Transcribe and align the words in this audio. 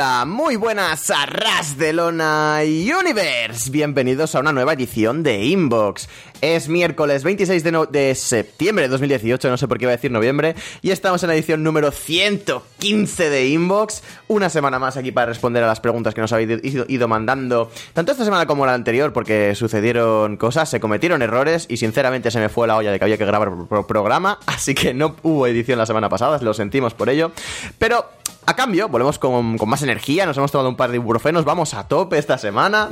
Muy 0.00 0.56
buenas 0.56 1.10
a 1.10 1.26
Ras 1.26 1.76
de 1.76 1.92
Lona 1.92 2.60
Universe. 2.62 3.70
Bienvenidos 3.70 4.34
a 4.34 4.40
una 4.40 4.50
nueva 4.50 4.72
edición 4.72 5.22
de 5.22 5.44
Inbox. 5.44 6.08
Es 6.40 6.70
miércoles 6.70 7.22
26 7.22 7.62
de, 7.62 7.86
de 7.90 8.14
septiembre 8.14 8.84
de 8.84 8.88
2018, 8.88 9.50
no 9.50 9.58
sé 9.58 9.68
por 9.68 9.76
qué 9.76 9.84
iba 9.84 9.92
a 9.92 9.96
decir 9.96 10.10
noviembre, 10.10 10.54
y 10.80 10.90
estamos 10.90 11.22
en 11.22 11.28
la 11.28 11.34
edición 11.34 11.62
número 11.62 11.90
115 11.90 13.28
de 13.28 13.48
Inbox. 13.48 14.02
Una 14.26 14.48
semana 14.48 14.78
más 14.78 14.96
aquí 14.96 15.12
para 15.12 15.26
responder 15.26 15.62
a 15.62 15.66
las 15.66 15.80
preguntas 15.80 16.14
que 16.14 16.22
nos 16.22 16.32
habéis 16.32 16.62
ido, 16.64 17.08
mandando, 17.08 17.70
tanto 17.92 18.12
esta 18.12 18.24
semana 18.24 18.46
como 18.46 18.64
la 18.64 18.72
anterior, 18.72 19.12
porque 19.12 19.54
sucedieron 19.54 20.38
cosas, 20.38 20.70
se 20.70 20.80
cometieron 20.80 21.20
errores 21.20 21.66
y 21.68 21.76
sinceramente 21.76 22.30
se 22.30 22.40
me 22.40 22.48
fue 22.48 22.66
la 22.66 22.76
olla 22.76 22.90
de 22.90 22.98
que 22.98 23.04
había 23.04 23.18
que 23.18 23.26
grabar 23.26 23.50
pro- 23.68 23.86
programa, 23.86 24.38
así 24.46 24.74
que 24.74 24.94
no 24.94 25.16
hubo 25.22 25.46
edición 25.46 25.78
la 25.78 25.84
semana 25.84 26.08
pasada, 26.08 26.38
lo 26.40 26.54
sentimos 26.54 26.94
por 26.94 27.10
ello. 27.10 27.32
Pero 27.78 28.06
a 28.46 28.56
cambio, 28.56 28.88
volvemos 28.88 29.18
con, 29.18 29.58
con 29.58 29.68
más 29.68 29.82
energía, 29.82 30.24
nos 30.24 30.36
hemos 30.38 30.50
tomado 30.50 30.70
un 30.70 30.76
par 30.76 30.90
de 30.90 30.96
ibuprofenos, 30.96 31.44
vamos 31.44 31.74
a 31.74 31.86
tope 31.86 32.16
esta 32.16 32.38
semana. 32.38 32.88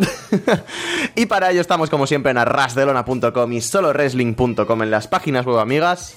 y 1.17 1.25
para 1.27 1.51
ello 1.51 1.63
estamos 1.63 1.89
como 1.89 2.07
siempre 2.07 2.31
en 2.31 2.39
arrasdelona.com 2.39 3.38
y 3.53 3.61
soloresling.com 3.61 4.83
en 4.83 4.91
las 4.91 5.07
páginas 5.09 5.47
web 5.47 5.59
amigas. 5.59 6.17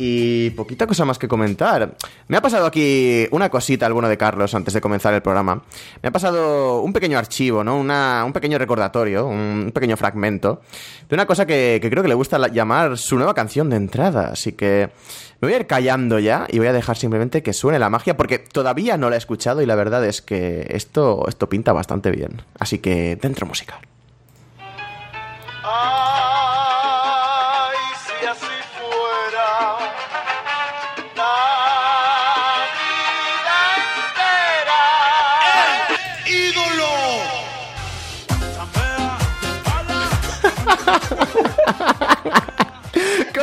Y 0.00 0.50
poquita 0.50 0.86
cosa 0.86 1.04
más 1.04 1.18
que 1.18 1.26
comentar. 1.26 1.96
Me 2.28 2.36
ha 2.36 2.40
pasado 2.40 2.66
aquí 2.66 3.26
una 3.32 3.48
cosita 3.50 3.84
al 3.84 3.92
bueno 3.92 4.08
de 4.08 4.16
Carlos 4.16 4.54
antes 4.54 4.72
de 4.72 4.80
comenzar 4.80 5.12
el 5.12 5.22
programa. 5.22 5.60
Me 6.00 6.08
ha 6.08 6.12
pasado 6.12 6.82
un 6.82 6.92
pequeño 6.92 7.18
archivo, 7.18 7.64
¿no? 7.64 7.76
Una- 7.76 8.22
un 8.24 8.32
pequeño 8.32 8.58
recordatorio, 8.58 9.26
un 9.26 9.72
pequeño 9.74 9.96
fragmento 9.96 10.62
de 11.08 11.14
una 11.16 11.26
cosa 11.26 11.46
que, 11.46 11.80
creo 11.82 12.04
que 12.04 12.08
le 12.08 12.14
gusta 12.14 12.38
la- 12.38 12.46
llamar 12.46 12.96
su 12.96 13.16
nueva 13.16 13.34
canción 13.34 13.70
de 13.70 13.76
entrada. 13.76 14.28
Así 14.34 14.52
que 14.52 14.90
me 15.40 15.48
voy 15.48 15.54
a 15.54 15.56
ir 15.58 15.66
callando 15.66 16.20
ya 16.20 16.46
y 16.48 16.58
voy 16.58 16.68
a 16.68 16.72
dejar 16.72 16.96
simplemente 16.96 17.42
que 17.42 17.52
suene 17.52 17.80
la 17.80 17.90
magia 17.90 18.16
porque 18.16 18.38
todavía 18.38 18.96
no 18.98 19.10
la 19.10 19.16
he 19.16 19.18
escuchado 19.18 19.62
y 19.62 19.66
la 19.66 19.74
verdad 19.74 20.04
es 20.06 20.22
que 20.22 20.64
esto, 20.70 21.24
esto 21.28 21.48
pinta 21.48 21.72
bastante 21.72 22.12
bien. 22.12 22.40
Así 22.60 22.78
que 22.78 23.16
dentro 23.20 23.46
música. 23.46 23.80
Ay, 25.64 26.27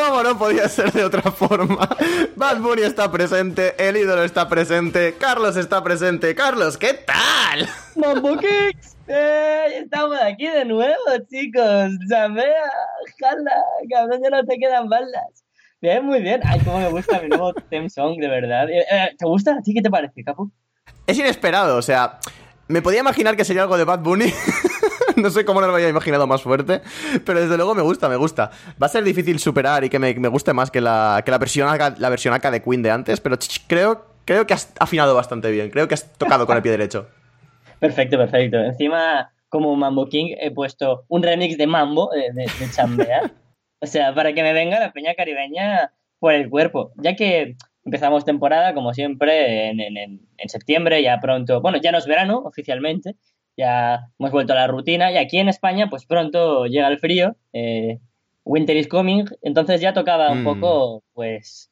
¿Cómo 0.07 0.21
no 0.21 0.37
podía 0.37 0.69
ser 0.69 0.91
de 0.91 1.03
otra 1.03 1.31
forma? 1.31 1.89
Bad 2.35 2.59
Bunny 2.59 2.83
está 2.83 3.11
presente, 3.11 3.73
el 3.79 3.97
ídolo 3.97 4.23
está 4.23 4.47
presente, 4.47 5.15
Carlos 5.17 5.57
está 5.57 5.83
presente. 5.83 6.35
Carlos, 6.35 6.77
¿qué 6.77 6.93
tal? 6.93 7.67
Mambo 7.95 8.37
Kicks. 8.37 8.97
Eh, 9.07 9.79
estamos 9.81 10.19
aquí 10.21 10.47
de 10.47 10.63
nuevo, 10.65 10.95
chicos. 11.27 11.89
Chambea, 12.07 12.71
jala, 13.19 13.51
cabrón, 13.89 14.21
ya 14.23 14.29
no 14.29 14.45
te 14.45 14.57
quedan 14.59 14.89
balas. 14.89 15.43
Bien, 15.81 16.05
muy 16.05 16.21
bien. 16.21 16.39
Ay, 16.45 16.59
cómo 16.63 16.77
me 16.77 16.89
gusta 16.89 17.19
mi 17.19 17.29
nuevo 17.29 17.51
theme 17.69 17.89
song, 17.89 18.19
de 18.19 18.27
verdad. 18.27 18.69
Eh, 18.69 18.85
eh, 18.91 19.15
¿Te 19.17 19.25
gusta? 19.25 19.55
¿A 19.55 19.61
ti 19.61 19.73
qué 19.73 19.81
te 19.81 19.89
parece, 19.89 20.23
Capu? 20.23 20.51
Es 21.07 21.17
inesperado, 21.17 21.77
o 21.77 21.81
sea, 21.81 22.19
me 22.67 22.83
podía 22.83 22.99
imaginar 22.99 23.35
que 23.35 23.43
sería 23.43 23.63
algo 23.63 23.77
de 23.77 23.85
Bad 23.85 24.01
Bunny. 24.01 24.31
no 25.21 25.29
sé 25.29 25.45
cómo 25.45 25.61
no 25.61 25.67
lo 25.67 25.73
había 25.75 25.89
imaginado 25.89 26.27
más 26.27 26.41
fuerte, 26.41 26.81
pero 27.25 27.41
desde 27.41 27.55
luego 27.57 27.75
me 27.75 27.81
gusta, 27.81 28.09
me 28.09 28.15
gusta. 28.15 28.51
Va 28.81 28.87
a 28.87 28.89
ser 28.89 29.03
difícil 29.03 29.39
superar 29.39 29.83
y 29.83 29.89
que 29.89 29.99
me, 29.99 30.13
me 30.15 30.27
guste 30.27 30.53
más 30.53 30.71
que 30.71 30.81
la, 30.81 31.21
que 31.25 31.31
la 31.31 31.37
versión 31.37 31.69
acá- 31.69 31.95
la 31.97 32.09
versión 32.09 32.33
acá 32.33 32.51
de 32.51 32.61
Queen 32.61 32.81
de 32.81 32.91
antes, 32.91 33.19
pero 33.21 33.37
creo, 33.67 34.05
creo 34.25 34.45
que 34.47 34.53
has 34.53 34.73
afinado 34.79 35.15
bastante 35.15 35.51
bien, 35.51 35.69
creo 35.69 35.87
que 35.87 35.93
has 35.93 36.11
tocado 36.13 36.45
con 36.45 36.55
el 36.57 36.61
pie 36.63 36.71
derecho. 36.71 37.07
Perfecto, 37.79 38.17
perfecto. 38.17 38.57
Encima, 38.57 39.31
como 39.49 39.75
Mambo 39.75 40.07
King, 40.07 40.35
he 40.39 40.51
puesto 40.51 41.05
un 41.07 41.21
remix 41.23 41.57
de 41.57 41.67
Mambo, 41.67 42.09
de, 42.11 42.31
de 42.33 42.71
Chambea. 42.71 43.31
o 43.81 43.85
sea, 43.85 44.13
para 44.15 44.33
que 44.33 44.41
me 44.43 44.53
venga 44.53 44.79
la 44.79 44.91
peña 44.93 45.13
caribeña 45.15 45.91
por 46.19 46.33
el 46.33 46.49
cuerpo. 46.49 46.91
Ya 46.97 47.15
que 47.15 47.55
empezamos 47.83 48.25
temporada, 48.25 48.73
como 48.73 48.93
siempre, 48.93 49.69
en- 49.69 49.79
en- 49.81 49.97
en 50.37 50.49
septiembre, 50.49 51.03
ya 51.03 51.19
pronto. 51.19 51.61
Bueno, 51.61 51.77
ya 51.81 51.91
no 51.91 51.97
es 51.99 52.07
verano 52.07 52.39
oficialmente, 52.45 53.15
ya 53.57 54.07
hemos 54.19 54.31
vuelto 54.31 54.53
a 54.53 54.57
la 54.57 54.67
rutina. 54.67 55.11
Y 55.11 55.17
aquí 55.17 55.37
en 55.39 55.49
España, 55.49 55.87
pues 55.89 56.05
pronto 56.05 56.65
llega 56.65 56.87
el 56.87 56.99
frío. 56.99 57.35
eh, 57.53 57.99
winter 58.43 58.75
is 58.77 58.87
coming. 58.87 59.25
Entonces 59.41 59.81
ya 59.81 59.93
tocaba 59.93 60.31
un 60.31 60.41
Mm. 60.41 60.43
poco, 60.43 61.03
pues, 61.13 61.69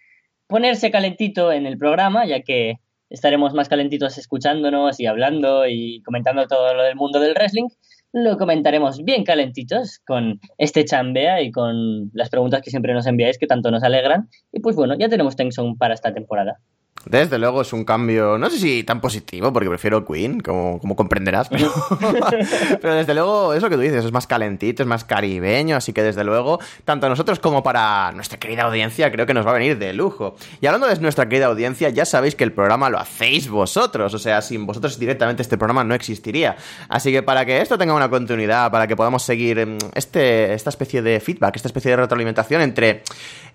ponerse 0.47 0.89
calentito 0.91 1.51
en 1.51 1.65
el 1.67 1.77
programa, 1.77 2.25
ya 2.25 2.41
que 2.41 2.79
estaremos 3.09 3.53
más 3.53 3.69
calentitos 3.69 4.17
escuchándonos 4.17 4.99
y 4.99 5.05
hablando 5.05 5.67
y 5.67 6.01
comentando 6.03 6.47
todo 6.47 6.73
lo 6.73 6.83
del 6.83 6.95
mundo 6.95 7.19
del 7.19 7.33
wrestling. 7.35 7.67
Lo 8.11 8.37
comentaremos 8.37 9.03
bien 9.03 9.23
calentitos 9.23 9.99
con 10.05 10.39
este 10.57 10.85
chambea 10.85 11.41
y 11.41 11.51
con 11.51 12.09
las 12.13 12.29
preguntas 12.29 12.61
que 12.61 12.69
siempre 12.71 12.93
nos 12.93 13.05
enviáis 13.07 13.37
que 13.37 13.47
tanto 13.47 13.69
nos 13.71 13.83
alegran. 13.83 14.29
Y 14.51 14.59
pues 14.61 14.75
bueno, 14.75 14.95
ya 14.97 15.09
tenemos 15.09 15.35
Tension 15.35 15.77
para 15.77 15.93
esta 15.93 16.13
temporada. 16.13 16.59
Desde 17.05 17.37
luego 17.37 17.63
es 17.63 17.73
un 17.73 17.83
cambio, 17.83 18.37
no 18.37 18.49
sé 18.49 18.57
si 18.59 18.83
tan 18.85 19.01
positivo, 19.01 19.51
porque 19.51 19.67
prefiero 19.67 20.05
Queen, 20.05 20.39
como, 20.39 20.79
como 20.79 20.95
comprenderás, 20.95 21.49
pero, 21.49 21.69
pero 22.81 22.95
desde 22.95 23.13
luego 23.13 23.53
es 23.53 23.61
lo 23.61 23.69
que 23.69 23.75
tú 23.75 23.81
dices, 23.81 24.05
es 24.05 24.11
más 24.13 24.25
calentito, 24.25 24.83
es 24.83 24.87
más 24.87 25.03
caribeño, 25.03 25.75
así 25.75 25.91
que 25.91 26.01
desde 26.01 26.23
luego, 26.23 26.59
tanto 26.85 27.05
a 27.07 27.09
nosotros 27.09 27.39
como 27.39 27.61
para 27.61 28.13
nuestra 28.13 28.39
querida 28.39 28.63
audiencia, 28.63 29.11
creo 29.11 29.25
que 29.25 29.33
nos 29.33 29.45
va 29.45 29.49
a 29.51 29.55
venir 29.55 29.77
de 29.77 29.91
lujo. 29.91 30.37
Y 30.61 30.65
hablando 30.67 30.87
de 30.87 30.97
nuestra 31.01 31.27
querida 31.27 31.47
audiencia, 31.47 31.89
ya 31.89 32.05
sabéis 32.05 32.35
que 32.35 32.45
el 32.45 32.53
programa 32.53 32.89
lo 32.89 32.97
hacéis 32.99 33.49
vosotros, 33.49 34.13
o 34.13 34.17
sea, 34.19 34.41
sin 34.41 34.65
vosotros 34.65 34.97
directamente 34.97 35.41
este 35.41 35.57
programa 35.57 35.83
no 35.83 35.95
existiría. 35.95 36.55
Así 36.87 37.11
que 37.11 37.21
para 37.21 37.45
que 37.45 37.59
esto 37.59 37.77
tenga 37.77 37.93
una 37.93 38.09
continuidad, 38.09 38.71
para 38.71 38.87
que 38.87 38.95
podamos 38.95 39.23
seguir 39.23 39.65
mm, 39.65 39.77
este, 39.95 40.53
esta 40.53 40.69
especie 40.69 41.01
de 41.01 41.19
feedback, 41.19 41.57
esta 41.57 41.67
especie 41.67 41.91
de 41.91 41.97
retroalimentación 41.97 42.61
entre, 42.61 43.03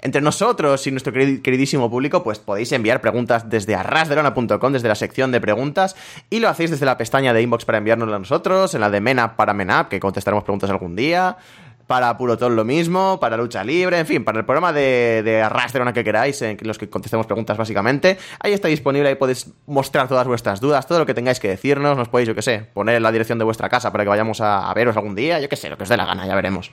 entre 0.03 0.21
nosotros 0.21 0.87
y 0.87 0.91
nuestro 0.91 1.15
queri- 1.15 1.41
queridísimo 1.41 1.89
público, 1.89 2.23
pues 2.23 2.39
podéis 2.41 2.71
enviar 2.73 3.01
preguntas 3.01 3.28
desde 3.49 3.75
arrasdelona.com, 3.75 4.73
desde 4.73 4.89
la 4.89 4.95
sección 4.95 5.31
de 5.31 5.41
preguntas, 5.41 5.97
y 6.31 6.41
lo 6.41 6.49
hacéis 6.49 6.71
desde 6.71 6.87
la 6.87 6.99
pestaña 6.99 7.33
de 7.33 7.43
inbox 7.43 7.65
para 7.65 7.79
enviárnoslo 7.79 8.17
a 8.17 8.19
nosotros, 8.19 8.75
en 8.75 8.81
la 8.81 8.91
de 8.91 9.01
Menap 9.01 9.37
para 9.37 9.55
Menap, 9.55 9.89
que 9.89 10.01
contestaremos 10.01 10.45
preguntas 10.45 10.71
algún 10.71 10.97
día, 10.97 11.37
para 11.89 12.17
Purotón 12.19 12.55
lo 12.55 12.65
mismo, 12.65 13.19
para 13.19 13.37
Lucha 13.37 13.65
Libre, 13.65 13.99
en 13.99 14.07
fin, 14.07 14.23
para 14.23 14.39
el 14.39 14.45
programa 14.45 14.73
de, 14.73 15.23
de 15.25 15.93
que 15.95 16.05
queráis, 16.05 16.41
en 16.43 16.59
los 16.61 16.77
que 16.79 16.89
contestemos 16.89 17.27
preguntas 17.27 17.57
básicamente, 17.57 18.19
ahí 18.41 18.53
está 18.53 18.69
disponible, 18.69 19.09
ahí 19.09 19.15
podéis 19.15 19.51
mostrar 19.67 20.07
todas 20.07 20.27
vuestras 20.27 20.61
dudas, 20.61 20.87
todo 20.87 20.99
lo 20.99 21.07
que 21.07 21.15
tengáis 21.15 21.41
que 21.41 21.49
decirnos, 21.49 21.97
nos 21.97 22.09
podéis, 22.09 22.29
yo 22.29 22.35
que 22.35 22.43
sé, 22.43 22.67
poner 22.75 22.97
en 22.97 23.03
la 23.03 23.11
dirección 23.11 23.39
de 23.39 23.47
vuestra 23.47 23.71
casa 23.71 23.91
para 23.91 24.05
que 24.05 24.11
vayamos 24.11 24.43
a, 24.43 24.71
a 24.71 24.75
veros 24.75 24.97
algún 24.97 25.15
día, 25.15 25.41
yo 25.41 25.49
que 25.49 25.57
sé, 25.57 25.71
lo 25.71 25.79
que 25.79 25.85
os 25.85 25.89
dé 25.89 25.97
la 25.97 26.05
gana, 26.05 26.27
ya 26.27 26.35
veremos. 26.35 26.71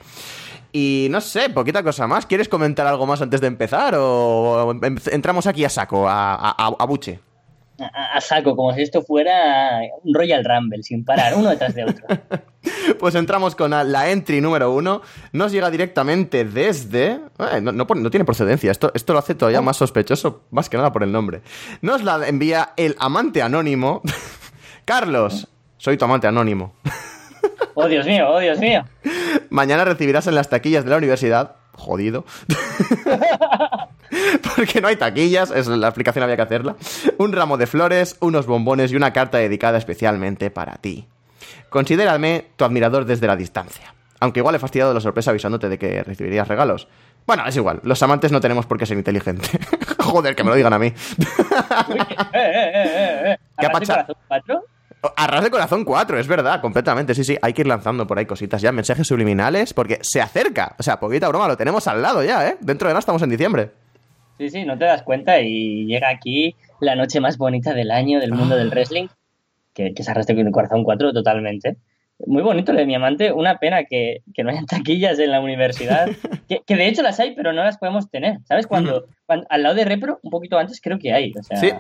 Y 0.72 1.08
no 1.10 1.22
sé, 1.22 1.50
poquita 1.50 1.84
cosa 1.84 2.08
más. 2.08 2.26
¿Quieres 2.26 2.50
comentar 2.50 2.86
algo 2.88 3.06
más 3.06 3.22
antes 3.22 3.42
de 3.42 3.48
empezar? 3.48 3.96
¿O 3.98 4.74
entramos 5.12 5.48
aquí 5.48 5.64
a 5.66 5.70
saco, 5.70 6.08
a, 6.08 6.34
a, 6.34 6.68
a 6.78 6.86
buche? 6.86 7.20
A, 7.80 8.18
a 8.18 8.22
saco, 8.22 8.56
como 8.56 8.74
si 8.74 8.82
esto 8.82 9.02
fuera 9.02 9.80
un 10.04 10.14
Royal 10.14 10.44
Rumble, 10.46 10.84
sin 10.84 11.04
parar, 11.04 11.34
uno 11.36 11.50
detrás 11.50 11.74
de 11.76 11.84
otro. 11.84 12.06
Pues 13.00 13.14
entramos 13.14 13.56
con 13.56 13.72
la 13.72 14.10
entry 14.10 14.42
número 14.42 14.72
uno. 14.72 15.02
Nos 15.34 15.52
llega 15.52 15.70
directamente 15.70 16.46
desde. 16.46 17.20
eh, 17.52 17.62
no, 17.62 17.72
no 17.72 17.86
no 17.86 18.10
tiene 18.10 18.26
procedencia. 18.26 18.72
Esto, 18.72 18.92
esto 18.96 19.14
lo 19.14 19.20
hace 19.20 19.36
todavía 19.36 19.62
más 19.62 19.78
sospechoso, 19.78 20.42
más 20.50 20.68
que 20.70 20.78
nada 20.78 20.92
por 20.92 21.04
el 21.04 21.12
nombre. 21.12 21.42
Nos 21.82 22.04
la 22.04 22.28
envía 22.28 22.74
el 22.78 22.96
amante 23.00 23.42
anónimo. 23.44 24.02
Carlos, 24.86 25.48
soy 25.78 25.98
tu 25.98 26.06
amante 26.06 26.26
anónimo. 26.28 26.74
Oh, 27.78 27.90
Dios 27.90 28.06
mío, 28.06 28.30
oh, 28.30 28.40
Dios 28.40 28.58
mío. 28.60 28.86
Mañana 29.50 29.84
recibirás 29.84 30.28
en 30.28 30.36
las 30.36 30.48
taquillas 30.48 30.86
de 30.86 30.92
la 30.92 30.98
universidad. 30.98 31.56
Jodido. 31.74 32.24
Porque 34.56 34.80
no 34.80 34.88
hay 34.88 34.96
taquillas, 34.96 35.52
es 35.52 35.68
la 35.68 35.90
explicación 35.90 36.24
había 36.24 36.38
que 36.38 36.44
hacerla. 36.44 36.78
Un 37.18 37.34
ramo 37.34 37.58
de 37.58 37.68
flores, 37.68 38.16
unos 38.22 38.46
bombones 38.46 38.94
y 38.94 38.96
una 38.96 39.12
carta 39.12 39.40
dedicada 39.40 39.78
especialmente 39.78 40.52
para 40.52 40.78
ti. 40.78 41.06
Considérame 41.70 42.46
tu 42.56 42.64
admirador 42.64 43.04
desde 43.04 43.28
la 43.28 43.36
distancia. 43.36 43.94
Aunque 44.22 44.40
igual 44.40 44.56
he 44.56 44.60
fastidiado 44.60 44.94
la 44.94 45.02
sorpresa 45.02 45.32
avisándote 45.32 45.68
de 45.68 45.78
que 45.78 46.02
recibirías 46.02 46.48
regalos. 46.48 46.88
Bueno, 47.28 47.46
es 47.46 47.56
igual, 47.56 47.80
los 47.84 48.02
amantes 48.04 48.32
no 48.32 48.40
tenemos 48.40 48.66
por 48.66 48.78
qué 48.78 48.86
ser 48.86 48.98
inteligentes. 48.98 49.50
Joder, 50.00 50.36
que 50.36 50.44
me 50.44 50.52
lo 50.52 50.56
digan 50.56 50.74
a 50.74 50.80
mí. 50.80 50.88
Eh, 50.88 50.94
eh, 52.34 53.22
eh. 53.26 53.38
¿Qué 53.58 53.66
ha 53.66 53.72
¿Arras 55.16 55.44
de 55.44 55.50
corazón 55.52 55.84
cuatro? 55.84 56.16
Arras 56.16 56.18
de 56.18 56.18
corazón 56.18 56.18
4, 56.18 56.20
es 56.20 56.28
verdad, 56.28 56.62
completamente. 56.62 57.14
Sí, 57.16 57.24
sí, 57.24 57.38
hay 57.42 57.54
que 57.54 57.62
ir 57.62 57.68
lanzando 57.68 58.06
por 58.08 58.18
ahí 58.18 58.26
cositas 58.26 58.62
ya, 58.62 58.72
mensajes 58.72 59.08
subliminales, 59.08 59.74
porque 59.74 60.00
se 60.02 60.22
acerca. 60.22 60.76
O 60.80 60.84
sea, 60.84 61.00
poquita 61.00 61.28
broma, 61.30 61.48
lo 61.48 61.58
tenemos 61.58 61.88
al 61.88 62.02
lado 62.02 62.24
ya, 62.24 62.48
¿eh? 62.48 62.58
Dentro 62.62 62.88
de 62.88 62.94
nada 62.94 63.00
estamos 63.00 63.22
en 63.22 63.30
diciembre. 63.30 63.72
Sí, 64.38 64.50
sí, 64.50 64.64
no 64.66 64.78
te 64.78 64.86
das 64.86 65.04
cuenta 65.04 65.40
y 65.40 65.86
llega 65.86 66.10
aquí 66.10 66.56
la 66.82 66.96
noche 66.96 67.20
más 67.22 67.38
bonita 67.38 67.74
del 67.74 67.92
año 67.92 68.20
del 68.20 68.34
mundo 68.34 68.56
del 68.58 68.70
wrestling, 68.70 69.08
que, 69.74 69.94
que 69.94 70.04
con 70.04 70.40
el 70.48 70.52
corazón 70.52 70.84
4 70.84 71.14
totalmente. 71.14 71.78
Muy 72.28 72.44
bonito 72.44 72.72
lo 72.72 72.80
de 72.80 72.86
mi 72.86 72.96
amante, 72.96 73.32
una 73.34 73.58
pena 73.58 73.84
que, 73.84 74.22
que 74.34 74.44
no 74.44 74.50
hayan 74.50 74.66
taquillas 74.66 75.20
en 75.20 75.32
la 75.32 75.42
universidad, 75.42 76.08
que, 76.50 76.62
que 76.66 76.76
de 76.76 76.88
hecho 76.88 77.02
las 77.02 77.20
hay, 77.20 77.36
pero 77.36 77.52
no 77.52 77.64
las 77.64 77.78
podemos 77.78 78.10
tener. 78.10 78.40
¿Sabes? 78.46 78.68
Cuando, 78.68 79.06
cuando- 79.26 79.46
al 79.50 79.64
lado 79.64 79.76
de 79.76 79.84
Repro, 79.86 80.20
un 80.24 80.32
poquito 80.32 80.58
antes, 80.58 80.80
creo 80.82 80.98
que 81.00 81.12
hay. 81.14 81.34
O 81.38 81.44
sea, 81.44 81.58
Sí. 81.58 81.72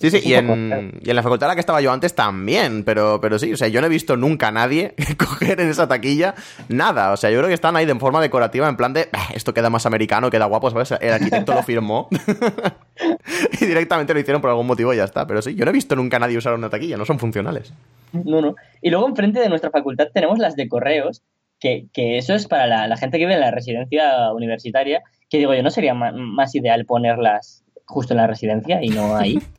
Sí, 0.00 0.10
sí, 0.10 0.20
y 0.24 0.34
en, 0.34 1.00
y 1.02 1.10
en 1.10 1.16
la 1.16 1.22
facultad 1.22 1.46
en 1.46 1.50
la 1.50 1.54
que 1.56 1.60
estaba 1.60 1.80
yo 1.80 1.90
antes 1.90 2.14
también, 2.14 2.84
pero, 2.84 3.20
pero 3.20 3.38
sí, 3.38 3.52
o 3.52 3.56
sea, 3.56 3.66
yo 3.68 3.80
no 3.80 3.88
he 3.88 3.90
visto 3.90 4.16
nunca 4.16 4.48
a 4.48 4.52
nadie 4.52 4.94
coger 5.18 5.60
en 5.60 5.68
esa 5.68 5.88
taquilla 5.88 6.34
nada. 6.68 7.12
O 7.12 7.16
sea, 7.16 7.30
yo 7.30 7.38
creo 7.38 7.48
que 7.48 7.54
están 7.54 7.74
ahí 7.76 7.84
de 7.84 7.94
forma 7.96 8.20
decorativa, 8.20 8.68
en 8.68 8.76
plan 8.76 8.92
de, 8.92 9.08
"Bah, 9.12 9.28
esto 9.34 9.52
queda 9.52 9.70
más 9.70 9.86
americano, 9.86 10.30
queda 10.30 10.44
guapo, 10.46 10.70
¿sabes? 10.70 10.92
El 11.00 11.12
arquitecto 11.12 11.52
lo 11.52 11.62
firmó 11.62 12.08
y 13.60 13.66
directamente 13.66 14.14
lo 14.14 14.20
hicieron 14.20 14.40
por 14.40 14.50
algún 14.50 14.66
motivo 14.66 14.92
y 14.94 14.96
ya 14.98 15.04
está. 15.04 15.26
Pero 15.26 15.42
sí, 15.42 15.54
yo 15.54 15.64
no 15.64 15.70
he 15.70 15.74
visto 15.74 15.96
nunca 15.96 16.16
a 16.16 16.20
nadie 16.20 16.36
usar 16.38 16.54
una 16.54 16.70
taquilla, 16.70 16.96
no 16.96 17.04
son 17.04 17.18
funcionales. 17.18 17.72
No, 18.12 18.40
no. 18.40 18.54
Y 18.80 18.90
luego 18.90 19.08
enfrente 19.08 19.40
de 19.40 19.48
nuestra 19.48 19.70
facultad 19.70 20.08
tenemos 20.14 20.38
las 20.38 20.54
de 20.56 20.68
correos, 20.68 21.22
que, 21.60 21.86
que 21.92 22.18
eso 22.18 22.34
es 22.34 22.46
para 22.46 22.66
la, 22.66 22.86
la 22.86 22.96
gente 22.96 23.18
que 23.18 23.24
vive 23.24 23.34
en 23.34 23.40
la 23.40 23.50
residencia 23.50 24.32
universitaria, 24.32 25.02
que 25.28 25.38
digo 25.38 25.54
yo, 25.54 25.62
¿no 25.62 25.70
sería 25.70 25.92
más 25.94 26.54
ideal 26.54 26.84
ponerlas 26.84 27.64
justo 27.84 28.14
en 28.14 28.18
la 28.18 28.26
residencia 28.26 28.78
y 28.82 28.90
no 28.90 29.16
ahí? 29.16 29.38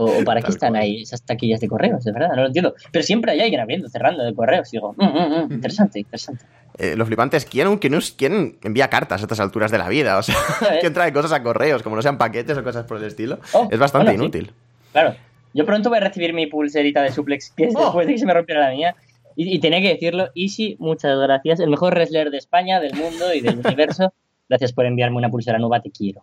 ¿O, 0.00 0.20
o 0.20 0.24
para 0.24 0.40
qué 0.42 0.50
están 0.52 0.70
cual. 0.70 0.82
ahí 0.82 1.02
esas 1.02 1.22
taquillas 1.22 1.58
de 1.60 1.66
correos? 1.66 2.04
De 2.04 2.12
verdad, 2.12 2.28
no 2.30 2.42
lo 2.42 2.46
entiendo. 2.46 2.72
Pero 2.92 3.02
siempre 3.02 3.32
hay 3.32 3.40
alguien 3.40 3.60
abriendo, 3.60 3.88
cerrando 3.88 4.22
de 4.24 4.32
correos. 4.32 4.70
Digo, 4.70 4.94
"Mm, 4.96 5.04
mm, 5.04 5.48
mm, 5.48 5.52
interesante, 5.52 5.98
interesante. 5.98 6.44
Eh, 6.78 6.94
lo 6.96 7.04
flipante 7.04 7.36
es 7.36 7.44
quién, 7.44 7.78
quién, 7.78 8.58
envía 8.62 8.88
cartas 8.88 9.20
a 9.20 9.24
estas 9.24 9.40
alturas 9.40 9.72
de 9.72 9.78
la 9.78 9.88
vida. 9.88 10.16
O 10.18 10.22
sea, 10.22 10.36
quién 10.80 10.94
trae 10.94 11.12
cosas 11.12 11.32
a 11.32 11.42
correos, 11.42 11.82
como 11.82 11.96
no 11.96 12.02
sean 12.02 12.16
paquetes 12.16 12.56
o 12.56 12.62
cosas 12.62 12.84
por 12.86 12.98
el 12.98 13.04
estilo. 13.04 13.40
Oh, 13.52 13.66
es 13.70 13.78
bastante 13.80 14.12
bueno, 14.12 14.20
sí. 14.20 14.38
inútil. 14.38 14.52
Claro, 14.92 15.16
yo 15.52 15.66
pronto 15.66 15.88
voy 15.88 15.98
a 15.98 16.02
recibir 16.02 16.32
mi 16.32 16.46
pulserita 16.46 17.02
de 17.02 17.10
suplex, 17.10 17.50
que 17.50 17.64
es 17.64 17.74
Oh. 17.76 17.80
después 17.86 18.06
de 18.06 18.12
que 18.12 18.18
se 18.20 18.26
me 18.26 18.34
rompiera 18.34 18.60
la 18.60 18.70
mía. 18.70 18.94
Y, 19.34 19.52
y 19.54 19.58
tenía 19.58 19.80
que 19.80 19.88
decirlo, 19.88 20.28
Easy, 20.36 20.76
muchas 20.78 21.18
gracias. 21.18 21.58
El 21.58 21.70
mejor 21.70 21.94
wrestler 21.94 22.30
de 22.30 22.38
España, 22.38 22.78
del 22.78 22.94
mundo 22.94 23.34
y 23.34 23.40
del 23.40 23.58
universo. 23.64 24.12
Gracias 24.48 24.72
por 24.72 24.86
enviarme 24.86 25.16
una 25.18 25.28
pulsera 25.28 25.58
nueva, 25.58 25.82
te 25.82 25.90
quiero. 25.90 26.22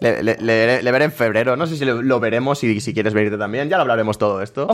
Le, 0.00 0.22
le- 0.22 0.36
le- 0.40 0.82
le 0.82 0.92
veré 0.92 1.04
en 1.06 1.12
febrero, 1.12 1.56
no 1.56 1.66
sé 1.66 1.76
si 1.76 1.84
lo, 1.84 2.02
lo 2.02 2.20
veremos 2.20 2.62
y 2.64 2.80
si 2.80 2.94
quieres 2.94 3.14
venirte 3.14 3.36
también, 3.38 3.68
ya 3.68 3.76
lo 3.76 3.82
hablaremos 3.82 4.16
todo 4.18 4.42
esto. 4.42 4.68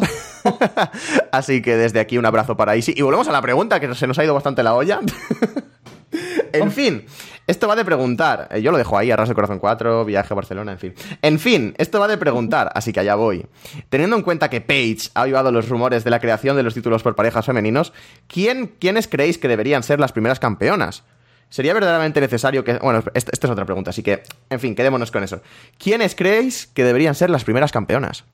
Así 1.33 1.63
que 1.63 1.77
desde 1.77 2.01
aquí 2.01 2.19
un 2.19 2.27
abrazo 2.27 2.57
para 2.57 2.77
Isi. 2.77 2.93
Y 2.97 3.03
volvemos 3.03 3.29
a 3.29 3.33
la 3.33 3.41
pregunta, 3.43 3.81
que 3.81 3.95
se 3.95 4.07
nos 4.07 4.19
ha 4.19 4.25
ido 4.25 4.35
bastante 4.35 4.63
la 4.63 4.75
olla. 4.75 5.01
en 6.53 6.71
fin, 6.71 7.07
esto 7.47 7.67
va 7.69 7.75
de 7.77 7.85
preguntar. 7.85 8.49
Eh, 8.51 8.63
Yo 8.63 8.71
lo 8.71 8.79
dejo 8.79 8.97
ahí, 8.99 9.11
Arras 9.11 9.29
del 9.29 9.35
Corazón 9.35 9.59
4, 9.59 10.05
viaje 10.05 10.33
a 10.33 10.37
Barcelona, 10.37 10.73
en 10.73 10.79
fin. 10.79 10.95
En 11.23 11.39
fin, 11.39 11.75
esto 11.79 11.99
va 12.01 12.09
de 12.09 12.19
preguntar, 12.19 12.71
así 12.75 12.93
que 12.93 13.01
allá 13.01 13.15
voy. 13.15 13.47
Teniendo 13.89 14.17
en 14.17 14.23
cuenta 14.23 14.51
que 14.51 14.61
Paige 14.61 15.09
ha 15.15 15.23
avivado 15.23 15.51
los 15.53 15.69
rumores 15.69 16.05
de 16.05 16.11
la 16.11 16.21
creación 16.21 16.57
de 16.57 16.63
los 16.63 16.75
títulos 16.75 17.03
por 17.03 17.15
parejas 17.17 17.47
femeninos, 17.47 17.93
¿quién, 18.29 18.75
¿quiénes 18.79 19.09
creéis 19.09 19.39
que 19.39 19.49
deberían 19.49 19.83
ser 19.83 20.01
las 20.01 20.13
primeras 20.13 20.39
campeonas? 20.39 21.03
¿Sería 21.55 21.73
verdaderamente 21.73 22.21
necesario 22.21 22.65
que... 22.65 22.79
Bueno, 22.79 23.05
esta, 23.15 23.31
es 23.33 23.45
otra 23.49 23.65
pregunta, 23.65 23.91
así 23.91 24.03
que, 24.03 24.25
en 24.51 24.59
fin, 24.59 24.75
quedémonos 24.75 25.13
con 25.13 25.23
eso. 25.23 25.41
¿Quiénes 25.79 26.17
creéis 26.17 26.67
que 26.67 26.83
deberían 26.83 27.15
ser 27.15 27.31
las 27.31 27.45
primeras 27.45 27.71
campeonas? 27.71 28.25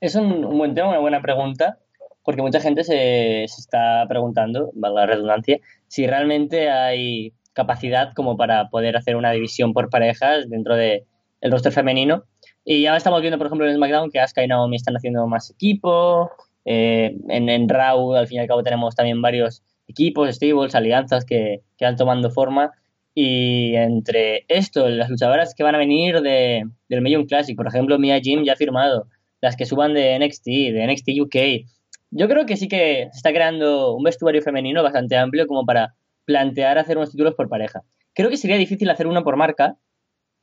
Es 0.00 0.16
un, 0.16 0.44
un 0.44 0.58
buen 0.58 0.74
tema, 0.74 0.88
una 0.88 0.98
buena 0.98 1.22
pregunta, 1.22 1.78
porque 2.24 2.42
mucha 2.42 2.58
gente 2.58 2.82
se, 2.82 3.44
se 3.46 3.60
está 3.60 4.06
preguntando, 4.08 4.72
valga 4.74 5.02
la 5.02 5.06
redundancia, 5.06 5.60
si 5.86 6.04
realmente 6.08 6.68
hay 6.68 7.32
capacidad 7.52 8.12
como 8.12 8.36
para 8.36 8.70
poder 8.70 8.96
hacer 8.96 9.14
una 9.14 9.30
división 9.30 9.72
por 9.72 9.88
parejas 9.88 10.50
dentro 10.50 10.74
del 10.74 11.04
el 11.42 11.52
roster 11.52 11.70
femenino. 11.70 12.24
Y 12.64 12.82
ya 12.82 12.96
estamos 12.96 13.20
viendo, 13.20 13.38
por 13.38 13.46
ejemplo, 13.46 13.68
en 13.68 13.76
SmackDown 13.76 14.10
que 14.10 14.18
Asuka 14.18 14.42
y 14.42 14.48
Naomi 14.48 14.74
están 14.74 14.96
haciendo 14.96 15.28
más 15.28 15.48
equipo. 15.48 16.32
eh, 16.64 17.16
en, 17.28 17.48
en 17.48 17.68
Raw, 17.68 18.16
al 18.16 18.26
fin 18.26 18.38
y 18.38 18.40
al 18.40 18.48
cabo, 18.48 18.64
tenemos 18.64 18.96
también 18.96 19.22
varios 19.22 19.62
equipos, 19.86 20.34
stables, 20.34 20.74
alianzas 20.74 21.24
que, 21.24 21.62
que 21.76 21.84
van 21.84 21.96
tomando 21.96 22.30
forma. 22.30 22.72
Y 23.14 23.76
entre 23.76 24.44
esto, 24.48 24.88
las 24.88 25.08
luchadoras 25.08 25.54
que 25.54 25.62
van 25.62 25.76
a 25.76 25.78
venir 25.78 26.20
de, 26.20 26.64
del 26.88 27.00
Million 27.00 27.26
Classic, 27.26 27.56
por 27.56 27.68
ejemplo, 27.68 27.98
Mia 27.98 28.20
Jim 28.20 28.42
ya 28.44 28.54
ha 28.54 28.56
firmado, 28.56 29.06
las 29.40 29.56
que 29.56 29.66
suban 29.66 29.94
de 29.94 30.18
NXT, 30.18 30.46
de 30.46 30.86
NXT 30.86 31.08
UK. 31.20 31.66
Yo 32.10 32.28
creo 32.28 32.44
que 32.46 32.56
sí 32.56 32.66
que 32.66 33.08
se 33.12 33.16
está 33.16 33.30
creando 33.30 33.94
un 33.94 34.02
vestuario 34.02 34.42
femenino 34.42 34.82
bastante 34.82 35.16
amplio 35.16 35.46
como 35.46 35.64
para 35.64 35.94
plantear 36.24 36.78
hacer 36.78 36.96
unos 36.96 37.10
títulos 37.10 37.34
por 37.34 37.48
pareja. 37.48 37.82
Creo 38.14 38.30
que 38.30 38.36
sería 38.36 38.56
difícil 38.56 38.90
hacer 38.90 39.06
uno 39.06 39.22
por 39.22 39.36
marca, 39.36 39.76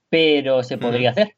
pero 0.10 0.64
se 0.64 0.78
podría 0.78 1.12
hacer. 1.12 1.36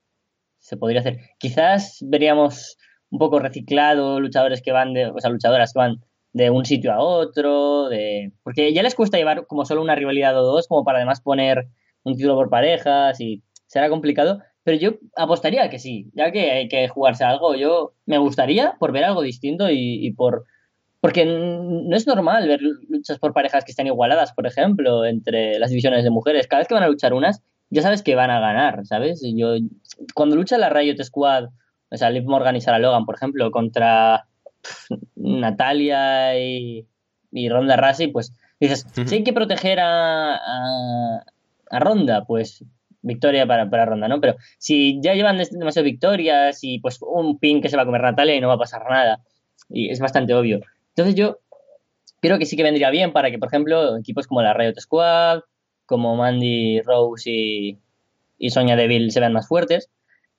Se 0.60 0.78
podría 0.78 1.02
hacer. 1.02 1.20
Quizás 1.38 2.00
veríamos 2.02 2.78
un 3.10 3.20
poco 3.20 3.40
reciclado 3.40 4.20
luchadores 4.20 4.62
que 4.62 4.72
van 4.72 4.94
de, 4.94 5.08
o 5.08 5.20
sea, 5.20 5.30
luchadoras 5.30 5.74
que 5.74 5.80
van 5.80 6.04
de 6.34 6.50
un 6.50 6.66
sitio 6.66 6.92
a 6.92 7.00
otro, 7.00 7.90
de 7.90 8.32
porque 8.44 8.74
ya 8.74 8.84
les 8.84 8.96
cuesta 8.96 9.18
llevar 9.18 9.46
como 9.48 9.66
solo 9.66 9.82
una 9.82 9.96
rivalidad 9.96 10.38
o 10.38 10.44
dos, 10.44 10.68
como 10.68 10.84
para 10.84 10.98
además 10.98 11.22
poner 11.22 11.68
un 12.04 12.16
título 12.16 12.36
por 12.36 12.50
parejas 12.50 13.22
y 13.22 13.44
será 13.68 13.90
complicado, 13.90 14.42
pero 14.64 14.78
yo 14.78 14.92
apostaría 15.16 15.70
que 15.70 15.80
sí, 15.80 16.10
ya 16.14 16.32
que 16.32 16.52
hay 16.52 16.68
que 16.68 16.88
jugarse 16.88 17.24
algo, 17.24 17.56
yo 17.56 17.94
me 18.06 18.18
gustaría 18.18 18.76
por 18.80 18.92
ver 18.92 19.04
algo 19.04 19.22
distinto 19.22 19.70
y, 19.70 20.12
por 20.14 20.46
porque 21.02 21.26
no 21.26 21.96
es 21.96 22.08
normal 22.08 22.48
ver 22.48 22.62
luchas 22.62 23.20
por 23.20 23.34
parejas 23.34 23.66
que 23.66 23.72
estén 23.72 23.88
igualadas, 23.88 24.32
por 24.32 24.48
ejemplo, 24.48 25.06
entre 25.06 25.60
las 25.60 25.70
divisiones 25.70 26.06
de 26.06 26.10
mujeres. 26.10 26.48
Cada 26.48 26.62
vez 26.62 26.70
que 26.70 26.76
van 26.76 26.84
a 26.84 26.88
luchar 26.88 27.14
unas, 27.14 27.44
ya 27.70 27.82
sabes 27.82 28.04
que 28.04 28.16
van 28.16 28.32
a 28.32 28.40
ganar, 28.40 28.86
¿sabes? 28.86 29.22
Yo, 29.36 29.56
cuando 30.14 30.38
lucha 30.38 30.58
la 30.58 30.70
Riot 30.70 31.04
Squad, 31.04 31.50
o 31.92 31.98
sea, 31.98 32.10
Liv 32.10 32.24
Morgan 32.24 32.56
y 32.56 32.62
Sarah 32.62 32.80
Logan, 32.80 33.06
por 33.06 33.16
ejemplo, 33.16 33.52
contra 33.52 34.28
pff, 34.64 34.90
Natalia 35.16 36.40
y, 36.40 36.88
y 37.32 37.50
Ronda 37.50 37.76
Rousey, 37.76 38.08
pues 38.08 38.34
dices, 38.60 38.88
si 39.06 39.16
hay 39.16 39.24
que 39.24 39.34
proteger 39.34 39.80
a, 39.80 40.36
a, 40.36 41.24
a 41.70 41.80
Ronda, 41.80 42.26
pues 42.26 42.64
victoria 43.04 43.46
para, 43.46 43.70
para 43.70 43.86
Ronda, 43.86 44.08
¿no? 44.08 44.20
Pero 44.22 44.36
si 44.58 45.00
ya 45.02 45.14
llevan 45.14 45.38
demasiadas 45.38 45.84
victorias 45.84 46.60
y 46.64 46.80
pues 46.80 47.00
un 47.02 47.38
pin 47.38 47.62
que 47.62 47.70
se 47.70 47.76
va 47.76 47.84
a 47.84 47.86
comer 47.86 48.02
Natalia 48.02 48.36
y 48.36 48.42
no 48.42 48.48
va 48.48 48.56
a 48.56 48.60
pasar 48.60 48.90
nada, 48.90 49.20
y 49.70 49.90
es 49.90 50.00
bastante 50.00 50.34
obvio. 50.34 50.62
Entonces 50.90 51.16
yo 51.16 51.40
creo 52.22 52.40
que 52.40 52.46
sí 52.46 52.56
que 52.56 52.64
vendría 52.64 52.90
bien 52.90 53.12
para 53.12 53.30
que, 53.30 53.38
por 53.38 53.50
ejemplo, 53.50 53.98
equipos 53.98 54.28
como 54.28 54.42
la 54.42 54.54
Riot 54.54 54.80
Squad, 54.80 55.42
como 55.86 56.16
Mandy 56.16 56.82
Rose 56.82 57.30
y, 57.30 57.78
y 58.38 58.50
Sonya 58.52 58.78
Deville 58.78 59.12
se 59.12 59.20
vean 59.20 59.34
más 59.34 59.48
fuertes, 59.50 59.90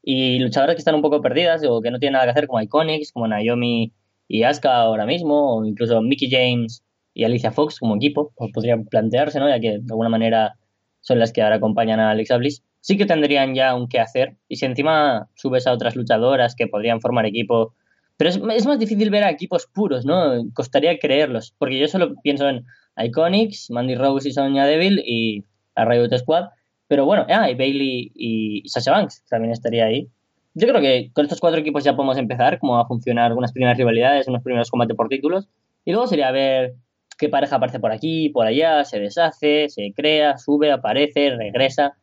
y 0.02 0.38
luchadoras 0.38 0.74
que 0.74 0.80
están 0.80 0.94
un 0.94 1.02
poco 1.02 1.20
perdidas 1.20 1.62
o 1.68 1.82
que 1.82 1.90
no 1.90 1.98
tienen 1.98 2.14
nada 2.14 2.24
que 2.24 2.30
hacer, 2.30 2.46
como 2.46 2.62
Iconics, 2.62 3.12
como 3.12 3.28
Naomi 3.28 3.92
y 4.28 4.42
Asuka 4.42 4.76
ahora 4.76 5.06
mismo, 5.06 5.56
o 5.56 5.64
incluso 5.64 6.00
Mickey 6.02 6.30
James 6.30 6.82
y 7.12 7.24
Alicia 7.24 7.52
Fox 7.52 7.78
como 7.78 7.96
equipo, 7.96 8.32
pues 8.36 8.50
podrían 8.52 8.84
plantearse, 8.86 9.38
¿no? 9.38 9.48
Ya 9.48 9.60
que 9.60 9.78
de 9.78 9.86
alguna 9.90 10.08
manera 10.08 10.56
son 11.00 11.18
las 11.18 11.32
que 11.32 11.42
ahora 11.42 11.56
acompañan 11.56 12.00
a 12.00 12.10
Alexa 12.10 12.36
Bliss, 12.38 12.62
sí 12.80 12.96
que 12.96 13.06
tendrían 13.06 13.54
ya 13.54 13.74
un 13.74 13.88
qué 13.88 14.00
hacer. 14.00 14.36
Y 14.48 14.56
si 14.56 14.66
encima 14.66 15.28
subes 15.34 15.66
a 15.66 15.72
otras 15.72 15.96
luchadoras 15.96 16.54
que 16.54 16.66
podrían 16.66 17.00
formar 17.00 17.26
equipo. 17.26 17.74
Pero 18.16 18.30
es, 18.30 18.66
más 18.66 18.78
difícil 18.78 19.10
ver 19.10 19.24
a 19.24 19.30
equipos 19.30 19.66
puros, 19.66 20.04
¿no? 20.04 20.44
Costaría 20.52 20.98
creerlos. 20.98 21.54
Porque 21.58 21.78
yo 21.78 21.88
solo 21.88 22.14
pienso 22.22 22.48
en 22.48 22.64
Iconics, 22.96 23.70
Mandy 23.70 23.94
Rose 23.94 24.28
y 24.28 24.32
Sonya 24.32 24.66
Deville 24.66 25.02
y 25.04 25.44
a 25.74 25.84
Riot 25.84 26.16
Squad. 26.18 26.48
Pero 26.86 27.06
bueno, 27.06 27.26
ah, 27.28 27.50
y 27.50 27.54
Bailey 27.54 28.12
y 28.14 28.62
Sasha 28.68 28.92
Banks 28.92 29.24
también 29.28 29.52
estaría 29.52 29.86
ahí. 29.86 30.08
Yo 30.54 30.68
creo 30.68 30.80
que 30.80 31.10
con 31.12 31.24
estos 31.24 31.40
cuatro 31.40 31.60
equipos 31.60 31.82
ya 31.84 31.96
podemos 31.96 32.16
empezar 32.16 32.58
como 32.58 32.78
a 32.78 32.86
funcionar 32.86 33.32
unas 33.32 33.52
primeras 33.52 33.76
rivalidades, 33.76 34.28
unos 34.28 34.42
primeros 34.42 34.70
combates 34.70 34.96
por 34.96 35.08
títulos. 35.08 35.48
Y 35.84 35.90
luego 35.92 36.06
sería 36.06 36.30
ver 36.30 36.74
qué 37.18 37.28
pareja 37.28 37.56
aparece 37.56 37.80
por 37.80 37.90
aquí, 37.92 38.28
por 38.28 38.46
allá, 38.46 38.84
se 38.84 39.00
deshace, 39.00 39.68
se 39.68 39.92
crea, 39.94 40.38
sube, 40.38 40.70
aparece, 40.70 41.30
regresa. 41.36 41.96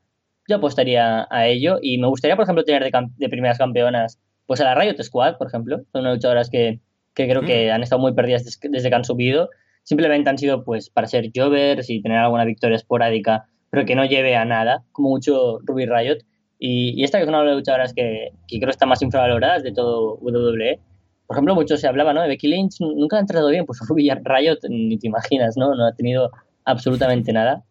Yo 0.48 0.58
apostaría 0.58 1.28
a 1.30 1.48
ello 1.48 1.78
y 1.82 1.98
me 1.98 2.08
gustaría, 2.08 2.36
por 2.36 2.44
ejemplo, 2.44 2.64
tener 2.66 2.84
de, 2.84 2.92
de 3.18 3.30
primeras 3.30 3.58
campeonas, 3.58 4.20
pues 4.46 4.60
a 4.60 4.66
la 4.66 4.76
Riot 4.76 5.02
Squad, 5.02 5.38
por 5.38 5.48
ejemplo. 5.48 5.78
Son 5.92 6.02
unas 6.02 6.16
luchadoras 6.16 6.50
que, 6.50 6.80
que 7.14 7.28
creo 7.30 7.42
que 7.48 7.72
han 7.72 7.84
estado 7.84 8.02
muy 8.02 8.14
perdidas 8.14 8.44
des- 8.44 8.60
desde 8.62 8.90
que 8.90 8.96
han 8.96 9.06
subido. 9.06 9.50
Simplemente 9.84 10.30
han 10.30 10.38
sido, 10.38 10.64
pues, 10.66 10.90
para 10.90 11.08
ser 11.08 11.32
jovers 11.34 11.90
y 11.90 12.02
tener 12.02 12.18
alguna 12.18 12.44
victoria 12.46 12.76
esporádica, 12.76 13.46
pero 13.70 13.86
que 13.86 13.96
no 13.96 14.04
lleve 14.06 14.36
a 14.36 14.44
nada, 14.46 14.84
como 14.92 15.10
mucho 15.10 15.60
Ruby 15.64 15.86
Riot. 15.86 16.18
Y, 16.64 16.94
y 16.96 17.04
esta 17.04 17.18
que 17.18 17.24
es 17.24 17.28
una 17.28 17.40
de 17.40 17.46
las 17.46 17.56
luchadoras 17.56 17.92
que, 17.92 18.34
que 18.48 18.60
creo 18.60 18.70
está 18.70 18.86
más 18.86 19.02
infravaloradas 19.02 19.64
de 19.64 19.72
todo 19.72 20.20
WWE. 20.22 20.80
Por 21.26 21.36
ejemplo, 21.36 21.56
mucho 21.56 21.76
se 21.76 21.88
hablaba, 21.88 22.14
¿no? 22.14 22.22
De 22.22 22.28
Becky 22.28 22.48
Lynch 22.48 22.80
nunca 22.82 23.18
ha 23.18 23.20
entrado 23.20 23.50
bien, 23.50 23.66
pues 23.66 23.80
Ruby 23.90 24.12
Riot 24.12 24.60
ni 24.70 25.00
te 25.00 25.08
imaginas, 25.08 25.58
¿no? 25.58 25.74
No 25.74 25.88
ha 25.88 25.96
tenido 25.96 26.30
absolutamente 26.64 27.34
nada. 27.34 27.64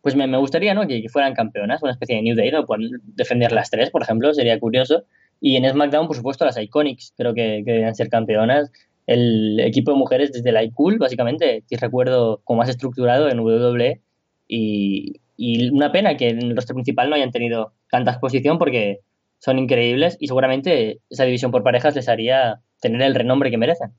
Pues 0.00 0.14
me, 0.14 0.28
me 0.28 0.38
gustaría, 0.38 0.74
¿no? 0.74 0.86
Que, 0.86 1.02
que 1.02 1.08
fueran 1.08 1.34
campeonas, 1.34 1.82
una 1.82 1.90
especie 1.90 2.14
de 2.14 2.22
New 2.22 2.36
Day, 2.36 2.52
¿no? 2.52 2.64
Pueden 2.64 3.00
defender 3.16 3.50
las 3.50 3.68
tres, 3.68 3.90
por 3.90 4.02
ejemplo, 4.02 4.32
sería 4.32 4.60
curioso. 4.60 5.02
Y 5.40 5.56
en 5.56 5.68
SmackDown, 5.68 6.06
por 6.06 6.14
supuesto, 6.14 6.44
las 6.44 6.56
Iconics, 6.56 7.14
creo 7.16 7.34
que, 7.34 7.62
que 7.64 7.72
deberían 7.72 7.96
ser 7.96 8.10
campeonas. 8.10 8.70
El 9.08 9.58
equipo 9.58 9.90
de 9.90 9.98
mujeres 9.98 10.30
desde 10.30 10.52
la 10.52 10.62
iCool, 10.62 10.98
básicamente, 10.98 11.64
que 11.68 11.76
recuerdo 11.78 12.42
como 12.44 12.58
más 12.58 12.68
estructurado 12.68 13.28
en 13.28 13.40
WWE. 13.40 14.00
Y, 14.46 15.20
y 15.36 15.70
una 15.70 15.92
pena 15.92 16.16
que 16.16 16.30
en 16.30 16.42
el 16.42 16.56
roster 16.56 16.74
principal 16.74 17.10
no 17.10 17.16
hayan 17.16 17.32
tenido 17.32 17.72
tanta 17.90 18.12
exposición 18.12 18.58
porque 18.58 19.00
son 19.38 19.58
increíbles 19.58 20.16
y 20.20 20.28
seguramente 20.28 21.00
esa 21.10 21.24
división 21.24 21.50
por 21.50 21.62
parejas 21.62 21.94
les 21.94 22.08
haría 22.08 22.60
tener 22.80 23.02
el 23.02 23.14
renombre 23.14 23.50
que 23.50 23.58
merecen. 23.58 23.92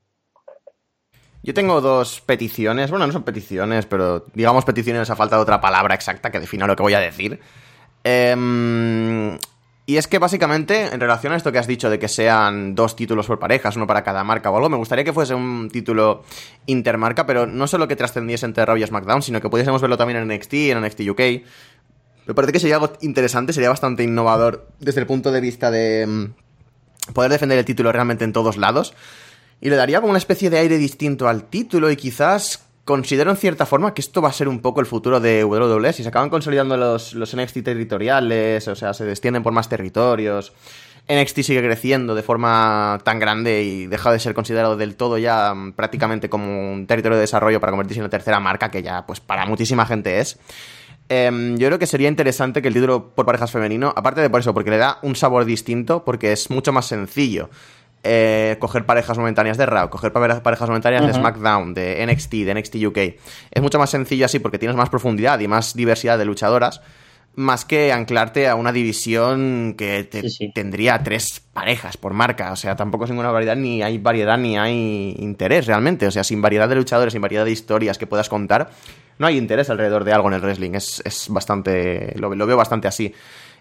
Yo 1.42 1.54
tengo 1.54 1.80
dos 1.80 2.20
peticiones, 2.22 2.90
bueno, 2.90 3.06
no 3.06 3.12
son 3.12 3.22
peticiones, 3.22 3.86
pero 3.86 4.26
digamos 4.34 4.64
peticiones 4.64 5.08
a 5.10 5.16
falta 5.16 5.36
de 5.36 5.42
otra 5.42 5.60
palabra 5.60 5.94
exacta 5.94 6.32
que 6.32 6.40
defina 6.40 6.66
lo 6.66 6.74
que 6.74 6.82
voy 6.82 6.94
a 6.94 7.00
decir. 7.00 7.38
Em, 8.02 9.38
Y 9.88 9.98
es 9.98 10.08
que 10.08 10.18
básicamente, 10.18 10.92
en 10.92 10.98
relación 10.98 11.32
a 11.32 11.36
esto 11.36 11.52
que 11.52 11.58
has 11.58 11.68
dicho 11.68 11.88
de 11.88 12.00
que 12.00 12.08
sean 12.08 12.74
dos 12.74 12.96
títulos 12.96 13.28
por 13.28 13.38
parejas, 13.38 13.76
uno 13.76 13.86
para 13.86 14.02
cada 14.02 14.24
marca 14.24 14.50
o 14.50 14.56
algo, 14.56 14.68
me 14.68 14.76
gustaría 14.76 15.04
que 15.04 15.12
fuese 15.12 15.32
un 15.32 15.70
título 15.70 16.24
intermarca, 16.66 17.24
pero 17.24 17.46
no 17.46 17.68
solo 17.68 17.86
que 17.86 17.94
trascendiese 17.94 18.46
entre 18.46 18.66
Raw 18.66 18.76
y 18.76 18.84
SmackDown, 18.84 19.22
sino 19.22 19.40
que 19.40 19.48
pudiésemos 19.48 19.80
verlo 19.80 19.96
también 19.96 20.18
en 20.18 20.26
NXT 20.26 20.54
y 20.54 20.70
en 20.72 20.80
NXT 20.80 21.00
UK. 21.08 21.20
Me 22.26 22.34
parece 22.34 22.52
que 22.52 22.58
sería 22.58 22.74
algo 22.74 22.94
interesante, 23.00 23.52
sería 23.52 23.68
bastante 23.68 24.02
innovador 24.02 24.66
desde 24.80 25.00
el 25.00 25.06
punto 25.06 25.30
de 25.30 25.40
vista 25.40 25.70
de 25.70 26.04
mm, 26.04 27.12
poder 27.12 27.30
defender 27.30 27.56
el 27.56 27.64
título 27.64 27.92
realmente 27.92 28.24
en 28.24 28.32
todos 28.32 28.56
lados. 28.56 28.92
Y 29.60 29.70
le 29.70 29.76
daría 29.76 30.00
como 30.00 30.10
una 30.10 30.18
especie 30.18 30.50
de 30.50 30.58
aire 30.58 30.78
distinto 30.78 31.28
al 31.28 31.44
título 31.44 31.92
y 31.92 31.96
quizás 31.96 32.65
considero 32.86 33.32
en 33.32 33.36
cierta 33.36 33.66
forma 33.66 33.92
que 33.92 34.00
esto 34.00 34.22
va 34.22 34.28
a 34.28 34.32
ser 34.32 34.48
un 34.48 34.60
poco 34.60 34.80
el 34.80 34.86
futuro 34.86 35.18
de 35.18 35.44
WWE. 35.44 35.92
Si 35.92 36.04
se 36.04 36.08
acaban 36.08 36.30
consolidando 36.30 36.76
los, 36.76 37.14
los 37.14 37.36
NXT 37.36 37.64
territoriales, 37.64 38.66
o 38.68 38.76
sea, 38.76 38.94
se 38.94 39.10
extienden 39.10 39.42
por 39.42 39.52
más 39.52 39.68
territorios. 39.68 40.52
NXT 41.08 41.40
sigue 41.40 41.62
creciendo 41.62 42.14
de 42.14 42.22
forma 42.22 43.00
tan 43.04 43.18
grande 43.18 43.64
y 43.64 43.86
deja 43.86 44.12
de 44.12 44.20
ser 44.20 44.34
considerado 44.34 44.76
del 44.76 44.94
todo 44.94 45.18
ya 45.18 45.52
mm, 45.52 45.72
prácticamente 45.72 46.28
como 46.30 46.72
un 46.72 46.86
territorio 46.86 47.16
de 47.16 47.22
desarrollo 47.22 47.60
para 47.60 47.72
convertirse 47.72 47.98
en 47.98 48.04
la 48.04 48.10
tercera 48.10 48.38
marca 48.38 48.70
que 48.70 48.82
ya 48.82 49.04
pues 49.04 49.18
para 49.18 49.46
muchísima 49.46 49.84
gente 49.84 50.20
es. 50.20 50.38
Em, 51.08 51.56
yo 51.56 51.66
creo 51.66 51.78
que 51.80 51.86
sería 51.86 52.08
interesante 52.08 52.62
que 52.62 52.68
el 52.68 52.74
título 52.74 53.10
por 53.10 53.26
parejas 53.26 53.50
femenino, 53.50 53.92
aparte 53.96 54.20
de 54.20 54.30
por 54.30 54.40
eso, 54.40 54.54
porque 54.54 54.70
le 54.70 54.78
da 54.78 54.98
un 55.02 55.16
sabor 55.16 55.44
distinto, 55.44 56.04
porque 56.04 56.32
es 56.32 56.50
mucho 56.50 56.72
más 56.72 56.86
sencillo 56.86 57.50
eh, 58.02 58.56
coger 58.60 58.86
parejas 58.86 59.18
momentáneas 59.18 59.58
de 59.58 59.66
Raw, 59.66 59.90
coger 59.90 60.12
parejas 60.12 60.68
momentáneas 60.68 61.06
de 61.06 61.12
SmackDown, 61.12 61.74
de 61.74 62.06
NXT, 62.06 62.32
de 62.32 62.54
NXT 62.54 62.76
UK. 62.86 62.98
Es 63.50 63.62
mucho 63.62 63.78
más 63.78 63.90
sencillo 63.90 64.26
así 64.26 64.38
porque 64.38 64.58
tienes 64.58 64.76
más 64.76 64.90
profundidad 64.90 65.40
y 65.40 65.48
más 65.48 65.74
diversidad 65.74 66.16
de 66.16 66.24
luchadoras, 66.24 66.82
más 67.34 67.64
que 67.64 67.92
anclarte 67.92 68.48
a 68.48 68.54
una 68.54 68.72
división 68.72 69.74
que 69.76 70.08
tendría 70.54 71.02
tres 71.02 71.42
parejas 71.52 71.96
por 71.96 72.14
marca. 72.14 72.52
O 72.52 72.56
sea, 72.56 72.76
tampoco 72.76 73.04
es 73.04 73.10
ninguna 73.10 73.30
variedad, 73.30 73.56
ni 73.56 73.82
hay 73.82 73.98
variedad, 73.98 74.38
ni 74.38 74.56
hay 74.56 75.14
interés 75.18 75.66
realmente. 75.66 76.06
O 76.06 76.10
sea, 76.10 76.24
sin 76.24 76.40
variedad 76.40 76.68
de 76.68 76.76
luchadores, 76.76 77.12
sin 77.12 77.20
variedad 77.20 77.44
de 77.44 77.50
historias 77.50 77.98
que 77.98 78.06
puedas 78.06 78.28
contar, 78.28 78.70
no 79.18 79.26
hay 79.26 79.36
interés 79.36 79.68
alrededor 79.68 80.04
de 80.04 80.12
algo 80.12 80.28
en 80.28 80.34
el 80.34 80.40
wrestling. 80.40 80.72
Es, 80.74 81.26
bastante. 81.28 82.14
lo 82.16 82.46
veo 82.46 82.56
bastante 82.56 82.88
así. 82.88 83.12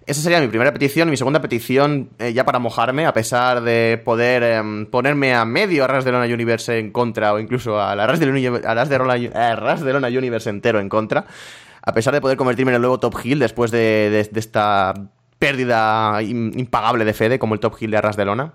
Esa 0.08 0.22
sería 0.22 0.40
mi 0.40 0.48
primera 0.48 0.72
petición. 0.72 1.10
Mi 1.10 1.18
segunda 1.18 1.42
petición, 1.42 2.10
eh, 2.20 2.32
ya 2.34 2.46
para 2.46 2.60
mojarme, 2.60 3.08
a 3.08 3.14
pesar 3.14 3.62
de 3.62 4.00
poder 4.04 4.44
em, 4.44 4.86
ponerme 4.86 5.34
a 5.34 5.46
medio 5.46 5.84
a 5.84 5.88
Ras 5.88 6.06
de 6.06 6.12
Lona 6.12 6.32
Universe 6.32 6.78
en 6.78 6.92
contra, 6.92 7.34
o 7.34 7.40
incluso 7.40 7.82
a 7.82 7.96
la 7.96 8.06
Ras 8.06 8.20
de, 8.20 8.28
Lona, 8.28 8.40
de, 8.40 9.94
Lona 9.94 10.08
Universe 10.08 10.50
entero 10.50 10.80
en 10.80 10.90
contra, 10.90 11.26
a 11.82 11.94
pesar 11.94 12.14
de 12.14 12.22
poder 12.22 12.38
convertirme 12.38 12.72
en 12.72 12.76
el 12.76 12.82
nuevo 12.82 13.00
Top 13.00 13.16
Hill 13.24 13.40
después 13.40 13.72
de, 13.72 14.20
esta 14.20 14.94
pérdida 15.40 16.22
impagable 16.22 17.04
de 17.04 17.14
Fede 17.14 17.40
como 17.40 17.56
el 17.56 17.60
Top 17.60 17.76
Hill 17.80 17.90
de 17.92 17.98
Arras 17.98 18.16
de 18.16 18.26
Lona. 18.26 18.54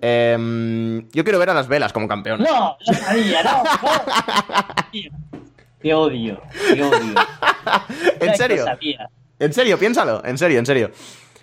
Em, 0.00 1.08
yo 1.12 1.22
quiero 1.22 1.38
ver 1.38 1.50
a 1.50 1.54
las 1.54 1.68
velas 1.68 1.92
como 1.92 2.08
campeón. 2.08 2.42
No, 2.42 2.76
lo 2.84 2.94
sabía, 2.94 3.42
no. 3.44 3.62
Te 5.80 5.94
odio, 5.94 6.42
te 6.74 6.82
odio. 6.82 7.14
¿En 8.20 8.36
serio? 8.36 8.64
En 9.42 9.52
serio, 9.52 9.76
piénsalo, 9.76 10.24
en 10.24 10.38
serio, 10.38 10.60
en 10.60 10.66
serio. 10.66 10.92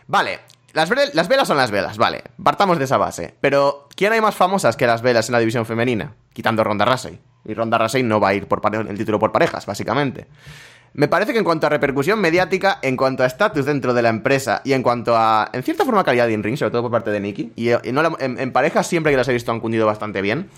Vale, 0.07 0.39
las, 0.71 0.89
las, 1.13 1.27
velas 1.27 1.45
son 1.45 1.57
las 1.57 1.69
velas, 1.69 1.97
vale, 1.97 2.23
partamos 2.41 2.77
de 2.77 2.85
esa 2.85 2.95
base. 2.95 3.35
Pero, 3.41 3.89
¿quién 3.93 4.13
hay 4.13 4.21
más 4.21 4.35
famosas 4.35 4.77
que 4.77 4.87
las 4.87 5.01
velas 5.01 5.27
en 5.27 5.33
la 5.33 5.39
división 5.39 5.65
femenina? 5.65 6.15
Quitando 6.31 6.63
Ronda 6.63 6.85
Rousey. 6.85 7.19
Y 7.43 7.53
Ronda 7.53 7.77
Rousey 7.77 8.01
no 8.03 8.21
va 8.21 8.29
a 8.29 8.33
ir 8.35 8.47
por 8.47 8.61
el 8.73 8.97
título 8.97 9.19
por 9.19 9.33
parejas, 9.33 9.65
básicamente. 9.65 10.27
Me 10.93 11.09
parece 11.09 11.33
que 11.33 11.39
en 11.39 11.43
cuanto 11.43 11.67
a 11.67 11.69
repercusión 11.69 12.21
mediática, 12.21 12.79
en 12.81 12.95
cuanto 12.95 13.23
a 13.23 13.25
estatus 13.25 13.65
dentro 13.65 13.93
de 13.93 14.01
la 14.01 14.09
empresa 14.09 14.61
y 14.63 14.71
en 14.71 14.81
cuanto 14.81 15.17
a, 15.17 15.49
en 15.51 15.61
cierta 15.61 15.83
forma, 15.83 16.05
calidad 16.05 16.27
de 16.27 16.33
in-ring, 16.33 16.55
sobre 16.55 16.71
todo 16.71 16.83
por 16.83 16.91
parte 16.91 17.11
de 17.11 17.19
Nikki, 17.19 17.51
y, 17.57 17.91
no 17.91 18.17
en, 18.17 18.39
en, 18.39 18.51
parejas 18.53 18.87
siempre 18.87 19.11
que 19.11 19.17
las 19.17 19.27
he 19.27 19.33
visto 19.33 19.51
han 19.51 19.59
cundido 19.59 19.85
bastante 19.85 20.21
bien, 20.21 20.49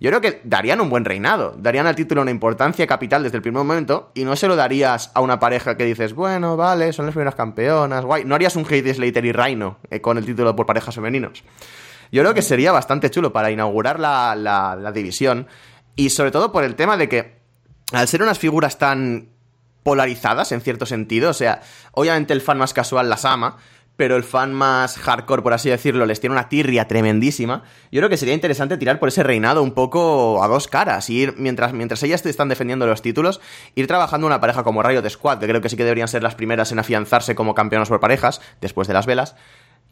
yo 0.00 0.10
creo 0.10 0.20
que 0.20 0.40
darían 0.44 0.80
un 0.80 0.90
buen 0.90 1.04
reinado, 1.04 1.54
darían 1.58 1.86
al 1.86 1.96
título 1.96 2.22
una 2.22 2.30
importancia 2.30 2.86
capital 2.86 3.22
desde 3.22 3.36
el 3.36 3.42
primer 3.42 3.64
momento 3.64 4.10
y 4.14 4.24
no 4.24 4.36
se 4.36 4.48
lo 4.48 4.56
darías 4.56 5.10
a 5.14 5.20
una 5.20 5.38
pareja 5.38 5.76
que 5.76 5.84
dices, 5.84 6.14
bueno, 6.14 6.56
vale, 6.56 6.92
son 6.92 7.06
las 7.06 7.14
primeras 7.14 7.34
campeonas, 7.34 8.04
guay. 8.04 8.24
No 8.24 8.34
harías 8.34 8.56
un 8.56 8.66
Heidi 8.68 8.92
Slater 8.92 9.24
y 9.24 9.32
Reino 9.32 9.78
eh, 9.90 10.00
con 10.00 10.18
el 10.18 10.26
título 10.26 10.54
por 10.54 10.66
parejas 10.66 10.94
femeninos. 10.94 11.44
Yo 12.12 12.22
creo 12.22 12.34
que 12.34 12.42
sería 12.42 12.72
bastante 12.72 13.10
chulo 13.10 13.32
para 13.32 13.50
inaugurar 13.50 13.98
la, 13.98 14.36
la 14.36 14.92
división 14.92 15.46
y 15.96 16.10
sobre 16.10 16.30
todo 16.30 16.52
por 16.52 16.62
el 16.62 16.76
tema 16.76 16.96
de 16.96 17.08
que 17.08 17.36
al 17.92 18.06
ser 18.06 18.22
unas 18.22 18.38
figuras 18.38 18.78
tan 18.78 19.30
polarizadas 19.82 20.50
en 20.50 20.60
cierto 20.60 20.84
sentido, 20.84 21.30
o 21.30 21.32
sea, 21.32 21.62
obviamente 21.92 22.32
el 22.32 22.40
fan 22.40 22.58
más 22.58 22.74
casual 22.74 23.08
las 23.08 23.24
ama, 23.24 23.56
pero 23.96 24.16
el 24.16 24.24
fan 24.24 24.52
más 24.52 24.98
hardcore, 24.98 25.42
por 25.42 25.54
así 25.54 25.70
decirlo, 25.70 26.04
les 26.06 26.20
tiene 26.20 26.34
una 26.34 26.48
tirria 26.48 26.86
tremendísima. 26.86 27.62
Yo 27.90 28.00
creo 28.00 28.10
que 28.10 28.16
sería 28.16 28.34
interesante 28.34 28.76
tirar 28.76 28.98
por 28.98 29.08
ese 29.08 29.22
reinado 29.22 29.62
un 29.62 29.72
poco 29.72 30.42
a 30.42 30.48
dos 30.48 30.68
caras, 30.68 31.08
ir, 31.08 31.34
mientras, 31.38 31.72
mientras 31.72 32.02
ellas 32.02 32.22
te 32.22 32.30
están 32.30 32.48
defendiendo 32.48 32.86
los 32.86 33.02
títulos, 33.02 33.40
ir 33.74 33.86
trabajando 33.86 34.26
una 34.26 34.40
pareja 34.40 34.62
como 34.62 34.82
Rayo 34.82 35.02
de 35.02 35.10
Squad, 35.10 35.38
que 35.38 35.48
creo 35.48 35.60
que 35.60 35.68
sí 35.68 35.76
que 35.76 35.84
deberían 35.84 36.08
ser 36.08 36.22
las 36.22 36.34
primeras 36.34 36.72
en 36.72 36.78
afianzarse 36.78 37.34
como 37.34 37.54
campeonas 37.54 37.88
por 37.88 38.00
parejas, 38.00 38.40
después 38.60 38.86
de 38.86 38.94
las 38.94 39.06
velas, 39.06 39.34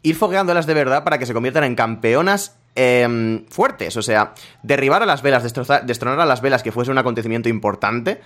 ir 0.03 0.15
fogueándolas 0.15 0.67
de 0.67 0.75
verdad 0.75 1.03
para 1.03 1.17
que 1.17 1.25
se 1.25 1.33
conviertan 1.33 1.63
en 1.63 1.75
campeonas 1.75 2.59
em, 2.75 3.45
fuertes, 3.47 3.97
o 3.97 4.03
sea, 4.03 4.33
derribar 4.61 5.01
a 5.01 5.07
las 5.07 5.23
velas, 5.23 5.43
destronar 5.43 6.19
a 6.19 6.25
las 6.25 6.41
velas, 6.41 6.61
que 6.61 6.71
fuese 6.71 6.91
un 6.91 6.97
acontecimiento 6.99 7.49
importante, 7.49 8.21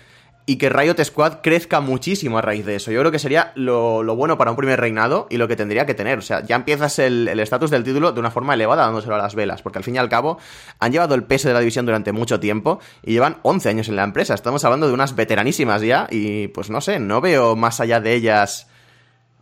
y 0.50 0.56
que 0.56 0.68
Riot 0.68 0.96
Squad 1.04 1.42
crezca 1.44 1.80
muchísimo 1.80 2.40
a 2.40 2.42
raíz 2.42 2.66
de 2.66 2.78
eso. 2.78 2.90
Yo 2.90 3.02
creo 3.02 3.12
que 3.12 3.20
sería 3.20 3.52
lo, 3.54 4.04
bueno 4.16 4.36
para 4.36 4.50
un 4.50 4.58
primer 4.58 4.80
reinado 4.80 5.28
y 5.30 5.38
lo 5.38 5.48
que 5.48 5.56
tendría 5.56 5.86
que 5.86 5.94
tener. 5.94 6.18
O 6.18 6.24
sea, 6.24 6.44
ya 6.44 6.56
empiezas 6.56 6.98
el 6.98 7.40
estatus 7.40 7.70
del 7.70 7.84
título 7.84 8.14
de 8.14 8.20
una 8.20 8.32
forma 8.32 8.56
elevada 8.56 8.84
dándoselo 8.84 9.14
a 9.14 9.20
las 9.20 9.36
velas, 9.36 9.62
porque 9.62 9.78
al 9.78 9.84
fin 9.84 9.94
y 9.94 10.00
al 10.00 10.10
cabo 10.10 10.40
han 10.80 10.92
llevado 10.92 11.14
el 11.14 11.22
peso 11.22 11.50
de 11.50 11.54
la 11.54 11.60
división 11.60 11.86
durante 11.86 12.14
mucho 12.14 12.40
tiempo 12.40 12.80
y 13.04 13.12
llevan 13.12 13.38
11 13.44 13.70
años 13.70 13.90
en 13.90 13.96
la 13.96 14.04
empresa. 14.04 14.34
Estamos 14.34 14.66
hablando 14.66 14.88
de 14.88 14.94
unas 14.94 15.16
veteranísimas 15.16 15.84
ya 15.84 16.08
y 16.10 16.48
pues 16.48 16.72
no 16.72 16.82
sé, 16.82 17.00
no 17.00 17.22
veo 17.22 17.56
más 17.56 17.80
allá 17.80 18.02
de 18.02 18.16
ellas 18.16 18.66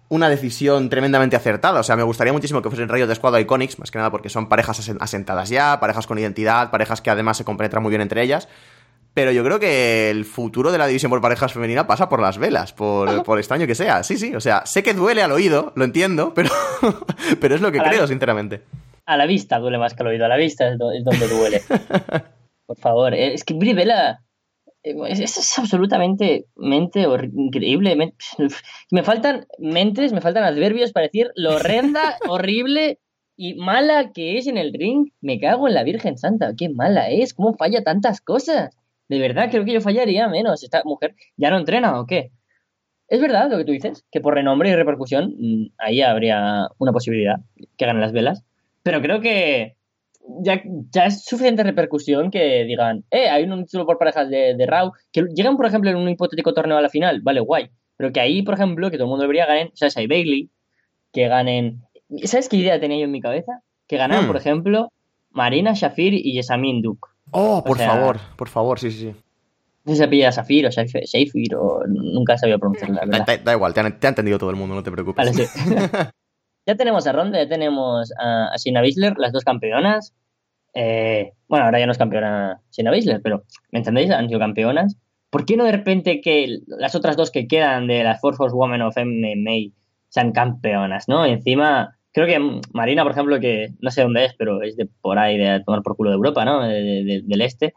una 0.10 0.28
decisión 0.28 0.90
tremendamente 0.90 1.38
acertada. 1.38 1.80
O 1.80 1.84
sea, 1.84 1.96
me 1.96 2.04
gustaría 2.04 2.34
muchísimo 2.34 2.62
que 2.62 2.68
fuesen 2.68 2.90
Riot 2.90 3.16
Squad 3.16 3.36
o 3.36 3.40
Iconics, 3.40 3.80
más 3.80 3.92
que 3.92 3.98
nada 3.98 4.12
porque 4.12 4.28
son 4.28 4.50
parejas 4.50 4.90
asentadas 5.00 5.48
ya, 5.48 5.80
parejas 5.80 6.06
con 6.06 6.20
identidad, 6.20 6.70
parejas 6.70 7.00
que 7.00 7.10
además 7.10 7.38
se 7.38 7.46
compenetran 7.46 7.82
muy 7.82 7.92
bien 7.92 8.02
entre 8.02 8.22
ellas. 8.22 8.50
Pero 9.18 9.32
yo 9.32 9.44
creo 9.44 9.60
que 9.60 10.12
el 10.12 10.26
futuro 10.26 10.72
de 10.72 10.78
la 10.78 10.86
división 10.86 11.10
por 11.10 11.22
parejas 11.22 11.52
femenina 11.52 11.88
pasa 11.88 12.08
por 12.08 12.22
las 12.22 12.38
velas, 12.38 12.72
por, 12.72 13.24
por 13.24 13.40
extraño 13.40 13.66
que 13.66 13.74
sea. 13.74 14.04
Sí, 14.04 14.16
sí, 14.16 14.36
o 14.36 14.40
sea, 14.40 14.64
sé 14.68 14.84
que 14.84 14.94
duele 14.94 15.24
al 15.24 15.32
oído, 15.32 15.74
lo 15.76 15.86
entiendo, 15.86 16.36
pero, 16.36 16.52
pero 17.42 17.56
es 17.56 17.62
lo 17.62 17.72
que 17.72 17.80
creo, 17.80 18.06
sinceramente. 18.06 18.62
A 19.08 19.18
la 19.18 19.26
vista 19.26 19.58
duele 19.58 19.80
más 19.80 19.96
que 19.96 20.04
al 20.04 20.10
oído, 20.10 20.26
a 20.26 20.28
la 20.28 20.38
vista 20.38 20.72
es, 20.72 20.78
donde 20.78 21.28
duele. 21.28 21.62
por 22.68 22.78
favor, 22.78 23.16
eh, 23.16 23.34
es 23.34 23.44
que 23.44 23.56
Brie 23.56 23.74
Bella 23.74 24.20
eh, 24.84 24.94
es, 25.08 25.20
es, 25.20 25.58
absolutamente 25.58 26.46
mente 26.56 27.08
increíble. 27.34 28.14
Me 28.92 29.02
faltan 29.02 29.48
mentes, 29.58 30.14
me 30.14 30.22
faltan 30.22 30.44
adverbios 30.44 30.92
para 30.92 31.08
decir 31.08 31.32
lo 31.34 31.56
horrenda, 31.56 32.18
horrible 32.30 33.00
y 33.36 33.56
mala 33.56 34.12
que 34.12 34.38
es 34.38 34.46
en 34.46 34.60
el 34.60 34.74
ring. 34.74 35.10
Me 35.22 35.40
cago 35.40 35.68
en 35.68 35.74
la 35.74 35.82
Virgen 35.82 36.20
Santa, 36.20 36.54
qué 36.56 36.70
mala 36.70 37.10
es, 37.10 37.34
cómo 37.34 37.56
falla 37.56 37.84
tantas 37.84 38.22
cosas. 38.22 38.78
De 39.10 39.20
verdad, 39.20 39.50
creo 39.50 39.66
que 39.66 39.74
yo 39.74 39.82
fallaría 39.82 40.28
menos. 40.28 40.64
¿Esta 40.64 40.82
mujer 40.84 41.16
ya 41.38 41.50
no 41.50 41.58
entrena 41.58 42.00
o 42.00 42.06
qué? 42.06 42.32
Es 43.08 43.22
verdad 43.22 43.50
lo 43.50 43.58
que 43.58 43.66
tú 43.66 43.72
dices, 43.72 44.06
que 44.12 44.20
por 44.20 44.34
renombre 44.34 44.70
y 44.70 44.76
repercusión 44.76 45.34
mm, 45.38 45.68
ahí 45.78 46.02
habría 46.02 46.68
una 46.78 46.92
posibilidad 46.92 47.38
que 47.78 47.86
ganen 47.86 48.02
las 48.02 48.12
velas. 48.12 48.44
Pero 48.84 49.02
creo 49.02 49.22
que 49.22 49.78
ya, 50.42 50.62
ya 50.92 51.06
es 51.06 51.24
suficiente 51.24 51.64
repercusión 51.64 52.32
que 52.32 52.66
digan, 52.66 53.06
eh, 53.12 53.30
hay 53.30 53.44
un 53.44 53.66
título 53.66 53.86
por 53.86 53.98
parejas 53.98 54.30
de, 54.30 54.56
de 54.56 54.66
Raw, 54.66 54.92
que 55.12 55.24
llegan, 55.34 55.56
por 55.56 55.66
ejemplo, 55.66 55.90
en 55.90 55.96
un 55.96 56.10
hipotético 56.10 56.54
torneo 56.54 56.78
a 56.78 56.82
la 56.82 56.90
final, 56.90 57.22
vale, 57.22 57.40
guay. 57.40 57.70
Pero 57.96 58.12
que 58.12 58.20
ahí, 58.20 58.44
por 58.44 58.56
ejemplo, 58.56 58.92
que 58.92 58.98
todo 58.98 59.06
el 59.06 59.10
mundo 59.10 59.24
debería 59.24 59.46
ganar, 59.46 59.72
Sasha 59.74 60.02
y 60.02 60.08
Bailey, 60.08 60.50
que 61.14 61.28
ganen. 61.28 61.82
¿Sabes 62.24 62.50
qué 62.50 62.58
idea 62.58 62.80
tenía 62.80 62.98
yo 62.98 63.06
en 63.06 63.12
mi 63.12 63.22
cabeza? 63.22 63.62
Que 63.88 63.98
ganan, 63.98 64.26
hmm. 64.26 64.28
por 64.28 64.38
ejemplo, 64.38 64.92
Marina 65.32 65.74
Shafir 65.74 66.14
y 66.14 66.34
Jessamine 66.34 66.82
Duke. 66.82 67.08
Oh, 67.32 67.64
por 67.64 67.78
favor, 67.78 68.20
por 68.36 68.50
favor, 68.50 68.80
sí, 68.80 68.92
sí, 68.92 69.00
sí. 69.00 69.16
No 69.86 69.94
sé 69.94 70.00
si 70.00 70.04
se 70.04 70.08
pilla 70.10 70.32
Safir 70.32 70.66
o 70.66 70.70
Shafir 70.70 71.56
o 71.56 71.84
nunca 71.88 72.38
sabía 72.38 72.58
pronunciar 72.58 72.90
la 72.90 73.06
verdad. 73.06 73.40
Da, 73.44 73.54
igual, 73.54 73.74
te 73.74 73.80
ha, 73.80 74.10
entendido 74.10 74.38
todo 74.38 74.50
el 74.50 74.58
mundo, 74.58 74.76
no 74.76 74.84
te 74.84 74.92
preocupes. 74.92 75.26
Vale, 75.26 75.34
sí. 75.34 75.46
ya 76.66 76.76
tenemos 76.76 77.08
a 77.08 77.14
Ronda, 77.14 77.42
ya 77.42 77.48
tenemos 77.48 78.12
a, 78.20 78.50
a 78.54 78.58
Sina 78.58 78.82
las 78.82 79.32
dos 79.32 79.46
campeonas. 79.46 80.14
Eh, 80.74 81.32
bueno, 81.48 81.66
ahora 81.66 81.80
ya 81.80 81.86
no 81.86 81.94
es 81.94 81.98
campeona 81.98 82.62
Sina 82.70 82.92
Bisler, 82.92 83.22
pero 83.24 83.46
¿me 83.72 83.80
entendéis? 83.80 84.12
Han 84.12 84.28
sido 84.28 84.40
campeonas. 84.40 84.98
¿Por 85.30 85.46
qué 85.46 85.58
no 85.58 85.64
de 85.64 85.72
repente 85.72 86.22
que 86.22 86.60
las 86.68 86.96
otras 86.96 87.18
dos 87.18 87.32
que 87.32 87.48
quedan 87.48 87.88
de 87.88 88.04
las 88.04 88.20
Force 88.22 88.38
Force 88.38 88.56
Women 88.56 88.82
of 88.82 88.98
MMA 88.98 89.74
sean 90.10 90.32
campeonas, 90.32 91.08
¿no? 91.08 91.26
Y 91.26 91.32
encima 91.32 91.97
creo 92.18 92.26
que 92.26 92.62
Marina, 92.74 93.04
por 93.04 93.12
ejemplo, 93.12 93.40
que 93.40 93.68
no 93.80 93.92
sé 93.92 94.02
dónde 94.02 94.26
es, 94.26 94.34
pero 94.34 94.64
es 94.64 94.76
de 94.76 94.88
por 94.88 95.20
ahí, 95.20 95.38
de 95.38 95.62
tomar 95.64 95.84
por 95.84 95.96
culo 95.96 96.10
de 96.10 96.16
Europa, 96.16 96.46
¿no? 96.46 96.64
del 96.64 97.42
este, 97.42 97.76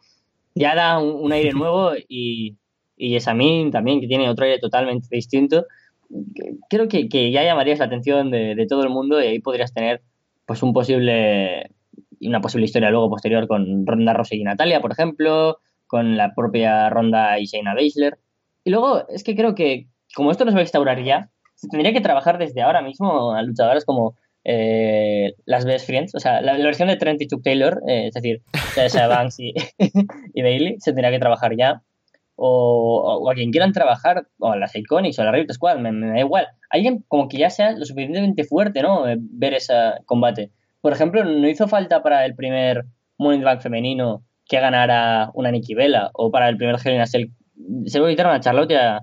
ya 0.54 0.74
da 0.74 0.98
un, 0.98 1.30
aire 1.30 1.52
nuevo 1.52 1.92
y, 2.08 2.56
y 2.96 3.16
Esamin 3.16 3.70
también, 3.70 4.00
que 4.00 4.06
tiene 4.06 4.30
otro 4.30 4.46
aire 4.46 4.58
totalmente 4.58 5.08
distinto. 5.10 5.66
creo 6.70 6.88
que, 6.88 7.10
que 7.10 7.30
ya 7.30 7.44
llamarías 7.44 7.80
la 7.80 7.84
atención 7.84 8.30
de, 8.30 8.54
de, 8.54 8.66
todo 8.66 8.82
el 8.82 8.88
mundo 8.88 9.22
y 9.22 9.26
ahí 9.26 9.40
podrías 9.40 9.74
tener 9.74 10.00
pues 10.46 10.62
un 10.62 10.72
posible 10.72 11.70
una 12.22 12.40
posible 12.40 12.64
historia 12.64 12.90
luego 12.90 13.10
posterior 13.10 13.46
con 13.46 13.86
Ronda 13.86 14.14
Rousey 14.14 14.40
y 14.40 14.44
Natalia, 14.44 14.80
por 14.80 14.92
ejemplo, 14.92 15.58
con 15.86 16.16
la 16.16 16.34
propia 16.34 16.88
Ronda 16.88 17.38
y 17.38 17.44
Shayna 17.44 17.74
Baszler. 17.74 18.18
Y 18.64 18.70
luego 18.70 19.06
es 19.08 19.22
que 19.22 19.36
creo 19.36 19.54
que 19.54 19.88
como 20.14 20.30
esto 20.30 20.46
no 20.46 20.50
se 20.50 20.54
va 20.54 20.60
a 20.60 20.64
instaurar 20.64 21.04
ya, 21.04 21.28
se 21.56 21.68
tendría 21.68 21.92
que 21.92 22.00
trabajar 22.00 22.38
desde 22.38 22.62
ahora 22.62 22.80
mismo 22.80 23.32
a 23.34 23.42
luchadoras 23.42 23.84
como 23.84 24.16
eh, 24.52 25.34
las 25.46 25.64
Best 25.64 25.86
Friends, 25.86 26.12
o 26.16 26.18
sea, 26.18 26.40
la, 26.40 26.58
la 26.58 26.64
versión 26.64 26.88
de 26.88 26.96
Trent 26.96 27.22
y 27.22 27.28
Chuck 27.28 27.42
Taylor, 27.44 27.80
eh, 27.86 28.08
es 28.08 28.14
decir, 28.14 28.42
Sasha 28.74 29.06
Banks 29.06 29.38
y, 29.38 29.54
y 30.34 30.42
Bailey, 30.42 30.74
se 30.80 30.90
tendría 30.90 31.12
que 31.12 31.20
trabajar 31.20 31.56
ya. 31.56 31.82
O, 32.34 33.20
o, 33.22 33.30
a 33.30 33.34
quien 33.34 33.52
quieran 33.52 33.72
trabajar, 33.72 34.26
o 34.38 34.50
a 34.50 34.56
las 34.56 34.74
Iconics 34.74 35.18
o 35.18 35.22
a 35.22 35.26
la 35.26 35.32
Riot 35.32 35.52
Squad, 35.52 35.78
me, 35.78 35.92
me, 35.92 36.08
da 36.08 36.18
igual. 36.18 36.48
Alguien 36.70 37.04
como 37.06 37.28
que 37.28 37.38
ya 37.38 37.50
sea 37.50 37.72
lo 37.72 37.84
suficientemente 37.84 38.42
fuerte, 38.44 38.82
¿no? 38.82 39.08
Eh, 39.08 39.18
ver 39.20 39.54
ese 39.54 39.74
combate. 40.04 40.50
Por 40.80 40.92
ejemplo, 40.92 41.22
no 41.22 41.48
hizo 41.48 41.68
falta 41.68 42.02
para 42.02 42.24
el 42.24 42.34
primer 42.34 42.86
Money 43.18 43.42
Bank 43.42 43.60
femenino 43.60 44.24
que 44.48 44.58
ganara 44.58 45.30
una 45.34 45.52
Nikki 45.52 45.74
Bella, 45.74 46.10
o 46.14 46.32
para 46.32 46.48
el 46.48 46.56
primer 46.56 46.74
a 46.74 47.06
Cell. 47.06 47.28
Se 47.86 47.98
lo 48.00 48.08
quitaron 48.08 48.34
a 48.34 48.40
Charlotte 48.40 48.72
y 48.72 48.74
a, 48.74 49.02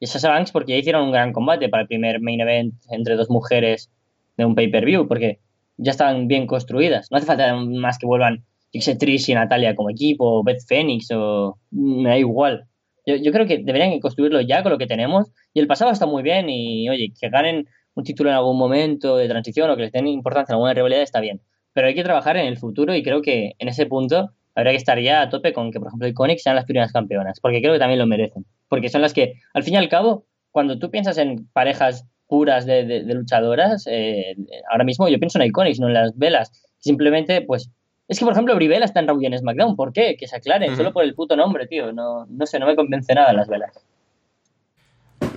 y 0.00 0.06
Sasha 0.06 0.30
Banks 0.30 0.50
porque 0.50 0.72
ya 0.72 0.78
hicieron 0.78 1.04
un 1.04 1.12
gran 1.12 1.32
combate 1.32 1.68
para 1.68 1.82
el 1.82 1.88
primer 1.88 2.20
main 2.20 2.40
event 2.40 2.74
entre 2.90 3.14
dos 3.14 3.30
mujeres 3.30 3.90
de 4.38 4.46
un 4.46 4.54
pay-per-view, 4.54 5.06
porque 5.06 5.40
ya 5.76 5.90
estaban 5.90 6.28
bien 6.28 6.46
construidas. 6.46 7.10
No 7.10 7.18
hace 7.18 7.26
falta 7.26 7.54
más 7.54 7.98
que 7.98 8.06
vuelvan 8.06 8.44
Trish 8.72 9.28
y 9.28 9.34
Natalia 9.34 9.74
como 9.74 9.90
equipo, 9.90 10.38
o 10.38 10.44
Beth 10.44 10.62
Phoenix, 10.66 11.10
o 11.10 11.58
me 11.70 12.08
da 12.08 12.18
igual. 12.18 12.64
Yo, 13.04 13.16
yo, 13.16 13.32
creo 13.32 13.46
que 13.46 13.58
deberían 13.58 13.98
construirlo 14.00 14.40
ya 14.40 14.62
con 14.62 14.72
lo 14.72 14.78
que 14.78 14.86
tenemos. 14.86 15.30
Y 15.52 15.60
el 15.60 15.66
pasado 15.66 15.90
está 15.90 16.06
muy 16.06 16.22
bien 16.22 16.48
y, 16.48 16.88
oye, 16.88 17.12
que 17.18 17.28
ganen 17.30 17.66
un 17.94 18.04
título 18.04 18.30
en 18.30 18.36
algún 18.36 18.58
momento 18.58 19.16
de 19.16 19.28
transición 19.28 19.70
o 19.70 19.76
que 19.76 19.82
les 19.82 19.92
den 19.92 20.06
importancia 20.06 20.52
en 20.52 20.56
alguna 20.56 20.74
rivalidad 20.74 21.02
está 21.02 21.20
bien. 21.20 21.40
Pero 21.72 21.88
hay 21.88 21.94
que 21.94 22.04
trabajar 22.04 22.36
en 22.36 22.46
el 22.46 22.58
futuro 22.58 22.94
y 22.94 23.02
creo 23.02 23.22
que 23.22 23.54
en 23.58 23.68
ese 23.68 23.86
punto 23.86 24.30
habría 24.54 24.72
que 24.72 24.78
estar 24.78 25.00
ya 25.00 25.22
a 25.22 25.28
tope 25.30 25.52
con 25.52 25.70
que, 25.70 25.78
por 25.78 25.88
ejemplo, 25.88 26.08
Iconic 26.08 26.38
sean 26.38 26.56
las 26.56 26.64
primeras 26.64 26.92
campeonas, 26.92 27.40
porque 27.40 27.60
creo 27.60 27.72
que 27.72 27.78
también 27.78 27.98
lo 27.98 28.06
merecen. 28.06 28.44
Porque 28.68 28.88
son 28.88 29.02
las 29.02 29.14
que, 29.14 29.34
al 29.54 29.62
fin 29.62 29.74
y 29.74 29.76
al 29.78 29.88
cabo, 29.88 30.26
cuando 30.50 30.78
tú 30.78 30.90
piensas 30.90 31.18
en 31.18 31.48
parejas 31.52 32.06
puras 32.28 32.66
de, 32.66 32.84
de, 32.84 33.02
de 33.04 33.14
luchadoras, 33.14 33.86
eh, 33.90 34.36
ahora 34.70 34.84
mismo 34.84 35.08
yo 35.08 35.18
pienso 35.18 35.40
en 35.40 35.46
Iconics, 35.46 35.80
no 35.80 35.88
en 35.88 35.94
las 35.94 36.16
velas. 36.16 36.52
Simplemente, 36.78 37.42
pues, 37.42 37.70
es 38.06 38.18
que, 38.18 38.24
por 38.24 38.32
ejemplo, 38.32 38.54
Brivela 38.54 38.84
está 38.84 39.00
en 39.00 39.08
Raw 39.08 39.20
y 39.20 39.26
en 39.26 39.36
SmackDown. 39.36 39.76
¿Por 39.76 39.92
qué? 39.92 40.16
Que 40.16 40.26
se 40.28 40.36
aclaren, 40.36 40.70
uh 40.70 40.74
-huh. 40.74 40.76
solo 40.76 40.92
por 40.92 41.04
el 41.04 41.14
puto 41.14 41.36
nombre, 41.36 41.66
tío. 41.66 41.92
No, 41.92 42.26
no 42.26 42.46
sé, 42.46 42.58
no 42.58 42.66
me 42.66 42.76
convence 42.76 43.12
nada 43.14 43.32
las 43.32 43.48
velas. 43.48 43.72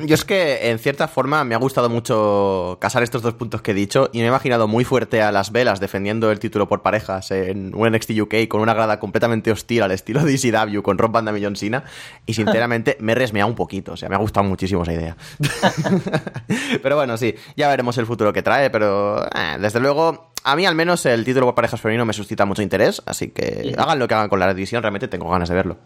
Yo 0.05 0.15
es 0.15 0.25
que, 0.25 0.69
en 0.69 0.79
cierta 0.79 1.07
forma, 1.07 1.43
me 1.43 1.55
ha 1.55 1.57
gustado 1.57 1.89
mucho 1.89 2.77
casar 2.79 3.03
estos 3.03 3.21
dos 3.21 3.33
puntos 3.33 3.61
que 3.61 3.71
he 3.71 3.73
dicho 3.73 4.09
y 4.13 4.19
me 4.19 4.25
he 4.25 4.27
imaginado 4.27 4.67
muy 4.67 4.83
fuerte 4.83 5.21
a 5.21 5.31
las 5.31 5.51
velas 5.51 5.79
defendiendo 5.79 6.31
el 6.31 6.39
título 6.39 6.67
por 6.67 6.81
parejas 6.81 7.31
en 7.31 7.73
un 7.75 7.89
NXT 7.89 8.11
UK 8.21 8.47
con 8.47 8.61
una 8.61 8.73
grada 8.73 8.99
completamente 8.99 9.51
hostil 9.51 9.83
al 9.83 9.91
estilo 9.91 10.23
de 10.23 10.35
ECW 10.35 10.81
con 10.81 10.97
Rob 10.97 11.11
Van 11.11 11.35
y 11.37 11.43
John 11.43 11.55
Cena 11.55 11.83
y, 12.25 12.33
sinceramente, 12.33 12.97
me 12.99 13.11
he 13.11 13.15
resmeado 13.15 13.49
un 13.49 13.55
poquito. 13.55 13.93
O 13.93 13.97
sea, 13.97 14.09
me 14.09 14.15
ha 14.15 14.19
gustado 14.19 14.45
muchísimo 14.45 14.83
esa 14.83 14.93
idea. 14.93 15.17
pero 16.83 16.95
bueno, 16.95 17.17
sí, 17.17 17.35
ya 17.55 17.67
veremos 17.69 17.97
el 17.97 18.05
futuro 18.05 18.33
que 18.33 18.43
trae, 18.43 18.69
pero 18.69 19.23
eh, 19.25 19.57
desde 19.59 19.79
luego 19.79 20.31
a 20.43 20.55
mí 20.55 20.65
al 20.65 20.75
menos 20.75 21.05
el 21.05 21.23
título 21.23 21.47
por 21.47 21.55
parejas 21.55 21.79
femenino 21.79 22.05
me 22.05 22.13
suscita 22.13 22.45
mucho 22.45 22.61
interés, 22.61 23.01
así 23.05 23.29
que 23.29 23.61
sí. 23.63 23.73
hagan 23.77 23.99
lo 23.99 24.07
que 24.07 24.15
hagan 24.15 24.29
con 24.29 24.39
la 24.39 24.51
división, 24.53 24.81
realmente 24.81 25.07
tengo 25.07 25.29
ganas 25.29 25.49
de 25.49 25.55
verlo. 25.55 25.77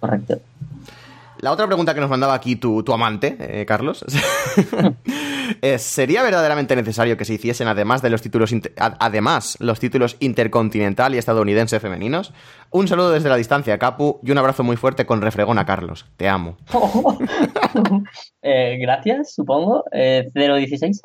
Correcto. 0.00 0.40
La 1.44 1.52
otra 1.52 1.66
pregunta 1.66 1.92
que 1.92 2.00
nos 2.00 2.08
mandaba 2.08 2.32
aquí 2.32 2.56
tu, 2.56 2.82
amante, 2.90 3.36
eh, 3.38 3.66
Carlos, 3.66 4.02
¿sería 5.76 6.22
verdaderamente 6.22 6.74
necesario 6.74 7.18
que 7.18 7.26
se 7.26 7.34
hiciesen 7.34 7.68
además 7.68 8.00
de 8.00 8.08
los 8.08 8.22
títulos 8.22 8.50
además 8.78 9.58
los 9.60 9.78
títulos 9.78 10.16
intercontinental 10.20 11.14
y 11.14 11.18
estadounidense 11.18 11.80
femeninos? 11.80 12.32
Un 12.70 12.88
saludo 12.88 13.10
desde 13.10 13.28
la 13.28 13.36
distancia, 13.36 13.78
Capu, 13.78 14.20
y 14.22 14.30
un 14.30 14.38
abrazo 14.38 14.64
muy 14.64 14.78
fuerte 14.78 15.04
con 15.04 15.20
refregón 15.20 15.58
a 15.58 15.66
Carlos. 15.66 16.06
Te 16.16 16.30
amo. 16.30 16.56
Eh, 18.46 18.76
gracias, 18.78 19.34
supongo. 19.34 19.84
Eh, 19.90 20.30
016. 20.34 21.00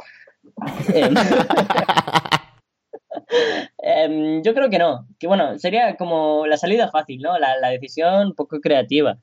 Eh, 0.94 1.10
yo 4.44 4.54
creo 4.54 4.70
que 4.70 4.80
no. 4.80 5.08
Que 5.20 5.28
bueno, 5.28 5.58
sería 5.58 5.96
como 5.96 6.46
la 6.48 6.58
salida 6.58 6.92
fácil, 6.92 7.22
¿no? 7.22 7.40
La, 7.40 7.58
la 7.58 7.70
decisión 7.70 8.36
poco 8.36 8.60
creativa. 8.60 9.20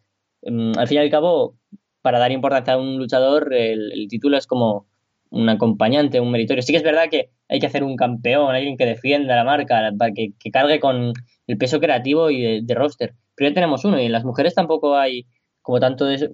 Um, 0.47 0.73
al 0.79 0.89
fin 0.89 0.99
y 0.99 1.01
al 1.01 1.11
cabo, 1.11 1.57
para 2.03 2.19
dar 2.19 2.33
importancia 2.33 2.75
a 2.75 2.79
un 2.79 2.99
luchador, 2.99 3.53
el, 3.53 4.07
título 4.09 4.37
es 4.39 4.47
como 4.47 4.87
un 5.31 5.49
acompañante, 5.49 6.21
un 6.21 6.31
meritorio. 6.31 6.63
Sí 6.63 6.73
que 6.73 6.79
es 6.79 6.85
verdad 6.85 7.09
que 7.11 7.31
hay 7.49 7.59
que 7.59 7.67
hacer 7.67 7.83
un 7.83 7.97
campeón, 7.97 8.55
alguien 8.55 8.77
que 8.77 8.87
defienda 8.87 9.37
la 9.37 9.45
marca, 9.45 9.93
para 9.99 10.13
que, 10.13 10.33
cargue 10.53 10.81
con 10.81 11.13
el 11.47 11.59
peso 11.59 11.81
creativo 11.81 12.31
y 12.31 12.43
de, 12.43 12.61
de, 12.63 12.75
roster. 12.75 13.15
Pero 13.35 13.51
ya 13.51 13.55
tenemos 13.55 13.85
uno 13.85 14.01
y 14.01 14.07
en 14.07 14.13
las 14.13 14.25
mujeres 14.25 14.55
tampoco 14.55 14.97
hay 14.97 15.27
como 15.63 15.81
tanto 15.81 16.05
de 16.05 16.15
eso. 16.15 16.27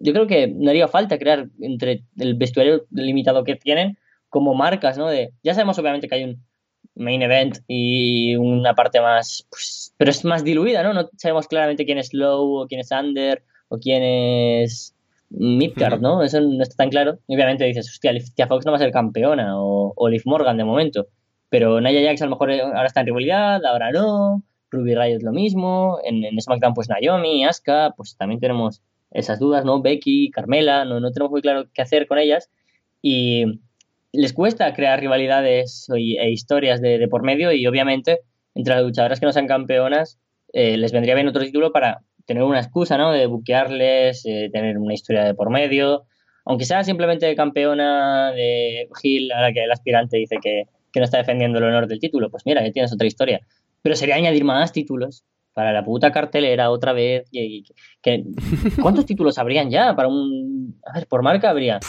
Yo 0.00 0.12
creo 0.12 0.26
que 0.26 0.48
no 0.48 0.70
haría 0.70 0.88
falta 0.88 1.18
crear 1.18 1.46
entre 1.60 2.02
el 2.18 2.34
vestuario 2.34 2.86
limitado 2.90 3.44
que 3.44 3.54
tienen 3.54 3.96
como 4.28 4.54
marcas, 4.54 4.98
¿no? 4.98 5.08
De, 5.08 5.32
ya 5.44 5.54
sabemos 5.54 5.78
obviamente 5.78 6.08
que 6.08 6.14
hay 6.16 6.24
un 6.24 6.42
main 6.94 7.22
event 7.22 7.58
y 7.68 8.36
una 8.36 8.74
parte 8.74 9.00
más, 9.00 9.46
pues, 9.50 9.94
pero 9.96 10.10
es 10.10 10.24
más 10.24 10.44
diluida, 10.44 10.82
¿no? 10.82 10.92
No 10.92 11.08
sabemos 11.16 11.46
claramente 11.48 11.84
quién 11.84 11.98
es 11.98 12.12
low 12.12 12.62
o 12.62 12.66
quién 12.66 12.80
es 12.80 12.90
under 12.90 13.42
o 13.68 13.78
quién 13.78 14.02
es 14.02 14.94
midcard, 15.30 16.00
¿no? 16.00 16.22
Eso 16.22 16.40
no 16.40 16.62
está 16.62 16.76
tan 16.76 16.90
claro. 16.90 17.18
Y 17.26 17.34
obviamente 17.34 17.64
dices, 17.64 17.88
hostia, 17.88 18.10
Alicia 18.10 18.46
Fox 18.46 18.66
no 18.66 18.72
va 18.72 18.76
a 18.76 18.80
ser 18.80 18.92
campeona 18.92 19.58
o, 19.58 19.92
o 19.96 20.08
Liv 20.08 20.22
Morgan 20.26 20.56
de 20.56 20.64
momento, 20.64 21.08
pero 21.48 21.80
Nia 21.80 22.02
Jax 22.02 22.22
a 22.22 22.26
lo 22.26 22.32
mejor 22.32 22.52
ahora 22.52 22.86
está 22.86 23.00
en 23.00 23.06
rivalidad, 23.06 23.64
ahora 23.64 23.90
no. 23.90 24.42
Ruby 24.70 24.94
Riot 24.94 25.20
lo 25.20 25.32
mismo, 25.32 25.98
en, 26.02 26.24
en 26.24 26.40
SmackDown 26.40 26.72
pues 26.72 26.88
Naomi, 26.88 27.44
Asuka, 27.44 27.92
pues 27.94 28.16
también 28.16 28.40
tenemos 28.40 28.82
esas 29.10 29.38
dudas, 29.38 29.64
¿no? 29.64 29.82
Becky, 29.82 30.30
Carmela, 30.30 30.86
no, 30.86 30.98
no 30.98 31.12
tenemos 31.12 31.30
muy 31.30 31.42
claro 31.42 31.66
qué 31.74 31.82
hacer 31.82 32.06
con 32.06 32.18
ellas 32.18 32.50
y 33.02 33.60
les 34.12 34.32
cuesta 34.32 34.72
crear 34.74 35.00
rivalidades 35.00 35.86
e 35.94 36.30
historias 36.30 36.80
de, 36.80 36.98
de, 36.98 37.08
por 37.08 37.22
medio 37.22 37.52
y 37.52 37.66
obviamente 37.66 38.20
entre 38.54 38.74
las 38.74 38.84
luchadoras 38.84 39.20
que 39.20 39.26
no 39.26 39.32
sean 39.32 39.46
campeonas 39.46 40.18
eh, 40.52 40.76
les 40.76 40.92
vendría 40.92 41.14
bien 41.14 41.28
otro 41.28 41.42
título 41.42 41.72
para 41.72 42.02
tener 42.26 42.42
una 42.42 42.60
excusa, 42.60 42.98
¿no? 42.98 43.10
De 43.10 43.26
buquearles, 43.26 44.24
eh, 44.26 44.50
tener 44.52 44.78
una 44.78 44.94
historia 44.94 45.24
de 45.24 45.34
por 45.34 45.50
medio, 45.50 46.04
aunque 46.44 46.64
sea 46.64 46.84
simplemente 46.84 47.34
campeona 47.34 48.32
de 48.32 48.88
Hill, 49.02 49.32
a 49.32 49.40
la 49.40 49.52
que 49.52 49.64
el 49.64 49.72
aspirante 49.72 50.18
dice 50.18 50.36
que, 50.42 50.64
no 50.94 51.04
está 51.04 51.16
defendiendo 51.16 51.58
el 51.58 51.64
honor 51.64 51.86
del 51.86 51.98
título, 51.98 52.30
pues 52.30 52.44
mira, 52.44 52.62
ya 52.62 52.70
tienes 52.70 52.92
otra 52.92 53.06
historia. 53.06 53.40
Pero 53.80 53.96
sería 53.96 54.16
añadir 54.16 54.44
más 54.44 54.72
títulos 54.72 55.24
para 55.54 55.72
la 55.72 55.82
puta 55.82 56.12
cartelera 56.12 56.70
otra 56.70 56.92
vez. 56.92 57.26
Y, 57.30 57.40
y, 57.40 57.64
que, 58.02 58.24
¿Cuántos 58.80 59.06
títulos 59.06 59.38
habrían 59.38 59.70
ya? 59.70 59.96
Para 59.96 60.08
un. 60.08 60.78
A 60.84 60.92
ver, 60.98 61.06
por 61.06 61.22
marca 61.22 61.48
habría 61.48 61.80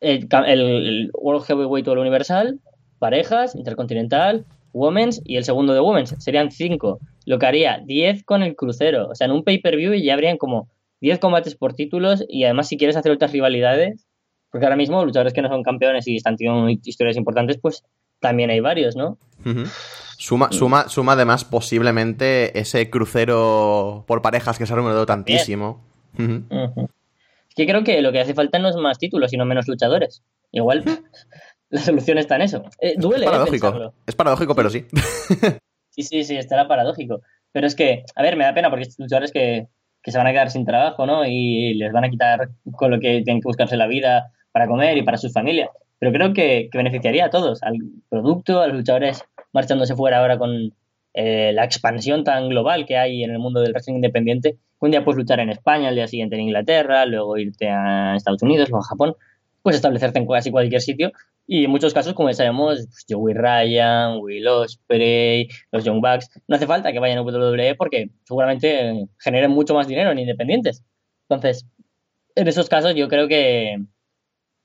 el, 0.00 0.28
el, 0.46 0.60
el 0.60 1.10
World 1.14 1.44
Heavyweight 1.44 1.86
World 1.86 2.02
Universal, 2.02 2.60
parejas, 2.98 3.54
Intercontinental, 3.54 4.44
Women's 4.72 5.22
y 5.24 5.36
el 5.36 5.44
segundo 5.44 5.72
de 5.72 5.80
Women's. 5.80 6.14
Serían 6.18 6.50
cinco. 6.50 7.00
Lo 7.24 7.38
que 7.38 7.46
haría 7.46 7.80
10 7.84 8.24
con 8.24 8.42
el 8.42 8.54
crucero. 8.54 9.08
O 9.08 9.14
sea, 9.14 9.26
en 9.26 9.32
un 9.32 9.42
pay-per-view 9.42 9.94
ya 9.94 10.12
habrían 10.14 10.36
como 10.36 10.68
10 11.00 11.18
combates 11.18 11.54
por 11.54 11.74
títulos 11.74 12.24
y 12.28 12.44
además 12.44 12.68
si 12.68 12.76
quieres 12.76 12.96
hacer 12.96 13.12
otras 13.12 13.32
rivalidades, 13.32 14.06
porque 14.50 14.66
ahora 14.66 14.76
mismo 14.76 15.04
luchadores 15.04 15.32
que 15.32 15.42
no 15.42 15.48
son 15.48 15.62
campeones 15.62 16.06
y 16.06 16.16
están 16.16 16.36
teniendo 16.36 16.68
historias 16.68 17.16
importantes, 17.16 17.58
pues 17.58 17.84
también 18.20 18.50
hay 18.50 18.60
varios, 18.60 18.96
¿no? 18.96 19.18
Uh 19.44 19.48
-huh. 19.50 19.66
Suma, 20.18 20.50
suma, 20.50 20.88
suma 20.88 21.12
además 21.12 21.44
posiblemente 21.44 22.58
ese 22.58 22.88
crucero 22.88 24.04
por 24.06 24.22
parejas 24.22 24.56
que 24.58 24.66
se 24.66 24.72
ha 24.72 24.76
remunerado 24.76 25.04
tantísimo. 25.04 25.82
Uh 26.18 26.22
-huh. 26.22 26.42
Uh 26.50 26.74
-huh. 26.74 26.88
Que 27.56 27.66
creo 27.66 27.82
que 27.82 28.00
lo 28.02 28.12
que 28.12 28.20
hace 28.20 28.34
falta 28.34 28.58
no 28.58 28.68
es 28.68 28.76
más 28.76 28.98
títulos, 28.98 29.30
sino 29.30 29.44
menos 29.44 29.66
luchadores. 29.66 30.22
Igual 30.52 30.84
la 31.70 31.80
solución 31.80 32.18
está 32.18 32.36
en 32.36 32.42
eso. 32.42 32.62
Eh, 32.80 32.94
duele, 32.96 33.24
es 33.24 33.30
paradójico. 33.30 33.68
Eh, 33.68 33.90
es 34.06 34.14
paradójico, 34.14 34.54
pero 34.54 34.70
sí. 34.70 34.84
sí, 35.90 36.02
sí, 36.02 36.24
sí, 36.24 36.36
estará 36.36 36.68
paradójico. 36.68 37.22
Pero 37.52 37.66
es 37.66 37.74
que, 37.74 38.04
a 38.14 38.22
ver, 38.22 38.36
me 38.36 38.44
da 38.44 38.54
pena 38.54 38.70
porque 38.70 38.82
estos 38.82 38.98
luchadores 38.98 39.32
que, 39.32 39.68
que 40.02 40.12
se 40.12 40.18
van 40.18 40.26
a 40.26 40.32
quedar 40.32 40.50
sin 40.50 40.64
trabajo, 40.64 41.06
¿no? 41.06 41.24
Y 41.26 41.74
les 41.74 41.92
van 41.92 42.04
a 42.04 42.10
quitar 42.10 42.50
con 42.76 42.90
lo 42.90 43.00
que 43.00 43.22
tienen 43.22 43.40
que 43.40 43.48
buscarse 43.48 43.76
la 43.76 43.86
vida 43.86 44.30
para 44.52 44.68
comer 44.68 44.96
y 44.98 45.02
para 45.02 45.16
sus 45.16 45.32
familias. 45.32 45.70
Pero 45.98 46.12
creo 46.12 46.34
que, 46.34 46.68
que 46.70 46.78
beneficiaría 46.78 47.24
a 47.24 47.30
todos, 47.30 47.62
al 47.62 47.78
producto, 48.08 48.60
a 48.60 48.66
los 48.68 48.76
luchadores 48.76 49.24
marchándose 49.52 49.96
fuera 49.96 50.18
ahora 50.18 50.38
con 50.38 50.74
eh, 51.14 51.52
la 51.54 51.64
expansión 51.64 52.24
tan 52.24 52.50
global 52.50 52.84
que 52.84 52.98
hay 52.98 53.24
en 53.24 53.30
el 53.30 53.38
mundo 53.38 53.60
del 53.60 53.72
wrestling 53.72 53.94
independiente. 53.94 54.58
Un 54.78 54.90
día 54.90 55.04
puedes 55.04 55.18
luchar 55.18 55.40
en 55.40 55.50
España, 55.50 55.88
al 55.88 55.94
día 55.94 56.06
siguiente 56.06 56.36
en 56.36 56.42
Inglaterra, 56.42 57.06
luego 57.06 57.38
irte 57.38 57.68
a 57.68 58.14
Estados 58.14 58.42
Unidos, 58.42 58.68
luego 58.68 58.84
a 58.84 58.88
Japón. 58.88 59.16
Puedes 59.62 59.76
establecerte 59.76 60.18
en 60.18 60.26
casi 60.26 60.50
cualquier 60.50 60.80
sitio. 60.80 61.12
Y 61.46 61.64
en 61.64 61.70
muchos 61.70 61.94
casos, 61.94 62.14
como 62.14 62.28
ya 62.28 62.34
sabemos, 62.34 62.86
pues 62.86 63.06
Joey 63.08 63.34
Ryan, 63.34 64.18
Will 64.20 64.46
Ospreay, 64.46 65.48
los 65.72 65.84
Young 65.84 66.00
Bucks, 66.00 66.28
no 66.48 66.56
hace 66.56 66.66
falta 66.66 66.92
que 66.92 66.98
vayan 66.98 67.18
a 67.18 67.22
WWE 67.22 67.76
porque 67.76 68.10
seguramente 68.24 69.06
generen 69.18 69.50
mucho 69.52 69.74
más 69.74 69.86
dinero 69.86 70.10
en 70.10 70.18
independientes. 70.18 70.82
Entonces, 71.28 71.66
en 72.34 72.48
esos 72.48 72.68
casos 72.68 72.94
yo 72.94 73.08
creo 73.08 73.28
que, 73.28 73.76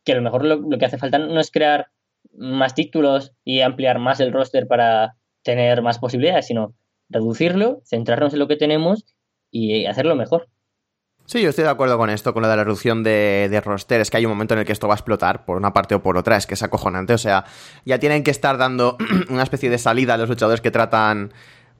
que 0.04 0.12
a 0.12 0.16
lo 0.16 0.22
mejor 0.22 0.44
lo, 0.44 0.58
lo 0.58 0.78
que 0.78 0.86
hace 0.86 0.98
falta 0.98 1.20
no 1.20 1.40
es 1.40 1.52
crear 1.52 1.88
más 2.34 2.76
títulos 2.76 3.34
y 3.44 3.62
ampliar 3.62 4.00
más 4.00 4.20
el 4.20 4.34
roster 4.34 4.68
para 4.68 5.16
tener 5.44 5.82
más 5.82 6.00
posibilidades, 6.00 6.48
sino 6.48 6.74
reducirlo, 7.10 7.82
centrarnos 7.86 8.34
en 8.34 8.40
lo 8.40 8.48
que 8.48 8.58
tenemos 8.58 9.06
y 9.52 9.86
hacerlo 9.86 10.16
mejor. 10.16 10.48
Sí, 11.26 11.42
yo 11.42 11.50
estoy 11.50 11.64
de 11.64 11.70
acuerdo 11.70 11.98
con 11.98 12.10
esto, 12.10 12.34
con 12.34 12.42
lo 12.42 12.50
de 12.50 12.58
la 12.58 12.64
reducción 12.64 13.04
de, 13.04 13.48
de 13.50 13.62
roster. 13.62 14.02
Es 14.02 14.10
que 14.10 14.18
hay 14.18 14.26
un 14.26 14.32
momento 14.32 14.54
en 14.54 14.62
el 14.62 14.66
que 14.66 14.74
esto 14.74 14.88
va 14.88 14.96
a 14.96 14.98
explotar 14.98 15.46
por 15.46 15.56
una 15.56 15.72
parte 15.72 15.96
o 15.96 16.02
por 16.02 16.18
otra. 16.18 16.36
Es 16.36 16.46
que 16.46 16.56
es 16.56 16.64
acojonante. 16.64 17.14
O 17.14 17.18
sea, 17.18 17.46
ya 17.86 18.00
tienen 18.00 18.24
que 18.24 18.32
estar 18.32 18.58
dando 18.58 18.98
una 19.30 19.44
especie 19.44 19.70
de 19.70 19.78
salida 19.78 20.16
a 20.16 20.18
los 20.18 20.28
luchadores 20.28 20.62
que 20.62 20.72
tratan 20.72 21.32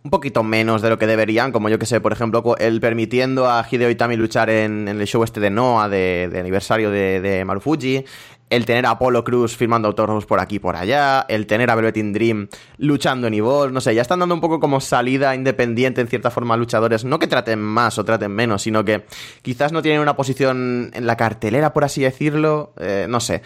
un 0.04 0.10
poquito 0.10 0.44
menos 0.44 0.82
de 0.82 0.90
lo 0.90 0.98
que 0.98 1.06
deberían, 1.06 1.52
como 1.52 1.70
yo 1.70 1.78
que 1.78 1.86
sé, 1.86 2.02
por 2.02 2.12
ejemplo, 2.12 2.44
el 2.58 2.80
permitiendo 2.80 3.50
a 3.50 3.66
Hideo 3.70 3.90
Itami 3.90 4.16
luchar 4.16 4.50
en, 4.50 4.88
el 4.88 5.06
show 5.06 5.24
este 5.24 5.40
de 5.40 5.52
Noah 5.52 5.90
de, 5.90 6.30
aniversario 6.40 6.90
de, 6.90 7.44
Marufuji, 7.46 8.04
el 8.50 8.66
tener 8.66 8.86
a 8.86 8.92
Apollo 8.92 9.24
Cruz 9.24 9.56
firmando 9.56 9.88
autógrafos 9.88 10.26
por 10.26 10.40
aquí 10.40 10.56
y 10.56 10.60
por 10.60 10.76
allá, 10.76 11.26
el 11.30 11.46
tener 11.46 11.70
a 11.70 11.76
Velveteen 11.76 12.14
Dream 12.14 12.50
luchando 12.78 13.28
en 13.28 13.36
Evolve, 13.36 13.72
no 13.72 13.80
sé, 13.80 13.94
ya 13.94 14.02
están 14.02 14.20
dando 14.20 14.36
un 14.36 14.42
poco 14.42 14.60
como 14.60 14.82
salida 14.82 15.36
independiente 15.36 16.02
en 16.02 16.08
cierta 16.08 16.32
forma 16.32 16.56
a 16.56 16.58
luchadores, 16.58 17.06
no 17.06 17.20
que 17.20 17.28
traten 17.28 17.60
más 17.60 17.98
o 18.00 18.04
traten 18.04 18.32
menos, 18.32 18.64
sino 18.64 18.84
que 18.84 19.06
quizás 19.42 19.72
no 19.72 19.82
tienen 19.82 20.02
una 20.02 20.16
posición 20.16 20.92
en 20.94 21.06
la 21.06 21.16
cartelera, 21.16 21.74
por 21.74 21.84
así 21.84 22.02
decirlo, 22.02 22.74
eh, 22.78 23.06
no 23.08 23.20
sé. 23.20 23.42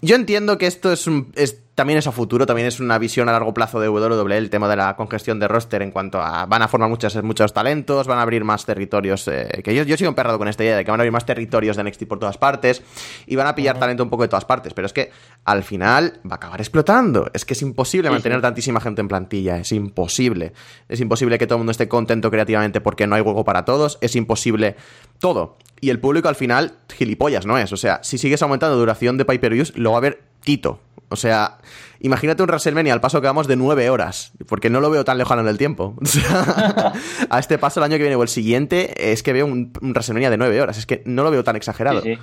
Yo 0.00 0.14
entiendo 0.14 0.58
que 0.58 0.68
esto 0.68 0.92
es, 0.92 1.08
un, 1.08 1.32
es 1.34 1.60
también 1.78 2.00
es 2.00 2.08
a 2.08 2.12
futuro, 2.12 2.44
también 2.44 2.66
es 2.66 2.80
una 2.80 2.98
visión 2.98 3.28
a 3.28 3.32
largo 3.32 3.54
plazo 3.54 3.78
de 3.78 3.88
WWE, 3.88 4.36
el 4.36 4.50
tema 4.50 4.68
de 4.68 4.74
la 4.74 4.96
congestión 4.96 5.38
de 5.38 5.46
roster 5.46 5.80
en 5.80 5.92
cuanto 5.92 6.20
a 6.20 6.44
van 6.44 6.60
a 6.60 6.66
formar 6.66 6.90
muchos, 6.90 7.22
muchos 7.22 7.52
talentos, 7.52 8.08
van 8.08 8.18
a 8.18 8.22
abrir 8.22 8.42
más 8.42 8.66
territorios, 8.66 9.28
eh, 9.28 9.60
que 9.62 9.72
yo, 9.72 9.84
yo 9.84 9.96
sigo 9.96 10.08
emperrado 10.08 10.38
con 10.38 10.48
esta 10.48 10.64
idea 10.64 10.76
de 10.76 10.84
que 10.84 10.90
van 10.90 10.98
a 10.98 11.02
abrir 11.02 11.12
más 11.12 11.24
territorios 11.24 11.76
de 11.76 11.84
NXT 11.84 12.06
por 12.08 12.18
todas 12.18 12.36
partes 12.36 12.82
y 13.28 13.36
van 13.36 13.46
a 13.46 13.54
pillar 13.54 13.78
talento 13.78 14.02
un 14.02 14.10
poco 14.10 14.24
de 14.24 14.28
todas 14.28 14.44
partes, 14.44 14.74
pero 14.74 14.86
es 14.86 14.92
que 14.92 15.12
al 15.44 15.62
final 15.62 16.14
va 16.26 16.32
a 16.32 16.34
acabar 16.34 16.60
explotando, 16.60 17.30
es 17.32 17.44
que 17.44 17.52
es 17.54 17.62
imposible 17.62 18.08
Sí, 18.08 18.12
mantener 18.12 18.38
sí. 18.38 18.42
tantísima 18.42 18.80
gente 18.80 19.00
en 19.00 19.06
plantilla, 19.06 19.58
es 19.58 19.70
imposible, 19.70 20.54
es 20.88 21.00
imposible 21.00 21.38
que 21.38 21.46
todo 21.46 21.58
el 21.58 21.60
mundo 21.60 21.70
esté 21.70 21.86
contento 21.86 22.28
creativamente 22.28 22.80
porque 22.80 23.06
no 23.06 23.14
hay 23.14 23.22
juego 23.22 23.44
para 23.44 23.64
todos, 23.64 23.98
es 24.00 24.16
imposible 24.16 24.74
todo. 25.20 25.58
Y 25.80 25.90
el 25.90 26.00
público 26.00 26.28
al 26.28 26.34
final, 26.34 26.72
gilipollas 26.92 27.46
no 27.46 27.56
es. 27.56 27.72
O 27.72 27.76
sea, 27.76 28.00
si 28.02 28.18
sigues 28.18 28.42
aumentando 28.42 28.76
duración 28.76 29.16
de 29.16 29.24
pay-per-views, 29.24 29.76
lo 29.76 29.92
va 29.92 29.98
a 29.98 30.00
ver 30.00 30.22
Tito. 30.42 30.80
O 31.10 31.16
sea, 31.16 31.58
imagínate 32.00 32.42
un 32.42 32.48
WrestleMania 32.48 32.92
al 32.92 33.00
paso 33.00 33.20
que 33.20 33.26
vamos 33.26 33.46
de 33.46 33.56
nueve 33.56 33.88
horas, 33.90 34.32
porque 34.46 34.70
no 34.70 34.80
lo 34.80 34.90
veo 34.90 35.04
tan 35.04 35.18
lejano 35.18 35.42
en 35.42 35.48
el 35.48 35.58
tiempo. 35.58 35.96
O 36.02 36.06
sea, 36.06 36.92
a 37.30 37.38
este 37.38 37.58
paso 37.58 37.80
el 37.80 37.84
año 37.84 37.96
que 37.96 38.02
viene 38.02 38.16
o 38.16 38.22
el 38.22 38.28
siguiente 38.28 39.12
es 39.12 39.22
que 39.22 39.32
veo 39.32 39.46
un, 39.46 39.72
un 39.80 39.90
WrestleMania 39.90 40.30
de 40.30 40.36
nueve 40.36 40.60
horas. 40.60 40.78
Es 40.78 40.86
que 40.86 41.02
no 41.06 41.22
lo 41.22 41.30
veo 41.30 41.44
tan 41.44 41.56
exagerado. 41.56 42.02
Sí, 42.02 42.14
sí. 42.14 42.20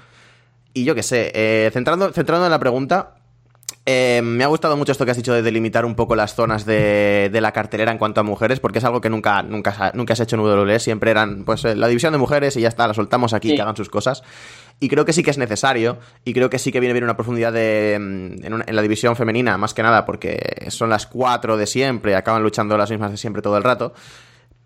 Y 0.73 0.83
yo 0.83 0.93
qué 0.93 1.03
sé, 1.03 1.31
eh, 1.33 1.69
centrando, 1.71 2.11
centrando 2.11 2.45
en 2.45 2.51
la 2.51 2.59
pregunta, 2.59 3.15
eh, 3.85 4.21
me 4.23 4.43
ha 4.43 4.47
gustado 4.47 4.75
mucho 4.77 4.91
esto 4.91 5.05
que 5.05 5.11
has 5.11 5.17
dicho 5.17 5.33
de 5.33 5.41
delimitar 5.43 5.85
un 5.85 5.93
poco 5.95 6.15
las 6.15 6.33
zonas 6.33 6.65
de, 6.65 7.29
de 7.31 7.41
la 7.41 7.51
cartelera 7.51 7.91
en 7.91 7.97
cuanto 7.99 8.19
a 8.19 8.23
mujeres, 8.23 8.59
porque 8.59 8.79
es 8.79 8.85
algo 8.85 8.99
que 9.01 9.09
nunca, 9.11 9.43
nunca, 9.43 9.91
nunca 9.93 10.13
has 10.13 10.19
hecho 10.19 10.35
en 10.35 10.41
WWE, 10.41 10.79
siempre 10.79 11.11
eran 11.11 11.45
pues 11.45 11.65
eh, 11.65 11.75
la 11.75 11.87
división 11.87 12.11
de 12.11 12.17
mujeres 12.17 12.57
y 12.57 12.61
ya 12.61 12.67
está, 12.67 12.87
la 12.87 12.93
soltamos 12.95 13.33
aquí, 13.33 13.49
Sí. 13.49 13.55
que 13.55 13.61
hagan 13.61 13.75
sus 13.75 13.89
cosas. 13.89 14.23
Y 14.79 14.89
creo 14.89 15.05
que 15.05 15.13
sí 15.13 15.21
que 15.23 15.29
es 15.31 15.37
necesario, 15.37 15.99
y 16.23 16.33
creo 16.33 16.49
que 16.49 16.57
sí 16.59 16.71
que 16.71 16.79
viene 16.79 16.93
bien 16.93 17.03
una 17.05 17.15
profundidad 17.15 17.53
de, 17.53 17.97
mm, 17.99 18.45
en, 18.45 18.53
una- 18.55 18.65
en 18.67 18.75
la 18.75 18.81
división 18.81 19.15
femenina, 19.15 19.57
más 19.57 19.73
que 19.73 19.83
nada, 19.83 20.05
porque 20.05 20.65
son 20.69 20.89
las 20.89 21.05
cuatro 21.07 21.55
de 21.55 21.67
siempre, 21.67 22.15
acaban 22.15 22.41
luchando 22.43 22.77
las 22.77 22.89
mismas 22.89 23.11
de 23.11 23.17
siempre 23.17 23.41
todo 23.41 23.55
el 23.57 23.63
rato. 23.63 23.93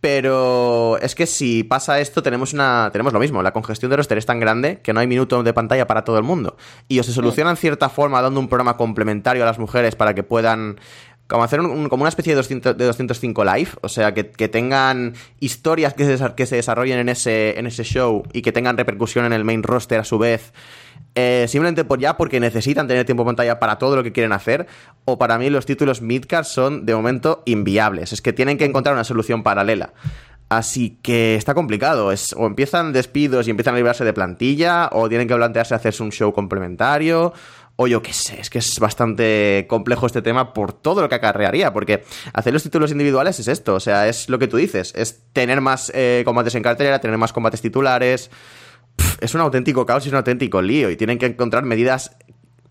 Pero 0.02 0.98
es 1.00 1.14
que 1.14 1.26
si 1.26 1.64
pasa 1.64 2.00
esto, 2.00 2.24
tenemos 2.24 2.54
una 2.54 2.90
tenemos 2.92 3.12
lo 3.12 3.20
mismo. 3.20 3.44
La 3.44 3.52
congestión 3.52 3.90
de 3.92 3.98
roster 3.98 4.18
es 4.18 4.26
tan 4.26 4.40
grande 4.40 4.80
que 4.82 4.94
no 4.94 5.02
hay 5.02 5.08
minuto 5.08 5.44
de 5.44 5.54
pantalla 5.54 5.88
para 5.88 6.06
todo 6.06 6.18
el 6.18 6.24
mundo. 6.24 6.56
Y 6.88 7.00
o 7.00 7.04
se 7.04 7.12
soluciona 7.12 7.50
en 7.50 7.58
cierta 7.58 7.90
forma 7.90 8.22
dando 8.22 8.40
un 8.40 8.48
programa 8.48 8.78
complementario 8.78 9.44
a 9.44 9.46
las 9.46 9.60
mujeres 9.60 9.96
para 9.96 10.14
que 10.14 10.24
puedan 10.24 10.80
como 11.30 11.44
hacer 11.44 11.62
un- 11.62 11.88
como 11.88 12.02
una 12.02 12.10
especie 12.10 12.32
de, 12.34 12.38
200 12.38 12.76
de 12.78 12.86
205 12.86 13.44
live, 13.46 13.70
o 13.82 13.88
sea, 13.88 14.14
que, 14.14 14.32
que 14.32 14.50
tengan 14.50 15.14
historias 15.40 15.94
que 15.94 16.18
se, 16.18 16.34
que 16.36 16.46
se 16.46 16.56
desarrollen 16.58 17.00
en 17.00 17.08
ese, 17.08 17.58
en 17.60 17.68
ese 17.68 17.84
show 17.84 18.24
y 18.34 18.42
que 18.42 18.52
tengan 18.52 18.76
repercusión 18.78 19.26
en 19.26 19.34
el 19.34 19.44
main 19.46 19.64
roster 19.64 20.00
a 20.00 20.04
su 20.04 20.18
vez, 20.18 20.52
eh, 21.16 21.46
simplemente 21.48 21.84
por 21.86 22.00
ya 22.00 22.18
porque 22.18 22.40
necesitan 22.40 22.88
tener 22.88 23.06
tiempo 23.06 23.24
de 23.24 23.28
pantalla 23.28 23.60
para 23.60 23.78
todo 23.78 23.96
lo 23.96 24.04
que 24.04 24.12
quieren 24.12 24.32
hacer, 24.32 24.68
o 25.06 25.18
para 25.18 25.38
mí 25.38 25.50
los 25.50 25.66
títulos 25.66 26.02
midcard 26.02 26.46
son 26.46 26.86
de 26.86 26.96
momento 26.96 27.44
inviables, 27.46 28.12
es 28.14 28.22
que 28.22 28.34
tienen 28.34 28.58
que 28.58 28.66
encontrar 28.66 28.94
una 28.96 29.04
solución 29.04 29.44
paralela. 29.44 29.94
Así 30.52 30.98
que 31.04 31.36
está 31.36 31.54
complicado. 31.54 32.12
Es, 32.12 32.34
o 32.36 32.48
empiezan 32.48 32.92
despidos 32.92 33.46
y 33.48 33.52
empiezan 33.52 33.76
a 33.76 33.78
librarse 33.78 34.04
de 34.04 34.14
plantilla, 34.14 34.90
o 34.94 35.08
tienen 35.08 35.28
que 35.28 35.36
plantearse 35.36 35.76
hacerse 35.76 36.02
un 36.02 36.12
show 36.12 36.34
complementario, 36.34 37.34
o 37.82 37.88
yo 37.88 38.02
qué 38.02 38.12
sé. 38.12 38.42
Es 38.42 38.50
que 38.50 38.60
es 38.60 38.78
bastante 38.78 39.66
complejo 39.70 40.06
este 40.06 40.22
tema 40.22 40.52
por 40.54 40.74
todo 40.74 41.02
lo 41.02 41.08
que 41.08 41.16
acarrearía, 41.16 41.72
porque 41.72 42.04
hacer 42.34 42.52
los 42.52 42.62
títulos 42.62 42.92
individuales 42.92 43.40
es 43.40 43.48
esto. 43.48 43.74
O 43.76 43.80
sea, 43.80 44.10
es 44.10 44.28
lo 44.28 44.38
que 44.38 44.50
tú 44.50 44.58
dices: 44.58 44.92
es 44.98 45.24
tener 45.32 45.62
más 45.62 45.90
eh, 45.96 46.24
combates 46.26 46.56
en 46.56 46.62
cartelera, 46.62 47.00
tener 47.00 47.18
más 47.18 47.32
combates 47.32 47.62
titulares. 47.62 48.32
Pff, 48.98 49.24
es 49.24 49.34
un 49.34 49.40
auténtico 49.40 49.86
caos 49.86 50.06
y 50.06 50.10
un 50.10 50.16
auténtico 50.16 50.62
lío, 50.62 50.90
y 50.90 50.98
tienen 50.98 51.18
que 51.18 51.28
encontrar 51.28 51.64
medidas 51.64 52.18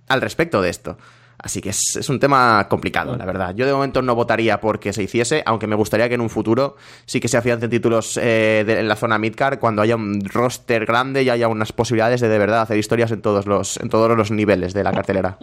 al 0.09 0.21
respecto 0.21 0.61
de 0.61 0.69
esto. 0.69 0.99
Así 1.41 1.61
que 1.61 1.69
es, 1.69 2.09
un 2.09 2.19
tema 2.19 2.67
complicado, 2.69 3.17
la 3.17 3.25
verdad. 3.25 3.55
Yo 3.55 3.65
de 3.65 3.73
momento 3.73 4.03
no 4.03 4.17
votaría 4.17 4.61
porque 4.61 4.93
se 4.93 5.05
hiciese, 5.05 5.43
aunque 5.47 5.69
me 5.69 5.77
gustaría 5.77 6.09
que 6.09 6.17
en 6.17 6.21
un 6.21 6.31
futuro 6.31 6.77
sí 7.07 7.21
que 7.21 7.29
se 7.29 7.37
afiancen 7.37 7.71
títulos 7.71 8.17
eh, 8.17 8.65
en 8.67 8.89
la 8.89 8.97
zona 8.97 9.19
midcard 9.19 9.61
cuando 9.61 9.81
haya 9.83 9.95
un 9.95 10.21
roster 10.25 10.85
grande 10.85 11.23
y 11.23 11.31
haya 11.31 11.47
unas 11.47 11.73
posibilidades 11.73 12.21
de 12.21 12.29
de 12.29 12.39
verdad 12.39 12.63
hacer 12.63 12.77
historias 12.77 13.13
en 13.13 13.23
todos 13.23 13.47
los, 13.47 13.77
en 13.77 13.89
todos 13.89 14.17
los 14.17 14.33
niveles 14.33 14.75
de 14.75 14.83
la 14.83 14.93
cartelera. 14.93 15.39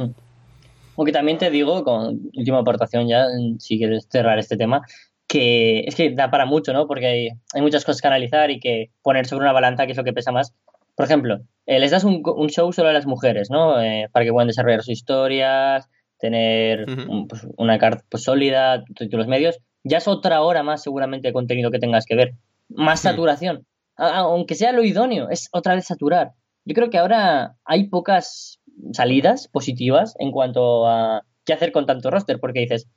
Aunque 0.98 1.14
también 1.14 1.38
te 1.38 1.50
digo, 1.50 1.84
con 1.84 2.20
última 2.36 2.60
aportación 2.60 3.08
ya, 3.08 3.26
si 3.60 3.78
quieres 3.78 4.08
cerrar 4.10 4.38
este 4.38 4.58
tema, 4.58 4.82
que 5.28 5.82
es 5.82 5.96
que 5.96 6.12
da 6.12 6.30
para 6.30 6.46
mucho, 6.46 6.74
¿no? 6.74 6.88
Porque 6.88 7.08
hay, 7.08 7.30
hay 7.54 7.62
muchas 7.62 7.86
cosas 7.86 8.02
que 8.02 8.08
analizar 8.08 8.52
y 8.52 8.60
que 8.60 8.92
poner 9.02 9.26
sobre 9.26 9.44
una 9.44 9.54
balanza 9.54 9.86
qué 9.86 9.94
es 9.94 9.98
lo 9.98 10.04
que 10.04 10.14
pesa 10.14 10.32
más. 10.32 10.54
Por 10.96 11.06
ejemplo, 11.06 11.40
eh, 11.66 11.80
les 11.80 11.92
das 11.92 12.04
un, 12.04 12.22
un 12.26 12.50
show 12.50 12.72
solo 12.72 12.90
a 12.90 12.94
las 12.94 13.06
mujeres, 13.06 13.50
¿no? 13.50 13.82
Eh, 13.82 14.08
para 14.12 14.26
que 14.26 14.32
puedan 14.32 14.48
desarrollar 14.48 14.82
sus 14.82 14.94
historias, 14.94 15.90
tener 16.20 16.86
un- 17.10 17.28
pues, 17.28 17.46
una 17.58 17.78
carta 17.78 18.04
pues, 18.10 18.24
sólida, 18.24 18.84
títulos 18.96 19.28
medios. 19.28 19.58
Ya 19.84 19.98
es 19.98 20.08
otra 20.08 20.42
hora 20.42 20.64
más 20.64 20.82
seguramente 20.84 21.28
de 21.28 21.34
contenido 21.34 21.72
que 21.72 21.80
tengas 21.80 22.06
que 22.06 22.16
ver. 22.16 22.34
Más 22.70 23.02
saturación. 23.12 23.66
A- 23.98 24.18
aunque 24.20 24.56
sea 24.56 24.72
lo 24.72 24.84
idóneo, 24.84 25.30
es 25.30 25.50
otra 25.52 25.76
vez 25.76 25.86
saturar. 25.86 26.32
Yo 26.66 26.74
creo 26.74 26.90
que 26.90 26.98
ahora 26.98 27.56
hay 27.66 27.88
pocas 27.90 28.60
salidas 28.94 29.48
positivas 29.48 30.16
en 30.20 30.32
cuanto 30.32 30.88
a 30.88 31.24
qué 31.46 31.54
hacer 31.54 31.72
con 31.72 31.86
tanto 31.86 32.10
roster, 32.10 32.40
porque 32.40 32.62
dices, 32.62 32.88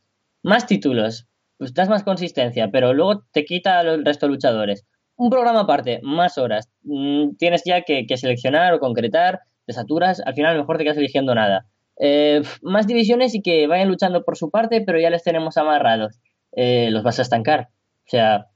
más 0.42 0.66
títulos, 0.66 1.26
pues 1.58 1.74
das 1.74 1.88
más 1.88 2.02
consistencia, 2.04 2.70
pero 2.70 2.94
luego 2.94 3.24
te 3.32 3.44
quita 3.44 3.80
el 3.82 4.04
resto 4.04 4.26
de 4.26 4.32
luchadores. 4.32 4.86
Un 5.18 5.30
programa 5.30 5.60
aparte, 5.60 6.00
más 6.02 6.38
horas. 6.38 6.70
Mm, 6.84 7.36
Tienes 7.36 7.62
ya 7.66 7.82
que, 7.82 8.06
que 8.06 8.16
seleccionar 8.16 8.72
o 8.72 8.78
concretar, 8.78 9.40
te 9.66 9.74
saturas, 9.74 10.22
al 10.24 10.34
final 10.34 10.52
a 10.52 10.54
lo 10.54 10.60
mejor 10.60 10.78
te 10.78 10.84
quedas 10.84 10.96
eligiendo 10.96 11.34
nada. 11.34 11.66
Eh, 12.00 12.42
más 12.62 12.86
divisiones 12.86 13.34
y 13.34 13.42
que 13.42 13.66
vayan 13.66 13.88
luchando 13.88 14.24
por 14.24 14.36
su 14.36 14.50
parte, 14.50 14.80
pero 14.80 15.00
ya 15.00 15.10
les 15.10 15.24
tenemos 15.24 15.56
amarrados. 15.56 16.20
Eh, 16.52 16.90
los 16.90 17.02
vas 17.02 17.18
a 17.18 17.22
estancar. 17.22 17.68
O 18.06 18.10
sea, 18.10 18.46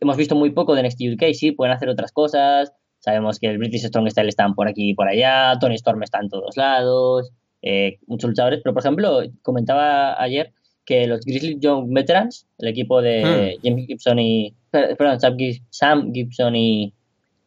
hemos 0.00 0.16
visto 0.16 0.34
muy 0.34 0.50
poco 0.50 0.74
de 0.74 0.84
NXT 0.84 1.00
UK, 1.14 1.34
sí, 1.34 1.52
pueden 1.52 1.74
hacer 1.74 1.88
otras 1.88 2.12
cosas. 2.12 2.72
Sabemos 3.00 3.40
que 3.40 3.48
el 3.48 3.58
British 3.58 3.84
Strong 3.86 4.08
Style 4.10 4.28
están 4.28 4.54
por 4.54 4.68
aquí 4.68 4.90
y 4.90 4.94
por 4.94 5.08
allá, 5.08 5.58
Tony 5.60 5.74
Storm 5.74 6.02
está 6.04 6.20
en 6.20 6.28
todos 6.28 6.56
lados, 6.56 7.32
eh, 7.60 7.98
muchos 8.06 8.30
luchadores, 8.30 8.60
pero 8.62 8.72
por 8.72 8.82
ejemplo, 8.82 9.20
comentaba 9.42 10.22
ayer 10.22 10.52
que 10.84 11.06
los 11.08 11.24
Grizzly 11.24 11.58
Young 11.60 11.92
Veterans, 11.92 12.46
el 12.58 12.68
equipo 12.68 13.02
de 13.02 13.58
James 13.62 13.86
Gibson 13.86 14.18
y. 14.20 14.54
per- 14.72 14.96
Perdón, 14.96 15.20
Sam, 15.20 15.36
Gib- 15.36 15.62
Sam 15.70 16.12
Gibson 16.12 16.56
y. 16.56 16.92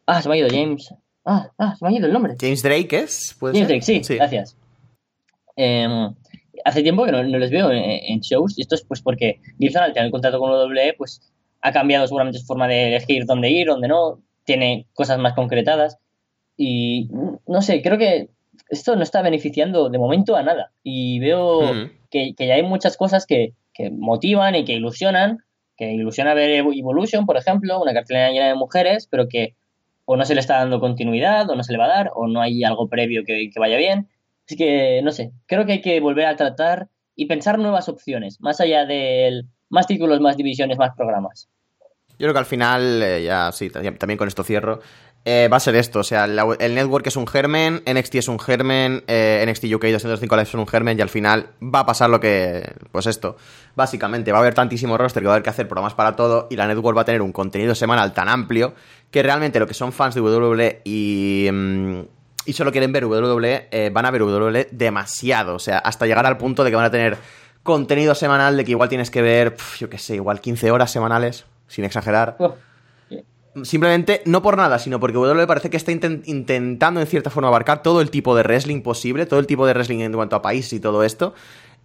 Ah, 0.05 0.21
se 0.21 0.29
me 0.29 0.35
ha 0.35 0.37
ido 0.37 0.47
James. 0.49 0.93
Ah, 1.25 1.51
ah, 1.57 1.75
se 1.75 1.83
me 1.83 1.89
ha 1.91 1.97
ido 1.97 2.07
el 2.07 2.13
nombre. 2.13 2.35
James 2.39 2.63
Drake 2.63 2.97
es, 2.99 3.35
James 3.41 3.57
ser? 3.57 3.67
Drake, 3.67 3.81
sí, 3.81 4.15
gracias. 4.15 4.55
Em, 5.55 6.13
hace 6.65 6.83
tiempo 6.83 7.05
que 7.05 7.11
no, 7.11 7.23
no 7.23 7.37
les 7.37 7.49
veo 7.51 7.71
en, 7.71 7.77
en 7.83 8.19
shows 8.19 8.57
y 8.57 8.61
esto 8.61 8.75
es 8.75 8.83
pues 8.83 9.01
porque 9.01 9.39
Gibson 9.59 9.83
al 9.83 9.93
tener 9.93 10.05
el 10.07 10.11
contrato 10.11 10.39
con 10.39 10.51
WWE 10.51 10.93
pues 10.97 11.21
ha 11.61 11.71
cambiado 11.71 12.05
seguramente 12.07 12.39
su 12.39 12.45
forma 12.45 12.67
de 12.67 12.87
elegir 12.89 13.25
dónde 13.25 13.49
ir, 13.49 13.67
dónde 13.67 13.87
no, 13.87 14.21
tiene 14.43 14.85
cosas 14.93 15.17
más 15.17 15.33
concretadas 15.33 15.97
y 16.57 17.09
no 17.47 17.61
sé, 17.61 17.81
creo 17.81 17.97
que 17.97 18.29
esto 18.69 18.95
no 18.95 19.03
está 19.03 19.21
beneficiando 19.21 19.89
de 19.89 19.97
momento 19.97 20.35
a 20.35 20.43
nada 20.43 20.71
y 20.83 21.19
veo 21.19 21.73
Mm. 21.73 21.91
que, 22.11 22.33
que 22.35 22.47
ya 22.47 22.55
hay 22.55 22.63
muchas 22.63 22.97
cosas 22.97 23.25
que, 23.25 23.53
que 23.73 23.89
motivan 23.89 24.55
y 24.55 24.65
que 24.65 24.73
ilusionan, 24.73 25.39
que 25.77 25.91
ilusiona 25.91 26.33
ver 26.33 26.49
Evo- 26.63 26.73
Evolution, 26.77 27.25
por 27.25 27.37
ejemplo, 27.37 27.81
una 27.81 27.93
cartelera 27.93 28.31
llena 28.31 28.47
de 28.47 28.55
mujeres, 28.55 29.07
pero 29.09 29.27
que 29.27 29.55
o 30.05 30.15
no 30.15 30.23
se 30.25 30.35
le 30.35 30.41
está 30.41 30.57
dando 30.59 30.79
continuidad, 30.79 31.49
o 31.49 31.55
no 31.55 31.63
se 31.63 31.71
le 31.71 31.79
va 31.79 31.85
a 31.85 31.89
dar, 31.97 32.11
o 32.15 32.27
no 32.27 32.41
hay 32.41 32.63
algo 32.63 32.87
previo 32.87 33.23
que, 33.25 33.49
que 33.51 33.59
vaya 33.59 33.77
bien. 33.77 34.07
Así 34.45 34.55
que, 34.55 35.01
no 35.03 35.11
sé, 35.11 35.31
creo 35.47 35.65
que 35.65 35.73
hay 35.73 35.81
que 35.81 35.99
volver 35.99 36.27
a 36.27 36.35
tratar 36.35 36.89
y 37.15 37.25
pensar 37.25 37.57
nuevas 37.57 37.89
opciones, 37.89 38.39
más 38.39 38.61
allá 38.61 38.85
del 38.85 39.45
más 39.69 39.87
títulos, 39.87 40.19
más 40.21 40.37
divisiones, 40.37 40.77
más 40.77 40.95
programas. 40.95 41.49
Yo 42.17 42.17
creo 42.27 42.33
que 42.33 42.39
al 42.39 42.45
final, 42.45 43.01
eh, 43.03 43.23
ya 43.23 43.51
sí, 43.51 43.69
también 43.69 44.17
con 44.17 44.27
esto 44.27 44.43
cierro. 44.43 44.79
Eh, 45.25 45.49
va 45.51 45.57
a 45.57 45.59
ser 45.59 45.75
esto. 45.75 45.99
O 45.99 46.03
sea, 46.03 46.25
el 46.25 46.75
network 46.75 47.07
es 47.07 47.15
un 47.15 47.25
germen, 47.25 47.81
NXT 47.91 48.15
es 48.15 48.27
un 48.27 48.39
germen, 48.39 49.03
eh, 49.07 49.43
NXT 49.47 49.65
UK 49.73 49.85
205 49.85 50.35
Live 50.35 50.47
es 50.47 50.53
un 50.53 50.67
germen 50.67 50.97
y 50.97 51.01
al 51.01 51.09
final 51.09 51.49
va 51.61 51.79
a 51.79 51.85
pasar 51.85 52.11
lo 52.11 52.19
que... 52.19 52.71
Pues 52.91 53.07
esto. 53.07 53.35
Básicamente, 53.75 54.31
va 54.31 54.37
a 54.37 54.41
haber 54.41 54.53
tantísimo 54.53 54.97
roster 54.97 55.23
que 55.23 55.27
va 55.27 55.33
a 55.33 55.35
haber 55.35 55.43
que 55.43 55.49
hacer 55.49 55.67
programas 55.67 55.95
para 55.95 56.15
todo 56.15 56.47
y 56.51 56.55
la 56.55 56.67
network 56.67 56.95
va 56.95 57.01
a 57.01 57.05
tener 57.05 57.23
un 57.23 57.31
contenido 57.31 57.73
semanal 57.73 58.13
tan 58.13 58.29
amplio 58.29 58.75
que 59.09 59.23
realmente 59.23 59.59
lo 59.59 59.67
que 59.67 59.73
son 59.73 59.91
fans 59.91 60.15
de 60.15 60.21
WWE 60.21 60.81
y... 60.85 61.49
mm, 61.51 61.99
y 62.47 62.53
solo 62.53 62.71
quieren 62.71 62.91
ver 62.91 63.05
WWE, 63.05 63.69
eh, 63.71 63.89
van 63.91 64.05
a 64.05 64.11
ver 64.11 64.21
WWE 64.21 64.67
demasiado. 64.71 65.55
O 65.55 65.59
sea, 65.59 65.79
hasta 65.79 66.05
llegar 66.05 66.27
al 66.27 66.37
punto 66.37 66.63
de 66.63 66.69
que 66.69 66.75
van 66.75 66.85
a 66.85 66.91
tener 66.91 67.17
contenido 67.63 68.13
semanal 68.13 68.55
de 68.55 68.63
que 68.63 68.69
igual 68.69 68.87
tienes 68.87 69.09
que 69.09 69.23
ver, 69.23 69.57
yo 69.79 69.89
qué 69.89 69.97
sé, 69.97 70.13
igual 70.13 70.39
15 70.39 70.69
horas 70.69 70.91
semanales, 70.91 71.45
sin 71.67 71.83
exagerar. 71.85 72.37
Simplemente, 73.63 74.21
no 74.25 74.41
por 74.41 74.57
nada, 74.57 74.79
sino 74.79 74.99
porque 74.99 75.17
WWE 75.17 75.47
parece 75.47 75.69
que 75.69 75.77
está 75.77 75.91
inten- 75.91 76.23
intentando 76.25 76.99
en 76.99 77.07
cierta 77.07 77.29
forma 77.29 77.47
abarcar 77.47 77.81
todo 77.81 78.01
el 78.01 78.09
tipo 78.09 78.35
de 78.35 78.43
wrestling 78.43 78.81
posible, 78.81 79.25
todo 79.25 79.39
el 79.39 79.47
tipo 79.47 79.65
de 79.65 79.73
wrestling 79.73 79.99
en 79.99 80.11
cuanto 80.11 80.35
a 80.35 80.41
país 80.41 80.73
y 80.73 80.79
todo 80.79 81.03
esto. 81.03 81.33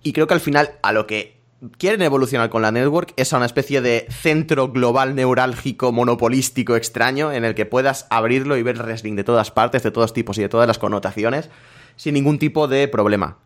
Y 0.02 0.12
creo 0.12 0.26
que 0.26 0.34
al 0.34 0.40
final, 0.40 0.72
a 0.82 0.92
lo 0.92 1.06
que 1.06 1.38
quieren 1.78 2.02
evolucionar 2.02 2.50
con 2.50 2.62
la 2.62 2.72
network 2.72 3.12
es 3.16 3.32
a 3.32 3.36
una 3.36 3.46
especie 3.46 3.80
de 3.82 4.06
centro 4.10 4.68
global 4.68 5.14
neurálgico, 5.14 5.92
monopolístico, 5.92 6.74
extraño, 6.74 7.32
en 7.32 7.44
el 7.44 7.54
que 7.54 7.66
puedas 7.66 8.06
abrirlo 8.10 8.56
y 8.56 8.62
ver 8.64 8.78
wrestling 8.78 9.14
de 9.14 9.24
todas 9.24 9.52
partes, 9.52 9.82
de 9.84 9.92
todos 9.92 10.12
tipos 10.12 10.38
y 10.38 10.42
de 10.42 10.48
todas 10.48 10.66
las 10.66 10.78
connotaciones, 10.78 11.50
sin 11.94 12.14
ningún 12.14 12.38
tipo 12.38 12.66
de 12.66 12.88
problema. 12.88 13.38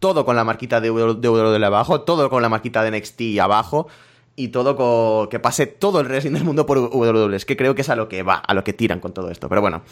Todo 0.00 0.26
con 0.26 0.36
la 0.36 0.44
marquita 0.44 0.80
de 0.80 0.90
WWE 0.90 1.64
abajo, 1.64 2.02
todo 2.02 2.28
con 2.28 2.42
la 2.42 2.48
marquita 2.48 2.82
de 2.82 2.90
NXT 2.90 3.38
abajo 3.40 3.88
y 4.36 4.48
todo 4.48 4.76
con 4.76 5.28
que 5.28 5.38
pase 5.38 5.66
todo 5.66 6.00
el 6.00 6.06
wrestling 6.06 6.32
del 6.32 6.44
mundo 6.44 6.66
por 6.66 6.78
WWE. 6.78 7.38
Que 7.40 7.56
creo 7.56 7.74
que 7.74 7.82
es 7.82 7.88
a 7.88 7.96
lo 7.96 8.08
que 8.08 8.22
va, 8.22 8.36
a 8.36 8.54
lo 8.54 8.64
que 8.64 8.72
tiran 8.72 9.00
con 9.00 9.12
todo 9.12 9.30
esto. 9.30 9.48
Pero 9.48 9.60
bueno, 9.60 9.82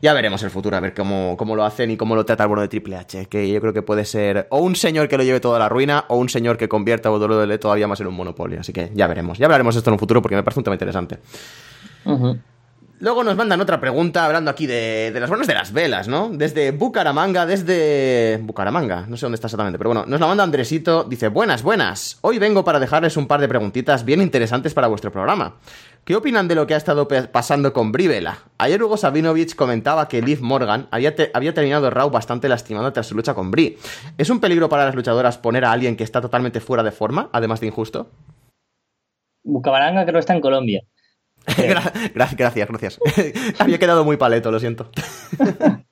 ya 0.00 0.12
veremos 0.12 0.42
el 0.42 0.50
futuro, 0.50 0.76
a 0.76 0.80
ver 0.80 0.94
cómo, 0.94 1.36
cómo 1.36 1.56
lo 1.56 1.64
hacen 1.64 1.90
y 1.90 1.96
cómo 1.96 2.14
lo 2.14 2.24
trata 2.24 2.44
el 2.44 2.48
bueno 2.48 2.62
de 2.62 2.68
Triple 2.68 2.96
H. 2.96 3.26
Que 3.26 3.50
yo 3.50 3.60
creo 3.60 3.72
que 3.72 3.82
puede 3.82 4.04
ser 4.04 4.46
o 4.50 4.60
un 4.60 4.76
señor 4.76 5.08
que 5.08 5.18
lo 5.18 5.24
lleve 5.24 5.40
toda 5.40 5.58
la 5.58 5.68
ruina 5.68 6.04
o 6.08 6.16
un 6.16 6.28
señor 6.28 6.56
que 6.56 6.68
convierta 6.68 7.08
a 7.08 7.12
WWE 7.12 7.58
todavía 7.58 7.86
más 7.86 8.00
en 8.00 8.06
un 8.06 8.14
monopolio. 8.14 8.60
Así 8.60 8.72
que 8.72 8.90
ya 8.94 9.06
veremos. 9.06 9.38
Ya 9.38 9.46
hablaremos 9.46 9.74
de 9.74 9.78
esto 9.80 9.90
en 9.90 9.94
un 9.94 9.98
futuro 9.98 10.22
porque 10.22 10.36
me 10.36 10.42
parece 10.42 10.60
un 10.60 10.64
tema 10.64 10.74
interesante. 10.74 11.18
Luego 13.00 13.22
nos 13.22 13.36
mandan 13.36 13.60
otra 13.60 13.78
pregunta 13.78 14.24
hablando 14.24 14.50
aquí 14.50 14.66
de, 14.66 15.12
de 15.12 15.20
las 15.20 15.28
buenas 15.28 15.46
de 15.46 15.54
las 15.54 15.72
velas, 15.72 16.08
¿no? 16.08 16.30
Desde 16.30 16.72
Bucaramanga, 16.72 17.46
desde... 17.46 18.40
Bucaramanga, 18.42 19.06
no 19.06 19.16
sé 19.16 19.24
dónde 19.26 19.36
está 19.36 19.46
exactamente, 19.46 19.78
pero 19.78 19.90
bueno, 19.90 20.04
nos 20.04 20.18
la 20.18 20.26
manda 20.26 20.42
Andresito, 20.42 21.04
dice, 21.04 21.28
buenas, 21.28 21.62
buenas, 21.62 22.18
hoy 22.22 22.40
vengo 22.40 22.64
para 22.64 22.80
dejarles 22.80 23.16
un 23.16 23.28
par 23.28 23.40
de 23.40 23.46
preguntitas 23.46 24.04
bien 24.04 24.20
interesantes 24.20 24.74
para 24.74 24.88
vuestro 24.88 25.12
programa. 25.12 25.58
¿Qué 26.04 26.16
opinan 26.16 26.48
de 26.48 26.56
lo 26.56 26.66
que 26.66 26.74
ha 26.74 26.76
estado 26.76 27.06
pasando 27.06 27.72
con 27.72 27.92
Brie 27.92 28.08
Bella? 28.08 28.38
Ayer 28.58 28.82
Hugo 28.82 28.96
Sabinovich 28.96 29.54
comentaba 29.54 30.08
que 30.08 30.20
Liv 30.20 30.40
Morgan 30.40 30.88
había, 30.90 31.14
había 31.34 31.54
terminado 31.54 31.90
Raw 31.90 32.10
bastante 32.10 32.48
lastimado 32.48 32.92
tras 32.92 33.06
su 33.06 33.14
lucha 33.14 33.34
con 33.34 33.52
Brie. 33.52 33.78
¿Es 34.16 34.28
un 34.28 34.40
peligro 34.40 34.68
para 34.68 34.86
las 34.86 34.96
luchadoras 34.96 35.38
poner 35.38 35.64
a 35.64 35.70
alguien 35.70 35.96
que 35.96 36.02
está 36.02 36.20
totalmente 36.20 36.58
fuera 36.58 36.82
de 36.82 36.90
forma, 36.90 37.28
además 37.32 37.60
de 37.60 37.68
injusto? 37.68 38.08
Bucabaranga 39.44 40.02
creo 40.02 40.14
que 40.14 40.20
está 40.20 40.34
en 40.34 40.40
Colombia. 40.40 40.82
Gra- 41.56 41.92
gra- 42.14 42.34
gracias, 42.36 42.68
gracias. 42.68 42.98
había 43.58 43.78
quedado 43.78 44.04
muy 44.04 44.16
paleto, 44.16 44.50
lo 44.50 44.60
siento. 44.60 44.90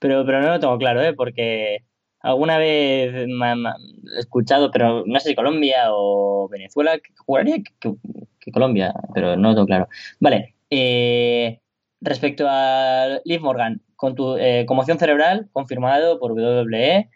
Pero, 0.00 0.24
pero 0.24 0.40
no 0.40 0.48
lo 0.48 0.60
tengo 0.60 0.78
claro, 0.78 1.02
¿eh? 1.02 1.12
Porque 1.12 1.78
alguna 2.20 2.56
vez 2.58 3.26
me, 3.28 3.56
me- 3.56 3.70
he 4.16 4.20
escuchado, 4.20 4.70
pero 4.70 5.02
no 5.06 5.18
sé 5.18 5.30
si 5.30 5.34
Colombia 5.34 5.86
o 5.90 6.48
Venezuela, 6.48 6.96
juraría 7.26 7.56
que, 7.56 7.72
que- 7.80 7.94
que 8.40 8.52
Colombia, 8.52 8.94
pero 9.14 9.36
no 9.36 9.48
lo 9.48 9.54
tengo 9.54 9.66
claro. 9.66 9.88
Vale, 10.20 10.54
eh, 10.70 11.60
respecto 12.00 12.46
a 12.48 13.18
Liv 13.24 13.40
Morgan, 13.40 13.82
con 13.96 14.14
tu 14.14 14.36
eh, 14.36 14.64
conmoción 14.66 14.98
cerebral 15.00 15.48
confirmado 15.52 16.20
por 16.20 16.32
WWE, 16.32 17.08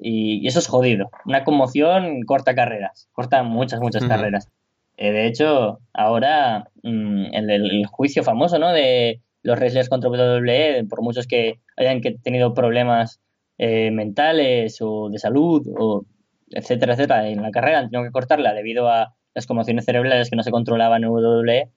y, 0.00 0.40
y 0.42 0.46
eso 0.48 0.58
es 0.58 0.66
jodido. 0.66 1.10
Una 1.26 1.44
conmoción 1.44 2.22
corta 2.24 2.54
carreras, 2.56 3.08
corta 3.12 3.44
muchas, 3.44 3.80
muchas 3.80 4.02
carreras. 4.08 4.48
Eh, 4.96 5.12
de 5.12 5.26
hecho, 5.26 5.80
ahora 5.92 6.70
mm, 6.82 7.34
el, 7.34 7.86
juicio 7.86 8.22
famoso, 8.22 8.58
¿no? 8.58 8.72
De 8.72 9.20
los 9.42 9.58
wrestlers 9.58 9.88
contra 9.88 10.10
WWE, 10.10 10.86
por 10.88 11.02
muchos 11.02 11.26
que 11.26 11.60
hayan 11.76 12.00
que 12.00 12.12
tenido 12.12 12.54
problemas 12.54 13.20
eh, 13.58 13.90
mentales 13.90 14.78
o 14.80 15.10
de 15.10 15.18
salud, 15.18 15.66
o 15.78 16.04
etcétera, 16.50 16.94
etcétera, 16.94 17.28
en 17.28 17.42
la 17.42 17.50
carrera 17.50 17.80
han 17.80 17.90
tenido 17.90 18.06
que 18.06 18.12
cortarla 18.12 18.54
debido 18.54 18.88
a 18.88 19.14
las 19.34 19.46
conmociones 19.46 19.84
cerebrales 19.84 20.30
que 20.30 20.36
no 20.36 20.42
se 20.42 20.50
controlaban 20.50 21.02
en 21.02 21.10
WWE, 21.10 21.68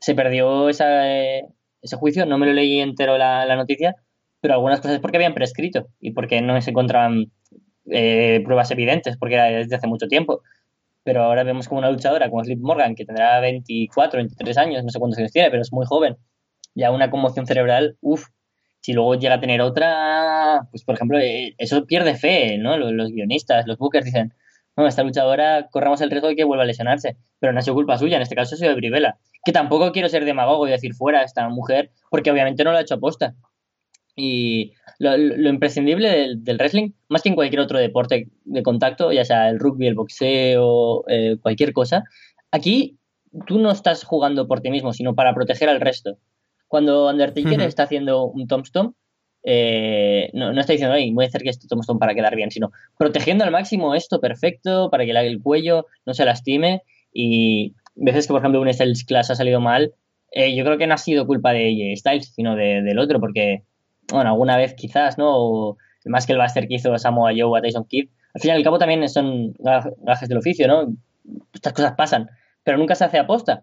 se 0.00 0.14
perdió 0.14 0.68
esa, 0.68 1.08
eh, 1.10 1.44
ese 1.80 1.96
juicio, 1.96 2.26
no 2.26 2.38
me 2.38 2.46
lo 2.46 2.52
leí 2.52 2.80
entero 2.80 3.16
la, 3.16 3.54
noticia, 3.56 3.94
pero 4.40 4.54
algunas 4.54 4.80
cosas 4.80 4.98
porque 4.98 5.16
habían 5.16 5.34
prescrito 5.34 5.88
y 6.00 6.10
porque 6.10 6.42
no 6.42 6.60
se 6.60 6.70
encontraban 6.70 7.32
eh, 7.90 8.42
pruebas 8.44 8.70
evidentes, 8.70 9.16
porque 9.16 9.34
era 9.36 9.44
desde 9.44 9.76
hace 9.76 9.86
mucho 9.86 10.08
tiempo. 10.08 10.42
Pero 11.04 11.22
ahora 11.22 11.44
vemos 11.44 11.68
como 11.68 11.78
una 11.78 11.90
luchadora 11.90 12.28
como 12.30 12.42
Liv 12.42 12.58
Morgan, 12.60 12.94
que 12.94 13.04
tendrá 13.04 13.38
24, 13.40 14.18
23 14.18 14.58
años, 14.58 14.84
no 14.84 14.90
sé 14.90 14.98
cuántos 14.98 15.18
años 15.18 15.32
tiene, 15.32 15.50
pero 15.50 15.62
es 15.62 15.72
muy 15.72 15.86
joven, 15.86 16.16
ya 16.74 16.90
una 16.90 17.10
conmoción 17.10 17.46
cerebral, 17.46 17.96
uff, 18.00 18.26
si 18.80 18.92
luego 18.92 19.14
llega 19.14 19.34
a 19.34 19.40
tener 19.40 19.60
otra, 19.60 20.66
pues 20.70 20.84
por 20.84 20.94
ejemplo, 20.94 21.18
eh, 21.18 21.54
eso 21.58 21.86
pierde 21.86 22.16
fe, 22.16 22.58
¿no? 22.58 22.76
Los, 22.76 22.92
los 22.92 23.10
guionistas, 23.10 23.66
los 23.66 23.78
bookers 23.78 24.04
dicen, 24.04 24.34
no, 24.76 24.86
esta 24.86 25.04
luchadora 25.04 25.68
corramos 25.70 26.00
el 26.00 26.10
riesgo 26.10 26.28
de 26.28 26.36
que 26.36 26.44
vuelva 26.44 26.64
a 26.64 26.66
lesionarse, 26.66 27.16
pero 27.38 27.52
no 27.52 27.60
ha 27.60 27.62
sido 27.62 27.74
culpa 27.74 27.96
suya, 27.96 28.16
en 28.16 28.22
este 28.22 28.34
caso 28.34 28.54
ha 28.54 28.58
sido 28.58 28.70
de 28.70 28.76
Brivela, 28.76 29.18
que 29.44 29.52
tampoco 29.52 29.92
quiero 29.92 30.08
ser 30.08 30.24
demagogo 30.24 30.66
y 30.66 30.72
decir 30.72 30.94
fuera 30.94 31.20
a 31.20 31.24
esta 31.24 31.48
mujer, 31.48 31.92
porque 32.10 32.30
obviamente 32.30 32.64
no 32.64 32.72
lo 32.72 32.78
ha 32.78 32.80
hecho 32.80 32.96
aposta. 32.96 33.34
Y 34.16 34.72
lo, 34.98 35.48
imprescindible 35.48 36.08
del, 36.08 36.44
del 36.44 36.56
wrestling, 36.58 36.90
más 37.08 37.22
que 37.22 37.28
en 37.30 37.34
cualquier 37.34 37.60
otro 37.60 37.78
deporte 37.78 38.28
de 38.44 38.62
contacto, 38.62 39.12
ya 39.12 39.24
sea 39.24 39.48
el 39.48 39.58
rugby, 39.58 39.86
el 39.86 39.94
boxeo, 39.94 41.04
eh, 41.08 41.36
cualquier 41.40 41.72
cosa, 41.72 42.04
aquí 42.50 42.96
tú 43.46 43.58
no 43.58 43.70
estás 43.70 44.04
jugando 44.04 44.46
por 44.46 44.60
ti 44.60 44.70
mismo, 44.70 44.92
sino 44.92 45.14
para 45.14 45.34
proteger 45.34 45.68
al 45.68 45.80
resto. 45.80 46.18
Cuando 46.68 47.08
Undertaker 47.08 47.58
Ujú. 47.58 47.68
está 47.68 47.84
haciendo 47.84 48.24
un 48.26 48.46
tombstone, 48.46 48.92
eh, 49.42 50.30
no, 50.32 50.52
no 50.52 50.60
está 50.60 50.72
diciendo, 50.72 50.94
ay, 50.94 51.12
voy 51.12 51.24
a 51.24 51.28
hacer 51.28 51.42
que 51.42 51.50
este 51.50 51.68
tombstone 51.68 51.98
para 51.98 52.14
quedar 52.14 52.34
bien, 52.34 52.50
sino 52.50 52.70
protegiendo 52.96 53.44
al 53.44 53.50
máximo 53.50 53.94
esto 53.94 54.20
perfecto 54.20 54.88
para 54.90 55.04
que 55.04 55.10
el 55.10 55.42
cuello 55.42 55.86
no 56.06 56.14
se 56.14 56.24
lastime 56.24 56.82
y 57.12 57.74
veces 57.94 58.26
que, 58.26 58.32
por 58.32 58.40
ejemplo, 58.40 58.60
un 58.60 58.72
Styles 58.72 59.04
Class 59.04 59.30
ha 59.30 59.34
salido 59.34 59.60
mal, 59.60 59.92
eh, 60.32 60.56
yo 60.56 60.64
creo 60.64 60.78
que 60.78 60.86
no 60.86 60.94
ha 60.94 60.98
sido 60.98 61.26
culpa 61.26 61.52
de 61.52 61.94
Styles, 61.96 62.32
sino 62.34 62.56
de- 62.56 62.82
del 62.82 62.98
otro, 62.98 63.20
porque, 63.20 63.62
bueno, 64.12 64.30
alguna 64.30 64.56
vez 64.56 64.74
quizás, 64.74 65.18
¿no? 65.18 65.30
O 65.36 65.76
más 66.04 66.26
que 66.26 66.32
el 66.32 66.38
Buster 66.38 66.68
que 66.68 66.74
hizo 66.74 66.96
Samoa 66.98 67.32
Joe 67.36 67.58
a 67.58 67.62
Tyson 67.62 67.84
Kidd, 67.86 68.08
al 68.34 68.40
fin 68.40 68.50
y 68.50 68.54
al 68.54 68.62
cabo 68.64 68.78
también 68.78 69.08
son 69.08 69.54
gaj- 69.54 69.94
gajes 70.02 70.28
del 70.28 70.38
oficio, 70.38 70.66
¿no? 70.68 70.94
Estas 71.52 71.72
cosas 71.72 71.92
pasan, 71.96 72.28
pero 72.62 72.76
nunca 72.78 72.94
se 72.94 73.04
hace 73.04 73.18
aposta. 73.18 73.62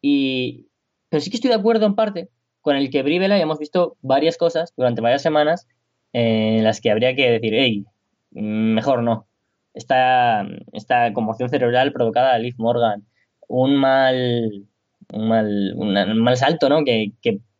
Y, 0.00 0.68
pero 1.08 1.20
sí 1.20 1.30
que 1.30 1.36
estoy 1.36 1.48
de 1.50 1.56
acuerdo 1.56 1.86
en 1.86 1.94
parte 1.94 2.28
con 2.60 2.76
el 2.76 2.90
que 2.90 3.02
Brivela 3.02 3.38
y 3.38 3.40
hemos 3.40 3.58
visto 3.58 3.96
varias 4.02 4.36
cosas 4.36 4.72
durante 4.76 5.00
varias 5.00 5.22
semanas 5.22 5.66
eh, 6.12 6.56
en 6.58 6.64
las 6.64 6.80
que 6.80 6.90
habría 6.90 7.14
que 7.16 7.30
decir, 7.30 7.54
hey, 7.54 7.84
mejor 8.30 9.02
no. 9.02 9.26
Esta, 9.74 10.46
esta 10.72 11.12
conmoción 11.12 11.48
cerebral 11.48 11.92
provocada 11.92 12.34
a 12.34 12.38
Liv 12.38 12.54
Morgan, 12.58 13.04
un 13.48 13.76
mal, 13.76 14.66
un 15.12 15.28
mal, 15.28 15.74
un 15.76 16.18
mal 16.22 16.36
salto, 16.36 16.68
¿no? 16.68 16.84
Que 16.84 17.12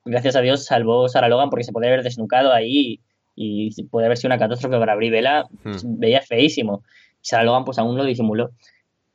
gracias 0.05 0.37
a 0.37 0.41
Dios 0.41 0.65
salvó 0.65 1.09
Sarah 1.09 1.29
Logan 1.29 1.51
porque 1.51 1.65
se 1.65 1.73
podría 1.73 1.93
haber 1.93 2.03
desnucado 2.05 2.53
ahí 2.53 3.01
y 3.37 3.71
puede 3.85 4.07
haber 4.07 4.19
sido 4.19 4.29
una 4.29 4.39
catástrofe 4.39 4.79
para 4.79 4.97
Brie 4.97 5.11
Bella, 5.11 5.45
pues, 5.63 5.83
veía 5.87 6.21
feísimo. 6.21 6.83
Sarah 7.23 7.45
Logan 7.45 7.65
pues 7.65 7.79
aún 7.79 7.97
lo 7.97 8.05
disimuló. 8.05 8.51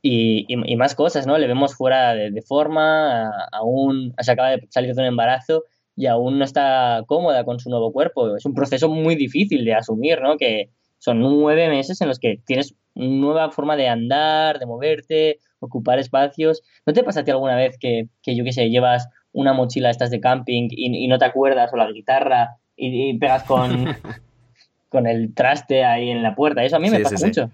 Y, 0.02 0.46
y- 0.48 0.72
y 0.74 0.76
más 0.76 0.94
cosas, 0.96 1.26
¿no? 1.26 1.38
Le 1.38 1.48
vemos 1.48 1.76
fuera 1.76 2.14
de, 2.14 2.30
de 2.32 2.42
forma, 2.42 3.30
aún 3.52 4.14
se 4.20 4.32
acaba 4.32 4.50
de 4.52 4.68
salir 4.70 4.94
de 4.94 5.02
un 5.02 5.08
embarazo 5.08 5.64
y 5.96 6.06
aún 6.08 6.38
no 6.38 6.46
está 6.46 7.04
cómoda 7.08 7.44
con 7.44 7.60
su 7.60 7.70
nuevo 7.70 7.92
cuerpo. 7.92 8.36
Es 8.36 8.46
un 8.46 8.54
proceso 8.54 8.88
muy 8.90 9.16
difícil 9.16 9.66
de 9.66 9.74
asumir, 9.74 10.22
¿no? 10.22 10.38
Que 10.38 10.70
son 11.00 11.20
nueve 11.20 11.70
meses 11.70 12.00
en 12.02 12.08
los 12.08 12.20
que 12.20 12.40
tienes 12.46 12.76
una 12.94 13.08
nueva 13.08 13.52
forma 13.52 13.76
de 13.76 13.88
andar, 13.88 14.60
de 14.60 14.66
moverte, 14.66 15.40
ocupar 15.60 15.98
espacios. 16.00 16.62
¿No 16.86 16.94
te 16.94 17.04
pasa 17.04 17.22
a 17.22 17.24
ti 17.24 17.32
alguna 17.32 17.56
vez 17.56 17.78
que, 17.80 18.08
que 18.22 18.36
yo 18.36 18.44
qué 18.44 18.52
sé, 18.54 18.70
llevas 18.70 19.08
una 19.36 19.54
mochila 19.54 19.90
estas 19.90 20.10
de 20.10 20.20
camping 20.22 20.70
y, 20.72 21.04
y 21.04 21.08
no 21.08 21.18
te 21.20 21.26
acuerdas 21.26 21.72
o 21.74 21.78
la 21.78 21.92
guitarra 21.92 22.58
y, 22.76 23.10
y 23.10 23.18
pegas 23.18 23.44
con, 23.44 23.86
con 24.90 25.08
el 25.08 25.34
traste 25.34 25.84
ahí 25.84 26.10
en 26.10 26.24
la 26.24 26.36
puerta? 26.36 26.64
Eso 26.64 26.78
a 26.78 26.80
mí 26.80 26.90
me 26.90 26.98
Sí, 26.98 27.04
pasa 27.04 27.18
sí, 27.18 27.22
sí. 27.22 27.28
mucho. 27.28 27.52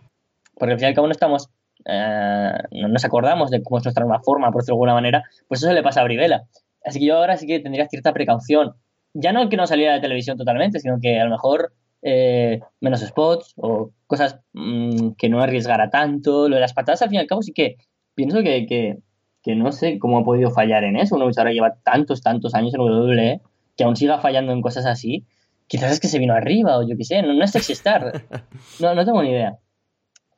Porque 0.55 0.73
al 0.73 0.79
fin 0.79 0.85
y 0.85 0.89
al 0.89 0.95
cabo 0.95 1.07
no 1.07 1.11
estamos, 1.11 1.49
eh, 1.85 2.51
no 2.71 2.87
nos 2.87 3.03
acordamos 3.03 3.49
de 3.49 3.63
cómo 3.63 3.79
es 3.79 3.83
nuestra 3.83 4.05
nueva 4.05 4.21
forma, 4.23 4.51
por 4.51 4.61
decirlo 4.61 4.75
de 4.75 4.77
alguna 4.77 4.93
manera. 4.93 5.23
Pues 5.47 5.63
eso 5.63 5.73
le 5.73 5.81
pasa 5.83 6.01
a 6.01 6.03
Brivela. 6.03 6.43
Así 6.85 6.99
que 6.99 7.05
yo 7.07 7.17
ahora 7.17 7.37
sí 7.37 7.47
que 7.47 7.59
tendría 7.59 7.87
cierta 7.87 8.13
precaución. 8.13 8.73
Ya 9.13 9.33
no 9.33 9.49
que 9.49 9.57
no 9.57 9.65
saliera 9.67 9.93
de 9.93 10.01
televisión 10.01 10.37
totalmente, 10.37 10.79
sino 10.79 10.99
que 11.01 11.19
a 11.19 11.25
lo 11.25 11.31
mejor 11.31 11.73
eh, 12.03 12.59
menos 12.79 13.01
spots 13.01 13.53
o 13.57 13.91
cosas 14.07 14.39
mm, 14.53 15.11
que 15.17 15.29
no 15.29 15.41
arriesgara 15.41 15.89
tanto. 15.89 16.47
Lo 16.47 16.55
de 16.55 16.61
las 16.61 16.73
patadas, 16.73 17.01
al 17.01 17.09
fin 17.09 17.17
y 17.17 17.21
al 17.21 17.27
cabo, 17.27 17.41
sí 17.41 17.53
que 17.53 17.77
pienso 18.15 18.43
que, 18.43 18.65
que, 18.67 18.97
que 19.43 19.55
no 19.55 19.71
sé 19.71 19.99
cómo 19.99 20.19
ha 20.19 20.23
podido 20.23 20.51
fallar 20.51 20.83
en 20.83 20.97
eso. 20.97 21.15
Una 21.15 21.25
luchadora 21.25 21.51
lleva 21.51 21.75
tantos, 21.83 22.21
tantos 22.21 22.53
años 22.55 22.73
en 22.73 22.81
WWE 22.81 23.41
que 23.75 23.83
aún 23.83 23.95
siga 23.95 24.19
fallando 24.19 24.51
en 24.51 24.61
cosas 24.61 24.85
así, 24.85 25.25
quizás 25.67 25.93
es 25.93 25.99
que 25.99 26.07
se 26.07 26.19
vino 26.19 26.33
arriba 26.33 26.77
o 26.77 26.87
yo 26.87 26.97
qué 26.97 27.03
sé, 27.05 27.21
no, 27.21 27.33
no 27.33 27.43
es 27.43 27.51
sexy 27.51 27.73
star. 27.73 28.23
No, 28.79 28.93
no 28.93 29.05
tengo 29.05 29.23
ni 29.23 29.29
idea. 29.29 29.57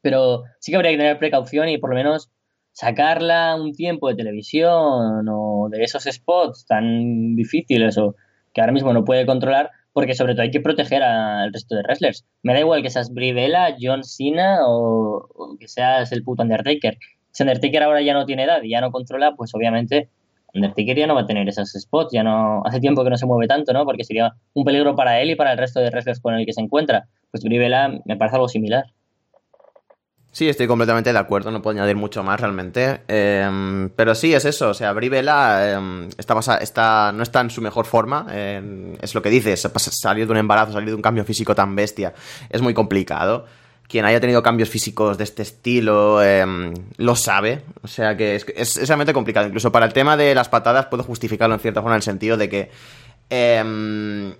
Pero 0.02 0.44
sí 0.60 0.72
que 0.72 0.76
habría 0.76 0.92
que 0.92 0.98
tener 0.98 1.18
precaución 1.18 1.70
y 1.70 1.78
por 1.78 1.90
lo 1.90 1.96
menos 1.96 2.30
sacarla 2.72 3.56
un 3.56 3.74
tiempo 3.74 4.10
de 4.10 4.16
televisión 4.16 5.28
o 5.30 5.68
de 5.70 5.84
esos 5.84 6.04
spots 6.04 6.66
tan 6.66 7.36
difíciles 7.36 7.98
o 7.98 8.16
que 8.54 8.62
ahora 8.62 8.74
mismo 8.74 8.94
no 8.94 9.06
puede 9.06 9.26
controlar, 9.26 9.72
porque 9.94 10.14
sobre 10.14 10.34
todo 10.34 10.44
hay 10.44 10.52
que 10.52 10.62
proteger 10.62 11.02
al 11.04 11.52
resto 11.52 11.76
de 11.76 11.82
wrestlers. 11.84 12.26
Me 12.44 12.54
da 12.54 12.60
igual 12.60 12.84
que 12.84 12.90
seas 12.90 13.14
Brie 13.14 13.34
Bella, 13.34 13.76
John 13.80 14.04
Cena 14.04 14.68
o, 14.68 15.28
o 15.34 15.58
que 15.60 15.68
seas 15.68 16.12
el 16.12 16.24
puto 16.24 16.44
Undertaker. 16.44 16.98
Si 17.34 17.44
Undertaker 17.44 17.84
ahora 17.84 18.02
ya 18.02 18.14
no 18.14 18.26
tiene 18.26 18.44
edad 18.44 18.64
y 18.64 18.70
ya 18.70 18.80
no 18.80 18.92
controla, 18.92 19.34
pues 19.36 19.54
obviamente 19.54 20.10
Undertaker 20.54 20.96
ya 20.96 21.08
no 21.08 21.16
va 21.16 21.22
a 21.22 21.26
tener 21.26 21.50
esos 21.50 21.72
spots, 21.72 22.14
ya 22.14 22.24
no 22.24 22.62
hace 22.66 22.80
tiempo 22.80 23.04
que 23.04 23.10
no 23.10 23.18
se 23.18 23.26
mueve 23.26 23.48
tanto, 23.48 23.74
¿no? 23.74 23.86
Porque 23.86 24.06
sería 24.06 24.34
un 24.54 24.64
peligro 24.64 24.96
para 24.96 25.20
él 25.20 25.32
y 25.32 25.36
para 25.36 25.52
el 25.52 25.58
resto 25.58 25.80
de 25.82 25.90
wrestlers 25.90 26.22
con 26.22 26.36
el 26.36 26.46
que 26.46 26.54
se 26.54 26.62
encuentra. 26.62 27.08
Pues 27.32 27.44
Brie 27.44 27.60
Bella 27.60 27.90
me 28.06 28.16
parece 28.16 28.36
algo 28.36 28.48
similar. 28.48 28.86
Sí, 30.32 30.50
estoy 30.50 30.66
completamente 30.66 31.14
de 31.14 31.20
acuerdo, 31.20 31.52
no 31.52 31.62
puedo 31.62 31.78
añadir 31.78 31.96
mucho 31.96 32.24
más 32.24 32.40
realmente. 32.40 33.02
Eh, 33.08 33.90
pero 33.96 34.16
sí, 34.16 34.34
es 34.34 34.46
eso, 34.46 34.70
o 34.70 34.74
sea, 34.74 34.92
Brivela 34.92 35.60
eh, 35.62 36.08
está, 36.18 36.58
está, 36.60 37.12
no 37.12 37.22
está 37.22 37.42
en 37.42 37.52
su 37.52 37.62
mejor 37.62 37.86
forma, 37.86 38.26
eh, 38.32 38.98
es 39.00 39.14
lo 39.14 39.22
que 39.22 39.30
dices, 39.30 39.70
salir 39.78 40.26
de 40.26 40.32
un 40.32 40.40
embarazo, 40.40 40.74
salir 40.74 40.90
de 40.90 40.96
un 40.96 41.04
cambio 41.04 41.24
físico 41.24 41.54
tan 41.54 41.76
bestia, 41.76 42.16
es 42.50 42.64
muy 42.64 42.74
complicado. 42.74 43.46
Quien 43.94 44.06
haya 44.06 44.20
tenido 44.20 44.42
cambios 44.42 44.70
físicos 44.70 45.20
de 45.20 45.24
este 45.24 45.44
estilo 45.44 46.24
eh, 46.24 46.44
lo 46.98 47.16
sabe, 47.16 47.62
o 47.84 47.88
sea 47.88 48.18
que 48.18 48.38
es, 48.38 48.46
es, 48.56 48.88
realmente 48.88 49.14
complicado. 49.14 49.46
Incluso 49.46 49.72
para 49.72 49.86
el 49.86 49.94
tema 49.94 50.18
de 50.18 50.34
las 50.34 50.50
patadas 50.50 50.88
puedo 50.88 51.04
justificarlo 51.04 51.54
en 51.54 51.62
cierta 51.62 51.84
forma 51.84 51.94
en 51.94 51.98
el 51.98 52.02
sentido 52.02 52.36
de 52.36 52.50
que... 52.50 52.72
eh, 53.30 54.34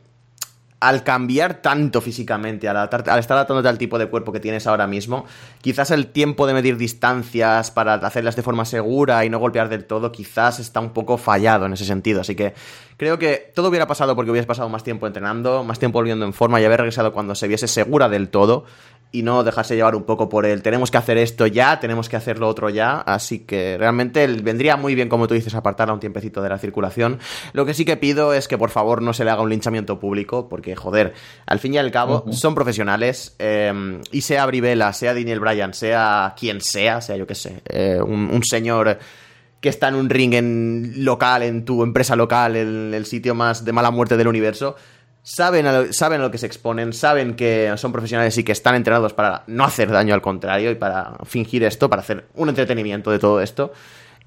al 0.80 1.04
cambiar 1.06 1.62
tanto 1.62 2.02
físicamente, 2.02 2.68
al, 2.68 2.76
adaptar- 2.76 3.08
al 3.10 3.20
estar 3.20 3.38
adaptándote 3.38 3.70
al 3.70 3.78
tipo 3.78 3.98
de 3.98 4.08
cuerpo 4.08 4.34
que 4.34 4.42
tienes 4.42 4.68
ahora 4.68 4.86
mismo, 4.86 5.26
quizás 5.62 5.92
el 5.92 6.08
tiempo 6.08 6.46
de 6.46 6.54
medir 6.54 6.76
distancias 6.76 7.72
para 7.72 7.94
hacerlas 7.94 8.36
de 8.36 8.42
forma 8.42 8.66
segura 8.66 9.24
y 9.24 9.30
no 9.30 9.40
golpear 9.40 9.70
del 9.70 9.86
todo, 9.86 10.12
quizás 10.12 10.60
está 10.60 10.82
un 10.82 10.90
poco 10.90 11.18
fallado 11.18 11.68
en 11.68 11.74
ese 11.74 11.86
sentido. 11.86 12.20
Así 12.20 12.36
que 12.36 12.54
creo 12.98 13.18
que 13.18 13.54
todo 13.56 13.70
hubiera 13.70 13.88
pasado 13.88 14.14
porque 14.18 14.32
hubieras 14.32 14.46
pasado 14.46 14.68
más 14.68 14.84
tiempo 14.84 15.08
entrenando, 15.08 15.64
más 15.64 15.80
tiempo 15.80 16.00
volviendo 16.00 16.26
en 16.26 16.34
forma 16.34 16.60
y 16.60 16.66
haber 16.66 16.82
regresado 16.82 17.14
cuando 17.14 17.34
se 17.34 17.48
viese 17.48 17.70
segura 17.70 18.10
del 18.10 18.28
todo 18.28 18.66
y 19.14 19.22
no 19.22 19.44
dejarse 19.44 19.76
llevar 19.76 19.96
un 19.96 20.04
poco 20.04 20.28
por 20.28 20.48
el 20.48 20.64
tenemos 20.64 20.90
que 20.90 20.98
hacer 20.98 21.20
esto 21.20 21.46
ya, 21.46 21.80
tenemos 21.80 22.10
que 22.10 22.16
hacer 22.16 22.40
lo 22.40 22.48
otro 22.48 22.72
ya. 22.72 23.00
Así 23.00 23.40
que 23.40 23.78
realmente 23.78 24.26
vendría 24.26 24.76
muy 24.76 24.96
bien, 24.96 25.08
como 25.08 25.28
tú 25.28 25.36
dices, 25.36 25.54
apartarla 25.54 25.94
un 25.94 26.00
tiempecito 26.00 26.42
de 26.42 26.50
la 26.50 26.58
circulación. 26.58 27.20
Lo 27.54 27.64
que 27.64 27.76
sí 27.76 27.86
que 27.86 27.96
pido 27.96 28.34
es 28.34 28.48
que 28.48 28.58
por 28.58 28.72
favor 28.72 29.04
no 29.04 29.14
se 29.14 29.24
le 29.24 29.30
haga 29.30 29.44
un 29.44 29.52
linchamiento 29.52 30.00
público, 30.00 30.50
porque 30.50 30.76
joder, 30.76 31.14
al 31.46 31.60
fin 31.60 31.76
y 31.76 31.78
al 31.78 31.92
cabo 31.92 32.26
son 32.32 32.56
profesionales 32.56 33.36
eh, 33.38 34.02
y 34.12 34.22
sea 34.22 34.48
Brivela, 34.48 34.92
sea 34.94 35.14
Daniel 35.14 35.40
Bryan, 35.40 35.76
sea 35.76 36.34
quien 36.36 36.60
sea, 36.60 37.00
sea 37.00 37.16
yo 37.16 37.28
que 37.28 37.36
sé, 37.36 37.62
eh, 37.70 38.00
un, 38.04 38.32
un 38.32 38.44
señor 38.44 38.98
que 39.62 39.70
está 39.70 39.90
en 39.90 39.96
un 39.96 40.10
ring 40.10 40.34
en 40.34 41.06
local, 41.06 41.44
en 41.44 41.66
tu 41.66 41.84
empresa 41.84 42.16
local, 42.16 42.56
en 42.56 42.94
el 42.96 43.06
sitio 43.06 43.36
más 43.36 43.64
de 43.64 43.72
mala 43.74 43.92
muerte 43.92 44.18
del 44.18 44.28
universo, 44.28 44.76
saben 45.24 45.66
a 45.66 45.72
lo, 45.72 45.94
saben 45.94 46.22
lo 46.22 46.30
que 46.30 46.38
se 46.38 46.46
exponen, 46.46 46.94
saben 46.94 47.36
que 47.36 47.74
son 47.78 47.92
profesionales 47.92 48.38
y 48.38 48.44
que 48.44 48.52
están 48.52 48.76
entrenados 48.76 49.14
para 49.14 49.44
no 49.48 49.64
hacer 49.64 49.90
daño 49.90 50.14
al 50.14 50.22
contrario 50.22 50.70
y 50.70 50.76
para 50.76 51.16
fingir 51.24 51.64
esto, 51.64 51.90
para 51.90 52.02
hacer 52.02 52.28
un 52.36 52.50
entretenimiento 52.50 53.10
de 53.10 53.20
todo 53.20 53.42
esto. 53.42 53.72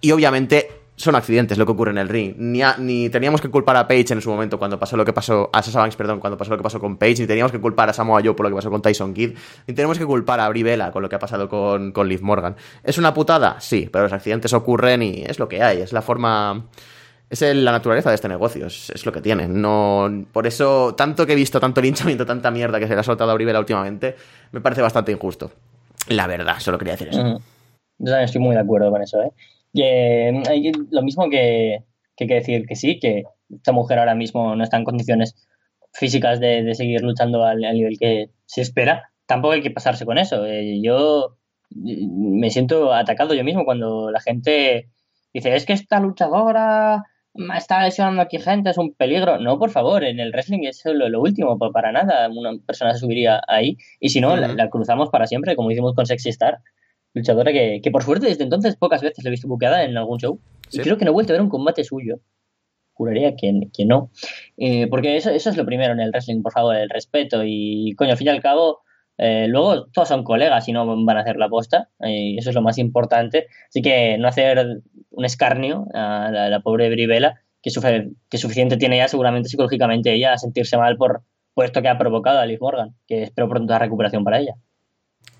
Y 0.00 0.10
obviamente 0.10 0.68
son 0.96 1.14
accidentes 1.14 1.58
lo 1.58 1.66
que 1.66 1.72
ocurre 1.72 1.90
en 1.90 1.98
el 1.98 2.08
ring. 2.08 2.34
Ni, 2.38 2.62
ni 2.78 3.10
teníamos 3.10 3.42
que 3.42 3.50
culpar 3.50 3.76
a 3.76 3.86
Paige 3.86 4.14
en 4.14 4.22
su 4.22 4.30
momento 4.30 4.58
cuando 4.58 4.78
pasó 4.78 4.96
lo 4.96 5.04
que 5.04 5.12
pasó, 5.12 5.50
a 5.52 5.62
Sasha 5.62 5.80
Banks, 5.80 5.96
perdón, 5.96 6.18
cuando 6.18 6.38
pasó 6.38 6.50
lo 6.50 6.56
que 6.56 6.62
pasó 6.62 6.80
con 6.80 6.96
Paige, 6.96 7.22
ni 7.22 7.26
teníamos 7.26 7.52
que 7.52 7.60
culpar 7.60 7.90
a 7.90 7.92
Samoa 7.92 8.22
Joe 8.24 8.32
por 8.32 8.44
lo 8.44 8.50
que 8.50 8.56
pasó 8.56 8.70
con 8.70 8.80
Tyson 8.80 9.12
Kidd, 9.12 9.36
ni 9.66 9.74
tenemos 9.74 9.98
que 9.98 10.06
culpar 10.06 10.40
a 10.40 10.48
Brie 10.48 10.78
con 10.92 11.02
lo 11.02 11.08
que 11.08 11.16
ha 11.16 11.18
pasado 11.18 11.48
con, 11.48 11.92
con 11.92 12.08
Liv 12.08 12.22
Morgan. 12.22 12.56
¿Es 12.82 12.96
una 12.96 13.12
putada? 13.12 13.60
Sí, 13.60 13.88
pero 13.92 14.04
los 14.04 14.12
accidentes 14.12 14.54
ocurren 14.54 15.02
y 15.02 15.24
es 15.26 15.38
lo 15.38 15.48
que 15.48 15.62
hay, 15.62 15.82
es 15.82 15.92
la 15.92 16.02
forma... 16.02 16.64
Es 17.28 17.40
la 17.42 17.72
naturaleza 17.72 18.10
de 18.10 18.14
este 18.14 18.28
negocio, 18.28 18.66
es, 18.66 18.90
es 18.90 19.04
lo 19.04 19.12
que 19.12 19.20
tiene. 19.20 19.48
No, 19.48 20.26
por 20.32 20.46
eso, 20.46 20.94
tanto 20.94 21.26
que 21.26 21.32
he 21.32 21.36
visto, 21.36 21.58
tanto 21.58 21.80
linchamiento, 21.80 22.24
tanta 22.24 22.50
mierda 22.50 22.78
que 22.78 22.86
se 22.86 22.94
le 22.94 23.00
ha 23.00 23.02
soltado 23.02 23.32
a 23.32 23.34
Bella 23.34 23.58
últimamente, 23.58 24.14
me 24.52 24.60
parece 24.60 24.82
bastante 24.82 25.10
injusto. 25.10 25.50
La 26.08 26.26
verdad, 26.28 26.60
solo 26.60 26.78
quería 26.78 26.94
decir 26.94 27.08
eso. 27.08 27.40
Yo 27.98 28.10
también 28.10 28.24
estoy 28.24 28.40
muy 28.40 28.54
de 28.54 28.60
acuerdo 28.60 28.90
con 28.90 29.02
eso, 29.02 29.20
¿eh? 29.22 29.32
Y, 29.72 29.82
eh, 29.82 30.72
lo 30.90 31.02
mismo 31.02 31.28
que, 31.28 31.82
que 32.16 32.24
hay 32.24 32.28
que 32.28 32.34
decir 32.34 32.66
que 32.66 32.76
sí, 32.76 32.98
que 33.00 33.24
esta 33.54 33.72
mujer 33.72 33.98
ahora 33.98 34.14
mismo 34.14 34.54
no 34.54 34.62
está 34.62 34.76
en 34.76 34.84
condiciones 34.84 35.34
físicas 35.92 36.40
de, 36.40 36.62
de 36.62 36.74
seguir 36.74 37.02
luchando 37.02 37.44
al, 37.44 37.58
nivel 37.58 37.98
que 37.98 38.30
se 38.44 38.60
espera. 38.60 39.10
Tampoco 39.26 39.54
hay 39.54 39.62
que 39.62 39.70
pasarse 39.70 40.06
con 40.06 40.18
eso. 40.18 40.46
Eh, 40.46 40.80
yo 40.82 41.36
eh, 41.70 42.06
me 42.08 42.50
siento 42.50 42.92
atacado 42.92 43.34
yo 43.34 43.44
mismo 43.44 43.64
cuando 43.64 44.10
la 44.10 44.20
gente 44.20 44.88
dice, 45.32 45.54
es 45.54 45.66
que 45.66 45.72
esta 45.72 46.00
luchadora 46.00 47.04
está 47.56 47.82
lesionando 47.82 48.22
aquí 48.22 48.38
gente, 48.38 48.70
es 48.70 48.78
un 48.78 48.92
peligro. 48.94 49.38
No, 49.38 49.58
por 49.58 49.70
favor, 49.70 50.04
en 50.04 50.20
el 50.20 50.32
wrestling 50.32 50.64
es 50.64 50.82
lo, 50.84 51.08
lo 51.08 51.20
último, 51.20 51.58
pa- 51.58 51.70
para 51.70 51.92
nada 51.92 52.28
una 52.28 52.56
persona 52.66 52.92
se 52.92 53.00
subiría 53.00 53.40
ahí. 53.48 53.76
Y 54.00 54.08
si 54.10 54.20
no, 54.20 54.36
la, 54.36 54.68
cruzamos 54.70 55.10
para 55.10 55.26
siempre, 55.26 55.56
como 55.56 55.70
hicimos 55.70 55.94
con 55.94 56.06
Sexy 56.06 56.30
Star 56.30 56.58
luchadora 57.14 57.50
que, 57.50 57.80
que 57.82 57.90
por 57.90 58.02
suerte 58.02 58.26
desde 58.26 58.44
entonces 58.44 58.76
pocas 58.76 59.00
veces 59.00 59.24
la 59.24 59.28
he 59.28 59.30
visto 59.30 59.48
buqueada 59.48 59.84
en 59.84 59.96
algún 59.96 60.18
show. 60.18 60.38
Sí. 60.68 60.80
Y 60.80 60.82
creo 60.82 60.98
que 60.98 61.04
no 61.06 61.12
he 61.12 61.14
vuelto 61.14 61.32
a 61.32 61.34
ver 61.34 61.42
un 61.42 61.48
combate 61.48 61.82
suyo. 61.82 62.20
Juraría 62.92 63.36
que, 63.36 63.52
que 63.74 63.84
no. 63.86 64.10
Eh, 64.56 64.86
porque 64.88 65.16
eso, 65.16 65.30
eso 65.30 65.50
es 65.50 65.56
lo 65.56 65.64
primero 65.66 65.92
en 65.92 66.00
el 66.00 66.10
wrestling, 66.10 66.42
por 66.42 66.52
favor, 66.52 66.76
el 66.76 66.88
respeto. 66.90 67.42
Y 67.44 67.94
coño, 67.96 68.12
al 68.12 68.16
fin 68.18 68.26
y 68.26 68.30
al 68.30 68.40
cabo, 68.42 68.80
eh, 69.18 69.46
luego 69.48 69.86
todos 69.86 70.08
son 70.08 70.24
colegas 70.24 70.68
y 70.68 70.72
no 70.72 70.86
van 71.04 71.16
a 71.16 71.20
hacer 71.20 71.36
la 71.36 71.48
posta. 71.48 71.88
eh, 72.00 72.32
Y 72.34 72.38
eso 72.38 72.50
es 72.50 72.54
lo 72.54 72.62
más 72.62 72.78
importante. 72.78 73.46
Así 73.68 73.82
que 73.82 74.18
no 74.18 74.28
hacer 74.28 74.82
un 75.10 75.24
escarnio 75.24 75.86
a 75.94 76.30
la, 76.30 76.48
la 76.48 76.60
pobre 76.60 76.88
Brivela, 76.90 77.40
que, 77.62 77.70
sufre, 77.70 78.10
que 78.28 78.38
suficiente 78.38 78.76
tiene 78.76 78.98
ya 78.98 79.08
seguramente 79.08 79.48
psicológicamente 79.48 80.12
ella 80.12 80.32
a 80.34 80.38
sentirse 80.38 80.76
mal 80.76 80.96
por, 80.96 81.22
por 81.54 81.64
esto 81.64 81.82
que 81.82 81.88
ha 81.88 81.98
provocado 81.98 82.38
a 82.38 82.46
Liv 82.46 82.58
Morgan. 82.60 82.94
Que 83.06 83.22
espero 83.24 83.48
pronta 83.48 83.78
recuperación 83.78 84.24
para 84.24 84.38
ella. 84.40 84.54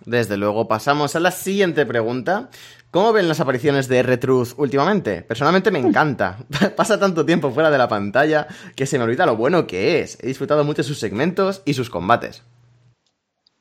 Desde 0.05 0.37
luego, 0.37 0.69
pasamos 0.69 1.17
a 1.17 1.21
la 1.21 1.31
siguiente 1.31 1.85
pregunta. 1.85 2.49
¿Cómo 2.93 3.13
ven 3.13 3.29
las 3.29 3.41
apariciones 3.41 3.89
de 3.89 3.99
R-Truth 3.99 4.55
últimamente? 4.57 5.23
Personalmente 5.23 5.71
me 5.71 5.81
encanta. 5.81 6.39
Pasa 6.77 6.99
tanto 6.99 7.27
tiempo 7.27 7.51
fuera 7.51 7.71
de 7.71 7.79
la 7.79 7.89
pantalla 7.89 8.47
que 8.75 8.87
se 8.87 8.99
me 8.99 9.05
olvida 9.05 9.27
lo 9.27 9.37
bueno 9.37 9.67
que 9.67 10.01
es. 10.01 10.19
He 10.23 10.29
disfrutado 10.29 10.65
mucho 10.65 10.83
sus 10.83 10.99
segmentos 10.99 11.63
y 11.65 11.75
sus 11.75 11.91
combates. 11.91 12.43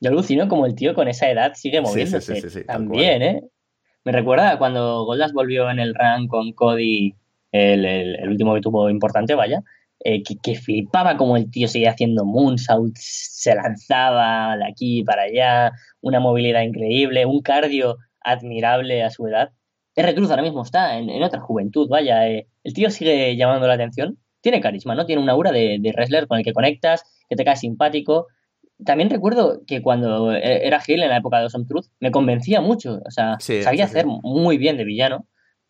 Yo 0.00 0.10
alucino 0.10 0.48
como 0.48 0.66
el 0.66 0.74
tío 0.74 0.94
con 0.94 1.08
esa 1.08 1.30
edad 1.30 1.52
sigue 1.54 1.80
moviéndose. 1.80 2.34
sí, 2.36 2.40
sí, 2.42 2.50
sí, 2.50 2.64
También, 2.66 3.22
¿eh? 3.22 3.42
Me 4.04 4.12
recuerda 4.12 4.58
cuando 4.58 5.04
Goldas 5.04 5.32
volvió 5.32 5.70
en 5.70 5.78
el 5.80 5.94
run 5.94 6.28
con 6.28 6.52
Cody, 6.52 7.14
el, 7.52 7.84
el- 7.84 8.16
el 8.16 8.28
último 8.28 8.54
que 8.54 8.60
tuvo 8.60 8.88
importante, 8.90 9.34
vaya, 9.34 9.62
eh, 10.00 10.22
que, 10.22 10.36
que 10.36 10.54
flipaba 10.54 11.16
como 11.16 11.36
el 11.36 11.50
tío 11.50 11.66
seguía 11.68 11.90
haciendo 11.90 12.24
moonsaults, 12.24 13.30
se 13.32 13.54
lanzaba 13.54 14.56
de 14.56 14.64
aquí 14.66 15.02
para 15.04 15.22
allá, 15.22 15.72
una 16.00 16.20
movilidad 16.20 16.62
increíble, 16.62 17.26
un 17.26 17.40
cardio 17.40 17.96
admirable 18.20 19.02
a 19.02 19.10
su 19.10 19.26
edad. 19.26 19.50
R-Truth 19.94 20.30
ahora 20.30 20.42
mismo 20.42 20.62
está 20.62 20.98
en, 20.98 21.08
en 21.08 21.22
otra 21.22 21.40
juventud, 21.40 21.88
vaya. 21.88 22.28
eh, 22.28 22.46
el 22.64 22.74
tío 22.74 22.90
sigue 22.90 23.34
llamando 23.36 23.66
la 23.66 23.74
atención. 23.74 24.18
Tiene 24.42 24.60
carisma, 24.60 24.94
¿no? 24.94 25.06
Tiene 25.06 25.22
una 25.22 25.32
aura 25.32 25.50
de, 25.50 25.78
de 25.80 25.92
wrestler 25.92 26.26
con 26.28 26.38
el 26.38 26.44
que 26.44 26.52
conectas, 26.52 27.02
que 27.28 27.34
te 27.34 27.44
cae 27.44 27.56
simpático. 27.56 28.26
También 28.84 29.08
recuerdo 29.10 29.62
que 29.66 29.80
cuando 29.82 30.32
e- 30.32 30.66
era 30.66 30.80
Gil 30.80 31.02
en 31.02 31.08
la 31.08 31.16
época 31.18 31.38
de 31.38 31.44
Awesome 31.44 31.64
Truth, 31.66 31.86
me 32.00 32.10
convencía 32.10 32.60
mucho. 32.60 33.00
O 33.06 33.10
sea, 33.10 33.36
Sí, 33.40 33.62
sabía 33.62 33.86
sí, 33.86 33.92
sí. 33.92 33.98
hacer 33.98 34.06
muy 34.22 34.58
bien 34.58 34.76
de 34.76 34.84
villano. 34.84 35.26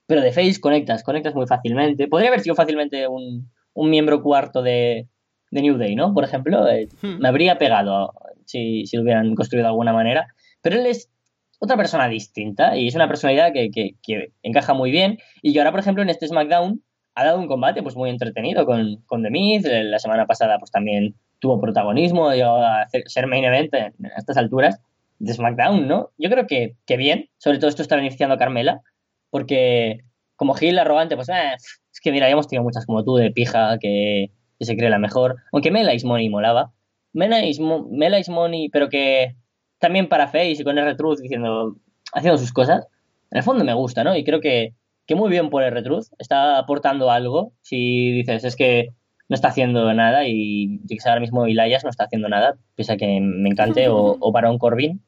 Pero 0.07 0.21
de 0.23 0.33
Face 0.33 0.61
conectas, 0.61 1.03
conectas 1.03 1.35
muy 1.35 1.47
fácilmente. 1.47 2.09
Podría 2.09 2.29
haber 2.29 2.41
sido 2.41 2.55
fácilmente 2.55 3.09
un, 3.09 3.51
un 3.75 3.91
miembro 3.91 4.23
cuarto 4.23 4.63
de, 4.63 5.09
de 5.51 5.63
New 5.63 5.79
Day, 5.79 5.95
¿no? 5.97 6.15
Por 6.15 6.25
ejemplo, 6.25 6.69
eh, 6.69 6.89
Hmm. 7.03 7.19
me 7.19 7.29
habría 7.29 7.59
pegado 7.59 8.13
si, 8.45 8.87
si 8.87 8.97
lo 8.97 9.03
hubieran 9.03 9.35
construido 9.35 9.65
de 9.65 9.71
alguna 9.71 9.93
manera. 9.93 10.29
Pero 10.63 10.77
él 10.81 10.87
es 10.87 11.11
otra 11.59 11.77
persona 11.77 12.09
distinta 12.09 12.77
y 12.77 12.87
es 12.89 12.95
una 12.95 13.09
personalidad 13.09 13.53
que, 13.53 13.71
que- 13.71 13.95
que 14.03 14.33
encaja 14.43 14.75
muy 14.75 14.91
bien. 14.91 15.19
Y 15.43 15.53
que 15.53 15.59
ahora, 15.61 15.71
por 15.73 15.81
ejemplo, 15.81 16.03
en 16.03 16.11
este 16.11 16.29
SmackDown 16.29 16.83
ha 17.17 17.25
dado 17.25 17.39
un 17.41 17.49
combate 17.49 17.83
pues 17.83 17.97
muy 17.97 18.11
entretenido 18.11 18.65
con, 18.67 19.03
con 19.07 19.23
The 19.23 19.31
Miz. 19.31 19.65
Eh, 19.65 19.85
La 19.85 19.99
semana 19.99 20.27
pasada 20.27 20.59
pues 20.59 20.71
también 20.71 21.15
tuvo 21.47 21.61
protagonismo, 21.61 22.33
llegó 22.33 22.57
a 22.57 22.89
ser 23.07 23.27
main 23.29 23.45
event 23.45 23.73
en, 23.73 23.95
estas 24.17 24.37
alturas 24.37 24.81
de 25.21 25.33
SmackDown, 25.33 25.87
¿no? 25.87 26.11
Yo 26.19 26.29
creo 26.29 26.47
que, 26.47 26.75
que 26.87 26.97
bien, 26.97 27.29
sobre 27.39 27.59
todo 27.59 27.71
esto 27.71 27.83
está 27.83 27.97
beneficiando 27.97 28.35
a 28.35 28.39
Carmela, 28.39 28.83
porque 29.31 30.01
como 30.35 30.55
Gil 30.55 30.79
arrogante, 30.79 31.15
pues 31.15 31.29
eh, 31.29 31.55
es 31.57 32.01
que 32.03 32.11
mira, 32.11 32.27
ya 32.27 32.33
hemos 32.33 32.49
tenido 32.49 32.65
muchas 32.65 32.85
como 32.85 33.05
tú 33.05 33.15
de 33.15 33.31
pija 33.31 33.79
que, 33.79 34.31
que 34.59 34.65
se 34.65 34.77
cree 34.77 34.91
la 34.91 34.99
mejor, 34.99 35.37
aunque 35.53 35.71
Mela 35.71 35.95
is 35.95 36.05
Money 36.05 36.29
molaba. 36.29 36.73
Mela 37.13 37.47
is 37.47 37.61
Money, 38.29 38.69
pero 38.69 38.89
que 38.89 39.37
también 39.79 40.09
para 40.09 40.27
Face 40.27 40.57
y 40.59 40.65
con 40.65 40.77
R-Truth 40.77 41.21
diciendo, 41.21 41.77
haciendo 42.13 42.39
sus 42.39 42.53
cosas, 42.53 42.87
en 43.31 43.39
el 43.39 43.45
fondo 43.45 43.65
me 43.65 43.73
gusta, 43.73 44.05
¿no? 44.05 44.17
Y 44.17 44.25
creo 44.25 44.41
que, 44.41 44.75
que 45.07 45.15
muy 45.15 45.31
bien 45.31 45.49
por 45.49 45.63
R-Truth, 45.63 46.09
está 46.19 46.59
aportando 46.59 47.11
algo. 47.11 47.53
Si 47.63 48.11
dices, 48.11 48.45
es 48.45 48.57
que 48.57 48.91
no 49.29 49.35
está 49.35 49.49
haciendo 49.49 49.93
nada 49.93 50.27
y 50.27 50.79
yo 50.85 50.89
que 50.89 51.01
sé, 51.01 51.09
ahora 51.09 51.21
mismo 51.21 51.47
Elias 51.47 51.85
no 51.85 51.91
está 51.91 52.05
haciendo 52.05 52.29
nada, 52.29 52.57
pese 52.77 52.93
a 52.93 52.97
que 52.97 53.21
me 53.21 53.49
encante, 53.49 53.89
o, 53.89 54.17
o 54.21 54.33
Baron 54.33 54.59
Corbin. 54.59 55.03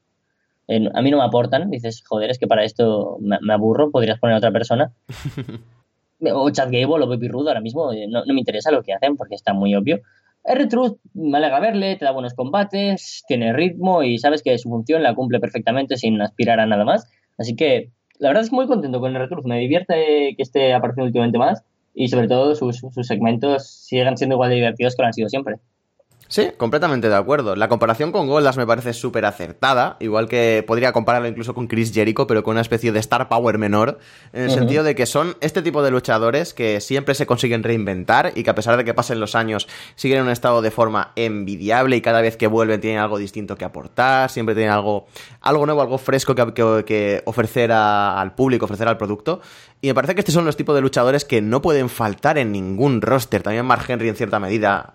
Eh, 0.66 0.88
a 0.92 1.02
mí 1.02 1.10
no 1.10 1.18
me 1.18 1.24
aportan, 1.24 1.70
dices, 1.70 2.02
joder, 2.06 2.30
es 2.30 2.38
que 2.38 2.46
para 2.46 2.64
esto 2.64 3.18
me, 3.20 3.38
me 3.40 3.54
aburro, 3.54 3.90
podrías 3.90 4.18
poner 4.18 4.34
a 4.34 4.38
otra 4.38 4.52
persona. 4.52 4.92
o 6.32 6.50
Chad 6.50 6.70
Gable 6.70 7.04
o 7.04 7.08
Baby 7.08 7.28
Rude 7.28 7.50
ahora 7.50 7.60
mismo, 7.60 7.92
eh, 7.92 8.06
no, 8.08 8.24
no 8.24 8.34
me 8.34 8.40
interesa 8.40 8.70
lo 8.70 8.82
que 8.82 8.92
hacen 8.92 9.16
porque 9.16 9.34
está 9.34 9.52
muy 9.52 9.74
obvio. 9.74 10.00
R-Truth, 10.44 10.98
me 11.14 11.38
alegra 11.38 11.60
verle, 11.60 11.96
te 11.96 12.04
da 12.04 12.10
buenos 12.10 12.34
combates, 12.34 13.24
tiene 13.28 13.52
ritmo 13.52 14.02
y 14.02 14.18
sabes 14.18 14.42
que 14.42 14.56
su 14.58 14.68
función 14.68 15.02
la 15.02 15.14
cumple 15.14 15.40
perfectamente 15.40 15.96
sin 15.96 16.20
aspirar 16.20 16.58
a 16.60 16.66
nada 16.66 16.84
más. 16.84 17.08
Así 17.36 17.54
que 17.54 17.90
la 18.18 18.28
verdad 18.28 18.44
es 18.44 18.52
muy 18.52 18.66
contento 18.66 19.00
con 19.00 19.14
R-Truth. 19.14 19.44
Me 19.44 19.58
divierte 19.58 20.34
que 20.36 20.42
esté 20.42 20.72
apareciendo 20.72 21.06
últimamente 21.06 21.38
más 21.38 21.62
y 21.98 22.08
sobre 22.08 22.28
todo 22.28 22.54
sus, 22.54 22.78
sus 22.78 23.06
segmentos 23.06 23.68
siguen 23.68 24.16
siendo 24.16 24.36
igual 24.36 24.50
de 24.50 24.56
divertidos 24.56 24.94
que 24.94 25.02
lo 25.02 25.06
han 25.06 25.12
sido 25.12 25.28
siempre. 25.28 25.56
Sí, 26.30 26.50
completamente 26.58 27.08
de 27.08 27.14
acuerdo. 27.16 27.56
La 27.56 27.70
comparación 27.70 28.12
con 28.12 28.26
Goldas 28.26 28.58
me 28.58 28.66
parece 28.66 28.92
súper 28.92 29.24
acertada, 29.24 29.96
igual 29.98 30.28
que 30.28 30.62
podría 30.66 30.92
compararlo 30.92 31.26
incluso 31.26 31.54
con 31.54 31.68
Chris 31.68 31.90
Jericho, 31.90 32.26
pero 32.26 32.42
con 32.42 32.52
una 32.52 32.60
especie 32.60 32.92
de 32.92 32.98
star 33.00 33.30
power 33.30 33.56
menor, 33.56 33.98
en 34.34 34.42
el 34.42 34.50
sentido 34.50 34.84
de 34.84 34.94
que 34.94 35.06
son 35.06 35.36
este 35.40 35.62
tipo 35.62 35.82
de 35.82 35.90
luchadores 35.90 36.52
que 36.52 36.82
siempre 36.82 37.14
se 37.14 37.24
consiguen 37.24 37.62
reinventar 37.62 38.32
y 38.34 38.42
que 38.42 38.50
a 38.50 38.54
pesar 38.54 38.76
de 38.76 38.84
que 38.84 38.92
pasen 38.92 39.20
los 39.20 39.34
años 39.34 39.68
siguen 39.94 40.18
en 40.18 40.24
un 40.24 40.30
estado 40.30 40.60
de 40.60 40.70
forma 40.70 41.12
envidiable 41.16 41.96
y 41.96 42.02
cada 42.02 42.20
vez 42.20 42.36
que 42.36 42.46
vuelven 42.46 42.82
tienen 42.82 43.00
algo 43.00 43.16
distinto 43.16 43.56
que 43.56 43.64
aportar, 43.64 44.28
siempre 44.30 44.54
tienen 44.54 44.72
algo, 44.72 45.06
algo 45.40 45.64
nuevo, 45.64 45.80
algo 45.80 45.96
fresco 45.96 46.34
que, 46.34 46.52
que- 46.52 46.84
que 46.86 47.22
ofrecer 47.24 47.72
a- 47.72 48.20
al 48.20 48.34
público, 48.34 48.66
ofrecer 48.66 48.86
al 48.86 48.98
producto. 48.98 49.40
Y 49.80 49.86
me 49.86 49.94
parece 49.94 50.14
que 50.14 50.20
estos 50.20 50.34
son 50.34 50.44
los 50.44 50.58
tipos 50.58 50.74
de 50.74 50.82
luchadores 50.82 51.24
que 51.24 51.40
no 51.40 51.62
pueden 51.62 51.88
faltar 51.88 52.36
en 52.36 52.52
ningún 52.52 53.00
roster. 53.00 53.42
También 53.42 53.64
Mark 53.64 53.84
Henry 53.88 54.10
en 54.10 54.16
cierta 54.16 54.38
medida 54.38 54.94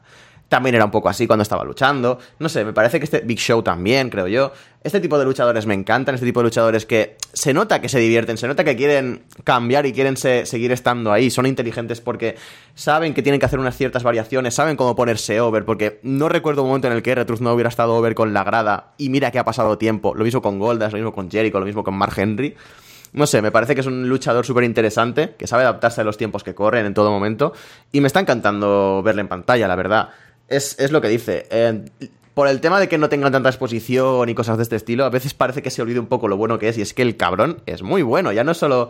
también 0.54 0.76
era 0.76 0.86
un 0.86 0.92
poco 0.92 1.10
así 1.10 1.26
cuando 1.26 1.42
estaba 1.42 1.64
luchando. 1.64 2.20
No 2.38 2.48
sé, 2.48 2.64
me 2.64 2.74
parece 2.74 3.00
que 3.00 3.06
este 3.06 3.22
Big 3.22 3.40
Show 3.40 3.64
también, 3.64 4.12
creo 4.12 4.28
yo. 4.28 4.52
Este 4.84 5.00
tipo 5.00 5.18
de 5.18 5.26
luchadores 5.26 5.66
me 5.66 5.74
encantan, 5.74 6.14
este 6.14 6.28
tipo 6.28 6.42
de 6.42 6.44
luchadores 6.44 6.86
que 6.86 7.18
se 7.34 7.56
nota 7.56 7.82
que 7.82 7.90
se 7.90 7.98
divierten, 7.98 8.38
se 8.38 8.48
nota 8.48 8.64
que 8.64 8.76
quieren 8.76 9.24
cambiar 9.44 9.88
y 9.88 9.94
quieren 9.94 10.16
se- 10.16 10.46
seguir 10.46 10.72
estando 10.72 11.12
ahí. 11.12 11.32
Son 11.32 11.48
inteligentes 11.48 12.02
porque 12.02 12.36
saben 12.76 13.16
que 13.16 13.24
tienen 13.24 13.40
que 13.40 13.48
hacer 13.48 13.58
unas 13.58 13.76
ciertas 13.76 14.04
variaciones, 14.04 14.54
saben 14.54 14.76
cómo 14.76 14.96
ponerse 14.96 15.42
over, 15.42 15.66
porque 15.66 16.00
no 16.04 16.30
recuerdo 16.30 16.62
un 16.62 16.68
momento 16.68 16.86
en 16.88 16.94
el 16.94 17.02
que 17.02 17.14
R-Truth 17.14 17.40
no 17.40 17.52
hubiera 17.52 17.70
estado 17.70 17.96
over 17.96 18.14
con 18.14 18.32
la 18.32 18.44
grada 18.44 18.94
y 19.00 19.10
mira 19.10 19.32
que 19.32 19.40
ha 19.40 19.44
pasado 19.44 19.80
tiempo. 19.80 20.14
Lo 20.14 20.24
mismo 20.24 20.44
con 20.44 20.60
Goldas, 20.60 20.92
lo 20.92 21.00
mismo 21.00 21.14
con 21.14 21.32
Jericho, 21.32 21.60
lo 21.60 21.66
mismo 21.66 21.84
con 21.84 21.96
Mark 21.96 22.14
Henry. 22.16 22.54
No 23.14 23.28
sé, 23.28 23.42
me 23.42 23.52
parece 23.52 23.76
que 23.76 23.82
es 23.82 23.88
un 23.88 24.10
luchador 24.10 24.46
súper 24.46 24.64
interesante, 24.64 25.36
que 25.38 25.46
sabe 25.46 25.64
adaptarse 25.64 26.02
a 26.02 26.04
los 26.04 26.18
tiempos 26.18 26.44
que 26.44 26.56
corren 26.56 26.86
en 26.88 26.94
todo 26.96 27.12
momento, 27.12 27.54
y 27.92 28.02
me 28.02 28.08
está 28.08 28.20
encantando 28.20 29.02
verle 29.04 29.22
en 29.22 29.28
pantalla, 29.28 29.68
la 29.68 29.76
verdad. 29.76 30.10
Es, 30.56 30.80
es 30.80 30.92
lo 30.92 31.02
que 31.02 31.10
dice. 31.10 31.48
eh, 31.50 31.84
por 32.34 32.48
el 32.48 32.62
tema 32.62 32.80
de 32.80 32.88
que 32.88 32.98
no 32.98 33.10
tengan 33.10 33.32
tanta 33.32 33.50
exposición 33.50 34.28
y 34.28 34.34
cosas 34.34 34.58
de 34.58 34.64
este 34.64 34.76
estilo, 34.76 35.06
a 35.06 35.10
veces 35.10 35.34
parece 35.34 35.62
que 35.62 35.70
se 35.70 35.82
olvide 35.82 36.00
un 36.00 36.08
poco 36.08 36.28
lo 36.28 36.36
bueno 36.36 36.58
que 36.58 36.70
es, 36.70 36.78
y 36.78 36.82
es 36.82 36.94
que 36.94 37.04
el 37.04 37.16
cabrón 37.16 37.62
es 37.66 37.84
muy 37.84 38.02
bueno, 38.02 38.32
ya 38.32 38.44
no 38.44 38.54
solo 38.56 38.90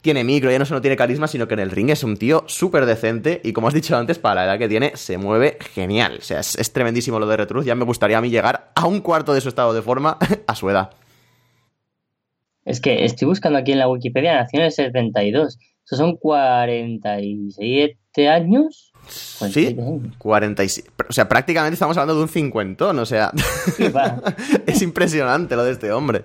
tiene 0.00 0.24
micro, 0.24 0.50
ya 0.50 0.58
no 0.58 0.64
solo 0.64 0.80
tiene 0.80 0.96
carisma, 0.96 1.28
sino 1.28 1.46
que 1.46 1.54
en 1.54 1.60
el 1.60 1.70
ring 1.70 1.90
es 1.90 2.04
un 2.04 2.16
tío 2.16 2.44
súper 2.46 2.86
decente 2.86 3.40
y 3.44 3.52
como 3.52 3.68
has 3.68 3.74
dicho 3.74 3.96
antes, 3.96 4.18
para 4.18 4.36
la 4.36 4.44
edad 4.46 4.58
que 4.58 4.68
tiene, 4.68 4.92
se 4.94 5.18
mueve 5.18 5.58
genial. 5.74 6.16
O 6.20 6.22
sea, 6.22 6.40
es, 6.40 6.56
es 6.56 6.72
tremendísimo 6.72 7.18
lo 7.18 7.26
de 7.26 7.36
Retruth, 7.36 7.64
ya 7.64 7.74
me 7.74 7.84
gustaría 7.84 8.16
a 8.16 8.22
mí 8.22 8.30
llegar 8.30 8.70
a 8.74 8.86
un 8.86 9.00
cuarto 9.00 9.34
de 9.34 9.42
su 9.42 9.50
estado 9.50 9.74
de 9.74 9.82
forma 9.82 10.16
a 10.46 10.54
su 10.54 10.70
edad. 10.70 10.90
Es 12.64 12.80
que 12.80 13.04
estoy 13.04 13.28
buscando 13.28 13.58
aquí 13.58 13.72
en 13.72 13.78
la 13.78 13.88
Wikipedia, 13.88 14.36
nació 14.36 14.60
en 14.60 14.66
el 14.66 14.72
72. 14.72 15.58
Esos 15.84 15.98
son 15.98 16.16
47 16.16 18.28
años. 18.28 18.89
Sí, 19.08 19.76
46. 20.18 20.86
O 21.08 21.12
sea, 21.12 21.28
prácticamente 21.28 21.74
estamos 21.74 21.96
hablando 21.96 22.16
de 22.16 22.22
un 22.22 22.28
cincuentón, 22.28 22.98
o 22.98 23.06
sea, 23.06 23.32
Sí, 23.76 23.84
es 24.66 24.82
impresionante 24.82 25.56
lo 25.56 25.64
de 25.64 25.72
este 25.72 25.90
hombre. 25.92 26.24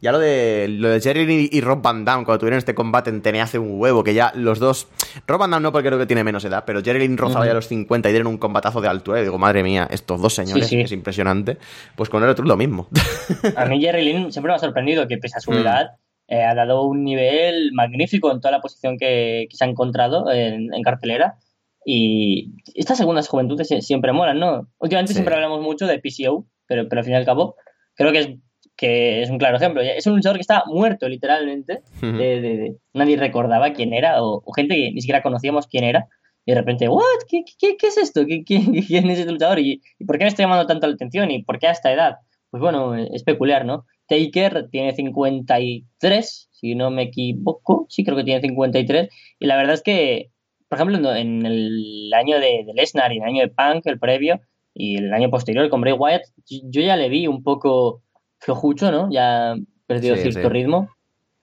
Ya 0.00 0.12
lo 0.12 0.20
de, 0.20 0.66
lo 0.68 0.90
de 0.90 1.00
Jerry 1.00 1.48
y 1.50 1.60
Rob 1.60 1.82
Van 1.82 2.04
Damme, 2.04 2.24
cuando 2.24 2.38
tuvieron 2.38 2.58
este 2.58 2.72
combate 2.72 3.10
en 3.10 3.20
TNA 3.20 3.42
hace 3.42 3.58
un 3.58 3.80
huevo, 3.80 4.04
que 4.04 4.14
ya 4.14 4.30
los 4.36 4.60
dos... 4.60 4.86
Rob 5.26 5.40
Van 5.40 5.50
Damme 5.50 5.64
no 5.64 5.72
porque 5.72 5.88
creo 5.88 5.98
que 5.98 6.06
tiene 6.06 6.22
menos 6.22 6.44
edad, 6.44 6.62
pero 6.64 6.80
Jerry 6.84 7.00
Lynn 7.00 7.16
rozaba 7.16 7.44
ya 7.46 7.52
los 7.54 7.66
50 7.66 8.08
y 8.08 8.12
dieron 8.12 8.28
un 8.28 8.38
combatazo 8.38 8.80
de 8.80 8.86
altura 8.86 9.20
y 9.20 9.24
digo, 9.24 9.38
madre 9.38 9.64
mía, 9.64 9.88
estos 9.90 10.20
dos 10.22 10.34
señores, 10.34 10.68
Sí, 10.68 10.76
sí. 10.76 10.82
es 10.82 10.92
impresionante. 10.92 11.58
Pues 11.96 12.08
con 12.10 12.22
el 12.22 12.28
otro 12.28 12.44
lo 12.44 12.56
mismo. 12.56 12.86
A 13.56 13.64
mí 13.64 13.80
Jerry 13.80 14.04
Lynn 14.04 14.30
siempre 14.30 14.52
me 14.52 14.56
ha 14.56 14.60
sorprendido 14.60 15.08
que 15.08 15.18
pese 15.18 15.38
a 15.38 15.40
su 15.40 15.50
Mm. 15.50 15.56
edad 15.58 15.86
eh, 16.28 16.44
ha 16.44 16.54
dado 16.54 16.82
un 16.84 17.02
nivel 17.02 17.72
magnífico 17.72 18.30
en 18.30 18.38
toda 18.40 18.52
la 18.52 18.60
posición 18.60 18.98
que, 18.98 19.46
que 19.50 19.56
se 19.56 19.64
ha 19.64 19.68
encontrado 19.68 20.30
en, 20.30 20.72
en 20.74 20.82
cartelera. 20.84 21.38
Y 21.90 22.52
estas 22.74 22.98
segundas 22.98 23.28
juventudes 23.28 23.70
sie- 23.70 23.80
siempre 23.80 24.12
molan, 24.12 24.38
¿no? 24.38 24.68
Últimamente 24.78 25.12
Sí. 25.12 25.14
siempre 25.14 25.34
hablamos 25.34 25.62
mucho 25.62 25.86
de 25.86 25.98
PCO, 25.98 26.44
pero, 26.66 26.86
pero 26.86 27.00
al 27.00 27.04
fin 27.06 27.14
y 27.14 27.16
al 27.16 27.24
cabo 27.24 27.54
creo 27.94 28.12
que 28.12 28.18
es, 28.18 28.28
que 28.76 29.22
es 29.22 29.30
un 29.30 29.38
claro 29.38 29.56
ejemplo. 29.56 29.80
Es 29.80 30.06
un 30.06 30.16
luchador 30.16 30.36
que 30.36 30.42
está 30.42 30.64
muerto 30.66 31.08
literalmente. 31.08 31.80
De- 32.02 32.40
de- 32.42 32.56
de- 32.58 32.76
nadie 32.92 33.16
recordaba 33.16 33.72
quién 33.72 33.94
era 33.94 34.22
o, 34.22 34.42
o 34.44 34.52
gente 34.52 34.74
que 34.74 34.90
ni 34.92 35.00
siquiera 35.00 35.22
conocíamos 35.22 35.66
quién 35.66 35.84
era. 35.84 36.06
Y 36.44 36.52
de 36.52 36.58
repente, 36.58 36.88
¿what? 36.88 37.02
¿Qué, 37.26 37.42
qué, 37.58 37.76
qué 37.78 37.86
es 37.86 37.96
esto? 37.96 38.26
¿Qué, 38.26 38.44
qué- 38.44 38.60
quién 38.86 39.08
es 39.10 39.18
este 39.20 39.32
luchador? 39.32 39.58
¿Y, 39.58 39.80
¿Y 39.98 40.04
por 40.04 40.18
qué 40.18 40.24
me 40.24 40.28
está 40.28 40.42
llamando 40.42 40.66
tanto 40.66 40.86
la 40.88 40.92
atención? 40.92 41.30
¿Y 41.30 41.42
por 41.42 41.58
qué 41.58 41.68
a 41.68 41.72
esta 41.72 41.90
edad? 41.90 42.16
Pues 42.50 42.60
bueno, 42.60 42.94
es 42.96 43.22
peculiar, 43.24 43.64
¿no? 43.64 43.86
Taker 44.08 44.68
tiene 44.70 44.92
53, 44.94 46.48
si 46.52 46.74
no 46.74 46.90
me 46.90 47.02
equivoco. 47.04 47.86
Sí, 47.88 48.04
creo 48.04 48.16
que 48.16 48.24
tiene 48.24 48.40
53. 48.40 49.08
Y 49.38 49.46
la 49.46 49.56
verdad 49.56 49.74
es 49.74 49.82
que, 49.82 50.30
por 50.68 50.76
ejemplo, 50.78 51.14
en- 51.14 51.44
el 51.46 52.12
año 52.14 52.38
de, 52.38 52.64
de 52.66 52.72
Lesnar 52.74 53.12
y 53.12 53.16
en 53.16 53.22
el 53.24 53.28
año 53.28 53.42
de 53.42 53.48
Punk, 53.48 53.86
el 53.86 53.98
previo, 53.98 54.40
y 54.74 54.96
el 54.98 55.12
año 55.12 55.30
posterior 55.30 55.68
con 55.70 55.80
Bray 55.80 55.94
Wyatt, 55.94 56.22
yo 56.48 56.58
yo 56.64 56.80
ya 56.82 56.96
le 56.96 57.08
vi 57.08 57.26
un 57.26 57.42
poco 57.42 58.02
flojucho, 58.38 58.92
¿no? 58.92 59.08
Ya 59.10 59.54
perdido 59.86 60.14
Sí, 60.16 60.22
cierto 60.22 60.48
sí. 60.48 60.52
ritmo. 60.54 60.88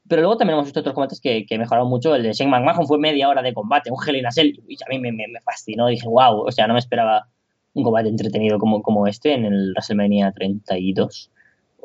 Pero 0.08 0.22
luego 0.22 0.38
también 0.38 0.54
hemos 0.54 0.66
visto 0.68 0.80
otros 0.82 0.94
combates 0.94 1.20
que, 1.20 1.46
que 1.48 1.58
mejoraron 1.58 1.90
mucho. 1.90 2.14
El 2.16 2.22
de 2.24 2.32
Shane 2.34 2.52
McMahon 2.52 2.86
fue 2.86 3.00
media 3.00 3.28
hora 3.28 3.42
de 3.42 3.54
combate, 3.56 3.90
un 3.92 3.98
Hell 4.08 4.18
in 4.18 4.28
a 4.28 4.32
Cell, 4.32 4.54
y 4.68 4.76
a 4.76 4.88
mí 4.90 5.00
me, 5.00 5.12
me- 5.12 5.28
me 5.28 5.42
fascinó. 5.42 5.88
Dije, 5.88 6.08
wow, 6.08 6.42
o 6.46 6.52
sea, 6.52 6.68
no 6.68 6.74
me 6.74 6.80
esperaba 6.80 7.28
un 7.74 7.84
combate 7.84 8.08
entretenido 8.10 8.60
como, 8.60 8.84
como 8.84 9.08
este 9.08 9.34
en 9.34 9.46
el 9.46 9.72
WrestleMania 9.74 10.32
32. 10.32 11.32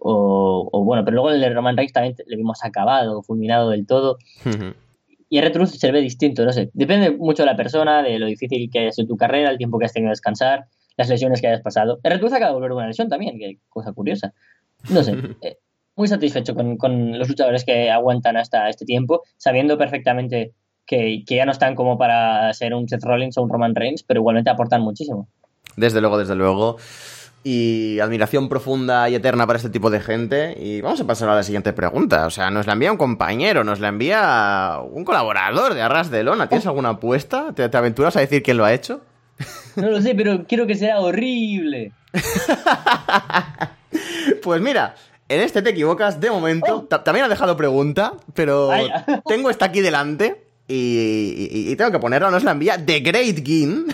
O, 0.03 0.69
o 0.71 0.85
bueno, 0.85 1.05
pero 1.05 1.15
luego 1.17 1.31
el 1.31 1.41
de 1.41 1.51
Roman 1.51 1.77
Reigns 1.77 1.93
también 1.95 2.15
le 2.27 2.37
vimos 2.37 2.63
acabado, 2.63 3.23
fulminado 3.23 3.71
del 3.71 3.87
todo. 3.87 4.19
Y 5.31 5.39
R-Truth 5.39 5.69
se 5.69 5.93
ve 5.93 6.01
distinto, 6.01 6.45
no 6.45 6.53
sé. 6.53 6.71
Depende 6.75 7.13
mucho 7.13 7.45
de 7.45 7.47
la 7.47 7.57
persona, 7.57 8.03
de 8.03 8.19
lo 8.19 8.27
difícil 8.27 8.69
que 8.71 8.81
haya 8.81 8.93
sido 8.93 9.09
tu 9.09 9.17
carrera, 9.17 9.51
el 9.51 9.59
tiempo 9.59 9.79
que 9.79 9.87
has 9.87 9.93
tenido 9.93 10.09
de 10.09 10.13
descansar, 10.13 10.65
las 10.97 11.09
lesiones 11.09 11.41
que 11.41 11.47
hayas 11.47 11.63
pasado. 11.63 12.01
R-Truth 12.03 12.33
acaba 12.33 12.49
de 12.49 12.55
volver 12.55 12.73
una 12.73 12.89
lesión 12.89 13.09
también, 13.09 13.39
que 13.39 13.59
cosa 13.69 13.93
curiosa. 13.93 14.35
No 14.91 15.05
sé. 15.05 15.13
eh, 15.43 15.59
muy 15.95 16.09
satisfecho 16.09 16.55
con, 16.55 16.77
con 16.77 17.17
los 17.19 17.29
luchadores 17.29 17.65
que 17.65 17.91
aguantan 17.91 18.37
hasta 18.37 18.69
este 18.69 18.85
tiempo, 18.85 19.23
sabiendo 19.37 19.79
perfectamente 19.79 20.53
que, 20.85 21.23
que 21.25 21.37
ya 21.37 21.45
no 21.45 21.53
están 21.53 21.77
como 21.77 21.97
para 21.97 22.53
ser 22.53 22.75
un 22.75 22.89
Seth 22.89 23.05
Rollins 23.05 23.39
o 23.39 23.43
un 23.43 23.51
Roman 23.51 23.75
Reigns, 23.75 24.03
pero 24.03 24.21
igualmente 24.21 24.51
aportan 24.51 24.83
muchísimo. 24.83 25.29
Desde 25.77 26.01
luego, 26.01 26.19
desde 26.19 26.35
luego. 26.35 26.77
Y 27.43 27.99
admiración 28.01 28.49
profunda 28.51 29.09
y 29.09 29.15
eterna 29.15 29.47
para 29.47 29.57
este 29.57 29.71
tipo 29.71 29.89
de 29.89 30.01
gente. 30.01 30.55
Y 30.61 30.83
vamos 30.83 31.01
a 31.01 31.07
pasar 31.07 31.29
a 31.31 31.35
la 31.35 31.43
siguiente 31.43 31.73
pregunta. 31.73 32.27
O 32.27 32.31
sea, 32.31 32.51
nos 32.51 32.67
la 32.67 32.75
envía 32.75 32.93
un 32.93 32.99
compañero, 32.99 33.65
nos 33.65 33.81
la 33.81 33.89
envía 33.89 34.79
un 34.91 35.05
colaborador 35.05 35.73
de 35.73 35.81
Arras 35.81 36.11
de 36.11 36.23
Lona. 36.23 36.49
¿Tienes 36.49 36.67
alguna 36.67 36.91
apuesta? 36.91 37.53
¿Te, 37.55 37.69
te 37.69 37.77
aventuras 37.79 38.15
a 38.17 38.21
decir 38.21 38.43
quién 38.43 38.59
lo 38.59 38.65
ha 38.67 38.75
hecho? 38.75 39.01
No 39.77 39.89
lo 39.89 40.03
sé, 40.03 40.15
pero 40.15 40.45
quiero 40.47 40.67
que 40.67 40.75
sea 40.75 41.01
horrible. 41.01 41.93
Pues 44.43 44.61
mira, 44.61 44.95
en 45.29 45.41
este 45.41 45.63
te 45.63 45.71
equivocas 45.71 46.21
de 46.21 46.31
momento. 46.31 46.87
Ta- 46.89 47.03
También 47.05 47.27
ha 47.27 47.29
dejado 47.29 47.57
pregunta, 47.57 48.13
pero 48.35 48.69
Vaya. 48.69 49.05
tengo 49.27 49.51
esta 49.51 49.67
aquí 49.67 49.81
delante. 49.81 50.47
Y, 50.73 51.49
y- 51.51 51.73
y 51.73 51.77
tengo 51.77 51.91
que 51.91 51.99
ponerla, 51.99 52.31
nos 52.31 52.45
la 52.45 52.53
envía 52.53 52.85
The 52.85 53.01
Great 53.01 53.45
Gin. 53.45 53.87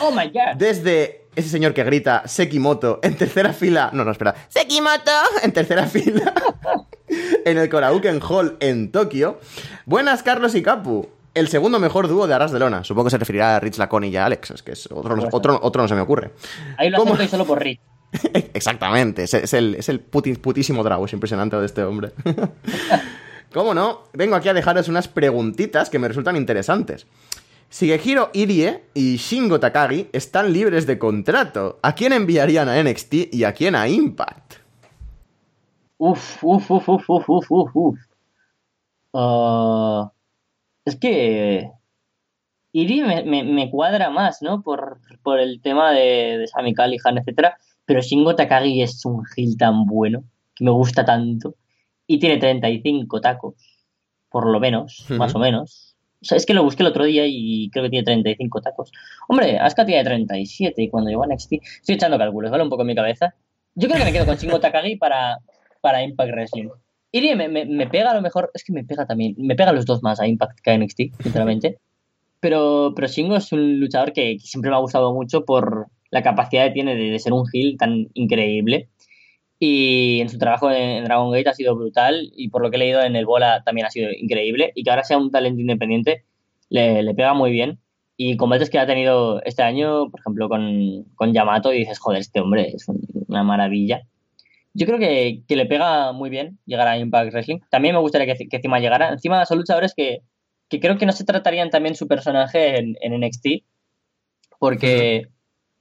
Oh 0.00 0.10
my 0.10 0.26
god. 0.30 0.56
Desde 0.58 1.26
ese 1.36 1.48
señor 1.48 1.72
que 1.72 1.84
grita 1.84 2.22
Sekimoto 2.26 2.98
en 3.02 3.14
tercera 3.16 3.52
fila. 3.52 3.90
No, 3.92 4.04
no, 4.04 4.10
espera. 4.10 4.34
Sekimoto 4.48 5.12
en 5.42 5.52
tercera 5.52 5.86
fila. 5.86 6.32
en 7.44 7.58
el 7.58 7.68
Korauken 7.68 8.20
Hall 8.28 8.56
en 8.60 8.90
Tokio. 8.90 9.38
Buenas, 9.84 10.22
Carlos 10.22 10.54
y 10.54 10.62
Capu. 10.62 11.08
El 11.34 11.48
segundo 11.48 11.78
mejor 11.78 12.08
dúo 12.08 12.26
de 12.26 12.34
Arras 12.34 12.50
de 12.50 12.58
Lona. 12.58 12.82
Supongo 12.82 13.04
que 13.06 13.10
se 13.10 13.18
referirá 13.18 13.56
a 13.56 13.60
Rich 13.60 13.76
Laconi 13.78 14.08
y 14.08 14.16
a 14.16 14.24
Alex. 14.26 14.50
Es 14.52 14.62
que 14.62 14.72
es 14.72 14.88
otro, 14.90 15.14
no- 15.16 15.28
otro, 15.30 15.60
otro 15.62 15.82
no 15.82 15.86
se 15.88 15.94
me 15.94 16.00
ocurre. 16.00 16.32
Ahí 16.78 16.88
lo 16.90 16.98
¿Cómo? 16.98 17.12
acepto 17.14 17.24
y 17.24 17.28
solo 17.28 17.44
por 17.46 17.62
Rick. 17.62 17.80
Exactamente. 18.54 19.24
Es, 19.24 19.34
es 19.34 19.52
el, 19.52 19.74
es 19.74 19.88
el 19.90 20.00
putísimo 20.00 20.82
drago. 20.82 21.04
Es 21.04 21.12
impresionante 21.12 21.56
de 21.56 21.66
este 21.66 21.84
hombre. 21.84 22.10
¿Cómo 23.52 23.74
no? 23.74 24.02
Vengo 24.12 24.36
aquí 24.36 24.48
a 24.48 24.54
dejaros 24.54 24.88
unas 24.88 25.08
preguntitas 25.08 25.90
que 25.90 25.98
me 25.98 26.08
resultan 26.08 26.36
interesantes. 26.36 27.06
Shigehiro 27.70 28.30
Irie 28.32 28.84
y 28.94 29.16
Shingo 29.16 29.58
Takagi 29.58 30.08
están 30.12 30.52
libres 30.52 30.86
de 30.86 30.98
contrato. 30.98 31.78
¿A 31.82 31.94
quién 31.94 32.12
enviarían 32.12 32.68
a 32.68 32.82
NXT 32.82 33.32
y 33.32 33.44
a 33.44 33.52
quién 33.52 33.74
a 33.74 33.88
Impact? 33.88 34.54
Uf, 35.98 36.44
uf, 36.44 36.70
uf, 36.70 36.88
uf, 36.88 37.08
uf, 37.08 37.50
uf, 37.50 37.70
uf. 37.74 37.98
Ah, 39.12 40.12
es 40.84 40.96
que 40.96 41.70
Irie 42.72 43.24
me, 43.24 43.70
cuadra 43.70 44.10
más, 44.10 44.42
¿no? 44.42 44.62
Por, 44.62 45.00
por 45.22 45.40
el 45.40 45.60
tema 45.62 45.92
de, 45.92 46.38
de 46.38 46.46
Sami 46.46 46.74
Callihan, 46.74 47.18
etcétera. 47.18 47.56
Pero 47.84 48.00
Shingo 48.00 48.36
Takagi 48.36 48.82
es 48.82 49.04
un 49.04 49.24
heel 49.36 49.56
tan 49.56 49.86
bueno, 49.86 50.24
que 50.54 50.64
me 50.64 50.70
gusta 50.70 51.04
tanto. 51.04 51.54
Y 52.06 52.18
tiene 52.18 52.38
35 52.38 53.20
tacos, 53.20 53.54
por 54.30 54.46
lo 54.46 54.60
menos, 54.60 55.06
más 55.10 55.34
o 55.34 55.38
menos. 55.38 55.96
O 56.22 56.24
sea, 56.24 56.36
es 56.36 56.46
que 56.46 56.54
lo 56.54 56.64
busqué 56.64 56.82
el 56.82 56.88
otro 56.88 57.04
día 57.04 57.24
y 57.26 57.68
creo 57.70 57.84
que 57.84 57.90
tiene 57.90 58.04
35 58.04 58.60
tacos. 58.60 58.90
Hombre, 59.28 59.58
Asuka 59.58 59.84
tiene 59.84 60.02
37 60.02 60.82
y 60.82 60.88
cuando 60.88 61.10
llegó 61.10 61.24
a 61.24 61.26
NXT... 61.26 61.52
Estoy 61.52 61.94
echando 61.94 62.18
cálculos, 62.18 62.50
¿vale? 62.50 62.64
Un 62.64 62.70
poco 62.70 62.82
en 62.82 62.88
mi 62.88 62.94
cabeza. 62.94 63.34
Yo 63.74 63.88
creo 63.88 64.00
que 64.00 64.06
me 64.06 64.12
quedo 64.12 64.26
con 64.26 64.36
Shingo 64.36 64.58
Takagi 64.58 64.96
para, 64.96 65.38
para 65.80 66.02
Impact 66.02 66.32
Wrestling. 66.32 66.68
Irie 67.12 67.36
me, 67.36 67.48
me, 67.48 67.66
me 67.66 67.86
pega 67.86 68.10
a 68.10 68.14
lo 68.14 68.22
mejor... 68.22 68.50
Es 68.54 68.64
que 68.64 68.72
me 68.72 68.82
pega 68.82 69.06
también... 69.06 69.34
Me 69.38 69.54
pega 69.54 69.70
a 69.70 69.72
los 69.72 69.84
dos 69.84 70.02
más 70.02 70.18
a 70.18 70.26
Impact 70.26 70.60
que 70.60 70.70
a 70.70 70.78
NXT, 70.78 71.22
sinceramente. 71.22 71.78
Pero, 72.40 72.92
pero 72.96 73.08
Shingo 73.08 73.36
es 73.36 73.52
un 73.52 73.78
luchador 73.78 74.12
que, 74.12 74.38
que 74.38 74.46
siempre 74.46 74.70
me 74.70 74.76
ha 74.76 74.80
gustado 74.80 75.12
mucho 75.12 75.44
por 75.44 75.88
la 76.10 76.22
capacidad 76.22 76.66
que 76.66 76.72
tiene 76.72 76.96
de, 76.96 77.10
de 77.10 77.18
ser 77.18 77.34
un 77.34 77.44
heel 77.52 77.76
tan 77.76 78.08
increíble. 78.14 78.88
Y 79.58 80.20
en 80.20 80.28
su 80.28 80.38
trabajo 80.38 80.70
en, 80.70 81.04
Dragon 81.04 81.30
Gate 81.32 81.48
ha 81.48 81.54
sido 81.54 81.74
brutal. 81.76 82.30
Y 82.34 82.48
por 82.50 82.62
lo 82.62 82.70
que 82.70 82.76
he 82.76 82.78
leído 82.78 83.02
en 83.02 83.16
el 83.16 83.26
Bola 83.26 83.62
también 83.64 83.86
ha 83.86 83.90
sido 83.90 84.10
increíble. 84.12 84.72
Y 84.74 84.82
que 84.84 84.90
ahora 84.90 85.04
sea 85.04 85.18
un 85.18 85.30
talento 85.30 85.60
independiente 85.60 86.24
le, 86.68 87.02
le 87.02 87.14
pega 87.14 87.34
muy 87.34 87.50
bien. 87.50 87.78
Y 88.18 88.36
combates 88.36 88.70
que 88.70 88.78
ha 88.78 88.86
tenido 88.86 89.42
este 89.44 89.62
año, 89.62 90.10
por 90.10 90.20
ejemplo, 90.20 90.48
con, 90.48 91.04
con 91.16 91.32
Yamato, 91.34 91.72
y 91.72 91.78
dices, 91.78 91.98
joder, 91.98 92.20
este 92.20 92.40
hombre 92.40 92.72
es 92.74 92.88
un- 92.88 93.00
una 93.28 93.42
maravilla. 93.44 94.02
Yo 94.72 94.86
creo 94.86 94.98
que, 94.98 95.42
que 95.48 95.56
le 95.56 95.66
pega 95.66 96.12
muy 96.12 96.28
bien 96.30 96.58
llegar 96.66 96.86
a 96.88 96.98
Impact 96.98 97.32
Wrestling. 97.32 97.58
También 97.70 97.94
me 97.94 98.00
gustaría 98.00 98.34
que, 98.34 98.48
que 98.48 98.56
encima 98.56 98.78
llegara. 98.80 99.08
Encima 99.10 99.44
son 99.46 99.58
luchadores 99.58 99.94
que, 99.94 100.20
que 100.68 100.80
creo 100.80 100.96
que 100.98 101.06
no 101.06 101.12
se 101.12 101.24
tratarían 101.24 101.70
también 101.70 101.94
su 101.94 102.06
personaje 102.08 102.78
en, 102.78 102.96
en 103.00 103.20
NXT, 103.20 103.46
porque 104.58 105.28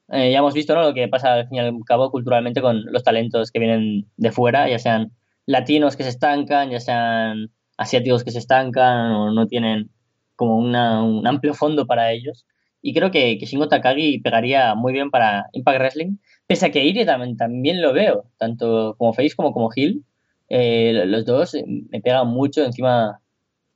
eh, 0.09 0.31
ya 0.31 0.39
hemos 0.39 0.53
visto 0.53 0.75
¿no? 0.75 0.81
lo 0.83 0.93
que 0.93 1.07
pasa 1.07 1.33
al 1.33 1.47
fin 1.47 1.57
y 1.57 1.59
al 1.59 1.73
cabo 1.85 2.11
culturalmente 2.11 2.61
con 2.61 2.83
los 2.85 3.03
talentos 3.03 3.51
que 3.51 3.59
vienen 3.59 4.07
de 4.17 4.31
fuera, 4.31 4.69
ya 4.69 4.79
sean 4.79 5.11
latinos 5.45 5.95
que 5.95 6.03
se 6.03 6.09
estancan, 6.09 6.69
ya 6.69 6.79
sean 6.79 7.51
asiáticos 7.77 8.23
que 8.23 8.31
se 8.31 8.39
estancan 8.39 9.11
o 9.11 9.31
no 9.31 9.47
tienen 9.47 9.89
como 10.35 10.57
una- 10.57 11.03
un 11.03 11.25
amplio 11.27 11.53
fondo 11.53 11.85
para 11.87 12.11
ellos. 12.11 12.45
Y 12.81 12.93
creo 12.93 13.09
que, 13.11 13.37
que 13.39 13.45
Shingo 13.45 13.67
Takagi 13.67 14.19
pegaría 14.19 14.75
muy 14.75 14.93
bien 14.93 15.09
para 15.09 15.47
Impact 15.53 15.79
Wrestling, 15.79 16.17
pese 16.47 16.67
a 16.67 16.71
que 16.71 16.83
Irie 16.83 17.05
también, 17.05 17.35
también 17.37 17.81
lo 17.81 17.93
veo, 17.93 18.25
tanto 18.37 18.95
como 18.97 19.13
face 19.13 19.35
como 19.35 19.51
como 19.53 19.69
heel. 19.75 20.03
Eh, 20.49 21.03
los 21.07 21.25
dos 21.25 21.55
eh, 21.55 21.63
me 21.67 21.99
pegan 22.01 22.27
mucho 22.27 22.63
encima. 22.63 23.19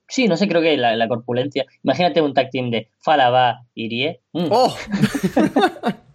Sí, 0.07 0.27
no 0.27 0.37
sé, 0.37 0.47
creo 0.47 0.61
que 0.61 0.77
la, 0.77 0.95
la 0.95 1.07
corpulencia. 1.07 1.65
Imagínate 1.83 2.21
un 2.21 2.33
tag 2.33 2.49
team 2.51 2.69
de 2.71 2.89
Falaba 2.99 3.65
Irie. 3.75 4.21
Mm, 4.33 4.47
¡Oh! 4.51 4.75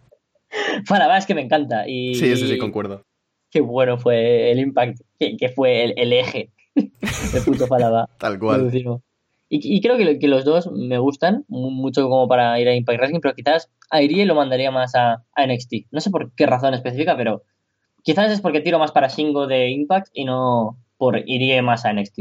Falaba 0.87 1.19
es 1.19 1.27
que 1.27 1.35
me 1.35 1.43
encanta. 1.43 1.89
Y, 1.89 2.15
Sí, 2.15 2.37
sí, 2.37 2.47
sí, 2.49 2.59
concuerdo. 2.59 3.03
Qué 3.51 3.61
bueno 3.61 3.99
fue 3.99 4.51
el 4.51 4.59
Impact, 4.59 5.01
que, 5.19 5.37
que 5.37 5.49
fue 5.49 5.85
el, 5.85 5.95
el 5.97 6.13
eje 6.13 6.51
de 6.75 7.41
puto 7.45 7.67
Falaba. 7.67 8.09
Tal 8.19 8.39
cual. 8.39 8.71
Y, 9.49 9.77
y 9.77 9.81
creo 9.81 9.97
que, 9.97 10.19
que 10.19 10.27
los 10.27 10.45
dos 10.45 10.71
me 10.73 10.99
gustan 10.99 11.45
mu- 11.49 11.71
mucho 11.71 12.03
como 12.09 12.27
para 12.27 12.59
ir 12.59 12.67
a 12.69 12.75
Impact 12.75 12.99
Wrestling, 12.99 13.21
pero 13.21 13.35
quizás 13.35 13.71
a 13.91 14.03
Irie 14.03 14.25
lo 14.27 14.35
mandaría 14.35 14.71
más 14.71 14.95
a, 14.95 15.23
a 15.35 15.47
NXT. 15.47 15.87
No 15.93 16.01
sé 16.01 16.11
por 16.11 16.33
qué 16.35 16.47
razón 16.47 16.75
específica, 16.75 17.17
pero 17.17 17.43
quizás 18.03 18.33
es 18.33 18.41
porque 18.41 18.61
tiro 18.61 18.79
más 18.79 18.91
para 18.91 19.09
Shingo 19.09 19.47
de 19.47 19.69
Impact 19.71 20.09
y 20.15 20.25
no 20.25 20.79
por 20.97 21.19
Irie 21.29 21.63
más 21.63 21.85
a 21.85 21.93
NXT. 21.93 22.21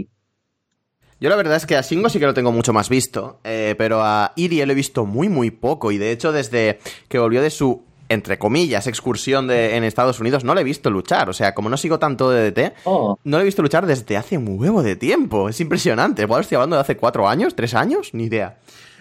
Yo 1.20 1.30
la 1.30 1.36
verdad 1.38 1.56
es 1.56 1.66
que 1.66 1.78
a 1.78 1.82
Shingo 1.82 2.10
sí 2.10 2.20
que 2.20 2.26
lo 2.26 2.34
tengo 2.34 2.52
mucho 2.52 2.74
más 2.74 2.90
visto, 2.90 3.40
eh, 3.46 3.76
pero 3.78 4.02
a 4.04 4.34
Irie 4.36 4.66
lo 4.66 4.74
he 4.74 4.76
visto 4.76 5.06
muy 5.06 5.30
muy 5.30 5.50
poco 5.52 5.92
y 5.92 5.98
de 5.98 6.12
hecho 6.12 6.32
desde 6.34 6.80
que 7.08 7.18
volvió 7.18 7.42
de 7.42 7.50
su, 7.50 7.84
entre 8.10 8.38
comillas, 8.38 8.88
excursión 8.88 9.48
de, 9.48 9.76
en 9.76 9.84
Estados 9.84 10.20
Unidos 10.20 10.44
no 10.44 10.54
le 10.54 10.62
he 10.62 10.64
visto 10.64 10.90
luchar, 10.90 11.30
o 11.30 11.34
sea, 11.34 11.54
como 11.54 11.70
no 11.70 11.78
sigo 11.78 12.00
tanto 12.00 12.30
de 12.30 12.52
DT, 12.52 12.74
Oh, 12.86 13.18
no 13.24 13.38
le 13.38 13.44
he 13.44 13.46
visto 13.46 13.62
luchar 13.62 13.86
desde 13.86 14.18
hace 14.18 14.38
un 14.38 14.60
huevo 14.60 14.84
de 14.84 14.96
tiempo, 14.96 15.50
es 15.50 15.60
impresionante, 15.60 16.24
igual 16.24 16.42
estoy 16.42 16.56
hablando 16.56 16.76
de 16.76 16.82
hace 16.82 16.98
cuatro 16.98 17.28
años, 17.28 17.56
tres 17.56 17.74
años, 17.74 18.14
ni 18.14 18.26
idea. 18.26 18.58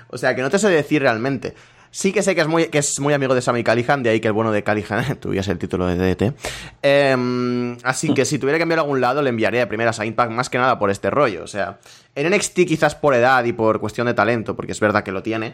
O 0.08 0.18
sea, 0.18 0.36
que 0.36 0.42
no 0.42 0.50
te 0.50 0.58
sé 0.58 0.68
decir 0.68 1.02
realmente. 1.02 1.54
Sí 1.94 2.10
que 2.10 2.22
sé 2.22 2.34
que 2.34 2.40
es 2.40 2.48
muy, 2.48 2.68
que 2.68 2.78
es 2.78 2.98
muy 3.00 3.12
amigo 3.12 3.34
de 3.34 3.42
Sammy 3.42 3.62
Callihan, 3.62 4.02
de 4.02 4.08
ahí 4.08 4.20
que 4.20 4.28
el 4.28 4.32
bueno 4.32 4.50
de 4.50 4.62
Callihan 4.62 5.16
tuviese 5.20 5.52
el 5.52 5.58
título 5.58 5.86
de 5.86 5.96
DDT. 5.96 6.34
Em, 6.80 7.76
así 7.82 8.14
que 8.14 8.24
si 8.24 8.38
tuviera 8.38 8.58
que 8.58 8.62
enviar 8.62 8.78
a 8.78 8.82
algún 8.82 9.02
lado, 9.02 9.20
le 9.20 9.28
enviaría 9.28 9.60
de 9.60 9.66
primeras 9.66 10.00
a 10.00 10.06
Impact 10.06 10.32
más 10.32 10.48
que 10.48 10.56
nada 10.56 10.78
por 10.78 10.90
este 10.90 11.10
rollo. 11.10 11.44
O 11.44 11.46
sea, 11.46 11.80
en 12.14 12.34
NXT 12.34 12.60
quizás 12.66 12.94
por 12.94 13.14
edad 13.14 13.44
y 13.44 13.52
por 13.52 13.78
cuestión 13.78 14.06
de 14.06 14.14
talento, 14.14 14.56
porque 14.56 14.72
es 14.72 14.80
verdad 14.80 15.04
que 15.04 15.12
lo 15.12 15.22
tiene, 15.22 15.52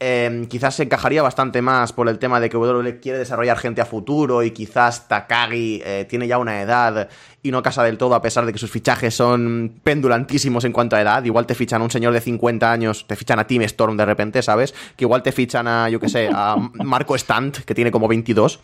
em, 0.00 0.46
quizás 0.46 0.74
se 0.74 0.82
encajaría 0.82 1.22
bastante 1.22 1.62
más 1.62 1.92
por 1.92 2.08
el 2.08 2.18
tema 2.18 2.40
de 2.40 2.50
que 2.50 2.56
WWE 2.56 2.98
quiere 3.00 3.18
desarrollar 3.18 3.58
gente 3.58 3.80
a 3.80 3.86
futuro 3.86 4.42
y 4.42 4.50
quizás 4.50 5.06
Takagi 5.06 5.82
eh, 5.84 6.06
tiene 6.08 6.26
ya 6.26 6.38
una 6.38 6.60
edad 6.60 7.08
y 7.42 7.50
no 7.50 7.62
casa 7.62 7.82
del 7.84 7.98
todo 7.98 8.14
a 8.14 8.22
pesar 8.22 8.44
de 8.46 8.52
que 8.52 8.58
sus 8.58 8.70
fichajes 8.70 9.14
son 9.14 9.80
pendulantísimos 9.82 10.64
en 10.64 10.72
cuanto 10.72 10.96
a 10.96 11.00
edad. 11.00 11.24
Igual 11.24 11.46
te 11.46 11.54
fichan 11.54 11.80
a 11.80 11.84
un 11.84 11.90
señor 11.90 12.12
de 12.12 12.20
50 12.20 12.70
años, 12.70 13.06
te 13.06 13.16
fichan 13.16 13.38
a 13.38 13.46
Team 13.46 13.62
Storm 13.62 13.96
de 13.96 14.04
repente, 14.04 14.42
¿sabes? 14.42 14.74
Que 14.96 15.04
igual 15.04 15.22
te 15.22 15.32
fichan 15.32 15.68
a, 15.68 15.88
yo 15.88 16.00
qué 16.00 16.08
sé, 16.08 16.28
a 16.32 16.56
Marco 16.56 17.14
Stant, 17.14 17.58
que 17.58 17.74
tiene 17.74 17.90
como 17.90 18.08
22. 18.08 18.60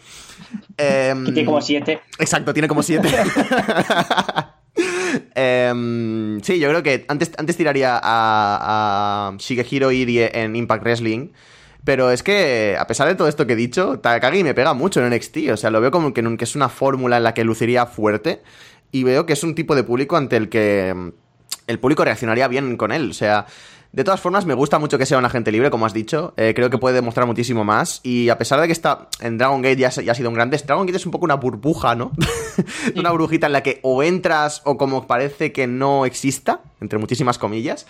Em, 0.76 1.24
que 1.24 1.32
tiene 1.32 1.46
como 1.46 1.60
siete. 1.60 2.00
Exacto, 2.18 2.52
tiene 2.52 2.68
como 2.68 2.82
7. 2.82 3.08
Em, 5.34 6.40
sí, 6.42 6.58
yo 6.58 6.68
creo 6.68 6.82
que 6.82 7.04
antes, 7.08 7.32
antes 7.36 7.56
tiraría 7.56 7.96
a, 7.96 8.00
a 8.02 9.36
Shigehiro 9.38 9.90
Irie 9.92 10.30
en 10.34 10.56
Impact 10.56 10.82
Wrestling. 10.82 11.28
Pero 11.84 12.10
es 12.10 12.24
que, 12.24 12.76
a 12.76 12.86
pesar 12.88 13.06
de 13.06 13.14
todo 13.14 13.28
esto 13.28 13.46
que 13.46 13.52
he 13.52 13.56
dicho, 13.56 14.00
Takagi 14.00 14.42
me 14.42 14.54
pega 14.54 14.74
mucho 14.74 15.00
en 15.00 15.14
NXT. 15.14 15.50
O 15.52 15.56
sea, 15.56 15.70
lo 15.70 15.80
veo 15.80 15.92
como 15.92 16.12
que, 16.12 16.36
que 16.36 16.44
es 16.44 16.56
una 16.56 16.68
fórmula 16.68 17.18
en 17.18 17.22
la 17.22 17.32
que 17.32 17.44
luciría 17.44 17.86
fuerte. 17.86 18.42
Y 18.90 19.04
veo 19.04 19.24
que 19.24 19.34
es 19.34 19.44
un 19.44 19.54
tipo 19.54 19.76
de 19.76 19.84
público 19.84 20.16
ante 20.16 20.36
el 20.36 20.48
que 20.48 21.12
el 21.68 21.78
público 21.78 22.04
reaccionaría 22.04 22.48
bien 22.48 22.76
con 22.76 22.90
él. 22.90 23.10
O 23.10 23.14
sea, 23.14 23.46
de 23.92 24.04
todas 24.04 24.20
formas, 24.20 24.44
me 24.44 24.54
gusta 24.54 24.78
mucho 24.78 24.98
que 24.98 25.06
sea 25.06 25.16
un 25.18 25.24
agente 25.24 25.50
libre, 25.52 25.70
como 25.70 25.86
has 25.86 25.94
dicho. 25.94 26.34
Eh, 26.36 26.52
creo 26.54 26.68
que 26.70 26.76
puede 26.78 26.94
demostrar 26.96 27.26
muchísimo 27.26 27.64
más. 27.64 28.00
Y 28.02 28.28
a 28.28 28.36
pesar 28.38 28.60
de 28.60 28.66
que 28.66 28.72
está 28.72 29.08
en 29.20 29.38
Dragon 29.38 29.62
Gate 29.62 29.76
ya, 29.76 29.88
ha- 29.88 30.02
ya 30.02 30.12
ha 30.12 30.14
sido 30.14 30.28
un 30.28 30.34
grande, 30.34 30.56
Dragon 30.66 30.84
Gate 30.86 30.96
es 30.98 31.06
un 31.06 31.12
poco 31.12 31.24
una 31.24 31.36
burbuja, 31.36 31.94
¿no? 31.94 32.12
una 32.96 33.10
burbujita 33.10 33.46
en 33.46 33.52
la 33.52 33.62
que 33.62 33.80
o 33.82 34.02
entras 34.02 34.60
o 34.64 34.76
como 34.76 35.06
parece 35.06 35.52
que 35.52 35.66
no 35.66 36.04
exista, 36.04 36.60
entre 36.80 36.98
muchísimas 36.98 37.38
comillas. 37.38 37.86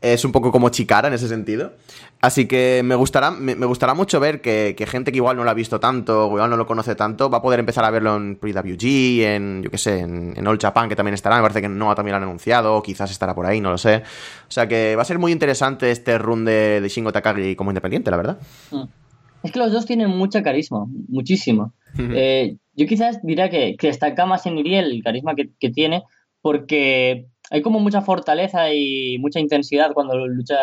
Es 0.00 0.24
un 0.24 0.30
poco 0.30 0.52
como 0.52 0.68
Chicara 0.68 1.08
en 1.08 1.14
ese 1.14 1.26
sentido. 1.26 1.72
Así 2.20 2.46
que 2.46 2.82
me 2.84 2.94
gustará, 2.94 3.30
me, 3.30 3.56
me 3.56 3.66
gustará 3.66 3.94
mucho 3.94 4.20
ver 4.20 4.40
que, 4.40 4.74
que 4.76 4.86
gente 4.86 5.10
que 5.10 5.16
igual 5.16 5.36
no 5.36 5.44
lo 5.44 5.50
ha 5.50 5.54
visto 5.54 5.80
tanto, 5.80 6.28
o 6.28 6.32
igual 6.32 6.50
no 6.50 6.56
lo 6.56 6.66
conoce 6.66 6.94
tanto, 6.94 7.28
va 7.30 7.38
a 7.38 7.42
poder 7.42 7.60
empezar 7.60 7.84
a 7.84 7.90
verlo 7.90 8.16
en 8.16 8.36
PWG, 8.36 9.24
en, 9.24 9.62
yo 9.62 9.70
qué 9.70 9.78
sé, 9.78 10.00
en, 10.00 10.34
en 10.36 10.46
All 10.46 10.58
Japan, 10.58 10.88
que 10.88 10.96
también 10.96 11.14
estará. 11.14 11.36
Me 11.36 11.42
parece 11.42 11.62
que 11.62 11.68
Noah 11.68 11.94
también 11.94 12.12
lo 12.12 12.18
han 12.18 12.22
anunciado, 12.24 12.76
o 12.76 12.82
quizás 12.82 13.10
estará 13.10 13.34
por 13.34 13.46
ahí, 13.46 13.60
no 13.60 13.70
lo 13.70 13.78
sé. 13.78 14.02
O 14.48 14.50
sea 14.50 14.68
que 14.68 14.94
va 14.94 15.02
a 15.02 15.04
ser 15.04 15.18
muy 15.18 15.32
interesante 15.32 15.90
este 15.90 16.18
run 16.18 16.44
de, 16.44 16.80
de 16.80 16.88
Shingo 16.88 17.12
Takagi 17.12 17.56
como 17.56 17.70
independiente, 17.70 18.10
la 18.10 18.16
verdad. 18.16 18.38
Mm. 18.70 18.84
Es 19.42 19.52
que 19.52 19.58
los 19.58 19.72
dos 19.72 19.86
tienen 19.86 20.10
mucha 20.10 20.42
carisma, 20.42 20.86
muchísimo. 21.08 21.72
Eh, 21.96 22.56
yo 22.74 22.86
quizás 22.86 23.20
diría 23.22 23.48
que, 23.50 23.76
que 23.78 23.86
destaca 23.86 24.26
más 24.26 24.46
en 24.46 24.58
Irie 24.58 24.80
el 24.80 25.02
carisma 25.02 25.34
que, 25.34 25.50
que 25.58 25.70
tiene, 25.70 26.02
porque 26.42 27.26
hay 27.50 27.62
como 27.62 27.80
mucha 27.80 28.02
fortaleza 28.02 28.72
y 28.72 29.18
mucha 29.18 29.40
intensidad 29.40 29.92
cuando 29.92 30.26
lucha 30.26 30.56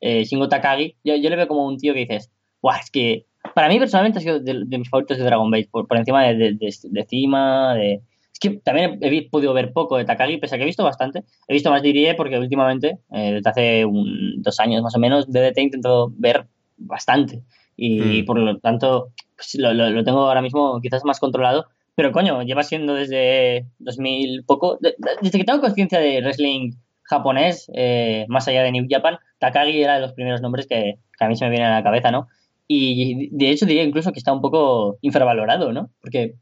eh, 0.00 0.24
Shingo 0.24 0.48
Takagi. 0.48 0.96
Yo, 1.04 1.16
yo 1.16 1.30
le 1.30 1.36
veo 1.36 1.48
como 1.48 1.66
un 1.66 1.76
tío 1.78 1.92
que 1.94 2.00
dices, 2.00 2.30
Buah, 2.62 2.78
es 2.78 2.90
que 2.90 3.26
para 3.54 3.68
mí 3.68 3.78
personalmente 3.78 4.18
ha 4.18 4.22
sido 4.22 4.40
de, 4.40 4.62
de 4.66 4.78
mis 4.78 4.88
favoritos 4.88 5.18
de 5.18 5.24
Dragon 5.24 5.50
Ball, 5.50 5.68
por, 5.70 5.86
por 5.86 5.96
encima 5.98 6.24
de, 6.26 6.34
de, 6.34 6.52
de, 6.54 6.74
de 6.82 7.04
Cima, 7.06 7.74
de... 7.74 8.00
Es 8.32 8.38
que 8.40 8.50
también 8.64 8.98
he, 9.00 9.16
he 9.16 9.28
podido 9.28 9.52
ver 9.54 9.72
poco 9.72 9.96
de 9.96 10.04
Takagi, 10.04 10.38
pese 10.38 10.54
a 10.54 10.58
que 10.58 10.64
he 10.64 10.66
visto 10.66 10.82
bastante. 10.82 11.22
He 11.46 11.52
visto 11.54 11.70
más 11.70 11.82
de 11.82 11.90
Irie 11.90 12.14
porque 12.14 12.38
últimamente, 12.38 12.98
eh, 13.12 13.32
desde 13.34 13.50
hace 13.50 13.84
un, 13.84 14.42
dos 14.42 14.58
años 14.60 14.82
más 14.82 14.96
o 14.96 14.98
menos, 14.98 15.30
DDT 15.30 15.58
he 15.58 15.62
intentado 15.62 16.10
ver 16.16 16.46
bastante. 16.76 17.42
Y 17.76 18.22
Mm. 18.22 18.24
por 18.24 18.38
lo 18.38 18.58
tanto, 18.58 19.12
pues, 19.36 19.54
lo, 19.56 19.72
lo, 19.74 19.90
lo 19.90 20.04
tengo 20.04 20.20
ahora 20.26 20.42
mismo 20.42 20.80
quizás 20.80 21.04
más 21.04 21.20
controlado. 21.20 21.66
Pero 21.96 22.10
coño, 22.12 22.42
lleva 22.42 22.62
siendo 22.64 22.94
desde 22.94 23.66
2000 23.78 24.44
poco. 24.44 24.78
de- 24.80 24.94
de- 24.98 25.10
desde 25.22 25.38
que 25.38 25.44
tengo 25.44 25.60
conciencia 25.60 25.98
de 26.00 26.20
wrestling 26.20 26.72
japonés, 27.02 27.70
eh, 27.74 28.24
más 28.28 28.48
allá 28.48 28.62
de 28.62 28.72
New 28.72 28.86
Japan, 28.88 29.18
Takagi 29.38 29.82
era 29.82 29.94
de 29.94 30.00
los 30.00 30.12
primeros 30.12 30.40
nombres 30.40 30.66
que, 30.66 30.94
que 31.18 31.24
a 31.24 31.28
mí 31.28 31.36
se 31.36 31.44
me 31.44 31.50
vienen 31.50 31.68
a 31.70 31.74
la 31.76 31.82
cabeza, 31.84 32.10
¿no? 32.10 32.28
Y 32.66 33.28
de 33.30 33.50
hecho 33.50 33.66
diría 33.66 33.82
incluso 33.84 34.10
que 34.12 34.18
está 34.18 34.32
un 34.32 34.40
poco 34.40 34.98
infravalorado, 35.02 35.72
¿no? 35.72 35.90
Porque 36.00 36.34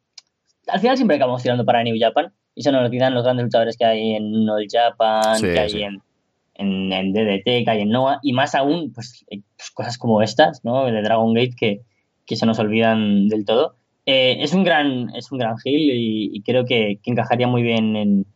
al 0.68 0.80
final 0.80 0.96
siempre 0.96 1.16
acabamos 1.16 1.42
tirando 1.42 1.64
para 1.64 1.82
New 1.82 1.96
Japan 1.98 2.32
y 2.55 2.62
se 2.62 2.70
nos 2.70 2.84
olvidan 2.86 3.12
los 3.14 3.24
grandes 3.24 3.44
luchadores 3.44 3.76
que 3.76 3.84
hay 3.84 4.12
en 4.14 4.48
All 4.48 4.66
Japan, 4.70 5.36
Sí, 5.38 5.46
que 5.53 5.59
hay 5.59 5.68
sí. 5.70 5.82
en, 5.82 6.00
en, 6.55 6.92
en 6.92 7.12
DDT, 7.12 7.64
que 7.64 7.70
hay 7.70 7.80
en 7.80 7.90
Noah, 7.90 8.20
y 8.22 8.32
más 8.32 8.55
aún, 8.55 8.92
pues, 8.92 9.24
eh, 9.30 9.40
pues, 9.57 9.70
cosas 9.72 9.98
como 9.98 10.22
estas, 10.22 10.64
¿no? 10.64 10.84
De 10.86 11.03
Dragon 11.03 11.34
Gate 11.34 11.55
que, 11.59 11.80
que 12.24 12.36
se 12.36 12.46
nos 12.46 12.59
olvidan 12.61 13.28
del 13.28 13.44
todo. 13.44 13.74
Eh, 14.07 14.38
es 14.40 14.53
un 14.53 14.64
gran 14.64 15.14
es 15.14 15.30
un 15.30 15.38
gran 15.38 15.57
heel 15.64 15.80
y, 15.80 16.30
y 16.32 16.42
creo 16.42 16.64
que, 16.64 16.98
que 17.03 17.11
encajaría 17.11 17.46
muy 17.46 17.62
bien 17.62 17.94
en, 17.96 18.26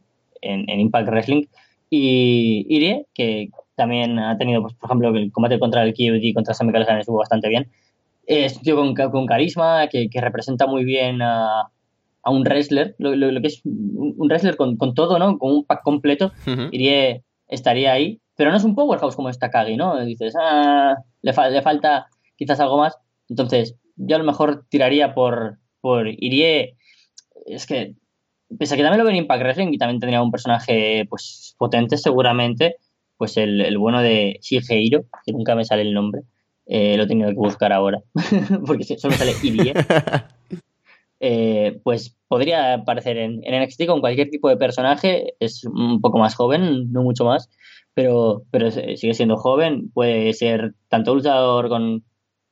en, 0.43 0.69
en 0.69 0.81
Impact 0.81 1.09
Wrestling. 1.09 1.47
Y 1.91 2.67
Irie, 2.69 3.07
que 3.15 3.51
también 3.77 4.19
ha 4.19 4.37
tenido, 4.39 4.63
pues, 4.63 4.75
por 4.75 4.89
ejemplo, 4.89 5.09
el 5.17 5.31
combate 5.31 5.59
contra 5.59 5.85
el 5.85 5.95
KOD 5.95 6.35
contra 6.35 6.55
Sammy 6.55 6.73
Callihan 6.73 6.99
estuvo 6.99 7.19
bastante 7.19 7.49
bien. 7.49 7.69
Es 8.27 8.57
un 8.57 8.63
tío 8.63 8.77
con, 8.77 8.95
con 8.95 9.27
carisma, 9.27 9.87
que, 9.89 10.09
que, 10.09 10.21
representa 10.21 10.67
muy 10.67 10.85
bien 10.85 11.23
a, 11.23 11.69
a 12.23 12.31
un 12.31 12.43
wrestler, 12.43 12.97
lo, 12.99 13.15
lo, 13.15 13.31
lo, 13.31 13.41
que 13.41 13.47
es 13.49 13.61
un 13.65 14.27
wrestler 14.29 14.57
con, 14.57 14.77
con, 14.77 14.95
todo, 14.95 15.19
¿no? 15.21 15.39
Con 15.39 15.53
un 15.53 15.65
pack 15.65 15.83
completo, 15.85 16.33
uh 16.47 16.51
-huh. 16.51 16.69
iría, 16.73 17.21
estaría 17.47 17.93
ahí. 17.93 18.21
Pero 18.37 18.51
no 18.51 18.57
es 18.57 18.65
un 18.65 18.75
powerhouse 18.75 19.15
como 19.15 19.31
está 19.31 19.51
Kagi, 19.51 19.77
¿no? 19.77 20.05
Dices, 20.05 20.35
ah, 20.41 20.97
le, 21.23 21.33
fa 21.33 21.49
le 21.49 21.63
falta 21.63 22.07
quizás 22.37 22.59
algo 22.59 22.79
más. 22.79 22.99
Entonces, 23.29 23.77
yo 23.97 24.17
a 24.17 24.19
lo 24.19 24.25
mejor 24.25 24.67
tiraría 24.69 25.15
por, 25.15 25.59
por 25.81 26.09
Irie. 26.09 26.77
Es 27.47 27.67
que, 27.67 27.95
pese 28.59 28.75
a 28.75 28.77
que 28.77 28.83
también 28.83 28.99
lo 28.99 29.05
veo 29.05 29.13
en 29.13 29.23
Impact 29.23 29.43
Wrestling 29.43 29.73
y 29.73 29.79
también 29.79 30.01
tendría 30.01 30.23
un 30.23 30.31
personaje 30.31 31.07
pues 31.09 31.55
potente 31.59 31.97
seguramente, 31.97 32.77
pues 33.17 33.37
el, 33.37 33.61
el 33.61 33.79
bueno 33.79 34.01
de 34.01 34.39
Shigeiro, 34.43 35.05
que 35.25 35.33
nunca 35.33 35.55
me 35.55 35.65
sale 35.65 35.83
el 35.83 35.95
nombre, 35.95 36.23
eh, 36.67 36.97
lo 36.97 37.05
he 37.05 37.07
tenido 37.07 37.31
que 37.31 37.37
buscar 37.37 37.73
ahora, 37.73 38.03
porque 38.67 38.85
solo 38.85 39.15
sale 39.15 39.33
Irie. 39.43 39.73
eh, 41.21 41.81
pues 41.83 42.17
podría 42.29 42.75
aparecer 42.75 43.17
en, 43.17 43.41
en 43.45 43.63
NXT 43.63 43.87
con 43.87 44.01
cualquier 44.01 44.29
tipo 44.31 44.49
de 44.49 44.57
personaje, 44.57 45.35
es 45.41 45.65
un 45.65 46.01
poco 46.01 46.19
más 46.19 46.35
joven, 46.35 46.93
no 46.93 47.03
mucho 47.03 47.25
más, 47.25 47.49
pero, 47.95 48.45
pero 48.51 48.71
sigue 48.71 49.15
siendo 49.15 49.37
joven, 49.37 49.91
puede 49.93 50.33
ser 50.35 50.75
tanto 50.89 51.15
luchador 51.15 51.69
con, 51.69 52.05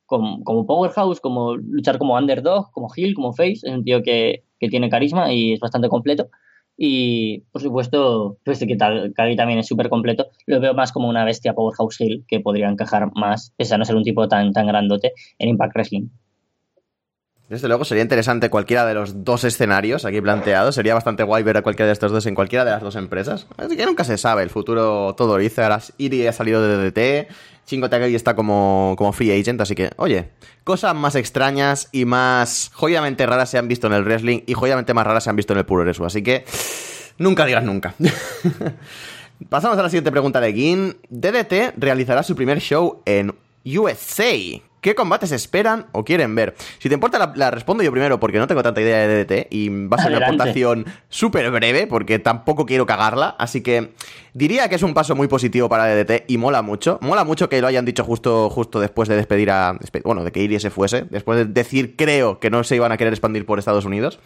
con, 0.05 0.43
como 0.43 0.65
Powerhouse, 0.65 1.19
como 1.19 1.55
luchar 1.55 1.97
como 1.97 2.15
underdog, 2.15 2.71
como 2.71 2.89
heel, 2.95 3.15
como 3.15 3.33
face, 3.33 3.59
es 3.63 3.63
un 3.63 3.83
tío 3.83 4.01
que, 4.03 4.43
que 4.59 4.69
tiene 4.69 4.89
carisma 4.89 5.31
y 5.33 5.53
es 5.53 5.59
bastante 5.59 5.89
completo. 5.89 6.29
Y 6.77 7.39
por 7.51 7.61
supuesto, 7.61 8.37
pues 8.43 8.59
que 8.59 8.77
Kali 8.77 9.35
también 9.35 9.59
es 9.59 9.67
súper 9.67 9.89
completo. 9.89 10.27
Lo 10.45 10.59
veo 10.59 10.73
más 10.73 10.91
como 10.91 11.07
una 11.07 11.23
bestia 11.23 11.53
Powerhouse 11.53 12.01
Hill 12.01 12.25
que 12.27 12.41
podría 12.41 12.67
encajar 12.67 13.11
más, 13.15 13.53
pese 13.55 13.75
a 13.75 13.77
no 13.77 13.85
ser 13.85 13.95
un 13.95 14.03
tipo 14.03 14.27
tan, 14.27 14.51
tan 14.51 14.67
grandote, 14.67 15.13
en 15.39 15.49
Impact 15.49 15.73
Wrestling. 15.73 16.07
Desde 17.47 17.67
luego 17.67 17.85
sería 17.85 18.01
interesante 18.01 18.49
cualquiera 18.49 18.87
de 18.87 18.95
los 18.95 19.23
dos 19.23 19.43
escenarios 19.43 20.03
aquí 20.03 20.19
planteados. 20.19 20.73
Sería 20.73 20.95
bastante 20.95 21.21
guay 21.21 21.43
ver 21.43 21.57
a 21.57 21.61
cualquiera 21.61 21.85
de 21.87 21.93
estos 21.93 22.11
dos 22.11 22.25
en 22.25 22.33
cualquiera 22.33 22.65
de 22.65 22.71
las 22.71 22.81
dos 22.81 22.95
empresas. 22.95 23.45
Así 23.57 23.77
que 23.77 23.85
nunca 23.85 24.03
se 24.03 24.17
sabe. 24.17 24.41
El 24.41 24.49
futuro 24.49 25.13
todo 25.15 25.37
dice. 25.37 25.61
Ahora 25.61 25.79
Iri 25.99 26.25
ha 26.25 26.33
salido 26.33 26.61
de 26.63 26.89
DDT. 26.89 27.31
Shingo 27.65 27.89
Takagi 27.89 28.15
está 28.15 28.35
como, 28.35 28.95
como 28.97 29.11
free 29.13 29.31
agent. 29.31 29.61
Así 29.61 29.75
que, 29.75 29.91
oye, 29.97 30.29
cosas 30.63 30.95
más 30.95 31.15
extrañas 31.15 31.89
y 31.91 32.05
más 32.05 32.71
jodidamente 32.73 33.25
raras 33.25 33.49
se 33.49 33.57
han 33.57 33.67
visto 33.67 33.87
en 33.87 33.93
el 33.93 34.03
wrestling 34.03 34.41
y 34.45 34.53
jodidamente 34.53 34.93
más 34.93 35.05
raras 35.05 35.23
se 35.23 35.29
han 35.29 35.35
visto 35.35 35.53
en 35.53 35.59
el 35.59 35.65
puro 35.65 35.83
wrestling. 35.83 36.05
Así 36.05 36.21
que, 36.21 36.45
nunca 37.17 37.45
digas 37.45 37.63
nunca. 37.63 37.95
Pasamos 39.49 39.77
a 39.77 39.83
la 39.83 39.89
siguiente 39.89 40.11
pregunta 40.11 40.39
de 40.39 40.53
Gin. 40.53 40.97
DDT 41.09 41.73
realizará 41.77 42.23
su 42.23 42.35
primer 42.35 42.59
show 42.59 43.01
en 43.05 43.33
USA. 43.65 44.33
¿Qué 44.85 44.93
combates 44.93 45.31
esperan 45.31 45.87
o 45.93 46.05
quieren 46.05 46.35
ver? 46.35 46.53
Si 46.77 46.89
te 46.89 46.93
importa, 46.93 47.17
la, 47.17 47.33
la, 47.35 47.49
respondo 47.49 47.81
yo 47.81 47.91
primero 47.91 48.19
porque 48.19 48.37
no 48.37 48.45
tengo 48.45 48.61
tanta 48.61 48.81
idea 48.81 49.07
de 49.07 49.25
DDT 49.25 49.47
y 49.49 49.69
va 49.69 49.97
a 49.97 49.99
ser 49.99 50.11
Adelante. 50.11 50.17
una 50.17 50.25
aportación 50.27 50.85
súper 51.09 51.49
breve 51.49 51.87
porque 51.87 52.19
tampoco 52.19 52.67
quiero 52.67 52.85
cagarla. 52.85 53.35
Así 53.39 53.61
que 53.61 53.93
diría 54.35 54.69
que 54.69 54.75
es 54.75 54.83
un 54.83 54.93
paso 54.93 55.15
muy 55.15 55.27
positivo 55.27 55.69
para 55.69 55.87
DDT 55.87 56.25
y 56.27 56.37
mola 56.37 56.61
mucho. 56.61 56.99
Mola 57.01 57.23
mucho 57.23 57.49
que 57.49 57.59
lo 57.61 57.65
hayan 57.65 57.83
dicho 57.83 58.03
justo, 58.03 58.47
justo 58.51 58.79
después 58.79 59.09
de 59.09 59.15
despedir 59.15 59.49
a. 59.49 59.75
Bueno, 60.03 60.23
de 60.23 60.31
que 60.31 60.43
Irie 60.43 60.59
se 60.59 60.69
fuese. 60.69 61.07
Después 61.09 61.39
de 61.39 61.45
decir, 61.45 61.95
creo, 61.95 62.39
que 62.39 62.51
no 62.51 62.63
se 62.63 62.75
iban 62.75 62.91
a 62.91 62.97
querer 62.97 63.11
expandir 63.11 63.47
por 63.47 63.57
Estados 63.57 63.85
Unidos. 63.85 64.19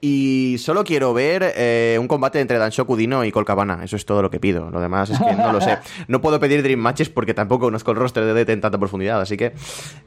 Y 0.00 0.56
solo 0.58 0.84
quiero 0.84 1.12
ver 1.12 1.52
eh, 1.56 1.98
un 2.00 2.08
combate 2.08 2.40
entre 2.40 2.58
Danshoku 2.58 2.96
Dino 2.96 3.24
y 3.24 3.32
Colcabana. 3.32 3.84
Eso 3.84 3.96
es 3.96 4.06
todo 4.06 4.22
lo 4.22 4.30
que 4.30 4.40
pido. 4.40 4.70
Lo 4.70 4.80
demás 4.80 5.10
es 5.10 5.18
que 5.18 5.34
no 5.34 5.52
lo 5.52 5.60
sé. 5.60 5.78
No 6.08 6.20
puedo 6.20 6.40
pedir 6.40 6.62
Dream 6.62 6.80
Matches 6.80 7.10
porque 7.10 7.34
tampoco 7.34 7.66
conozco 7.66 7.90
el 7.90 7.98
roster 7.98 8.24
de 8.24 8.32
DDT 8.32 8.50
en 8.50 8.60
tanta 8.62 8.78
profundidad. 8.78 9.20
Así 9.20 9.36
que 9.36 9.52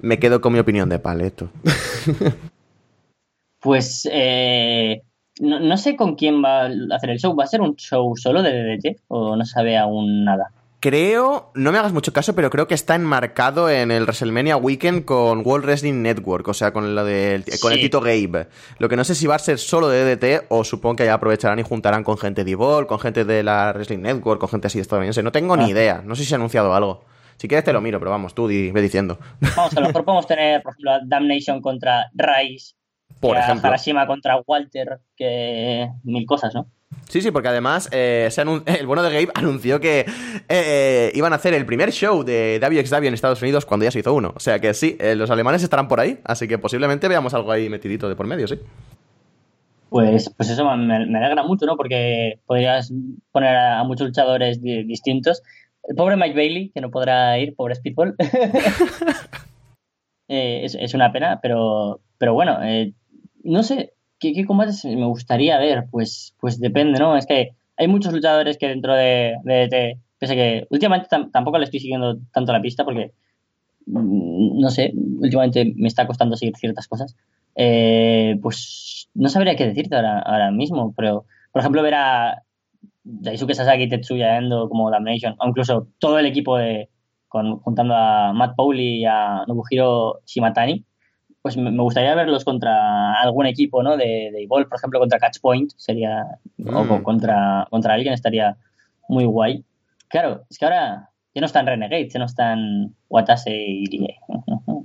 me 0.01 0.17
quedo 0.17 0.41
con 0.41 0.53
mi 0.53 0.59
opinión 0.59 0.89
de 0.89 0.99
paleto. 0.99 1.49
pues 3.59 4.07
eh, 4.11 5.03
no, 5.39 5.59
no, 5.59 5.77
sé 5.77 5.95
con 5.95 6.15
quién 6.15 6.43
va 6.43 6.65
a 6.65 6.95
hacer 6.95 7.11
el 7.11 7.19
show. 7.19 7.35
¿Va 7.35 7.43
a 7.43 7.47
ser 7.47 7.61
un 7.61 7.75
show 7.75 8.15
solo 8.17 8.41
de 8.41 8.51
DDT 8.51 9.01
o 9.07 9.35
no 9.35 9.45
sabe 9.45 9.77
aún 9.77 10.25
nada? 10.25 10.51
Creo, 10.83 11.49
no 11.55 11.71
me 11.71 11.77
hagas 11.77 11.93
mucho 11.93 12.11
caso, 12.11 12.35
pero 12.35 12.49
creo 12.49 12.67
que 12.67 12.73
está 12.73 12.95
enmarcado 12.95 13.69
en 13.69 13.89
el 13.89 14.03
WrestleMania 14.03 14.57
Weekend 14.57 15.05
con 15.05 15.41
World 15.47 15.63
Wrestling 15.63 16.01
Network, 16.01 16.45
o 16.49 16.53
sea, 16.53 16.73
con, 16.73 16.93
lo 16.93 17.05
de, 17.05 17.41
con 17.61 17.71
sí. 17.71 17.77
el 17.77 17.83
Tito 17.85 18.01
Gabe. 18.01 18.47
Lo 18.79 18.89
que 18.89 18.97
no 18.97 19.05
sé 19.05 19.15
si 19.15 19.25
va 19.25 19.35
a 19.35 19.39
ser 19.39 19.59
solo 19.59 19.87
de 19.87 20.03
DDT 20.03 20.47
o 20.49 20.65
supongo 20.65 20.97
que 20.97 21.05
ya 21.05 21.13
aprovecharán 21.13 21.57
y 21.59 21.63
juntarán 21.63 22.03
con 22.03 22.17
gente 22.17 22.43
de 22.43 22.51
Evolve, 22.51 22.87
con 22.87 22.99
gente 22.99 23.23
de 23.23 23.43
la 23.43 23.71
Wrestling 23.71 23.99
Network, 23.99 24.41
con 24.41 24.49
gente 24.49 24.67
así 24.67 24.77
estadounidense. 24.81 25.23
No 25.23 25.31
tengo 25.31 25.53
ah. 25.53 25.57
ni 25.57 25.69
idea, 25.69 26.01
no 26.03 26.15
sé 26.15 26.23
si 26.23 26.27
se 26.27 26.35
ha 26.35 26.37
anunciado 26.37 26.75
algo. 26.75 27.05
Si 27.37 27.47
quieres 27.47 27.63
te 27.63 27.71
lo 27.71 27.79
miro, 27.79 27.99
pero 27.99 28.11
vamos, 28.11 28.35
tú 28.35 28.49
di, 28.49 28.69
ve 28.71 28.81
diciendo. 28.81 29.19
Vamos, 29.55 29.77
a 29.77 29.79
lo 29.79 29.87
mejor 29.87 30.03
podemos 30.03 30.27
tener, 30.27 30.61
por 30.63 30.73
ejemplo, 30.73 30.91
Damnation 31.05 31.61
contra 31.61 32.11
Rice, 32.13 32.73
por 33.21 33.37
ejemplo. 33.37 33.69
Harashima 33.69 34.05
contra 34.05 34.41
Walter, 34.45 34.99
que 35.15 35.87
mil 36.03 36.25
cosas, 36.25 36.53
¿no? 36.53 36.67
Sí, 37.09 37.21
sí, 37.21 37.31
porque 37.31 37.49
además 37.49 37.89
eh, 37.91 38.29
el 38.65 38.87
bueno 38.87 39.03
de 39.03 39.09
Gabe 39.09 39.31
anunció 39.35 39.79
que 39.79 40.01
eh, 40.01 40.05
eh, 40.49 41.11
iban 41.13 41.31
a 41.31 41.35
hacer 41.35 41.53
el 41.53 41.65
primer 41.65 41.91
show 41.91 42.23
de 42.23 42.59
WXW 42.59 43.05
en 43.05 43.13
Estados 43.13 43.41
Unidos 43.41 43.65
cuando 43.65 43.83
ya 43.83 43.91
se 43.91 43.99
hizo 43.99 44.13
uno. 44.13 44.33
O 44.35 44.39
sea 44.39 44.59
que 44.59 44.73
sí, 44.73 44.97
los 45.15 45.29
alemanes 45.29 45.63
estarán 45.63 45.87
por 45.87 45.99
ahí, 45.99 46.19
así 46.23 46.47
que 46.47 46.57
posiblemente 46.57 47.07
veamos 47.07 47.33
algo 47.33 47.51
ahí 47.51 47.69
metidito 47.69 48.09
de 48.09 48.15
por 48.15 48.25
medio, 48.25 48.47
sí. 48.47 48.55
Pues, 49.89 50.33
pues 50.35 50.49
eso 50.49 50.65
me, 50.75 50.95
alegra 50.95 51.43
mucho, 51.43 51.67
¿no? 51.67 51.77
Porque 51.77 52.39
podrías 52.47 52.91
poner 53.31 53.55
a, 53.55 53.83
muchos 53.83 54.07
luchadores 54.07 54.59
di 54.59 54.83
distintos. 54.83 55.43
El 55.83 55.95
pobre 55.95 56.17
Mike 56.17 56.35
Bailey, 56.35 56.69
que 56.69 56.81
no 56.81 56.89
podrá 56.89 57.37
ir, 57.37 57.55
pobre 57.55 57.75
Speedball. 57.75 58.15
es, 60.27 60.73
es, 60.73 60.93
una 60.95 61.11
pena, 61.11 61.39
pero, 61.43 62.01
pero 62.17 62.33
bueno, 62.33 62.57
no 63.43 63.61
sé, 63.61 63.93
¿qué, 64.23 64.33
¿qué, 64.33 64.45
combates 64.45 64.85
me 64.85 65.05
gustaría 65.05 65.59
ver? 65.59 65.85
Pues, 65.91 66.33
pues 66.39 66.59
depende, 66.59 66.97
¿no? 66.99 67.17
Es 67.17 67.25
que 67.25 67.51
hay 67.75 67.87
muchos 67.87 68.13
luchadores 68.13 68.57
que 68.57 68.69
dentro 68.69 68.93
de, 68.95 69.35
de, 69.43 69.67
de 69.67 69.97
pese 70.17 70.35
que 70.35 70.67
últimamente 70.69 71.09
tampoco 71.31 71.57
le 71.57 71.65
estoy 71.65 71.81
siguiendo 71.81 72.17
tanto 72.31 72.53
la 72.53 72.61
pista 72.61 72.85
porque, 72.85 73.11
mm, 73.85 74.59
no 74.61 74.69
sé, 74.69 74.93
últimamente 74.95 75.73
me 75.75 75.89
está 75.89 76.07
costando 76.07 76.37
seguir 76.37 76.55
ciertas 76.55 76.87
cosas. 76.87 77.15
Eh, 77.55 78.39
pues 78.41 79.09
no 79.13 79.27
sabría 79.29 79.55
qué 79.55 79.67
decirte 79.67 79.95
ahora, 79.95 80.19
ahora 80.19 80.51
mismo, 80.51 80.93
pero, 80.95 81.25
por 81.51 81.59
ejemplo, 81.59 81.83
ver 81.83 81.95
a 81.95 82.43
Daisuke 83.03 83.53
Sasaki, 83.55 83.89
Tetsuya 83.89 84.37
Endo 84.37 84.69
como 84.69 84.89
Damnation, 84.89 85.35
o 85.39 85.47
incluso 85.47 85.87
todo 85.99 86.17
el 86.19 86.25
equipo 86.25 86.57
de, 86.57 86.89
con, 87.27 87.59
juntando 87.59 87.93
a 87.95 88.31
Matt 88.33 88.55
Pauli 88.55 89.01
y 89.01 89.05
a 89.05 89.43
Nobuhiro 89.47 90.21
Shimatani, 90.25 90.85
pues 91.43 91.57
me 91.57 91.83
gustaría 91.83 92.15
verlos 92.15 92.45
contra 92.45 93.21
algún 93.21 93.45
equipo, 93.45 93.83
¿no? 93.83 93.97
De, 93.97 94.31
de 94.31 94.43
Evolve, 94.43 94.69
por 94.69 94.77
ejemplo, 94.77 94.97
contra 94.97 95.19
Catchpoint, 95.19 95.73
sería, 95.75 96.25
mm. 96.57 96.73
o 96.73 97.03
contra, 97.03 97.67
contra 97.69 97.95
alguien 97.95 98.13
estaría 98.13 98.55
muy 99.09 99.25
guay. 99.25 99.61
Claro, 100.07 100.45
es 100.49 100.57
que 100.57 100.63
ahora 100.63 101.09
ya 101.35 101.41
no 101.41 101.45
están 101.45 101.67
Renegades, 101.67 102.13
ya 102.13 102.19
no 102.19 102.27
están 102.27 102.95
Watase 103.09 103.51
y 103.53 103.85
Rie. 103.87 104.15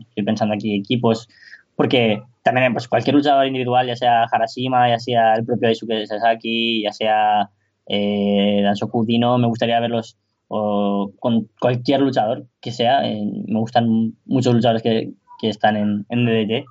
Estoy 0.08 0.24
pensando 0.24 0.56
aquí 0.56 0.74
equipos, 0.74 1.28
porque 1.76 2.20
también 2.42 2.72
pues 2.72 2.88
cualquier 2.88 3.14
luchador 3.14 3.46
individual, 3.46 3.86
ya 3.86 3.94
sea 3.94 4.24
Harashima, 4.24 4.88
ya 4.88 4.98
sea 4.98 5.34
el 5.34 5.44
propio 5.44 5.68
Daisuke 5.68 6.08
Sasaki, 6.08 6.82
ya 6.82 6.92
sea 6.92 7.50
eh, 7.86 8.62
Dansoku 8.64 9.04
Dino, 9.04 9.38
me 9.38 9.46
gustaría 9.46 9.78
verlos 9.78 10.16
o 10.48 11.12
con 11.20 11.48
cualquier 11.60 12.00
luchador 12.00 12.46
que 12.60 12.72
sea. 12.72 13.08
Eh, 13.08 13.30
me 13.46 13.60
gustan 13.60 14.14
muchos 14.24 14.54
luchadores 14.54 14.82
que, 14.82 15.12
que 15.38 15.48
están 15.48 15.76
en, 15.76 16.06
en 16.08 16.26
DDT. 16.26 16.66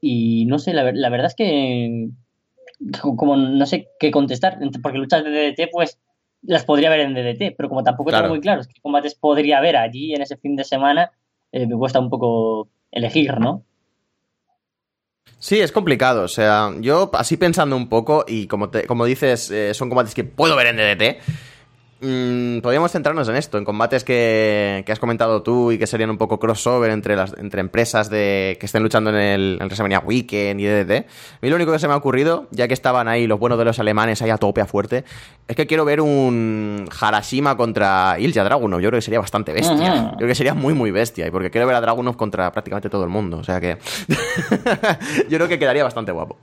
Y 0.00 0.46
no 0.46 0.58
sé, 0.58 0.72
la, 0.72 0.90
la, 0.92 1.08
verdad 1.10 1.26
es 1.26 1.34
que 1.34 2.08
como 3.00 3.36
no 3.36 3.66
sé 3.66 3.88
qué 3.98 4.10
contestar, 4.10 4.58
porque 4.82 4.98
luchas 4.98 5.24
de 5.24 5.30
DDT 5.30 5.70
pues 5.70 5.98
las 6.42 6.64
podría 6.64 6.90
ver 6.90 7.00
en 7.00 7.14
DDT, 7.14 7.54
pero 7.56 7.68
como 7.68 7.82
tampoco 7.82 8.10
claro. 8.10 8.24
tengo 8.24 8.34
muy 8.34 8.40
claro 8.40 8.62
qué 8.62 8.80
combates 8.80 9.14
podría 9.14 9.58
haber 9.58 9.76
allí 9.76 10.14
en 10.14 10.22
ese 10.22 10.36
fin 10.38 10.56
de 10.56 10.64
semana, 10.64 11.10
eh, 11.52 11.66
me 11.66 11.76
cuesta 11.76 12.00
un 12.00 12.08
poco 12.08 12.68
elegir, 12.90 13.38
¿no? 13.38 13.64
Sí, 15.38 15.58
es 15.58 15.72
complicado. 15.72 16.22
O 16.22 16.28
sea, 16.28 16.70
yo 16.80 17.10
así 17.14 17.36
pensando 17.36 17.76
un 17.76 17.88
poco, 17.88 18.24
y 18.26 18.46
como, 18.46 18.70
te, 18.70 18.86
como 18.86 19.06
dices, 19.06 19.50
eh, 19.50 19.74
son 19.74 19.88
combates 19.88 20.14
que 20.14 20.24
puedo 20.24 20.54
ver 20.56 20.68
en 20.68 20.76
DDT. 20.76 21.22
Mmm, 22.02 22.60
podríamos 22.60 22.90
centrarnos 22.92 23.28
en 23.28 23.36
esto, 23.36 23.58
en 23.58 23.64
combates 23.66 24.04
que, 24.04 24.82
que, 24.86 24.92
has 24.92 24.98
comentado 24.98 25.42
tú 25.42 25.70
y 25.70 25.78
que 25.78 25.86
serían 25.86 26.08
un 26.08 26.16
poco 26.16 26.38
crossover 26.38 26.90
entre 26.92 27.14
las 27.14 27.34
entre 27.36 27.60
empresas 27.60 28.08
de 28.08 28.56
que 28.58 28.64
estén 28.64 28.82
luchando 28.82 29.10
en 29.10 29.16
el 29.16 29.58
en 29.60 29.66
WrestleMania 29.66 29.98
Weekend 29.98 30.60
y 30.60 30.64
DDT. 30.64 30.90
A 30.92 31.38
mí 31.42 31.50
lo 31.50 31.56
único 31.56 31.72
que 31.72 31.78
se 31.78 31.88
me 31.88 31.92
ha 31.92 31.98
ocurrido, 31.98 32.48
ya 32.52 32.68
que 32.68 32.72
estaban 32.72 33.06
ahí 33.06 33.26
los 33.26 33.38
buenos 33.38 33.58
de 33.58 33.66
los 33.66 33.78
alemanes 33.78 34.22
ahí 34.22 34.30
a 34.30 34.38
tope 34.38 34.62
a 34.62 34.66
fuerte, 34.66 35.04
es 35.46 35.54
que 35.54 35.66
quiero 35.66 35.84
ver 35.84 36.00
un 36.00 36.88
Harashima 36.98 37.58
contra 37.58 38.16
Ilja 38.18 38.44
Dragunov. 38.44 38.80
Yo 38.80 38.88
creo 38.88 38.98
que 38.98 39.02
sería 39.02 39.20
bastante 39.20 39.52
bestia. 39.52 39.74
Uh 39.74 39.78
-huh. 39.78 40.10
Yo 40.12 40.16
creo 40.16 40.28
que 40.28 40.34
sería 40.34 40.54
muy, 40.54 40.72
muy 40.72 40.90
bestia. 40.90 41.26
Y 41.26 41.30
porque 41.30 41.50
quiero 41.50 41.66
ver 41.66 41.76
a 41.76 41.82
Dragunov 41.82 42.16
contra 42.16 42.50
prácticamente 42.50 42.88
todo 42.88 43.04
el 43.04 43.10
mundo. 43.10 43.36
O 43.36 43.44
sea 43.44 43.60
que 43.60 43.76
yo 45.28 45.36
creo 45.36 45.48
que 45.48 45.58
quedaría 45.58 45.84
bastante 45.84 46.12
guapo. 46.12 46.38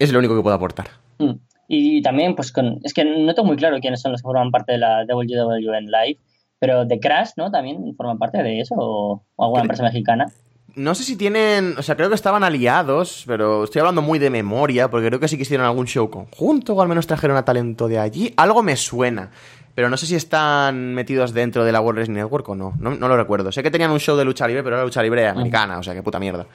Es 0.00 0.10
lo 0.12 0.18
único 0.18 0.34
que 0.34 0.42
puedo 0.42 0.56
aportar. 0.56 0.88
Mm. 1.18 1.51
Y 1.74 2.02
también, 2.02 2.34
pues, 2.34 2.52
con, 2.52 2.80
es 2.82 2.92
que 2.92 3.02
no 3.02 3.34
tengo 3.34 3.46
muy 3.46 3.56
claro 3.56 3.80
quiénes 3.80 4.02
son 4.02 4.12
los 4.12 4.20
que 4.20 4.26
forman 4.26 4.50
parte 4.50 4.72
de 4.72 4.78
la 4.78 5.06
WWN 5.06 5.86
Live, 5.86 6.18
Pero 6.58 6.86
The 6.86 7.00
Crash, 7.00 7.30
¿no? 7.38 7.50
También 7.50 7.94
forma 7.96 8.18
parte 8.18 8.42
de 8.42 8.60
eso, 8.60 8.74
o, 8.76 9.24
o 9.36 9.44
alguna 9.44 9.62
empresa 9.62 9.82
mexicana. 9.82 10.26
No 10.74 10.94
sé 10.94 11.02
si 11.02 11.16
tienen, 11.16 11.74
o 11.78 11.82
sea, 11.82 11.96
creo 11.96 12.10
que 12.10 12.14
estaban 12.14 12.44
aliados, 12.44 13.24
pero 13.26 13.64
estoy 13.64 13.80
hablando 13.80 14.02
muy 14.02 14.18
de 14.18 14.28
memoria, 14.28 14.90
porque 14.90 15.06
creo 15.06 15.18
que 15.18 15.28
sí 15.28 15.36
que 15.36 15.44
hicieron 15.44 15.64
algún 15.64 15.86
show 15.86 16.10
conjunto, 16.10 16.74
o 16.74 16.82
al 16.82 16.88
menos 16.88 17.06
trajeron 17.06 17.38
a 17.38 17.44
talento 17.46 17.88
de 17.88 17.98
allí. 17.98 18.34
Algo 18.36 18.62
me 18.62 18.76
suena, 18.76 19.30
pero 19.74 19.88
no 19.88 19.96
sé 19.96 20.04
si 20.04 20.14
están 20.14 20.92
metidos 20.92 21.32
dentro 21.32 21.64
de 21.64 21.72
la 21.72 21.80
World 21.80 22.00
Wrestling 22.00 22.16
Network 22.16 22.50
o 22.50 22.54
no. 22.54 22.74
No, 22.78 22.94
no 22.94 23.08
lo 23.08 23.16
recuerdo. 23.16 23.50
Sé 23.50 23.62
que 23.62 23.70
tenían 23.70 23.92
un 23.92 24.00
show 24.00 24.14
de 24.14 24.26
lucha 24.26 24.46
libre, 24.46 24.62
pero 24.62 24.76
era 24.76 24.84
lucha 24.84 25.02
libre 25.02 25.26
americana, 25.26 25.78
o 25.78 25.82
sea, 25.82 25.94
qué 25.94 26.02
puta 26.02 26.20
mierda. 26.20 26.46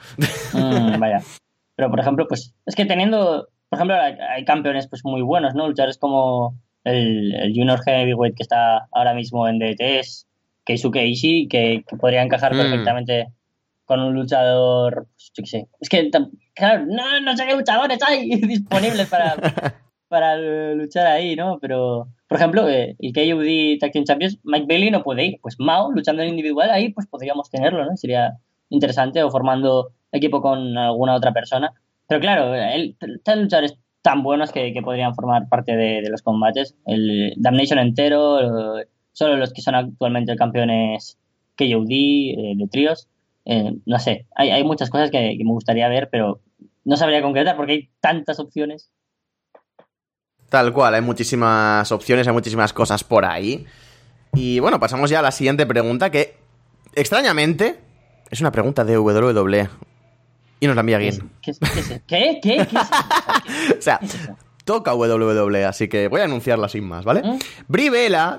Mm, 0.52 1.00
vaya. 1.00 1.20
Pero, 1.74 1.90
por 1.90 1.98
ejemplo, 1.98 2.26
pues 2.28 2.54
es 2.66 2.74
que 2.76 2.84
teniendo, 2.84 3.48
por 3.68 3.76
ejemplo, 3.78 3.96
hay, 4.00 4.14
hay 4.14 4.44
campeones 4.44 4.88
pues 4.88 5.04
muy 5.04 5.22
buenos, 5.22 5.54
¿no? 5.54 5.68
Luchadores 5.68 5.98
como 5.98 6.54
el, 6.84 7.34
el 7.34 7.52
Junior 7.54 7.80
Heavyweight 7.84 8.36
que 8.36 8.42
está 8.42 8.88
ahora 8.92 9.14
mismo 9.14 9.46
en 9.48 9.58
DT, 9.58 9.98
es 10.00 10.26
Keisuke 10.64 11.04
Ishii, 11.06 11.48
que, 11.48 11.84
que 11.88 11.96
podría 11.96 12.22
encajar 12.22 12.54
Mm. 12.54 12.58
perfectamente 12.58 13.28
con 13.84 14.00
un 14.00 14.14
luchador, 14.14 15.06
pues, 15.14 15.32
yo 15.34 15.42
qué 15.42 15.46
sé. 15.46 15.68
Es 15.80 15.88
que, 15.88 16.10
claro, 16.54 16.84
no, 16.86 17.20
no 17.20 17.36
sé 17.36 17.46
qué 17.46 17.56
luchadores 17.56 17.98
hay 18.06 18.28
disponibles 18.40 19.08
para, 19.08 19.34
para 20.08 20.36
luchar 20.74 21.06
ahí, 21.06 21.36
¿no? 21.36 21.58
Pero, 21.58 22.08
por 22.28 22.36
ejemplo, 22.36 22.68
eh, 22.68 22.96
el 22.98 23.12
KUD 23.12 23.78
Tag 23.80 23.92
Team 23.92 24.04
Champions, 24.04 24.38
Mike 24.44 24.66
Bailey 24.68 24.90
no 24.90 25.02
puede 25.02 25.24
ir. 25.24 25.38
Pues 25.40 25.56
Mao, 25.58 25.90
luchando 25.90 26.22
en 26.22 26.28
individual, 26.28 26.70
ahí 26.70 26.90
pues 26.90 27.06
podríamos 27.06 27.50
tenerlo, 27.50 27.84
¿no? 27.86 27.96
Sería 27.96 28.36
interesante, 28.68 29.22
o 29.22 29.30
formando 29.30 29.92
equipo 30.12 30.42
con 30.42 30.76
alguna 30.76 31.14
otra 31.14 31.32
persona. 31.32 31.72
Pero 32.08 32.20
claro, 32.20 32.54
luchadores 33.36 33.76
tan 34.02 34.22
buenos 34.22 34.50
que, 34.52 34.74
podrían 34.82 35.14
formar 35.14 35.48
parte 35.48 35.76
de, 35.76 36.08
los 36.08 36.22
combates. 36.22 36.74
El 36.86 37.34
Damnation 37.36 37.78
entero, 37.78 38.38
solo 39.12 39.36
los 39.36 39.52
que 39.52 39.62
son 39.62 39.74
actualmente 39.74 40.34
campeones 40.36 41.18
KOD, 41.56 41.90
eh, 41.90 42.54
de 42.56 42.68
tríos. 42.70 43.08
Eh, 43.44 43.74
no 43.86 43.98
sé, 43.98 44.26
hay, 44.34 44.50
hay 44.50 44.64
muchas 44.64 44.90
cosas 44.90 45.10
que, 45.10 45.36
que 45.36 45.44
me 45.44 45.52
gustaría 45.52 45.88
ver, 45.88 46.08
pero 46.10 46.40
no 46.84 46.96
sabría 46.96 47.22
concretar 47.22 47.56
porque 47.56 47.72
hay 47.72 47.90
tantas 48.00 48.40
opciones. 48.40 48.90
Tal 50.48 50.72
cual, 50.72 50.94
hay 50.94 51.02
muchísimas 51.02 51.92
opciones, 51.92 52.26
hay 52.26 52.32
muchísimas 52.32 52.72
cosas 52.72 53.04
por 53.04 53.26
ahí. 53.26 53.66
Y 54.34 54.60
bueno, 54.60 54.80
pasamos 54.80 55.10
ya 55.10 55.18
a 55.18 55.22
la 55.22 55.30
siguiente 55.30 55.66
pregunta, 55.66 56.10
que 56.10 56.36
extrañamente 56.94 57.78
es 58.30 58.40
una 58.40 58.52
pregunta 58.52 58.84
de 58.84 58.98
WWE. 58.98 59.68
Y 60.60 60.66
nos 60.66 60.74
la 60.74 60.80
envía 60.80 60.98
¿Qué, 60.98 61.08
es- 61.08 61.18
Guin. 61.20 61.30
qué, 62.06 62.40
qué 62.42 62.66
O 63.78 63.82
sea, 63.82 64.00
toca 64.64 64.94
WWE, 64.94 65.64
así 65.64 65.88
que 65.88 66.08
voy 66.08 66.20
a 66.20 66.24
anunciarla 66.24 66.68
sin 66.68 66.84
más, 66.86 67.04
¿vale? 67.04 67.22
Brie 67.68 67.90
Bella 67.90 68.38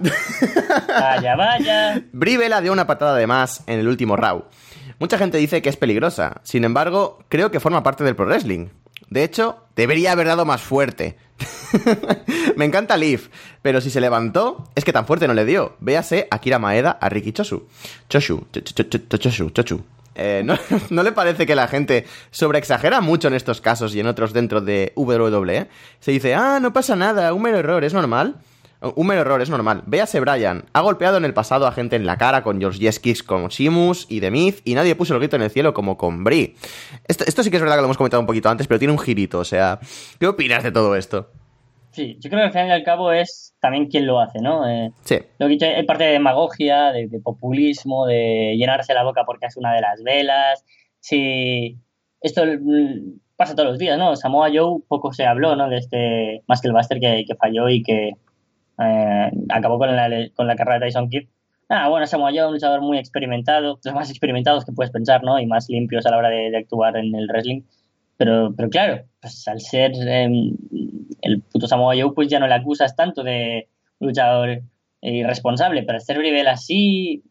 Vaya, 0.87 1.35
vaya. 1.35 2.03
Brie 2.11 2.37
Bella 2.37 2.61
dio 2.61 2.71
una 2.73 2.85
patada 2.87 3.15
de 3.15 3.25
más 3.27 3.63
en 3.67 3.79
el 3.79 3.87
último 3.87 4.15
round. 4.15 4.43
Mucha 4.99 5.17
gente 5.17 5.37
dice 5.37 5.61
que 5.61 5.69
es 5.69 5.77
peligrosa, 5.77 6.41
sin 6.43 6.65
embargo, 6.65 7.19
creo 7.29 7.51
que 7.51 7.59
forma 7.61 7.83
parte 7.83 8.03
del 8.03 8.15
pro 8.15 8.25
wrestling. 8.25 8.67
De 9.09 9.23
hecho, 9.23 9.63
debería 9.75 10.11
haber 10.11 10.27
dado 10.27 10.45
más 10.45 10.61
fuerte. 10.61 11.17
Me 12.57 12.65
encanta 12.65 12.97
Leaf, 12.97 13.29
pero 13.61 13.79
si 13.81 13.89
se 13.89 14.01
levantó, 14.01 14.69
es 14.75 14.83
que 14.83 14.93
tan 14.93 15.05
fuerte 15.07 15.27
no 15.27 15.33
le 15.33 15.45
dio. 15.45 15.77
Véase 15.79 16.27
a 16.29 16.39
Kira 16.39 16.59
Maeda, 16.59 16.91
a 17.01 17.09
Ricky 17.09 17.31
Choshu. 17.31 17.65
Choshu, 18.09 18.45
Ch- 18.51 18.63
Ch- 18.63 18.89
Ch- 18.89 19.07
Ch- 19.07 19.17
Choshu, 19.19 19.49
Chochu. 19.51 19.81
Eh, 20.15 20.41
¿no, 20.45 20.55
¿No 20.89 21.03
le 21.03 21.11
parece 21.11 21.45
que 21.45 21.55
la 21.55 21.67
gente 21.67 22.05
sobreexagera 22.31 23.01
mucho 23.01 23.27
en 23.27 23.33
estos 23.33 23.61
casos 23.61 23.95
y 23.95 23.99
en 23.99 24.07
otros 24.07 24.33
dentro 24.33 24.61
de 24.61 24.93
WWE? 24.95 25.67
Se 25.99 26.11
dice, 26.11 26.35
ah, 26.35 26.59
no 26.61 26.73
pasa 26.73 26.95
nada, 26.95 27.33
un 27.33 27.41
mero 27.41 27.57
error, 27.57 27.83
es 27.83 27.93
normal. 27.93 28.37
Un 28.81 29.07
mero 29.07 29.21
error, 29.21 29.41
es 29.41 29.49
normal. 29.49 29.83
Véase 29.87 30.21
Brian. 30.21 30.63
Ha 30.71 30.79
golpeado 30.79 31.17
en 31.17 31.25
el 31.25 31.33
pasado 31.33 31.67
a 31.67 31.73
gente 31.73 31.97
en 31.97 32.05
la 32.05 32.17
cara 32.17 32.43
con 32.43 32.61
George 32.61 32.79
Kicks 33.01 33.23
como 33.23 33.49
Shimus 33.49 34.05
y 34.07 34.21
Myth 34.21 34.61
y 34.63 34.73
nadie 34.73 34.95
puso 34.95 35.13
el 35.13 35.19
grito 35.19 35.35
en 35.35 35.41
el 35.41 35.49
cielo 35.49 35.73
como 35.73 35.97
con 35.97 36.23
Brie. 36.23 36.55
Esto, 37.05 37.25
esto 37.27 37.43
sí 37.43 37.49
que 37.49 37.57
es 37.57 37.61
verdad 37.61 37.75
que 37.75 37.81
lo 37.81 37.87
hemos 37.87 37.97
comentado 37.97 38.21
un 38.21 38.27
poquito 38.27 38.47
antes, 38.49 38.67
pero 38.67 38.79
tiene 38.79 38.93
un 38.93 38.99
girito, 38.99 39.39
o 39.39 39.43
sea... 39.43 39.79
¿Qué 40.17 40.27
opinas 40.27 40.63
de 40.63 40.71
todo 40.71 40.95
esto? 40.95 41.29
Sí, 41.91 42.17
yo 42.19 42.29
creo 42.29 42.41
que 42.41 42.45
al 42.47 42.51
final 42.51 42.67
y 42.67 42.71
al 42.71 42.83
cabo 42.83 43.11
es 43.11 43.55
también 43.59 43.87
quien 43.87 44.05
lo 44.05 44.19
hace, 44.19 44.39
¿no? 44.41 44.67
Eh, 44.69 44.91
Sí. 45.03 45.15
lo 45.39 45.47
que 45.47 45.53
he 45.53 45.55
dicho, 45.57 45.65
hay 45.65 45.83
parte 45.83 46.03
de 46.03 46.11
demagogia, 46.11 46.91
de, 46.91 47.07
de 47.07 47.19
populismo, 47.19 48.05
de 48.05 48.55
llenarse 48.57 48.93
la 48.93 49.03
boca 49.03 49.23
porque 49.25 49.47
es 49.47 49.57
una 49.57 49.73
de 49.73 49.81
las 49.81 50.03
velas. 50.03 50.63
Sí, 50.99 51.77
esto 52.21 52.43
pasa 53.35 53.55
todos 53.55 53.69
los 53.69 53.79
días, 53.79 53.97
¿no? 53.97 54.15
Samoa 54.15 54.49
Joe 54.53 54.81
poco 54.87 55.13
se 55.13 55.25
habló, 55.25 55.55
¿no? 55.55 55.67
De 55.69 55.77
este 55.77 56.43
Muscle 56.47 56.73
Buster 56.73 56.99
que, 56.99 57.23
que 57.25 57.35
falló 57.35 57.69
y 57.69 57.81
que 57.81 58.11
eh, 58.79 59.31
acabó 59.49 59.77
con 59.79 59.95
la, 59.95 60.09
con 60.35 60.45
la 60.47 60.55
carrera 60.55 60.79
de 60.79 60.85
Tyson 60.87 61.09
Kidd. 61.09 61.27
Ah, 61.69 61.87
bueno, 61.89 62.05
Samoa 62.07 62.31
Joe, 62.31 62.47
un 62.47 62.53
luchador 62.53 62.81
muy 62.81 62.97
experimentado, 62.97 63.79
los 63.83 63.93
más 63.93 64.09
experimentados 64.09 64.65
que 64.65 64.71
puedes 64.71 64.91
pensar, 64.91 65.23
¿no? 65.23 65.39
Y 65.39 65.45
más 65.45 65.69
limpios 65.69 66.05
a 66.05 66.11
la 66.11 66.17
hora 66.17 66.29
de, 66.29 66.49
de 66.51 66.57
actuar 66.57 66.97
en 66.97 67.13
el 67.15 67.27
wrestling. 67.27 67.61
Pero, 68.19 68.53
pero 68.53 68.69
claro, 68.69 69.05
pues 69.21 69.47
al 69.47 69.61
ser 69.61 69.93
eh, 69.95 70.29
el 71.21 71.41
puto 71.41 71.67
Samoa 71.67 71.95
Joe, 71.97 72.11
pues 72.13 72.27
ya 72.27 72.37
no 72.37 72.47
le 72.47 72.53
acusas 72.53 72.93
tanto 72.93 73.23
de 73.23 73.69
luchador 74.01 74.49
eh, 74.49 74.61
irresponsable, 75.01 75.83
pero 75.83 75.95
al 75.95 76.01
ser 76.01 76.17
Bribel 76.17 76.49
así, 76.49 77.23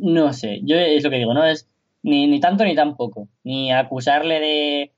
no 0.00 0.32
sé, 0.32 0.62
yo 0.64 0.74
es 0.76 1.04
lo 1.04 1.10
que 1.10 1.18
digo, 1.18 1.32
no 1.32 1.44
es 1.44 1.68
ni, 2.02 2.26
ni 2.26 2.40
tanto 2.40 2.64
ni 2.64 2.74
tampoco, 2.74 3.28
ni 3.44 3.70
acusarle 3.70 4.40
de 4.40 4.92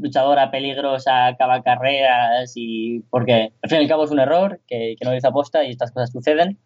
luchadora 0.00 0.50
peligrosa, 0.50 1.28
acaba 1.28 1.62
carreras 1.62 2.52
y 2.56 3.04
porque 3.08 3.52
al 3.62 3.70
fin 3.70 3.78
y 3.78 3.82
al 3.82 3.88
cabo 3.88 4.02
es 4.02 4.10
un 4.10 4.18
error 4.18 4.60
que, 4.66 4.96
que 4.98 5.04
no 5.04 5.14
hizo 5.14 5.28
aposta 5.28 5.62
y 5.62 5.70
estas 5.70 5.92
cosas 5.92 6.10
suceden, 6.10 6.58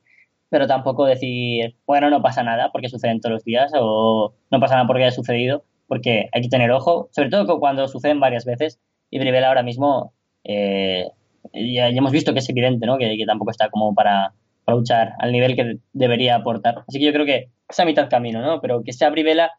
pero 0.48 0.66
tampoco 0.66 1.04
decir, 1.04 1.76
bueno, 1.86 2.08
no 2.08 2.22
pasa 2.22 2.42
nada 2.42 2.70
porque 2.72 2.88
suceden 2.88 3.20
todos 3.20 3.34
los 3.34 3.44
días 3.44 3.72
o 3.74 4.32
no 4.50 4.58
pasa 4.58 4.76
nada 4.76 4.86
porque 4.86 5.04
haya 5.04 5.12
sucedido, 5.12 5.64
porque 5.86 6.28
hay 6.32 6.42
que 6.42 6.48
tener 6.48 6.70
ojo, 6.70 7.08
sobre 7.12 7.30
todo 7.30 7.58
cuando 7.60 7.88
suceden 7.88 8.20
varias 8.20 8.44
veces 8.44 8.80
y 9.10 9.18
Bribel 9.18 9.44
ahora 9.44 9.62
mismo 9.62 10.12
eh, 10.44 11.08
ya, 11.52 11.88
hemos 11.88 12.12
visto 12.12 12.32
que 12.32 12.40
es 12.40 12.48
evidente, 12.48 12.86
¿no? 12.86 12.98
Que, 12.98 13.16
que 13.16 13.26
tampoco 13.26 13.50
está 13.50 13.70
como 13.70 13.94
para, 13.94 14.34
para 14.64 14.76
luchar 14.76 15.14
al 15.18 15.32
nivel 15.32 15.56
que 15.56 15.78
debería 15.92 16.36
aportar. 16.36 16.84
Así 16.86 16.98
que 16.98 17.06
yo 17.06 17.12
creo 17.12 17.26
que 17.26 17.50
es 17.68 17.80
a 17.80 17.84
mitad 17.84 18.10
camino, 18.10 18.40
¿no? 18.40 18.60
Pero 18.60 18.82
que 18.82 18.92
sea 18.92 19.10
Brivela 19.10 19.52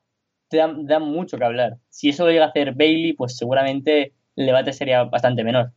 te 0.49 0.57
da, 0.57 0.73
da 0.77 0.99
mucho 0.99 1.37
que 1.37 1.45
hablar. 1.45 1.77
Si 1.89 2.09
eso 2.09 2.25
lo 2.25 2.31
llega 2.31 2.45
a 2.45 2.49
hacer 2.49 2.73
Bailey, 2.73 3.13
pues 3.13 3.37
seguramente 3.37 4.13
el 4.35 4.45
debate 4.45 4.73
sería 4.73 5.03
bastante 5.03 5.43
menor. 5.43 5.73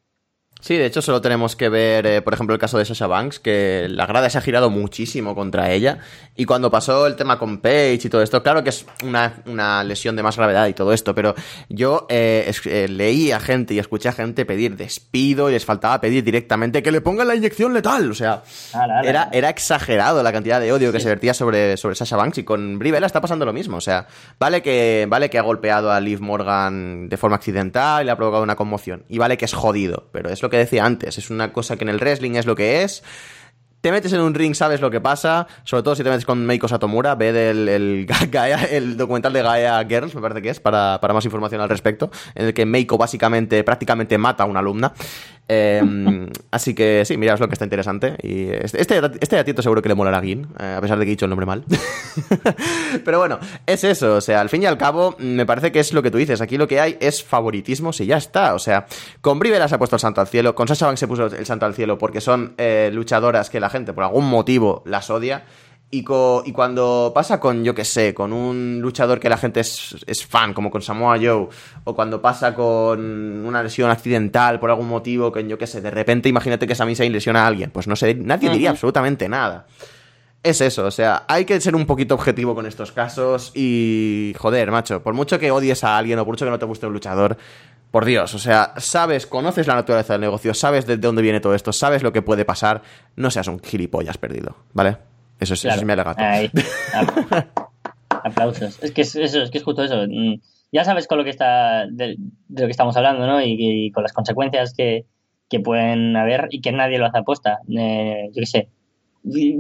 Sí, 0.61 0.77
de 0.77 0.87
hecho 0.87 1.03
solo 1.03 1.21
tenemos 1.21 1.57
que 1.57 1.69
ver, 1.69 2.07
eh, 2.07 2.23
por 2.23 2.35
ejemplo, 2.35 2.55
el 2.55 2.61
caso 2.61 2.79
de 2.79 2.85
Sasha 2.85 3.07
Banks, 3.07 3.39
que 3.41 3.87
la 3.91 4.07
grada 4.07 4.29
se 4.31 4.39
ha 4.39 4.41
girado 4.41 4.71
muchísimo 4.71 5.35
contra 5.35 5.71
ella. 5.73 5.99
Y 6.37 6.45
cuando 6.45 6.71
pasó 6.71 7.07
el 7.07 7.17
tema 7.17 7.39
con 7.39 7.59
Paige 7.59 8.07
y 8.07 8.11
todo 8.11 8.23
esto, 8.23 8.43
claro 8.43 8.63
que 8.63 8.71
es 8.71 8.87
una, 9.05 9.43
una 9.47 9.83
lesión 9.85 10.17
de 10.17 10.23
más 10.23 10.37
gravedad 10.37 10.67
y 10.69 10.75
todo 10.75 10.93
esto, 10.93 11.15
pero 11.15 11.35
yo 11.69 12.07
eh, 12.09 12.45
es- 12.47 12.65
eh, 12.67 12.89
leí 12.89 13.33
a 13.33 13.41
gente 13.41 13.75
y 13.75 13.79
escuché 13.79 14.09
a 14.09 14.13
gente 14.13 14.45
pedir 14.45 14.77
despido 14.77 15.49
y 15.49 15.53
les 15.53 15.65
faltaba 15.65 16.01
pedir 16.01 16.23
directamente 16.25 16.83
que 16.83 16.91
le 16.93 17.01
pongan 17.01 17.29
la 17.29 17.35
inyección 17.35 17.73
letal. 17.75 18.11
O 18.11 18.15
sea, 18.15 18.43
Ala, 18.75 18.99
ala. 19.01 19.09
era, 19.09 19.29
era 19.33 19.49
exagerado 19.49 20.23
la 20.23 20.33
cantidad 20.33 20.61
de 20.61 20.73
odio 20.73 20.93
que 20.93 20.99
Sí. 20.99 21.05
se 21.05 21.09
vertía 21.09 21.33
sobre, 21.35 21.77
sobre 21.79 21.95
Sasha 21.95 22.17
Banks 22.17 22.39
y 22.39 22.45
con 22.45 22.79
Brie 22.79 22.93
Bella 22.93 23.07
está 23.07 23.21
pasando 23.21 23.47
lo 23.47 23.53
mismo. 23.53 23.79
O 23.79 23.81
sea, 23.81 24.07
vale 24.39 24.61
que, 24.63 25.07
vale 25.09 25.31
que 25.31 25.39
ha 25.39 25.43
golpeado 25.43 25.91
a 25.91 26.01
Liv 26.01 26.21
Morgan 26.21 27.09
de 27.09 27.17
forma 27.17 27.37
accidental 27.37 28.03
y 28.03 28.07
le 28.07 28.11
ha 28.11 28.17
provocado 28.17 28.43
una 28.43 28.57
conmoción. 28.57 29.05
Y 29.09 29.19
vale 29.19 29.39
que 29.39 29.47
es 29.47 29.55
jodido, 29.55 30.09
pero 30.13 30.29
es 30.31 30.43
lo 30.43 30.50
que 30.51 30.59
decía 30.59 30.85
antes, 30.85 31.19
es 31.19 31.31
una 31.31 31.53
cosa 31.53 31.77
que 31.77 31.85
en 31.85 31.91
el 31.91 31.99
wrestling 31.99 32.33
es 32.33 32.47
lo 32.47 32.55
que 32.55 32.83
es. 32.83 33.03
Te 33.81 33.91
metes 33.93 34.13
en 34.13 34.21
un 34.21 34.35
ring, 34.35 34.55
sabes 34.55 34.83
lo 34.83 34.91
que 34.91 35.01
pasa, 35.01 35.47
sobre 35.65 35.83
todo 35.83 35.95
si 35.95 36.03
te 36.03 36.11
metes 36.11 36.27
con 36.27 36.45
Meiko 36.45 36.69
Satomura, 36.69 37.15
ve 37.15 37.31
el, 37.51 37.67
el 38.71 38.97
documental 38.99 39.33
de 39.33 39.43
Gaia 39.43 39.83
Girls, 39.89 40.15
me 40.15 40.21
parece 40.21 40.43
que 40.43 40.51
es, 40.51 40.61
para, 40.61 40.99
para 41.01 41.15
más 41.15 41.25
información 41.25 41.63
al 41.63 41.71
respecto, 41.71 42.11
en 42.35 42.47
el 42.47 42.53
que 42.53 42.67
Meiko 42.67 42.99
básicamente, 42.99 43.65
prácticamente 43.65 44.19
mata 44.19 44.43
a 44.43 44.47
una 44.47 44.61
alumna. 44.61 44.93
Eh, 45.53 46.29
así 46.53 46.75
que 46.75 47.03
sí, 47.05 47.17
mira, 47.17 47.35
es 47.35 47.41
lo 47.41 47.49
que 47.49 47.55
está 47.55 47.65
interesante. 47.65 48.17
Y 48.23 48.51
este, 48.51 48.81
este, 48.81 49.01
este 49.21 49.63
seguro 49.63 49.83
que 49.83 49.89
le 49.89 49.97
molará 49.97 50.19
a 50.19 50.23
Gin, 50.23 50.47
eh, 50.61 50.75
a 50.79 50.81
pesar 50.81 50.97
de 50.99 51.05
que 51.05 51.11
he 51.11 51.15
dicho 51.15 51.25
el 51.27 51.31
nombre 51.31 51.45
mal. 51.45 51.65
Pero 53.05 53.19
bueno, 53.19 53.41
es 53.67 53.83
eso, 53.83 54.15
o 54.15 54.21
sea, 54.21 54.41
al 54.41 54.49
fin 54.49 54.63
y 54.63 54.67
al 54.67 54.79
cabo, 54.79 55.17
me 55.19 55.45
parece 55.47 55.73
que 55.73 55.81
es 55.81 55.93
lo 55.93 56.03
que 56.03 56.11
tú 56.13 56.19
dices. 56.19 56.41
Aquí 56.41 56.57
lo 56.57 56.69
que 56.69 56.81
hay 56.81 56.97
es 57.01 57.25
favoritismo, 57.25 57.93
si 57.93 58.07
ya 58.07 58.17
está. 58.17 58.55
O 58.55 58.61
sea, 58.61 58.87
con 59.21 59.41
Brie 59.41 59.51
Bella 59.51 59.67
se 59.67 59.75
ha 59.75 59.79
puesto 59.79 59.97
el 59.97 60.01
santo 60.01 60.21
al 60.21 60.29
cielo, 60.29 60.55
con 60.55 60.69
Sasha 60.69 60.87
Banks 60.87 61.01
se 61.01 61.09
puso 61.09 61.27
el 61.27 61.47
santo 61.47 61.67
al 61.67 61.75
cielo 61.75 61.99
porque 61.99 62.21
son 62.21 62.55
eh, 62.57 62.91
luchadoras 62.93 63.51
que 63.51 63.59
la 63.59 63.71
gente 63.71 63.93
por 63.93 64.05
algún 64.05 64.27
motivo 64.29 64.83
las 64.87 65.11
odia. 65.11 65.45
Y, 65.93 66.05
co- 66.05 66.43
y 66.47 66.53
cuando 66.53 67.11
pasa 67.13 67.41
con, 67.41 67.65
yo 67.65 67.75
que 67.75 67.85
sé, 67.85 68.15
con 68.15 68.33
un 68.33 68.79
luchador 68.81 69.19
que 69.19 69.29
la 69.29 69.37
gente 69.37 69.59
es, 69.59 69.97
es 70.07 70.25
fan, 70.25 70.55
como 70.55 70.71
con 70.71 70.83
Samoa 70.83 71.17
Joe, 71.19 71.49
o 71.83 71.95
cuando 71.97 72.23
pasa 72.23 72.55
con 72.55 73.01
una 73.45 73.61
lesión 73.61 73.91
accidental 73.91 74.61
por 74.61 74.71
algún 74.71 74.87
motivo, 74.89 75.33
que 75.33 75.47
yo 75.49 75.59
que 75.59 75.67
sé, 75.67 75.81
de 75.81 75.91
repente 75.91 76.29
imagínate 76.29 76.69
que 76.69 76.77
Sami 76.77 76.95
Zayn 76.95 77.13
lesiona 77.13 77.43
a 77.43 77.49
alguien, 77.49 77.73
pues 77.73 77.89
no 77.89 77.97
sé, 77.97 78.15
nadie 78.15 78.49
diría 78.51 78.71
absolutamente 78.71 79.29
nada. 79.29 79.67
Es 80.45 80.61
eso, 80.61 80.87
o 80.87 80.91
sea, 80.93 81.25
hay 81.29 81.45
que 81.45 81.61
ser 81.61 81.75
un 81.75 81.85
poquito 81.87 82.15
objetivo 82.15 82.55
con 82.55 82.67
estos 82.67 82.93
casos 82.93 83.51
y, 83.55 84.33
joder, 84.39 84.71
macho, 84.71 85.03
por 85.03 85.13
mucho 85.13 85.39
que 85.41 85.51
odies 85.51 85.83
a 85.83 85.99
alguien 85.99 86.19
o 86.21 86.25
por 86.25 86.33
mucho 86.35 86.45
que 86.47 86.51
no 86.53 86.59
te 86.59 86.67
guste 86.67 86.87
un 86.87 86.93
luchador, 86.93 87.37
por 87.91 88.05
Dios, 88.05 88.33
o 88.35 88.39
sea, 88.39 88.75
sabes, 88.77 89.27
conoces 89.27 89.67
la 89.67 89.75
naturaleza 89.75 90.13
del 90.15 90.21
negocio, 90.23 90.55
sabes 90.55 90.87
de 90.87 90.97
dónde 90.99 91.21
viene 91.21 91.41
todo 91.41 91.55
esto, 91.57 91.73
sabes 91.73 92.05
lo 92.05 92.13
que 92.13 92.23
puede 92.23 92.45
pasar, 92.45 92.81
no 93.17 93.31
seas 93.33 93.49
un 93.49 93.59
gilipollas 93.61 94.17
perdido, 94.17 94.55
¿vale? 94.73 94.97
Eso 95.41 95.55
es, 95.55 95.63
Claro. 95.63 95.75
eso 95.75 95.81
es 95.83 95.87
mi 95.87 95.93
alegato. 95.93 96.23
Ahí. 96.23 96.51
Aplausos. 98.25 98.83
Es 98.83 98.93
que 98.93 99.03
es 99.03 99.17
eso, 99.17 99.43
es 99.43 99.51
que 99.51 99.59
es 99.59 99.65
justo 99.65 99.83
eso. 99.83 99.97
Mm, 100.07 100.35
Ya 100.73 100.85
sabes 100.85 101.07
con 101.07 101.19
lo 101.19 101.25
que 101.25 101.31
está 101.31 101.87
de, 101.91 102.17
de 102.49 102.63
lo 102.63 102.67
que 102.67 102.71
estamos 102.71 102.97
hablando, 102.97 103.27
¿no? 103.27 103.41
Y, 103.43 103.57
y 103.59 103.91
con 103.93 104.03
las 104.03 104.13
consecuencias 104.13 104.75
que, 104.75 105.05
que 105.49 105.61
pueden 105.61 106.17
haber 106.17 106.49
y 106.51 106.61
que 106.61 106.73
nadie 106.73 106.99
lo 106.99 107.07
hace 107.07 107.19
aposta. 107.19 107.59
Eh, 107.69 108.29
yo 108.33 108.41
qué 108.41 108.47
sé. 108.47 108.69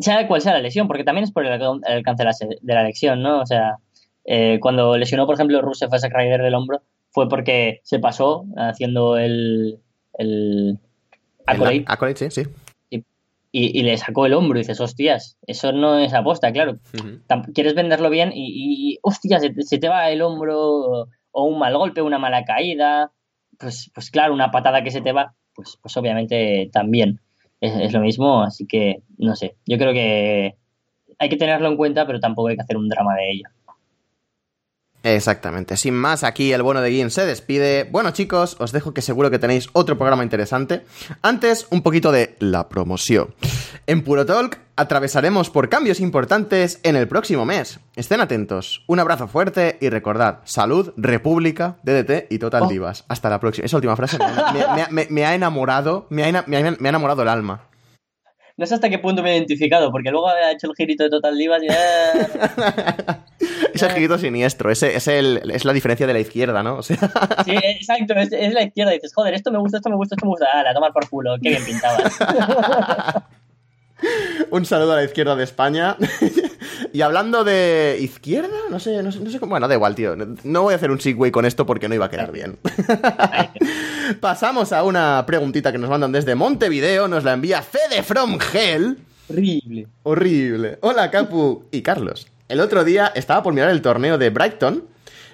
Sea 0.00 0.26
cual 0.28 0.40
sea 0.40 0.52
la 0.52 0.60
lesión, 0.60 0.86
porque 0.86 1.04
también 1.04 1.24
es 1.24 1.32
por 1.32 1.44
el, 1.44 1.52
alcan- 1.52 1.80
el 1.86 1.96
alcance 1.98 2.46
de 2.62 2.74
la, 2.74 2.82
lesión, 2.84 3.22
¿no? 3.22 3.40
O 3.40 3.46
sea, 3.46 3.76
eh, 4.24 4.58
cuando 4.60 4.96
lesionó, 4.96 5.26
por 5.26 5.34
ejemplo, 5.34 5.60
Rusev 5.62 5.92
a 5.94 5.98
Zack 5.98 6.14
Ryder 6.14 6.42
del 6.42 6.54
hombro, 6.54 6.82
fue 7.10 7.28
porque 7.28 7.80
se 7.82 7.98
pasó 7.98 8.44
haciendo 8.56 9.16
el, 9.18 9.78
el 10.18 10.78
Accolade, 11.46 12.16
sí, 12.16 12.30
sí. 12.30 12.42
Y, 13.52 13.78
y 13.78 13.82
le 13.82 13.96
sacó 13.98 14.26
el 14.26 14.34
hombro 14.34 14.58
y 14.58 14.62
dices, 14.62 14.80
hostias, 14.80 15.38
eso 15.46 15.72
no 15.72 15.98
es 15.98 16.14
aposta, 16.14 16.52
claro. 16.52 16.78
Quieres 17.54 17.74
venderlo 17.74 18.10
bien 18.10 18.32
y, 18.34 18.46
y, 18.46 18.92
y, 18.94 18.98
hostia, 19.02 19.40
se, 19.40 19.50
te- 19.50 19.62
se 19.62 19.78
te 19.78 19.88
va 19.88 20.10
el 20.10 20.22
hombro 20.22 20.58
o, 20.60 21.08
o 21.32 21.44
un 21.44 21.58
mal 21.58 21.76
golpe, 21.76 22.02
una 22.02 22.18
mala 22.18 22.44
caída, 22.44 23.12
pues, 23.58 23.90
pues 23.94 24.10
claro, 24.10 24.34
una 24.34 24.50
patada 24.50 24.82
que 24.84 24.90
se 24.90 25.00
te 25.00 25.12
va, 25.12 25.34
pues, 25.54 25.78
pues 25.82 25.96
obviamente 25.96 26.70
también 26.72 27.20
es, 27.60 27.74
es 27.76 27.92
lo 27.92 28.00
mismo, 28.00 28.42
así 28.42 28.66
que 28.66 29.02
no 29.18 29.34
sé, 29.36 29.56
yo 29.66 29.78
creo 29.78 29.92
que 29.92 30.56
hay 31.18 31.28
que 31.28 31.36
tenerlo 31.36 31.68
en 31.68 31.76
cuenta, 31.76 32.06
pero 32.06 32.20
tampoco 32.20 32.48
hay 32.48 32.56
que 32.56 32.62
hacer 32.62 32.76
un 32.76 32.88
drama 32.88 33.14
de 33.16 33.30
ello. 33.32 33.44
Exactamente. 35.02 35.76
Sin 35.76 35.94
más, 35.94 36.24
aquí 36.24 36.52
el 36.52 36.62
bueno 36.62 36.80
de 36.82 36.90
Gin 36.90 37.10
se 37.10 37.24
despide. 37.24 37.84
Bueno, 37.90 38.10
chicos, 38.10 38.56
os 38.58 38.70
dejo 38.72 38.92
que 38.92 39.00
seguro 39.02 39.30
que 39.30 39.38
tenéis 39.38 39.68
otro 39.72 39.96
programa 39.96 40.22
interesante. 40.22 40.84
Antes, 41.22 41.66
un 41.70 41.82
poquito 41.82 42.12
de 42.12 42.36
la 42.38 42.68
promoción. 42.68 43.34
En 43.86 44.02
Puro 44.04 44.26
Talk 44.26 44.58
atravesaremos 44.76 45.50
por 45.50 45.68
cambios 45.68 46.00
importantes 46.00 46.80
en 46.82 46.96
el 46.96 47.08
próximo 47.08 47.44
mes. 47.46 47.80
Estén 47.96 48.20
atentos. 48.20 48.84
Un 48.86 49.00
abrazo 49.00 49.26
fuerte 49.26 49.78
y 49.80 49.88
recordad, 49.88 50.40
salud, 50.44 50.92
república, 50.96 51.76
DDT 51.82 52.26
y 52.30 52.38
Total 52.38 52.62
Oh. 52.64 52.68
Divas. 52.68 53.04
Hasta 53.08 53.30
la 53.30 53.40
próxima. 53.40 53.66
Esa 53.66 53.76
última 53.76 53.96
frase 53.96 54.18
me, 54.18 54.24
ha- 54.24 54.52
me- 54.52 54.58
me 54.76 54.82
ha- 54.82 54.88
me- 54.90 55.06
me 55.10 55.24
ha 55.26 55.34
enamorado, 55.34 56.06
ha, 56.10 56.28
ena- 56.28 56.44
me 56.46 56.56
ha 56.56 56.88
enamorado 56.90 57.22
el 57.22 57.28
alma. 57.28 57.62
No 58.60 58.66
sé 58.66 58.74
hasta 58.74 58.90
qué 58.90 58.98
punto 58.98 59.22
me 59.22 59.32
he 59.32 59.36
identificado, 59.38 59.90
porque 59.90 60.10
luego 60.10 60.28
ha 60.28 60.52
hecho 60.52 60.66
el 60.68 60.76
girito 60.76 61.02
de 61.02 61.08
Total 61.08 61.34
Divas 61.36 61.62
y... 61.62 61.68
ah, 61.70 63.24
Ese 63.72 63.88
girito 63.88 64.18
siniestro, 64.18 64.70
ese, 64.70 64.94
ese 64.94 65.18
el- 65.18 65.50
es 65.50 65.64
la 65.64 65.72
diferencia 65.72 66.06
de 66.06 66.12
la 66.12 66.18
izquierda, 66.20 66.62
¿no? 66.62 66.76
O 66.76 66.82
sea, 66.82 66.98
Sí, 67.46 67.52
exacto, 67.62 68.12
es, 68.16 68.30
es 68.32 68.52
la 68.52 68.62
izquierda. 68.64 68.92
Dices, 68.92 69.14
joder, 69.14 69.32
esto 69.32 69.50
me 69.50 69.56
gusta, 69.58 69.78
esto 69.78 69.88
me 69.88 69.96
gusta, 69.96 70.14
esto 70.14 70.26
me 70.26 70.30
gusta. 70.32 70.46
Ah, 70.52 70.62
la 70.62 70.74
tomar 70.74 70.92
por 70.92 71.08
culo, 71.08 71.36
qué 71.42 71.48
bien 71.48 71.64
pintabas. 71.64 72.18
Un 74.50 74.66
saludo 74.66 74.92
a 74.92 74.96
la 74.96 75.04
izquierda 75.04 75.36
de 75.36 75.44
España. 75.44 75.96
Y 76.92 77.02
hablando 77.02 77.44
de 77.44 77.98
izquierda, 78.00 78.56
no 78.70 78.80
sé, 78.80 79.02
no 79.02 79.12
sé, 79.12 79.20
no 79.20 79.30
sé 79.30 79.38
cómo. 79.38 79.50
Bueno, 79.50 79.68
da 79.68 79.74
igual, 79.74 79.94
tío. 79.94 80.16
No 80.44 80.62
voy 80.62 80.72
a 80.72 80.76
hacer 80.76 80.90
un 80.90 81.00
segue 81.00 81.32
con 81.32 81.44
esto 81.44 81.66
porque 81.66 81.88
no 81.88 81.94
iba 81.94 82.06
a 82.06 82.10
quedar 82.10 82.32
bien. 82.32 82.58
Pasamos 84.20 84.72
a 84.72 84.84
una 84.84 85.24
preguntita 85.26 85.72
que 85.72 85.78
nos 85.78 85.90
mandan 85.90 86.12
desde 86.12 86.34
Montevideo. 86.34 87.08
Nos 87.08 87.24
la 87.24 87.32
envía 87.32 87.62
Fede 87.62 88.02
from 88.02 88.38
Hell. 88.52 88.98
Horrible. 89.28 89.86
Horrible. 90.02 90.78
Hola, 90.82 91.10
Capu 91.10 91.64
y 91.70 91.82
Carlos. 91.82 92.26
El 92.48 92.60
otro 92.60 92.82
día 92.82 93.12
estaba 93.14 93.42
por 93.42 93.54
mirar 93.54 93.70
el 93.70 93.82
torneo 93.82 94.18
de 94.18 94.30
Brighton 94.30 94.84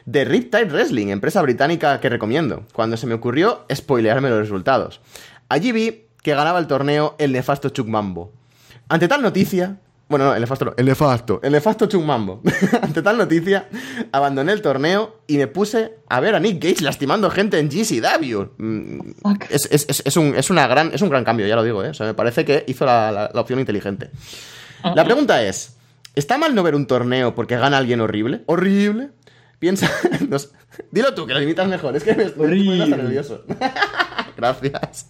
de 0.05 0.25
Riptide 0.25 0.67
Wrestling, 0.67 1.09
empresa 1.09 1.43
británica 1.43 1.99
que 2.01 2.09
recomiendo, 2.09 2.65
cuando 2.73 2.97
se 2.97 3.07
me 3.07 3.15
ocurrió 3.15 3.65
spoilearme 3.75 4.31
los 4.31 4.39
resultados. 4.39 5.01
Allí 5.49 5.73
vi 5.73 6.05
que 6.23 6.35
ganaba 6.35 6.59
el 6.59 6.67
torneo 6.67 7.17
el 7.19 7.33
nefasto 7.33 7.71
Chuck 7.71 7.89
Mambo. 7.89 8.33
Ante 8.89 9.09
tal 9.09 9.23
noticia... 9.23 9.79
Bueno, 10.09 10.27
no, 10.27 10.35
el 10.35 10.41
nefasto 10.41 10.65
no, 10.67 10.75
el 10.77 10.87
nefasto, 10.87 11.41
el 11.43 11.51
nefasto 11.53 11.87
Chuck 11.87 12.05
Mambo. 12.05 12.41
Ante 12.83 13.03
tal 13.03 13.19
noticia, 13.19 13.69
abandoné 14.13 14.53
el 14.53 14.63
torneo 14.63 15.21
y 15.27 15.37
me 15.37 15.49
puse 15.49 15.95
a 16.09 16.21
ver 16.21 16.37
a 16.37 16.41
Nick 16.41 16.63
Gage 16.63 16.83
lastimando 16.85 17.29
gente 17.29 17.59
en 17.59 17.69
GCW. 17.69 18.43
Mm. 18.57 19.01
Es, 19.51 19.69
es- 19.73 19.87
es- 19.89 20.03
es 20.07 20.17
un, 20.17 20.37
es 20.37 20.49
una 20.49 20.69
gran, 20.69 20.93
es 20.95 21.03
un 21.03 21.09
gran 21.11 21.25
cambio, 21.25 21.47
ya 21.49 21.57
lo 21.57 21.65
digo, 21.65 21.83
¿eh? 21.83 21.89
O 21.89 21.95
sea, 21.95 22.07
me 22.07 22.15
parece 22.15 22.45
que 22.45 22.65
hizo 22.69 22.85
la- 22.87 23.11
la- 23.11 23.31
la 23.35 23.41
opción 23.41 23.59
inteligente. 23.59 24.11
La 24.95 25.05
pregunta 25.05 25.43
es: 25.43 25.77
¿está 26.15 26.39
mal 26.39 26.55
no 26.55 26.63
ver 26.63 26.77
un 26.77 26.87
torneo 26.87 27.35
porque 27.35 27.57
gana 27.57 27.77
alguien 27.79 28.01
horrible? 28.01 28.43
¿Horrible? 28.47 29.09
Piensa. 29.59 29.91
no 30.29 30.39
sé. 30.39 30.51
Dilo 30.93 31.15
tú, 31.15 31.27
que 31.27 31.35
lo 31.35 31.43
imitas 31.43 31.67
mejor. 31.67 31.97
Es 31.97 32.05
que 32.05 32.15
me 32.15 32.25
estoy 32.25 32.79
nervioso. 32.87 33.43
Gracias. 34.37 35.07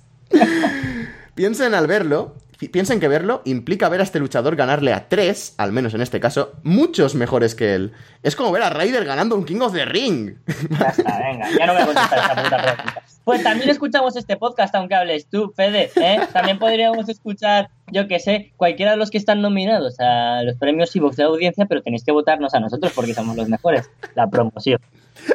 Piensen 1.35 1.75
al 1.75 1.87
verlo. 1.87 2.37
Piensen 2.59 3.01
que 3.01 3.09
verlo 3.09 3.43
implica 3.45 3.89
ver 3.89 4.01
a 4.01 4.03
este 4.03 4.19
luchador 4.19 4.57
ganarle 4.57 4.93
a 4.93 5.09
tres, 5.09 5.55
al 5.59 5.73
menos 5.73 5.95
en 5.95 6.01
este 6.01 6.21
caso, 6.21 6.53
muchos 6.63 7.15
mejores 7.15 7.55
que 7.55 7.75
él. 7.75 7.93
Es 8.23 8.35
como 8.35 8.51
ver 8.51 8.63
a 8.63 8.71
Ryder 8.71 9.05
ganando 9.05 9.37
un 9.37 9.45
King 9.45 9.61
of 9.61 9.73
the 9.73 9.85
Ring. 9.85 10.37
Ya 10.79 10.87
está, 10.87 11.19
venga, 11.19 11.49
ya 11.59 11.67
no 11.67 11.75
voy 11.75 11.83
a 11.83 11.87
contestar 11.87 12.19
esta 12.19 12.43
puta 12.43 12.57
pregunta. 12.63 13.03
Pues 13.25 13.43
también 13.43 13.69
escuchamos 13.71 14.17
este 14.17 14.37
podcast, 14.37 14.75
aunque 14.75 14.95
hables 14.95 15.27
tú, 15.27 15.53
Fede, 15.57 15.91
¿eh? 15.97 16.21
También 16.33 16.59
podríamos 16.59 17.09
escuchar, 17.09 17.71
yo 17.91 18.07
que 18.07 18.21
sé, 18.21 18.53
cualquiera 18.57 18.93
de 18.93 18.97
los 18.97 19.11
que 19.11 19.19
están 19.19 19.43
nominados 19.43 19.99
a 20.01 20.43
los 20.45 20.57
premios 20.57 20.95
Evox 20.95 21.17
de 21.17 21.25
audiencia, 21.25 21.67
pero 21.67 21.83
tenéis 21.83 22.05
que 22.05 22.13
votarnos 22.13 22.55
a 22.55 22.61
nosotros 22.61 22.93
porque 22.95 23.15
somos 23.15 23.37
los 23.37 23.49
mejores. 23.49 23.91
La 24.15 24.29
promoción. 24.31 24.81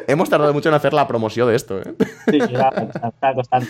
Hemos 0.08 0.30
tardado 0.30 0.54
mucho 0.54 0.70
en 0.70 0.76
hacer 0.76 0.94
la 0.94 1.08
promoción 1.08 1.50
de 1.50 1.56
esto, 1.56 1.82
¿eh? 1.82 1.94
Sí, 2.30 2.38
está 2.38 3.34
constante. 3.34 3.70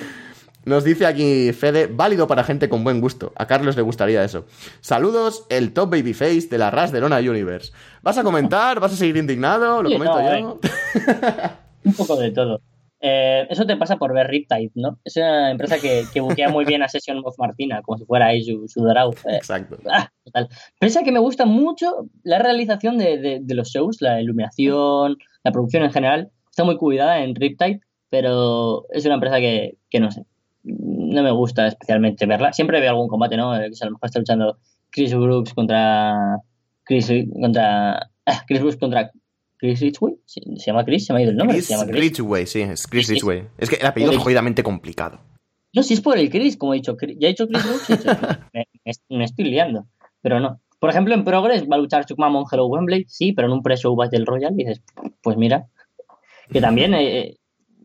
Nos 0.65 0.83
dice 0.83 1.05
aquí 1.07 1.51
Fede, 1.53 1.87
válido 1.87 2.27
para 2.27 2.43
gente 2.43 2.69
con 2.69 2.83
buen 2.83 3.01
gusto. 3.01 3.33
A 3.35 3.47
Carlos 3.47 3.75
le 3.75 3.81
gustaría 3.81 4.23
eso. 4.23 4.45
Saludos, 4.79 5.45
el 5.49 5.73
top 5.73 5.89
babyface 5.91 6.47
de 6.49 6.57
la 6.57 6.69
Ras 6.69 6.91
de 6.91 7.01
Lona 7.01 7.17
Universe. 7.17 7.71
¿Vas 8.03 8.17
a 8.17 8.23
comentar? 8.23 8.79
¿Vas 8.79 8.93
a 8.93 8.95
seguir 8.95 9.17
indignado? 9.17 9.81
¿Lo 9.81 9.89
Sí, 9.89 9.95
comento 9.95 10.21
no, 10.21 10.39
yo? 10.39 10.59
Un 11.83 11.93
poco 11.93 12.15
de 12.15 12.31
todo. 12.31 12.61
Eh, 13.03 13.47
eso 13.49 13.65
te 13.65 13.75
pasa 13.77 13.97
por 13.97 14.13
ver 14.13 14.27
Riptide, 14.27 14.69
¿no? 14.75 14.99
Es 15.03 15.17
una 15.17 15.49
empresa 15.49 15.79
que, 15.79 16.03
que 16.13 16.21
buquea 16.21 16.49
muy 16.49 16.65
bien 16.65 16.83
a 16.83 16.87
Session 16.87 17.19
of 17.25 17.33
Martina, 17.39 17.81
como 17.81 17.97
si 17.97 18.05
fuera 18.05 18.27
ahí 18.27 18.43
su, 18.43 18.67
su. 18.67 18.87
Eh, 18.87 19.37
Exacto. 19.37 19.77
Ah, 19.89 20.11
total. 20.23 20.47
Pese 20.79 20.99
a 20.99 21.03
que 21.03 21.11
me 21.11 21.17
gusta 21.17 21.45
mucho 21.45 22.05
la 22.21 22.37
realización 22.37 22.99
de, 22.99 23.17
de- 23.17 23.39
de 23.41 23.55
los 23.55 23.69
shows, 23.69 23.97
la 24.01 24.21
iluminación, 24.21 25.17
la 25.43 25.51
producción 25.51 25.81
en 25.81 25.91
general, 25.91 26.29
está 26.51 26.63
muy 26.63 26.77
cuidada 26.77 27.23
en 27.23 27.33
Riptide, 27.33 27.79
pero 28.11 28.85
es 28.91 29.03
una 29.05 29.15
empresa 29.15 29.39
que, 29.39 29.77
que 29.89 29.99
no 29.99 30.11
sé, 30.11 30.25
no 30.63 31.23
me 31.23 31.31
gusta 31.31 31.67
especialmente 31.67 32.25
verla. 32.25 32.53
Siempre 32.53 32.79
veo 32.79 32.91
algún 32.91 33.07
combate, 33.07 33.37
¿no? 33.37 33.55
Eh, 33.55 33.69
Que 33.71 33.77
a 33.83 33.85
lo 33.85 33.91
mejor 33.93 34.07
está 34.07 34.19
luchando 34.19 34.57
Chris 34.89 35.13
Brooks 35.15 35.53
contra 35.53 36.37
Chris 36.83 37.11
contra 37.41 37.97
ah, 38.25 38.43
Chris 38.47 38.59
Brooks 38.61 38.77
contra 38.77 39.11
Chris 39.57 39.79
Ridgway. 39.79 40.15
¿Se 40.25 40.41
llama 40.65 40.83
Chris? 40.85 41.05
¿Se 41.05 41.13
me 41.13 41.19
ha 41.19 41.21
ido 41.23 41.31
el 41.31 41.37
nombre? 41.37 41.57
Chris 41.57 41.67
¿Se 41.67 41.73
llama 41.75 41.85
Chris? 41.91 42.17
Ridgway, 42.17 42.45
sí, 42.47 42.61
es 42.61 42.87
Chris. 42.87 43.09
Ridgway. 43.09 43.43
Es 43.57 43.69
que 43.69 43.75
el 43.77 43.85
apellido 43.85 44.11
es 44.11 44.17
jodidamente 44.17 44.63
complicado. 44.63 45.19
No, 45.73 45.83
si 45.83 45.93
es 45.93 46.01
por 46.01 46.17
el 46.17 46.29
Chris, 46.29 46.57
como 46.57 46.73
he 46.73 46.77
dicho. 46.77 46.97
Ya 47.17 47.27
he 47.27 47.31
dicho 47.31 47.47
Chris 47.47 47.63
Brooks, 47.65 47.89
he 47.89 47.97
dicho- 47.97 48.09
me, 48.53 48.67
me- 48.85 49.17
me 49.17 49.23
estoy 49.23 49.45
liando. 49.45 49.85
Pero 50.21 50.39
no. 50.39 50.59
Por 50.79 50.89
ejemplo, 50.89 51.13
en 51.13 51.23
Progress 51.23 51.63
va 51.69 51.75
a 51.75 51.79
luchar 51.79 52.05
Chuck 52.05 52.17
Mamon 52.17 52.45
Hello 52.51 52.65
Wembley, 52.65 53.05
sí, 53.07 53.33
pero 53.33 53.47
en 53.47 53.53
un 53.53 53.61
pre-show 53.61 53.95
Battle 53.95 54.25
Royale 54.25 54.55
dices, 54.55 54.81
pues 55.21 55.37
mira. 55.37 55.67
Que 56.51 56.59
también 56.59 56.93
eh, 56.95 57.37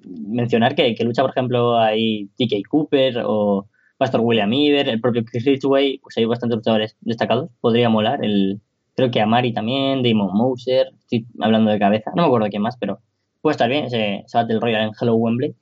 mencionar 0.07 0.75
que, 0.75 0.95
que 0.95 1.05
lucha, 1.05 1.23
por 1.23 1.31
ejemplo, 1.31 1.79
ahí 1.79 2.29
TK 2.39 2.67
Cooper 2.69 3.23
o 3.25 3.69
Pastor 3.99 4.21
William 4.23 4.53
Iver, 4.53 4.89
el 4.89 5.01
propio 5.01 5.25
Chris 5.25 5.45
Ridgway, 5.45 5.99
pues 5.99 6.17
hay 6.19 6.25
bastantes 6.27 6.57
luchadores 6.57 6.97
destacados. 7.01 7.51
Podría 7.61 7.89
molar. 7.89 8.25
El, 8.25 8.61
creo 8.95 9.11
que 9.11 9.21
Amari 9.21 9.53
también, 9.53 10.03
Damon 10.03 10.31
Moser, 10.35 10.89
estoy 11.01 11.27
hablando 11.41 11.71
de 11.71 11.79
cabeza, 11.79 12.11
no 12.15 12.23
me 12.23 12.27
acuerdo 12.29 12.49
quién 12.49 12.63
más, 12.63 12.77
pero 12.79 13.01
puede 13.43 13.53
estar 13.53 13.69
bien 13.69 13.85
ese, 13.87 14.17
ese 14.27 14.39
Battle 14.39 14.61
Royale 14.61 14.85
en 14.85 14.93
Hello 15.01 15.15
Wembley. 15.17 15.55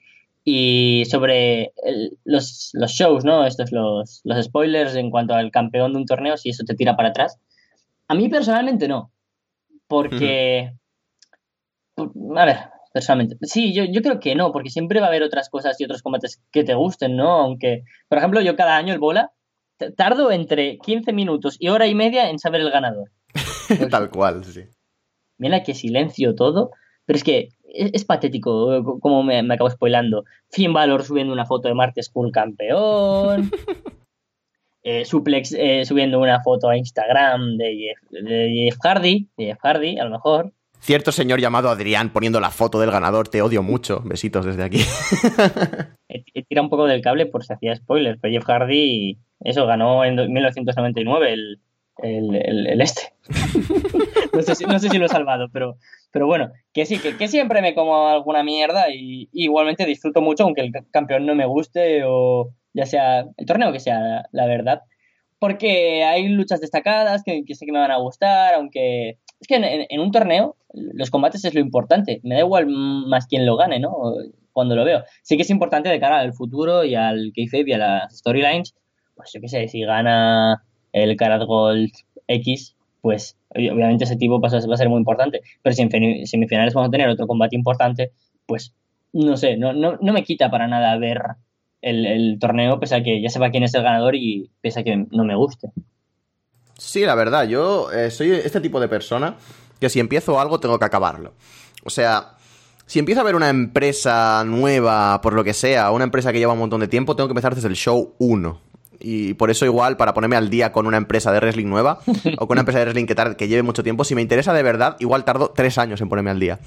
Y 0.47 1.05
sobre 1.07 1.73
el- 1.85 2.19
los, 2.25 2.71
los 2.75 2.91
shows, 2.93 3.25
¿no? 3.25 3.47
Estos, 3.47 3.73
los, 3.73 4.21
los 4.25 4.45
spoilers 4.45 4.95
en 4.95 5.11
cuanto 5.11 5.35
al 5.35 5.51
campeón 5.51 5.93
de 5.93 5.99
un 6.01 6.05
torneo, 6.07 6.37
si 6.37 6.51
eso 6.51 6.65
te 6.65 6.75
tira 6.75 6.97
para 6.97 7.09
atrás. 7.11 7.39
A 8.09 8.15
mí 8.15 8.29
personalmente 8.29 8.87
no. 8.89 9.11
Porque. 9.89 10.73
por- 11.95 12.13
A 12.37 12.45
ver, 12.45 12.57
personalmente. 12.95 13.37
Sí, 13.43 13.75
yo, 13.75 13.85
yo 13.85 14.01
creo 14.01 14.21
que 14.21 14.35
no, 14.35 14.53
porque 14.53 14.71
siempre 14.71 15.01
va 15.01 15.07
a 15.07 15.09
haber 15.11 15.23
otras 15.25 15.51
cosas 15.51 15.79
y 15.81 15.85
otros 15.85 16.01
combates 16.01 16.41
que 16.51 16.65
te 16.65 16.73
gusten, 16.75 17.17
¿no? 17.17 17.29
Aunque, 17.41 17.83
por 18.09 18.17
ejemplo, 18.19 18.41
yo 18.41 18.57
cada 18.57 18.77
año 18.77 18.95
el 18.95 19.01
bola 19.01 19.33
tardo 19.97 20.31
entre 20.31 20.79
15 20.79 21.13
minutos 21.13 21.57
y 21.59 21.69
hora 21.69 21.87
y 21.89 21.95
media 21.95 22.31
en 22.31 22.39
saber 22.39 22.61
el 22.63 22.71
ganador. 22.71 23.11
Tal 23.91 24.09
cual, 24.11 24.45
sí. 24.45 24.63
Mira 25.37 25.63
qué 25.65 25.75
silencio 25.75 26.35
todo. 26.35 26.71
Pero 27.07 27.17
es 27.19 27.25
que 27.25 27.49
es, 27.65 27.91
es 27.93 28.05
patético, 28.05 28.75
eh, 28.77 28.83
co- 28.85 28.99
como 29.01 29.23
me, 29.25 29.43
me 29.43 29.55
acabo 29.55 29.69
spoilando. 29.69 30.25
Finn 30.51 30.73
Balor 30.73 31.03
subiendo 31.05 31.33
una 31.35 31.45
foto 31.45 31.69
de 31.69 31.75
Martes 31.75 32.07
School 32.07 32.31
campeón. 32.33 33.51
Eh, 34.87 35.07
Suplex 35.07 35.55
eh, 35.55 35.87
subiendo 35.87 36.21
una 36.21 36.43
foto 36.43 36.69
a 36.69 36.77
Instagram 36.77 37.57
de 37.57 37.75
Jeff, 37.75 38.11
de 38.11 38.53
Jeff 38.71 38.79
Hardy. 38.83 39.31
De 39.39 39.47
Jeff 39.47 39.59
Hardy, 39.63 39.99
a 39.99 40.05
lo 40.05 40.11
mejor. 40.11 40.53
Cierto 40.85 41.13
señor 41.13 41.41
llamado 41.41 41.71
Adrián 41.71 42.13
poniendo 42.13 42.41
la 42.41 42.51
foto 42.51 42.79
del 42.79 42.91
ganador, 42.91 43.29
te 43.29 43.41
odio 43.41 43.63
mucho. 43.63 44.03
Besitos 44.05 44.45
desde 44.45 44.65
aquí. 44.65 44.81
Tirado 46.49 46.65
un 46.67 46.69
poco 46.69 46.85
del 46.85 47.01
cable 47.01 47.25
por 47.25 47.43
si 47.43 47.55
hacía 47.55 47.75
spoilers. 47.75 48.19
Pero 48.21 48.35
Jeff 48.35 48.45
Hardy, 48.45 49.17
eso, 49.41 49.65
ganó 49.67 50.05
en 50.05 50.17
do- 50.17 50.29
1999 50.29 51.33
el, 51.33 51.61
el, 52.03 52.35
el- 52.35 52.67
el 52.67 52.81
este. 52.83 53.15
no, 54.35 54.43
sé 54.43 54.55
si, 54.55 54.65
no 54.67 54.79
sé 54.79 54.91
si 54.91 54.99
lo 54.99 55.07
he 55.07 55.09
salvado, 55.09 55.49
pero, 55.51 55.79
pero 56.11 56.27
bueno, 56.27 56.53
que 56.75 56.85
sí, 56.85 56.99
que, 56.99 57.17
que 57.17 57.29
siempre 57.29 57.63
me 57.63 57.75
como 57.75 58.09
alguna 58.09 58.43
mierda 58.45 58.91
y, 58.91 59.31
igualmente 59.33 59.87
disfruto 59.87 60.21
mucho, 60.21 60.45
aunque 60.45 60.61
el 60.61 60.71
ca- 60.71 60.85
campeón 60.91 61.25
no 61.25 61.35
me 61.35 61.47
guste 61.47 62.03
o 62.05 62.51
ya 62.75 62.85
sea 62.85 63.25
el 63.39 63.47
torneo 63.47 63.73
que 63.73 63.81
sea, 63.81 64.27
la, 64.33 64.45
verdad. 64.47 64.83
Porque 65.39 66.05
hay 66.05 66.29
luchas 66.29 66.61
destacadas 66.61 67.23
que 67.25 67.43
sé 67.55 67.65
que 67.65 67.73
me 67.73 67.79
van 67.79 67.91
a 67.91 67.97
gustar, 67.97 68.53
aunque 68.53 69.17
es 69.41 69.47
que 69.49 69.57
en, 69.89 70.01
un 70.01 70.11
torneo 70.11 70.57
los 70.73 71.11
combates 71.11 71.45
es 71.45 71.55
lo 71.55 71.61
importante. 71.61 72.21
Me 72.23 72.35
da 72.37 72.41
igual 72.41 72.67
más 72.67 73.27
quién 73.27 73.47
lo 73.47 73.57
gane, 73.57 73.79
¿no? 73.81 73.95
Cuando 74.53 74.77
lo 74.77 74.85
veo. 74.85 75.03
Sí 75.23 75.37
que 75.37 75.43
es 75.43 75.51
importante 75.51 75.89
de 75.89 76.01
cara 76.01 76.19
al 76.21 76.33
futuro 76.33 76.85
y 76.85 76.95
al 76.95 77.33
kayfabe 77.35 77.65
y 77.69 77.73
a 77.73 77.79
las 77.79 78.19
storylines. 78.19 78.75
Pues 79.15 79.33
yo 79.33 79.41
qué 79.41 79.49
sé, 79.49 79.69
si 79.69 79.83
gana 79.83 80.65
el 80.93 81.17
Karat 81.17 81.43
Gold 81.45 81.93
X, 82.29 82.77
pues 83.01 83.37
ob- 83.51 83.73
obviamente 83.73 84.05
ese 84.05 84.17
tipo 84.17 84.41
va 84.41 84.49
a 84.49 84.53
va 84.67 84.75
a 84.75 84.79
ser 84.79 84.89
muy 84.89 84.99
importante. 84.99 85.41
Pero 85.63 85.75
si 85.75 85.83
en 85.83 86.27
semifinales 86.27 86.75
vamos 86.75 86.89
a 86.89 86.91
tener 86.93 87.09
otro 87.09 87.27
combate 87.27 87.57
importante, 87.57 88.13
pues 88.47 88.75
no 89.13 89.37
sé, 89.37 89.57
no, 89.57 89.73
no, 89.73 89.97
no 90.01 90.13
me 90.13 90.25
quita 90.25 90.51
para 90.51 90.67
nada 90.67 90.97
ver 90.99 91.21
el, 91.83 92.07
el 92.07 92.39
torneo, 92.41 92.81
pese 92.81 92.97
a 92.97 93.03
que 93.03 93.21
ya 93.23 93.29
sepa 93.29 93.51
quién 93.51 93.63
es 93.63 93.75
el 93.75 93.83
ganador 93.83 94.15
y 94.17 94.51
pese 94.61 94.81
a 94.81 94.85
que 94.85 94.97
no 95.11 95.25
me 95.25 95.37
guste. 95.37 95.69
Sí, 96.79 97.01
la 97.05 97.15
verdad, 97.15 97.45
yo 97.47 97.91
eh, 97.93 98.11
soy 98.11 98.33
este 98.33 98.61
tipo 98.61 98.81
de 98.81 98.89
persona 98.89 99.37
que 99.81 99.89
si 99.89 100.01
empiezo 100.01 100.41
algo 100.41 100.61
tengo 100.61 100.79
que 100.79 100.85
acabarlo. 100.85 101.33
O 101.85 101.91
sea, 101.91 102.35
si 102.87 102.99
empiezo 102.99 103.21
a 103.21 103.25
ver 103.25 103.35
una 103.37 103.49
empresa 103.49 104.43
nueva, 104.45 105.21
por 105.21 105.33
lo 105.35 105.45
que 105.45 105.55
sea, 105.55 105.91
una 105.91 106.05
empresa 106.05 106.33
que 106.33 106.39
lleva 106.39 106.53
un 106.53 106.59
montón 106.59 106.81
de 106.81 106.89
tiempo, 106.89 107.15
tengo 107.17 107.29
que 107.29 107.33
empezar 107.33 107.55
desde 107.55 107.69
el 107.69 107.77
show 107.77 108.15
1. 108.19 108.61
Y 109.01 109.35
por 109.35 109.51
eso 109.51 109.65
igual, 109.67 109.97
para 109.97 110.15
ponerme 110.15 110.37
al 110.37 110.49
día 110.51 110.73
con 110.73 110.87
una 110.87 110.97
empresa 110.97 111.31
de 111.33 111.39
wrestling 111.41 111.67
nueva, 111.67 111.99
o 112.39 112.47
con 112.47 112.55
una 112.55 112.61
empresa 112.61 112.79
de 112.79 112.85
wrestling 112.87 113.07
que, 113.07 113.15
tar- 113.15 113.37
que 113.37 113.49
lleve 113.49 113.63
mucho 113.63 113.83
tiempo, 113.83 114.05
si 114.05 114.15
me 114.15 114.23
interesa 114.23 114.53
de 114.53 114.63
verdad, 114.63 114.97
igual 115.01 115.25
tardo 115.25 115.53
tres 115.55 115.79
años 115.79 116.01
en 116.01 116.09
ponerme 116.09 116.31
al 116.31 116.41
día. 116.41 116.59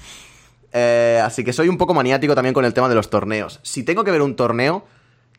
Eh, 0.72 1.20
así 1.24 1.44
que 1.44 1.52
soy 1.52 1.68
un 1.68 1.78
poco 1.78 1.94
maniático 1.94 2.34
también 2.34 2.54
con 2.54 2.64
el 2.64 2.74
tema 2.74 2.88
de 2.88 2.94
los 2.94 3.10
torneos. 3.10 3.58
Si 3.62 3.82
tengo 3.82 4.04
que 4.04 4.10
ver 4.10 4.22
un 4.22 4.36
torneo, 4.36 4.84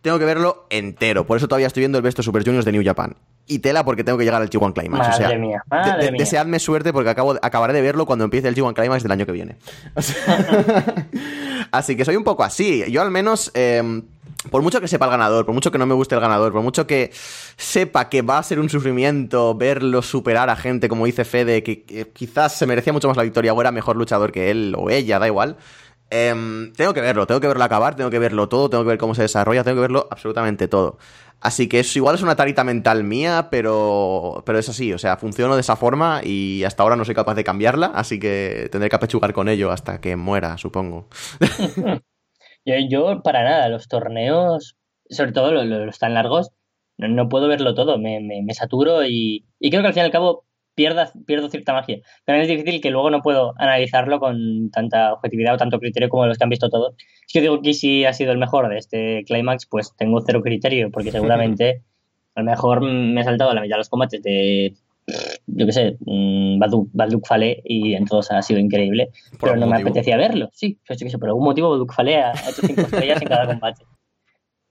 tengo 0.02 0.18
que 0.20 0.26
verlo 0.26 0.66
entero. 0.70 1.26
Por 1.26 1.38
eso 1.38 1.48
todavía 1.48 1.68
estoy 1.68 1.82
viendo 1.82 1.98
el 1.98 2.04
Best 2.04 2.20
of 2.20 2.26
Super 2.26 2.44
Juniors 2.44 2.66
de 2.66 2.72
New 2.72 2.84
Japan. 2.84 3.16
Y 3.48 3.60
tela 3.60 3.84
porque 3.84 4.04
tengo 4.04 4.18
que 4.18 4.26
llegar 4.26 4.42
al 4.42 4.50
G1 4.50 4.74
Climax. 4.74 5.00
Madre 5.08 5.14
o 5.14 5.18
sea, 5.30 5.38
mía, 5.40 5.64
de- 5.66 5.76
madre 5.76 6.06
de- 6.06 6.12
mía. 6.12 6.20
deseadme 6.20 6.60
suerte 6.60 6.94
porque 6.94 7.10
acabo, 7.10 7.36
acabaré 7.42 7.74
de 7.74 7.82
verlo 7.82 8.06
cuando 8.06 8.24
empiece 8.26 8.48
el 8.48 8.56
G1 8.56 8.74
Climax 8.76 9.02
del 9.04 9.12
año 9.12 9.26
que 9.26 9.32
viene. 9.32 9.58
O 9.96 10.02
sea, 10.02 10.96
así 11.72 11.96
que 11.96 12.06
soy 12.06 12.16
un 12.16 12.24
poco 12.24 12.44
así. 12.44 12.84
Yo 12.92 13.02
al 13.02 13.12
menos, 13.12 13.52
eh, 13.56 14.02
por 14.52 14.62
mucho 14.62 14.80
que 14.80 14.88
sepa 14.88 15.06
el 15.06 15.12
ganador, 15.12 15.46
por 15.46 15.54
mucho 15.56 15.72
que 15.72 15.78
no 15.78 15.86
me 15.86 15.94
guste 15.96 16.16
el 16.16 16.22
ganador, 16.22 16.52
por 16.54 16.62
mucho 16.62 16.86
que 16.88 17.12
sepa 17.58 18.08
que 18.10 18.22
va 18.22 18.38
a 18.38 18.44
ser 18.44 18.60
un 18.60 18.70
sufrimiento 18.70 19.56
verlo 19.56 20.02
superar 20.02 20.50
a 20.50 20.56
gente 20.56 20.88
como 20.88 21.06
dice 21.06 21.26
Fede, 21.26 21.64
que, 21.64 21.84
que 21.84 22.08
quizás 22.10 22.54
se 22.56 22.66
merecía 22.66 22.94
mucho 22.94 23.08
más 23.08 23.18
la 23.18 23.24
victoria 23.24 23.52
o 23.54 23.60
era 23.62 23.72
mejor 23.72 23.96
luchador 23.96 24.32
que 24.32 24.52
él 24.52 24.76
o 24.78 24.90
ella, 24.90 25.20
da 25.20 25.28
igual. 25.28 25.58
Em, 26.12 26.74
tengo 26.74 26.94
que 26.94 27.02
verlo, 27.02 27.28
tengo 27.28 27.40
que 27.40 27.48
verlo 27.48 27.64
acabar, 27.64 27.96
tengo 27.96 28.10
que 28.10 28.20
verlo 28.20 28.50
todo, 28.50 28.70
tengo 28.70 28.84
que 28.84 28.90
ver 28.90 28.98
cómo 28.98 29.14
se 29.14 29.22
desarrolla, 29.22 29.64
tengo 29.64 29.78
que 29.78 29.82
verlo 29.82 30.08
absolutamente 30.10 30.68
todo. 30.68 30.98
Así 31.42 31.70
que 31.70 31.80
eso 31.80 32.00
igual 32.00 32.16
es 32.16 32.22
una 32.22 32.36
tarita 32.36 32.64
mental 32.64 33.04
mía, 33.04 33.48
pero, 33.50 34.44
pero 34.46 34.60
es 34.60 34.68
así, 34.68 34.92
o 34.92 34.98
sea, 34.98 35.18
funciono 35.18 35.56
de 35.56 35.62
esa 35.62 35.76
forma 35.76 36.22
y 36.24 36.64
hasta 36.64 36.84
ahora 36.84 36.96
no 36.96 37.06
soy 37.06 37.16
capaz 37.16 37.36
de 37.36 37.44
cambiarla, 37.44 37.88
así 37.88 38.20
que 38.20 38.68
tendré 38.72 38.90
que 38.90 38.96
apechugar 38.96 39.34
con 39.34 39.48
ello 39.48 39.72
hasta 39.72 40.02
que 40.02 40.16
muera, 40.16 40.58
supongo. 40.58 41.08
Yo, 42.66 42.76
yo 42.90 43.24
para 43.24 43.44
nada, 43.44 43.70
los 43.70 43.88
torneos, 43.88 44.76
sobre 45.10 45.32
todo 45.32 45.52
los, 45.52 45.98
tan 45.98 46.14
largos, 46.14 46.52
no, 46.98 47.08
no 47.08 47.30
puedo 47.30 47.48
verlo 47.48 47.74
todo, 47.74 47.98
me, 47.98 48.20
me, 48.20 48.44
me 48.44 48.54
saturo 48.54 49.06
y, 49.06 49.48
y 49.60 49.70
creo 49.72 49.82
que 49.82 49.88
al 49.88 49.94
fin 49.94 50.04
y 50.04 50.06
al 50.06 50.12
cabo 50.12 50.46
pierda, 50.80 51.12
pierdo 51.26 51.50
cierta 51.50 51.74
magia. 51.74 52.00
También 52.24 52.44
es 52.44 52.48
difícil 52.48 52.80
que 52.80 52.90
luego 52.90 53.10
no 53.10 53.22
puedo 53.22 53.54
analizarlo 53.58 54.22
con 54.22 54.72
tanta 54.72 55.12
objetividad 55.12 55.56
o 55.56 55.58
tanto 55.58 55.78
criterio 55.78 56.08
como 56.08 56.26
los 56.26 56.38
que 56.38 56.46
han 56.46 56.50
visto 56.50 56.70
todos. 56.70 56.96
Si 57.28 57.38
yo 57.38 57.42
digo 57.42 57.62
que 57.62 57.74
sí 57.74 58.06
ha 58.06 58.14
sido 58.14 58.32
el 58.32 58.38
mejor 58.38 58.70
de 58.70 58.78
este 58.78 59.26
Climax, 59.26 59.66
pues 59.66 59.94
tengo 59.98 60.22
cero 60.26 60.42
criterio, 60.42 60.90
porque 60.90 61.12
seguramente 61.12 61.82
a 62.36 62.40
lo 62.40 62.50
mejor 62.50 62.80
me 62.80 63.20
he 63.20 63.24
saltado 63.26 63.54
la 63.54 63.60
mitad 63.60 63.76
de 63.76 63.80
los 63.80 63.90
combates 63.90 64.24
de, 64.24 64.74
yo 65.48 65.66
qué 65.66 65.72
sé, 65.74 65.98
mm, 66.00 66.60
Baduk, 66.60 66.90
Baduk 66.94 67.28
Fale 67.28 67.62
y 67.66 67.94
en 67.96 68.06
todos 68.06 68.32
ha 68.32 68.42
sido 68.42 68.62
increíble, 68.62 69.10
pero 69.38 69.58
no 69.58 69.66
me 69.66 69.74
motivo. 69.74 69.90
apetecía 69.90 70.16
verlo. 70.16 70.50
Sí, 70.54 70.80
pues 70.88 70.98
yo 70.98 71.08
qué 71.08 71.12
sé, 71.12 71.18
por 71.18 71.28
algún 71.28 71.44
motivo 71.44 71.72
Baduk 71.72 71.94
Fale 71.94 72.22
ha 72.22 72.32
hecho 72.32 72.66
cinco 72.66 72.84
estrellas 72.84 73.22
en 73.22 73.28
cada 73.28 73.48
combate. 73.48 73.84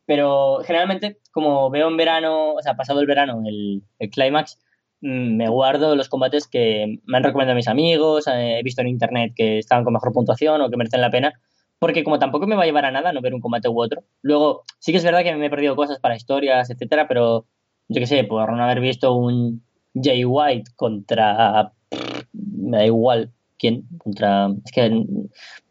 Pero 0.06 0.61
generalmente, 0.64 1.18
como 1.32 1.68
veo 1.68 1.86
en 1.86 1.98
verano, 1.98 2.54
o 2.54 2.62
sea, 2.62 2.76
pasado 2.76 3.00
el 3.00 3.06
verano, 3.06 3.42
el, 3.44 3.82
el 3.98 4.09
Climax, 4.09 4.59
me 5.01 5.49
guardo 5.49 5.94
los 5.94 6.09
combates 6.09 6.49
que 6.49 6.99
me 7.05 7.16
han 7.16 7.24
recomendado 7.24 7.57
mis 7.57 7.68
amigos, 7.68 8.26
eh, 8.26 8.59
he 8.59 8.62
visto 8.62 8.80
en 8.80 8.88
internet 8.88 9.32
que 9.36 9.59
estaban 9.59 9.84
con 9.84 9.92
mejor 9.92 10.12
puntuación 10.12 10.61
o 10.61 10.70
que 10.70 10.76
merecen 10.76 11.01
la 11.01 11.11
pena, 11.11 11.40
porque 11.78 12.03
como 12.03 12.18
tampoco 12.18 12.46
me 12.46 12.57
va 12.57 12.62
a 12.62 12.66
llevar 12.66 12.84
a 12.84 12.90
nada 12.90 13.12
no 13.12 13.20
ver 13.20 13.34
un 13.34 13.40
combate 13.40 13.68
u 13.68 13.80
otro. 13.80 14.03
Luego, 14.22 14.64
sí 14.78 14.92
que 14.92 14.99
es 14.99 15.05
verdad 15.05 15.22
que 15.22 15.34
me 15.34 15.46
he 15.46 15.51
perdido 15.51 15.76
cosas 15.76 16.01
para 16.01 16.16
historias, 16.16 16.70
etcétera, 16.70 17.07
pero 17.07 17.46
yo 17.88 18.01
qué 18.01 18.07
sé, 18.07 18.24
por 18.24 18.53
no 18.53 18.62
haber 18.62 18.80
visto 18.80 19.14
un 19.14 19.62
Jay 19.94 20.24
White 20.24 20.72
contra. 20.76 21.72
Me 22.32 22.78
da 22.78 22.86
igual 22.86 23.32
quién, 23.59 23.84
contra. 23.99 24.51
Es 24.64 24.72
que. 24.72 25.05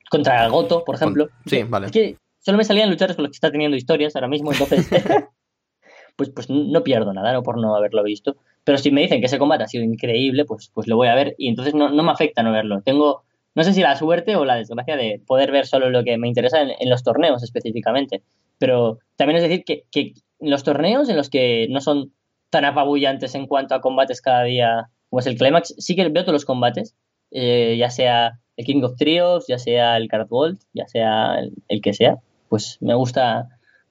Contra 0.09 0.47
Goto, 0.47 0.83
por 0.85 0.95
ejemplo. 0.95 1.27
Sí, 1.45 1.63
vale. 1.63 1.87
Es 1.87 1.91
que 1.91 2.17
solo 2.39 2.57
me 2.57 2.63
salían 2.63 2.89
luchadores 2.89 3.15
con 3.17 3.23
los 3.23 3.31
que 3.31 3.35
está 3.35 3.51
teniendo 3.51 3.75
historias 3.75 4.15
ahora 4.15 4.27
mismo, 4.27 4.51
entonces. 4.51 4.87
pues, 6.15 6.29
pues 6.29 6.49
no 6.49 6.83
pierdo 6.83 7.13
nada, 7.13 7.33
¿no? 7.33 7.43
Por 7.43 7.59
no 7.59 7.75
haberlo 7.75 8.03
visto. 8.03 8.37
Pero 8.67 8.77
si 8.79 8.91
me 8.91 8.99
dicen 8.99 9.21
que 9.21 9.27
ese 9.27 9.39
combate 9.39 9.63
ha 9.63 9.67
sido 9.69 9.85
increíble, 9.85 10.43
pues, 10.43 10.69
pues 10.73 10.89
lo 10.89 10.97
voy 10.97 11.07
a 11.07 11.15
ver 11.15 11.35
y 11.37 11.47
entonces 11.47 11.73
no, 11.73 11.89
no 11.89 12.03
me 12.03 12.11
afecta 12.11 12.43
no 12.43 12.51
verlo. 12.51 12.81
Tengo, 12.81 13.23
no 13.55 13.63
sé 13.63 13.71
si 13.71 13.79
la 13.79 13.95
suerte 13.95 14.35
o 14.35 14.43
la 14.43 14.57
desgracia 14.57 14.97
de 14.97 15.21
poder 15.25 15.53
ver 15.53 15.65
solo 15.65 15.89
lo 15.89 16.03
que 16.03 16.17
me 16.17 16.27
interesa 16.27 16.61
en, 16.61 16.71
en 16.77 16.89
los 16.89 17.01
torneos 17.01 17.43
específicamente. 17.43 18.23
Pero 18.57 18.99
también 19.15 19.37
es 19.37 19.43
decir 19.43 19.63
que, 19.63 19.83
que 19.89 20.15
los 20.41 20.65
torneos 20.65 21.07
en 21.07 21.15
los 21.15 21.29
que 21.29 21.67
no 21.69 21.79
son 21.79 22.11
tan 22.49 22.65
apabullantes 22.65 23.35
en 23.35 23.47
cuanto 23.47 23.73
a 23.73 23.79
combates 23.79 24.21
cada 24.21 24.43
día 24.43 24.89
como 25.09 25.21
es 25.21 25.27
el 25.27 25.37
Climax, 25.37 25.73
sí 25.77 25.95
que 25.95 26.09
veo 26.09 26.23
todos 26.23 26.33
los 26.33 26.43
combates, 26.43 26.93
eh, 27.31 27.77
ya 27.79 27.89
sea 27.89 28.41
el 28.57 28.65
King 28.65 28.83
of 28.83 28.97
Trios, 28.97 29.45
ya 29.47 29.59
sea 29.59 29.95
el 29.95 30.09
Card 30.09 30.27
Gold, 30.27 30.59
ya 30.73 30.89
sea 30.89 31.39
el 31.69 31.81
que 31.81 31.93
sea, 31.93 32.17
pues 32.49 32.79
me 32.81 32.95
gusta 32.95 33.47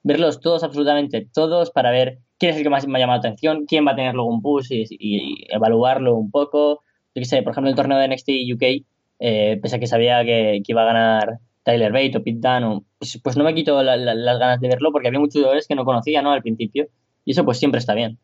verlos 0.07 0.41
todos, 0.41 0.63
absolutamente 0.63 1.29
todos, 1.35 1.73
para 1.73 1.91
ver 1.91 2.19
quién 2.39 2.53
es 2.53 2.59
el 2.59 2.63
que 2.63 2.71
más 2.71 2.87
me 2.87 2.97
ha 2.97 3.01
llamado 3.01 3.17
la 3.17 3.29
atención, 3.29 3.67
quién 3.67 3.85
va 3.85 3.91
a 3.91 3.97
tener 3.97 4.15
luego 4.15 4.31
un 4.31 4.41
push 4.41 4.71
y, 4.71 4.85
y 4.89 5.47
evaluarlo 5.49 6.15
un 6.15 6.31
poco. 6.31 6.85
Yo 7.13 7.21
qué 7.21 7.25
sé, 7.25 7.43
por 7.43 7.51
ejemplo, 7.53 7.71
el 7.71 7.77
torneo 7.77 7.99
de 7.99 8.07
NXT 8.07 8.29
UK, 8.55 8.63
eh, 9.19 9.59
pese 9.61 9.77
a 9.77 9.79
que 9.81 9.89
sabía 9.89 10.25
que, 10.25 10.63
iba 10.65 10.83
a 10.83 10.85
ganar 10.85 11.39
Tyler 11.65 11.91
Bate 11.91 12.19
o 12.19 12.23
Pete 12.23 12.39
Dunne, 12.41 12.83
pues, 12.99 13.21
pues, 13.21 13.37
no 13.37 13.43
me 13.43 13.53
quito 13.53 13.83
la, 13.83 13.97
las 13.97 14.39
ganas 14.39 14.61
de 14.61 14.69
verlo 14.69 14.93
porque 14.93 15.09
había 15.09 15.19
muchos 15.19 15.41
jugadores 15.41 15.67
que 15.67 15.75
no 15.75 15.85
conocía 15.85 16.23
¿no? 16.23 16.31
al 16.31 16.43
principio 16.43 16.87
y 17.25 17.33
eso 17.33 17.45
pues 17.45 17.59
siempre 17.59 17.81
está 17.81 17.95
bien. 17.95 18.19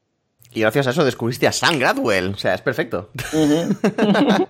Y 0.55 0.61
gracias 0.61 0.87
a 0.87 0.91
eso 0.91 1.05
descubriste 1.05 1.47
a 1.47 1.53
Sam 1.53 1.79
Gradwell. 1.79 2.35
O 2.35 2.37
sea, 2.37 2.55
es 2.55 2.61
perfecto. 2.61 3.11
Uh 3.33 3.37
-huh. 3.37 4.47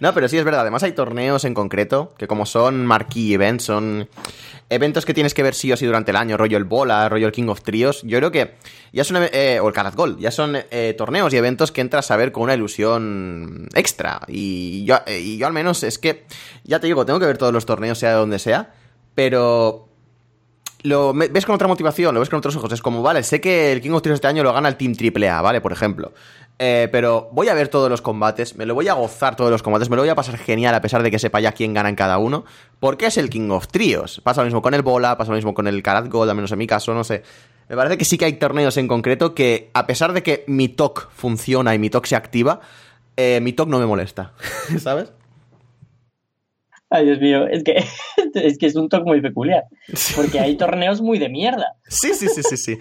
no, 0.00 0.14
pero 0.14 0.28
sí 0.28 0.38
es 0.38 0.44
verdad. 0.44 0.62
Además 0.62 0.82
hay 0.82 0.92
torneos 0.92 1.44
en 1.44 1.54
concreto 1.54 2.14
que 2.16 2.26
como 2.26 2.46
son 2.46 2.86
marquee 2.86 3.34
events, 3.34 3.64
son 3.64 4.08
eventos 4.70 5.04
que 5.04 5.14
tienes 5.14 5.34
que 5.34 5.42
ver 5.42 5.54
sí 5.54 5.72
o 5.72 5.76
sí 5.76 5.84
durante 5.86 6.10
el 6.12 6.16
año. 6.16 6.36
Rollo 6.36 6.56
el 6.56 6.64
Bola, 6.64 7.08
rollo 7.08 7.26
el 7.26 7.32
King 7.32 7.48
of 7.48 7.62
Trios. 7.62 8.02
Yo 8.02 8.18
creo 8.18 8.30
que 8.30 8.54
ya 8.92 9.04
son... 9.04 9.16
Eh, 9.32 9.60
o 9.60 9.68
el 9.68 9.90
Gold. 9.90 10.18
Ya 10.18 10.30
son 10.30 10.56
eh, 10.70 10.94
torneos 10.96 11.32
y 11.34 11.36
eventos 11.36 11.72
que 11.72 11.80
entras 11.80 12.10
a 12.10 12.16
ver 12.16 12.32
con 12.32 12.44
una 12.44 12.54
ilusión 12.54 13.68
extra. 13.74 14.20
Y 14.28 14.84
yo, 14.84 14.96
eh, 15.06 15.20
y 15.20 15.36
yo 15.36 15.46
al 15.46 15.52
menos 15.52 15.82
es 15.82 15.98
que... 15.98 16.24
Ya 16.64 16.80
te 16.80 16.86
digo, 16.86 17.04
tengo 17.04 17.20
que 17.20 17.26
ver 17.26 17.38
todos 17.38 17.52
los 17.52 17.66
torneos, 17.66 17.98
sea 17.98 18.10
de 18.10 18.16
donde 18.16 18.38
sea. 18.38 18.72
Pero 19.14 19.83
lo 20.84 21.14
ves 21.14 21.46
con 21.46 21.54
otra 21.54 21.66
motivación, 21.66 22.14
lo 22.14 22.20
ves 22.20 22.28
con 22.28 22.38
otros 22.38 22.54
ojos. 22.56 22.70
Es 22.70 22.82
como, 22.82 23.02
vale, 23.02 23.22
sé 23.22 23.40
que 23.40 23.72
el 23.72 23.80
King 23.80 23.92
of 23.92 24.02
Trios 24.02 24.16
este 24.16 24.26
año 24.26 24.42
lo 24.42 24.52
gana 24.52 24.68
el 24.68 24.76
Team 24.76 24.92
AAA, 24.92 25.40
¿vale? 25.40 25.62
Por 25.62 25.72
ejemplo. 25.72 26.12
Eh, 26.58 26.88
pero 26.92 27.30
voy 27.32 27.48
a 27.48 27.54
ver 27.54 27.68
todos 27.68 27.90
los 27.90 28.02
combates, 28.02 28.54
me 28.54 28.66
lo 28.66 28.74
voy 28.74 28.86
a 28.86 28.92
gozar 28.92 29.34
todos 29.34 29.50
los 29.50 29.62
combates, 29.62 29.90
me 29.90 29.96
lo 29.96 30.02
voy 30.02 30.10
a 30.10 30.14
pasar 30.14 30.36
genial 30.36 30.72
a 30.74 30.80
pesar 30.80 31.02
de 31.02 31.10
que 31.10 31.18
sepa 31.18 31.40
ya 31.40 31.50
quién 31.52 31.72
gana 31.72 31.88
en 31.88 31.96
cada 31.96 32.18
uno. 32.18 32.44
Porque 32.80 33.06
es 33.06 33.16
el 33.16 33.30
King 33.30 33.48
of 33.48 33.68
Trios. 33.68 34.20
Pasa 34.22 34.42
lo 34.42 34.44
mismo 34.44 34.60
con 34.60 34.74
el 34.74 34.82
Bola, 34.82 35.16
pasa 35.16 35.30
lo 35.30 35.36
mismo 35.36 35.54
con 35.54 35.66
el 35.66 35.82
Karat 35.82 36.08
Gold, 36.08 36.28
al 36.28 36.36
menos 36.36 36.52
en 36.52 36.58
mi 36.58 36.66
caso, 36.66 36.92
no 36.92 37.02
sé. 37.02 37.22
Me 37.70 37.76
parece 37.76 37.96
que 37.96 38.04
sí 38.04 38.18
que 38.18 38.26
hay 38.26 38.34
torneos 38.34 38.76
en 38.76 38.86
concreto 38.86 39.34
que, 39.34 39.70
a 39.72 39.86
pesar 39.86 40.12
de 40.12 40.22
que 40.22 40.44
mi 40.48 40.68
TOC 40.68 41.08
funciona 41.10 41.74
y 41.74 41.78
mi 41.78 41.88
TOC 41.88 42.04
se 42.04 42.16
activa, 42.16 42.60
eh, 43.16 43.40
mi 43.40 43.54
TOC 43.54 43.70
no 43.70 43.78
me 43.78 43.86
molesta, 43.86 44.34
¿sabes? 44.78 45.12
Ay, 46.94 47.06
Dios 47.06 47.18
mío, 47.18 47.48
es 47.48 47.64
que 47.64 47.84
es, 48.34 48.56
que 48.56 48.66
es 48.66 48.76
un 48.76 48.88
toque 48.88 49.04
muy 49.04 49.20
peculiar. 49.20 49.64
Porque 50.14 50.38
hay 50.38 50.56
torneos 50.56 51.00
muy 51.00 51.18
de 51.18 51.28
mierda. 51.28 51.74
Sí, 51.88 52.14
sí, 52.14 52.28
sí, 52.28 52.42
sí, 52.44 52.56
sí. 52.56 52.78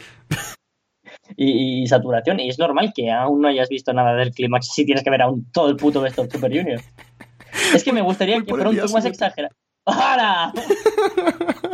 Y, 1.35 1.81
y, 1.81 1.87
saturación. 1.87 2.39
Y 2.39 2.49
es 2.49 2.59
normal 2.59 2.93
que 2.95 3.09
aún 3.09 3.41
no 3.41 3.47
hayas 3.47 3.69
visto 3.69 3.91
nada 3.91 4.13
del 4.15 4.29
clímax 4.29 4.67
si 4.71 4.85
tienes 4.85 5.03
que 5.03 5.09
ver 5.09 5.23
aún 5.23 5.49
todo 5.51 5.67
el 5.69 5.77
puto 5.77 5.99
Best 6.01 6.19
of 6.19 6.31
Super 6.31 6.55
Junior. 6.55 6.79
Es 7.73 7.83
que 7.83 7.91
me 7.91 8.01
gustaría 8.01 8.39
que 8.39 8.45
fuera 8.45 8.69
un 8.69 8.77
toque 8.77 8.93
más 8.93 9.05
exagerado. 9.05 9.55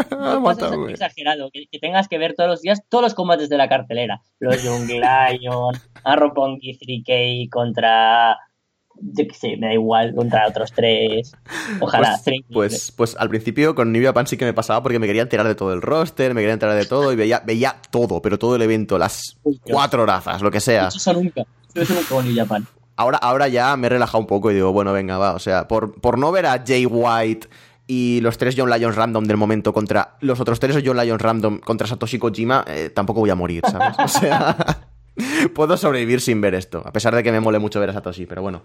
Ser 0.10 0.40
mátame. 0.40 0.92
exagerado, 0.94 1.52
que, 1.52 1.66
que 1.70 1.80
tengas 1.80 2.08
que 2.08 2.18
ver 2.18 2.36
todos 2.36 2.50
los 2.50 2.62
días 2.62 2.82
todos 2.88 3.04
los 3.04 3.14
combates 3.14 3.50
de 3.50 3.58
la 3.58 3.68
cartelera. 3.68 4.22
Los 4.40 4.64
Young 4.64 4.88
Lion, 4.88 5.76
a 6.06 6.16
Roppongi 6.16 6.78
3K 6.78 7.50
contra. 7.50 8.38
Yo 9.02 9.26
qué 9.28 9.34
sé, 9.34 9.58
me 9.58 9.68
da 9.68 9.74
igual, 9.74 10.14
contra 10.16 10.48
otros 10.48 10.72
tres. 10.74 11.32
Ojalá, 11.80 12.10
Pues, 12.12 12.24
Three- 12.26 12.46
pues, 12.52 12.92
pues 12.96 13.16
al 13.18 13.30
principio 13.30 13.76
con 13.76 13.92
New 13.92 14.04
Japan 14.04 14.28
sí 14.28 14.36
que 14.38 14.46
me 14.46 14.54
pasaba 14.54 14.84
porque 14.84 15.00
me 15.00 15.08
quería 15.08 15.22
enterar 15.22 15.48
de 15.48 15.56
todo 15.56 15.74
el 15.74 15.82
roster, 15.82 16.34
me 16.34 16.42
quería 16.42 16.54
enterar 16.54 16.76
de 16.76 16.86
todo 16.86 17.12
y 17.12 17.16
veía, 17.16 17.42
veía 17.46 17.76
todo, 17.92 18.22
pero 18.22 18.38
todo 18.38 18.56
el 18.56 18.62
evento, 18.62 18.98
las 18.98 19.38
Uy, 19.44 19.60
cuatro 19.64 20.04
horazas, 20.04 20.42
lo 20.42 20.52
que 20.52 20.60
sea. 20.60 20.88
Eso 20.90 21.14
nunca. 21.14 21.44
Con 22.10 22.36
Japan. 22.36 22.66
Ahora, 22.96 23.18
ahora 23.20 23.48
ya 23.48 23.78
me 23.78 23.88
he 23.88 23.90
relajado 23.92 24.20
un 24.20 24.28
poco 24.28 24.52
y 24.52 24.56
digo, 24.56 24.74
bueno, 24.74 24.92
venga, 24.92 25.18
va. 25.18 25.34
O 25.34 25.40
sea, 25.40 25.68
por, 25.68 25.94
por 26.02 26.18
no 26.18 26.32
ver 26.34 26.46
a 26.48 26.62
Jay 26.66 26.86
White 26.86 27.48
y 27.88 28.20
los 28.22 28.38
tres 28.38 28.56
John 28.58 28.70
Lions 28.70 28.96
random 28.96 29.24
del 29.26 29.38
momento 29.38 29.72
contra 29.74 30.18
los 30.20 30.40
otros 30.40 30.60
tres 30.60 30.78
John 30.86 30.98
Lions 30.98 31.22
random 31.22 31.60
contra 31.60 31.88
Satoshi 31.88 32.20
Kojima, 32.20 32.66
eh, 32.68 32.90
tampoco 32.94 33.22
voy 33.22 33.30
a 33.30 33.36
morir, 33.36 33.64
¿sabes? 33.72 33.96
O 34.04 34.08
sea, 34.08 34.56
puedo 35.54 35.78
sobrevivir 35.78 36.22
sin 36.22 36.42
ver 36.42 36.56
esto, 36.56 36.82
a 36.86 36.92
pesar 36.92 37.16
de 37.16 37.24
que 37.24 37.32
me 37.32 37.40
mole 37.40 37.60
mucho 37.60 37.80
ver 37.80 37.90
a 37.90 37.94
Satoshi, 37.94 38.26
pero 38.26 38.42
bueno. 38.42 38.62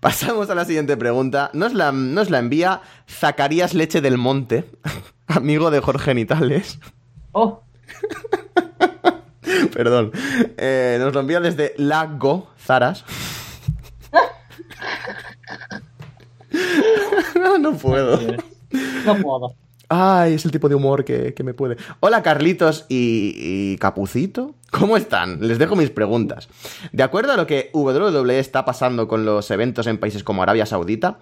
Pasamos 0.00 0.50
a 0.50 0.56
la 0.56 0.64
siguiente 0.64 0.96
pregunta. 0.96 1.50
Nos 1.52 1.74
la, 1.74 1.92
nos 1.92 2.28
la 2.28 2.40
envía 2.40 2.82
Zacarías 3.08 3.72
Leche 3.72 4.00
del 4.00 4.18
Monte, 4.18 4.64
amigo 5.28 5.70
de 5.70 5.78
Jorge 5.80 6.12
Nitales. 6.14 6.80
Oh, 7.30 7.62
Perdón. 9.72 10.12
Eh, 10.56 10.96
nos 11.00 11.14
lo 11.14 11.20
envía 11.20 11.40
desde 11.40 11.74
Lago 11.76 12.50
Zaras. 12.58 13.04
no, 17.34 17.58
no 17.58 17.76
puedo. 17.76 18.18
no 19.06 19.16
puedo. 19.16 19.54
Ay, 19.94 20.32
es 20.32 20.44
el 20.46 20.50
tipo 20.50 20.70
de 20.70 20.74
humor 20.74 21.04
que, 21.04 21.34
que 21.34 21.44
me 21.44 21.52
puede. 21.52 21.76
Hola 22.00 22.22
Carlitos 22.22 22.86
y, 22.88 23.34
y 23.36 23.76
Capucito. 23.76 24.54
¿Cómo 24.70 24.96
están? 24.96 25.46
Les 25.46 25.58
dejo 25.58 25.76
mis 25.76 25.90
preguntas. 25.90 26.48
De 26.92 27.02
acuerdo 27.02 27.32
a 27.32 27.36
lo 27.36 27.46
que 27.46 27.68
WWE 27.74 28.38
está 28.38 28.64
pasando 28.64 29.06
con 29.06 29.26
los 29.26 29.50
eventos 29.50 29.86
en 29.86 29.98
países 29.98 30.24
como 30.24 30.42
Arabia 30.42 30.64
Saudita, 30.64 31.18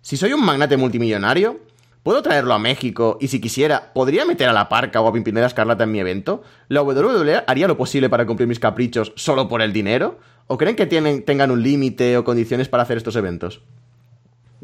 si 0.00 0.16
soy 0.16 0.32
un 0.32 0.44
magnate 0.44 0.76
multimillonario, 0.76 1.58
¿puedo 2.04 2.22
traerlo 2.22 2.54
a 2.54 2.60
México 2.60 3.18
y 3.20 3.26
si 3.26 3.40
quisiera, 3.40 3.92
podría 3.92 4.24
meter 4.24 4.48
a 4.48 4.52
la 4.52 4.68
parca 4.68 5.00
o 5.00 5.08
a 5.08 5.12
Pimpinela 5.12 5.48
Escarlata 5.48 5.82
en 5.82 5.90
mi 5.90 5.98
evento? 5.98 6.44
¿La 6.68 6.82
WWE 6.82 7.42
haría 7.48 7.66
lo 7.66 7.76
posible 7.76 8.08
para 8.08 8.26
cumplir 8.26 8.46
mis 8.46 8.60
caprichos 8.60 9.12
solo 9.16 9.48
por 9.48 9.60
el 9.60 9.72
dinero? 9.72 10.20
¿O 10.46 10.56
creen 10.56 10.76
que 10.76 10.86
tienen, 10.86 11.24
tengan 11.24 11.50
un 11.50 11.64
límite 11.64 12.16
o 12.16 12.22
condiciones 12.22 12.68
para 12.68 12.84
hacer 12.84 12.96
estos 12.96 13.16
eventos? 13.16 13.62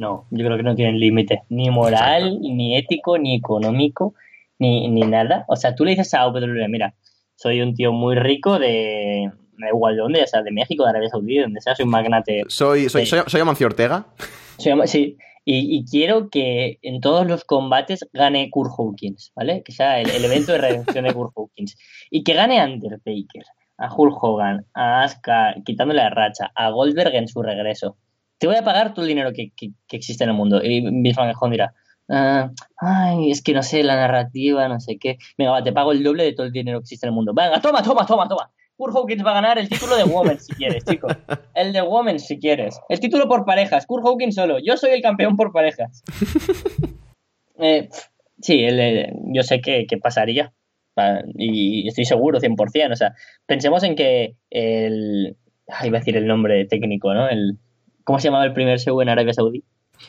No, 0.00 0.24
yo 0.30 0.46
creo 0.46 0.56
que 0.56 0.62
no 0.62 0.74
tienen 0.74 0.98
límite, 0.98 1.42
ni 1.50 1.68
moral, 1.68 2.40
ni 2.40 2.74
ético, 2.76 3.18
ni 3.18 3.36
económico, 3.36 4.14
ni, 4.58 4.88
ni 4.88 5.02
nada. 5.02 5.44
O 5.46 5.56
sea, 5.56 5.74
tú 5.74 5.84
le 5.84 5.90
dices 5.90 6.14
a 6.14 6.26
WWE, 6.26 6.68
mira, 6.68 6.94
soy 7.36 7.60
un 7.60 7.74
tío 7.74 7.92
muy 7.92 8.14
rico 8.16 8.58
de, 8.58 9.30
me 9.58 9.66
da 9.66 9.70
igual 9.72 9.96
de 9.96 10.00
dónde, 10.02 10.20
ya 10.20 10.26
sea 10.26 10.42
de 10.42 10.52
México, 10.52 10.84
de 10.84 10.90
Arabia 10.90 11.10
Saudí, 11.10 11.36
de 11.36 11.42
donde 11.42 11.60
sea, 11.60 11.74
soy 11.76 11.84
un 11.84 11.90
magnate. 11.90 12.44
Soy, 12.48 12.88
soy, 12.88 13.04
soy, 13.04 13.20
soy 13.26 13.40
Amancio 13.42 13.66
Ortega. 13.66 14.06
Soy- 14.58 14.86
sí, 14.88 15.18
y, 15.44 15.76
y 15.78 15.84
quiero 15.84 16.30
que 16.30 16.78
en 16.80 17.00
todos 17.02 17.26
los 17.26 17.44
combates 17.44 18.08
gane 18.14 18.48
Kurt 18.50 18.70
Hawkins, 18.78 19.32
¿vale? 19.36 19.62
Que 19.62 19.72
sea 19.72 20.00
el, 20.00 20.08
el 20.08 20.24
evento 20.24 20.52
de 20.52 20.58
redención 20.58 21.04
de 21.04 21.12
Kurt 21.12 21.32
Hawkins. 21.36 21.76
Y 22.10 22.24
que 22.24 22.32
gane 22.32 22.64
Undertaker, 22.64 23.44
a 23.76 23.94
Hulk 23.94 24.16
Hogan, 24.22 24.64
a 24.72 25.02
Asuka 25.02 25.56
quitándole 25.64 26.00
la 26.02 26.08
racha, 26.10 26.50
a 26.54 26.70
Goldberg 26.70 27.14
en 27.14 27.28
su 27.28 27.42
regreso. 27.42 27.96
Te 28.40 28.48
voy 28.48 28.56
a 28.56 28.64
pagar 28.64 28.92
todo 28.92 29.04
el 29.04 29.10
dinero 29.10 29.32
que, 29.32 29.52
que- 29.54 29.70
que 29.86 29.96
existe 29.96 30.24
en 30.24 30.30
el 30.30 30.36
mundo. 30.36 30.60
Y 30.64 30.80
Vince 30.80 31.20
McMahon 31.20 31.50
dirá, 31.52 31.74
"Ah, 32.08 32.50
ay, 32.78 33.30
es 33.30 33.40
que 33.42 33.52
no 33.54 33.62
sé, 33.62 33.84
la 33.84 33.94
narrativa, 33.94 34.66
no 34.66 34.80
sé 34.80 34.98
qué. 34.98 35.18
Venga, 35.38 35.52
va, 35.52 35.62
te 35.62 35.72
pago 35.72 35.92
el 35.92 36.02
doble 36.02 36.24
de 36.24 36.32
todo 36.32 36.46
el 36.46 36.52
dinero 36.52 36.80
que 36.80 36.84
existe 36.84 37.06
en 37.06 37.10
el 37.10 37.14
mundo. 37.14 37.32
Venga, 37.34 37.60
toma, 37.60 37.82
toma, 37.84 38.04
toma, 38.04 38.26
toma. 38.26 38.50
Kurt 38.76 38.96
Hawkins 38.96 39.24
va 39.24 39.32
a 39.32 39.34
ganar 39.34 39.58
el 39.58 39.68
título 39.68 39.94
de 39.94 40.04
Women 40.04 40.40
si 40.40 40.54
quieres, 40.54 40.82
chico. 40.86 41.06
El 41.54 41.72
de 41.74 41.82
Women 41.82 42.18
si 42.18 42.38
quieres. 42.40 42.80
El 42.88 42.98
título 42.98 43.28
por 43.28 43.44
parejas. 43.44 43.84
Kurt 43.86 44.04
Hawkins 44.06 44.34
solo. 44.34 44.58
Yo 44.58 44.76
soy 44.78 44.92
el 44.92 45.02
campeón 45.02 45.36
por 45.36 45.52
parejas. 45.52 46.02
Eh, 47.62 47.88
sí, 48.40 48.64
el- 48.64 48.80
el- 48.80 49.12
yo 49.34 49.42
sé 49.42 49.60
que, 49.60 49.86
que 49.86 49.98
pasaría. 49.98 50.52
Pa- 50.94 51.22
Y 51.36 51.86
estoy 51.88 52.06
seguro, 52.06 52.40
100%. 52.40 52.92
O 52.92 52.96
sea, 52.96 53.14
pensemos 53.46 53.82
en 53.82 53.94
que 53.96 54.36
el... 54.48 55.36
ay, 55.68 55.88
iba 55.88 55.98
a 55.98 56.00
decir 56.00 56.16
el 56.16 56.26
nombre 56.26 56.64
técnico, 56.64 57.12
¿no? 57.12 57.28
El, 57.28 57.58
¿Cómo 58.10 58.18
se 58.18 58.26
llamaba 58.26 58.44
el 58.44 58.52
primer 58.52 58.76
show 58.80 59.00
en 59.00 59.08
Arabia 59.08 59.32
Saudí? 59.32 59.62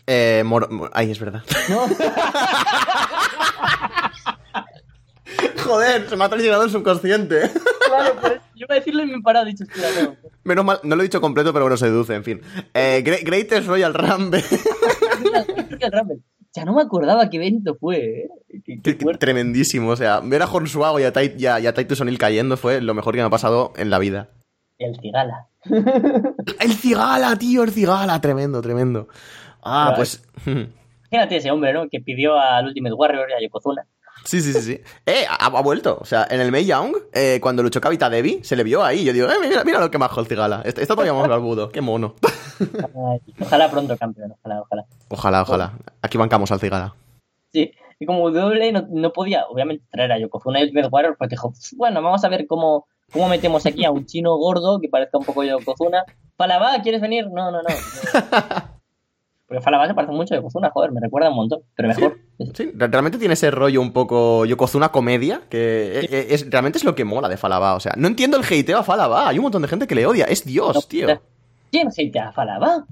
Eh, 0.08 0.41
Mor- 0.43 0.72
Mor- 0.72 0.89
Ay, 0.91 1.12
es 1.12 1.20
verdad. 1.20 1.43
¿No? 1.70 1.82
Joder, 5.64 6.10
se 6.10 6.16
me 6.18 6.24
ha 6.24 6.30
traicionado 6.30 6.64
el 6.64 6.72
subconsciente. 6.72 7.41
claro, 7.86 8.16
pero 8.20 8.36
yo 8.56 8.66
iba 8.66 8.74
a 8.74 8.80
decirlo 8.80 9.04
y 9.04 9.06
me 9.06 9.18
he 9.20 9.22
parado, 9.22 9.45
dicho, 9.45 9.66
no. 10.02 10.16
Menos 10.43 10.66
mal, 10.66 10.80
no 10.82 10.95
lo 10.95 11.04
he 11.04 11.06
dicho 11.06 11.22
completo, 11.22 11.54
pero 11.54 11.66
bueno, 11.66 11.78
se 11.78 11.86
deduce, 11.86 12.16
en 12.16 12.24
fin. 12.24 12.41
Eh, 12.74 13.04
Gre- 13.06 13.24
Greatest 13.24 13.68
Royal 13.68 13.93
Rumble. 13.93 14.43
Ya 16.54 16.66
no 16.66 16.74
me 16.74 16.82
acordaba 16.82 17.30
qué 17.30 17.38
evento 17.38 17.78
fue, 17.80 18.24
¿eh? 18.24 18.30
Qué- 18.66 18.82
qué 18.82 18.95
fuerte. 18.95 19.20
Tremendísimo, 19.20 19.91
o 19.91 19.95
sea, 19.95 20.22
ver 20.22 20.41
a 20.41 20.47
Hornswoggle 20.52 21.04
y 21.04 21.06
a, 21.06 21.14
y 21.38 21.45
a, 21.45 21.60
y 21.60 21.68
a 21.68 21.74
Titus 21.76 22.02
O'Neill 22.02 22.18
cayendo 22.18 22.58
fue 22.58 22.82
lo 22.82 22.95
mejor 22.95 23.14
que 23.14 23.20
me 23.22 23.28
ha 23.28 23.30
pasado 23.30 23.74
en 23.78 23.91
la 23.91 23.99
vida. 23.99 24.30
El 24.80 24.99
Cigala. 24.99 25.49
El 25.64 26.74
Cigala, 26.74 27.36
tío, 27.38 27.64
el 27.64 27.72
Cigala, 27.72 28.20
tremendo, 28.22 28.62
tremendo. 28.62 29.07
Ah, 29.64 29.93
Claro. 29.93 29.95
pues... 29.97 30.24
Imagínate 30.45 31.36
ese 31.38 31.51
hombre, 31.51 31.74
¿no? 31.74 31.88
Que 31.89 31.99
pidió 31.99 32.39
al 32.39 32.68
Ultimate 32.68 32.93
Warrior 32.93 33.30
y 33.30 33.34
a 33.34 33.41
Yokozuna. 33.45 33.86
Sí, 34.24 34.39
sí, 34.39 34.53
sí, 34.53 34.62
sí. 34.62 34.82
Eh, 35.05 35.26
ha, 35.30 35.45
ha 35.47 35.62
vuelto. 35.62 35.97
O 35.99 36.05
sea, 36.05 36.28
en 36.30 36.39
el 36.39 36.51
May 36.51 36.66
Young, 36.66 36.95
eh, 37.14 37.39
cuando 37.41 37.64
luchó 37.64 37.82
Kavita 37.82 38.09
Devi, 38.09 38.39
se 38.43 38.55
le 38.55 38.64
vio 38.64 38.84
ahí. 38.84 39.03
Yo 39.03 39.12
digo, 39.14 39.28
eh, 39.28 39.36
mira, 39.41 39.64
mira 39.64 39.80
lo 39.80 39.89
que 39.91 39.97
majo 39.97 40.20
el 40.22 40.28
Cigala. 40.28 40.62
Está, 40.64 40.82
está 40.82 40.93
todavía 40.93 41.14
más 41.14 41.28
barbudo. 41.28 41.70
Qué 41.70 41.82
mono. 41.82 42.16
Ojalá 43.39 43.70
pronto 43.70 43.97
campeón, 43.97 44.34
ojalá, 44.39 44.62
ojalá. 44.62 44.86
Ojalá, 45.09 45.42
ojalá. 45.42 45.74
Aquí 46.01 46.17
bancamos 46.17 46.51
al 46.51 46.59
Cigala. 46.59 46.93
Sí, 47.51 47.71
y 48.00 48.05
como 48.05 48.24
WWE 48.29 48.71
no, 48.71 48.88
no 48.89 49.12
podía, 49.12 49.46
obviamente, 49.47 49.83
traer 49.92 50.12
a 50.13 50.20
Yokozuna 50.20 50.59
y 50.59 50.63
Ultimate 50.63 50.88
Warrior, 50.88 51.16
pues 51.17 51.29
dijo, 51.29 51.54
bueno, 51.75 52.01
vamos 52.01 52.24
a 52.24 52.29
ver 52.29 52.46
cómo, 52.47 52.88
cómo 53.12 53.28
metemos 53.29 53.66
aquí 53.66 53.86
a 53.86 53.92
un 53.92 54.05
chino 54.05 54.36
gordo 54.38 54.79
que 54.79 54.89
parezca 54.89 55.17
un 55.17 55.25
poco 55.25 55.43
Yokozuna. 55.43 56.04
Falaba, 56.38 56.79
¿quieres 56.82 57.01
venir? 57.01 57.28
No, 57.29 57.51
no, 57.51 57.62
no. 57.62 57.70
Porque 59.47 59.62
Falaba 59.62 59.86
se 59.86 59.93
parece 59.93 60.13
mucho 60.13 60.33
a 60.33 60.38
Yokozuna, 60.38 60.70
joder, 60.70 60.92
me 60.93 61.01
recuerda 61.01 61.29
un 61.29 61.36
montón, 61.36 61.59
pero 61.75 61.89
mejor. 61.89 62.17
Sí, 62.54 62.71
re- 62.74 62.88
realmente 62.88 63.17
tiene 63.17 63.33
ese 63.33 63.51
rollo 63.51 63.82
un 63.82 63.92
poco 63.92 64.46
Yokozuna 64.46 64.89
comedia, 64.93 65.42
que 65.50 66.00
e- 66.00 66.05
e- 66.09 66.33
es, 66.33 66.50
realmente 66.50 66.78
es 66.78 66.86
lo 66.86 66.96
que 66.96 67.04
mola 67.04 67.28
de 67.28 67.36
Falaba. 67.36 67.75
O 67.75 67.79
sea, 67.82 67.93
no 67.97 68.08
entiendo 68.08 68.38
el 68.38 68.43
hateo 68.46 68.78
a 68.78 68.83
Falaba. 68.83 69.28
Hay 69.28 69.38
un 69.39 69.43
montón 69.43 69.62
de 69.62 69.67
gente 69.67 69.88
que 69.88 69.96
le 69.96 70.05
odia. 70.05 70.24
Es 70.25 70.46
Dios, 70.46 70.74
No, 70.75 70.82
tío. 70.83 71.08
¿Quién 71.70 71.89
hatea 71.89 72.29
a 72.29 72.32
Falaba? 72.32 72.86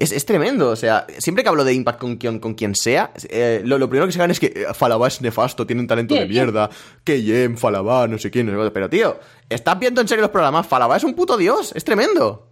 Es, 0.00 0.12
es 0.12 0.24
tremendo. 0.24 0.70
O 0.70 0.76
sea, 0.76 1.06
siempre 1.18 1.44
que 1.44 1.50
hablo 1.50 1.62
de 1.62 1.74
Impact 1.74 2.00
con 2.00 2.16
quien, 2.16 2.40
con 2.40 2.54
quien 2.54 2.74
sea, 2.74 3.12
eh, 3.28 3.60
lo, 3.64 3.78
lo 3.78 3.88
primero 3.88 4.06
que 4.06 4.12
se 4.12 4.18
gana 4.18 4.32
es 4.32 4.40
que 4.40 4.46
eh, 4.46 4.74
Falaba 4.74 5.06
es 5.06 5.20
nefasto, 5.20 5.66
tiene 5.66 5.82
un 5.82 5.86
talento 5.86 6.14
de 6.14 6.26
mierda. 6.26 6.70
Que 7.04 7.20
Jem, 7.20 7.56
Falaba, 7.56 8.08
no 8.08 8.18
sé 8.18 8.30
quién. 8.30 8.46
no 8.46 8.52
sé 8.52 8.56
cuánto. 8.56 8.72
Pero, 8.72 8.88
tío, 8.88 9.20
¿estás 9.48 9.78
viendo 9.78 10.00
en 10.00 10.08
serio 10.08 10.22
los 10.22 10.30
programas? 10.30 10.66
Falaba 10.66 10.96
es 10.96 11.04
un 11.04 11.14
puto 11.14 11.36
dios. 11.36 11.72
Es 11.76 11.84
tremendo. 11.84 12.48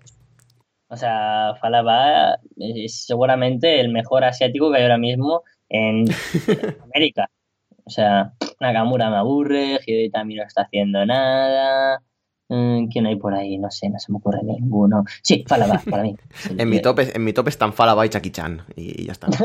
O 0.90 0.96
sea, 0.96 1.54
Falaba 1.60 2.38
es 2.56 3.06
seguramente 3.06 3.80
el 3.80 3.90
mejor 3.90 4.24
asiático 4.24 4.70
que 4.70 4.76
hay 4.76 4.82
ahora 4.82 4.98
mismo 4.98 5.42
en, 5.70 6.04
en 6.08 6.76
América. 6.84 7.30
O 7.84 7.90
sea, 7.90 8.32
Nakamura 8.60 9.08
me 9.08 9.16
aburre, 9.16 9.80
Hideo 9.86 10.10
también 10.10 10.40
no 10.40 10.46
está 10.46 10.62
haciendo 10.62 11.06
nada. 11.06 12.02
Mm, 12.48 12.88
¿Quién 12.88 13.06
hay 13.06 13.16
por 13.16 13.34
ahí? 13.34 13.58
No 13.58 13.70
sé, 13.70 13.88
no 13.90 13.98
se 13.98 14.10
me 14.10 14.18
ocurre 14.18 14.40
ninguno. 14.42 15.04
Sí, 15.22 15.44
Falaba, 15.46 15.80
para 15.90 16.02
mí. 16.02 16.16
En 16.56 16.68
mi 16.68 16.80
top, 16.80 17.00
es- 17.00 17.14
en 17.14 17.22
mi 17.24 17.32
top 17.32 17.48
están 17.48 17.72
Falaba 17.72 18.06
y 18.06 18.08
Chucky 18.08 18.30
Chan. 18.30 18.62
Y, 18.76 19.04
ya 19.06 19.12
está. 19.12 19.28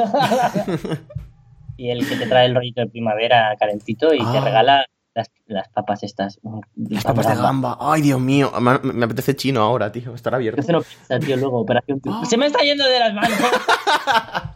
Y 1.75 1.89
el 1.89 2.07
que 2.07 2.15
te 2.15 2.27
trae 2.27 2.45
el 2.45 2.53
rollito 2.55 2.81
de 2.81 2.87
primavera 2.87 3.55
calentito 3.59 4.13
y 4.13 4.19
te 4.19 4.23
Ah. 4.37 4.41
regala 4.45 4.85
las, 5.15 5.27
las 5.47 5.67
papas 5.69 6.03
estas. 6.03 6.39
mm, 6.43 6.59
Las 6.91 7.03
papas 7.03 7.27
de 7.27 7.35
gamba. 7.35 7.77
Ay, 7.81 8.01
Dios 8.03 8.21
mío. 8.21 8.51
Me, 8.61 8.77
me 8.79 9.05
apetece 9.05 9.35
chino 9.35 9.61
ahora, 9.61 9.91
tío. 9.91 10.13
Estar 10.13 10.35
abierto. 10.35 10.61
Entonces 10.61 10.91
no 10.91 11.07
piensa, 11.07 11.25
tío, 11.25 11.35
luego, 11.37 11.59
operación. 11.61 11.99
Se 12.29 12.37
me 12.37 12.45
está 12.45 12.59
yendo 12.63 12.85
de 12.85 12.99
las 12.99 13.13
manos. 13.13 13.37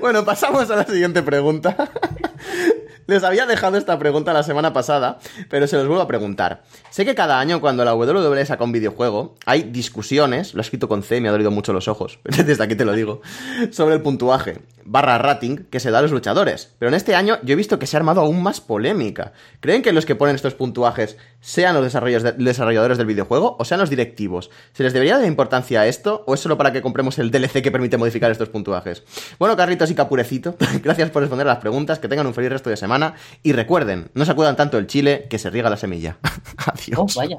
Bueno, 0.00 0.24
pasamos 0.24 0.70
a 0.70 0.76
la 0.76 0.84
siguiente 0.84 1.20
pregunta. 1.24 1.74
Les 3.06 3.22
había 3.22 3.46
dejado 3.46 3.76
esta 3.76 3.98
pregunta 3.98 4.32
la 4.32 4.42
semana 4.42 4.72
pasada, 4.72 5.18
pero 5.50 5.66
se 5.66 5.76
los 5.76 5.86
vuelvo 5.86 6.02
a 6.02 6.08
preguntar. 6.08 6.62
Sé 6.90 7.04
que 7.04 7.14
cada 7.14 7.38
año 7.38 7.60
cuando 7.60 7.84
la 7.84 7.94
WWE 7.94 8.46
saca 8.46 8.64
un 8.64 8.72
videojuego, 8.72 9.34
hay 9.44 9.64
discusiones, 9.64 10.54
lo 10.54 10.60
he 10.60 10.62
escrito 10.62 10.88
con 10.88 11.02
C, 11.02 11.20
me 11.20 11.28
ha 11.28 11.32
dolido 11.32 11.50
mucho 11.50 11.72
los 11.72 11.88
ojos, 11.88 12.18
desde 12.24 12.62
aquí 12.62 12.74
te 12.74 12.84
lo 12.84 12.92
digo, 12.94 13.20
sobre 13.70 13.94
el 13.94 14.02
puntuaje. 14.02 14.60
Barra 14.86 15.18
rating 15.18 15.56
que 15.70 15.80
se 15.80 15.90
da 15.90 15.98
a 15.98 16.02
los 16.02 16.10
luchadores. 16.12 16.74
Pero 16.78 16.88
en 16.90 16.94
este 16.94 17.14
año 17.14 17.38
yo 17.42 17.52
he 17.54 17.56
visto 17.56 17.78
que 17.78 17.86
se 17.86 17.96
ha 17.96 18.00
armado 18.00 18.20
aún 18.20 18.42
más 18.42 18.60
polémica. 18.60 19.32
¿Creen 19.60 19.82
que 19.82 19.92
los 19.92 20.04
que 20.06 20.14
ponen 20.14 20.34
estos 20.36 20.54
puntuajes 20.54 21.16
sean 21.40 21.74
los 21.74 21.84
desarrolladores 21.84 22.98
del 22.98 23.06
videojuego 23.06 23.56
o 23.58 23.64
sean 23.64 23.80
los 23.80 23.90
directivos? 23.90 24.50
¿Se 24.72 24.82
les 24.82 24.92
debería 24.92 25.16
dar 25.18 25.26
importancia 25.26 25.80
a 25.80 25.86
esto 25.86 26.22
o 26.26 26.34
es 26.34 26.40
solo 26.40 26.56
para 26.58 26.72
que 26.72 26.82
compremos 26.82 27.18
el 27.18 27.30
DLC 27.30 27.62
que 27.62 27.70
permite 27.70 27.96
modificar 27.96 28.30
estos 28.30 28.48
puntuajes? 28.50 29.02
Bueno, 29.38 29.56
Carritos 29.56 29.90
y 29.90 29.94
Capurecito, 29.94 30.56
gracias 30.82 31.10
por 31.10 31.22
responder 31.22 31.46
a 31.48 31.50
las 31.54 31.60
preguntas, 31.60 31.98
que 31.98 32.08
tengan 32.08 32.26
un 32.26 32.34
feliz 32.34 32.50
resto 32.50 32.70
de 32.70 32.76
semana 32.76 33.14
y 33.42 33.52
recuerden, 33.52 34.10
no 34.14 34.24
se 34.24 34.32
acudan 34.32 34.56
tanto 34.56 34.78
el 34.78 34.86
chile 34.86 35.26
que 35.30 35.38
se 35.38 35.50
riega 35.50 35.70
la 35.70 35.76
semilla. 35.76 36.18
Adiós. 36.56 36.98
Oh, 36.98 37.06
vaya. 37.20 37.36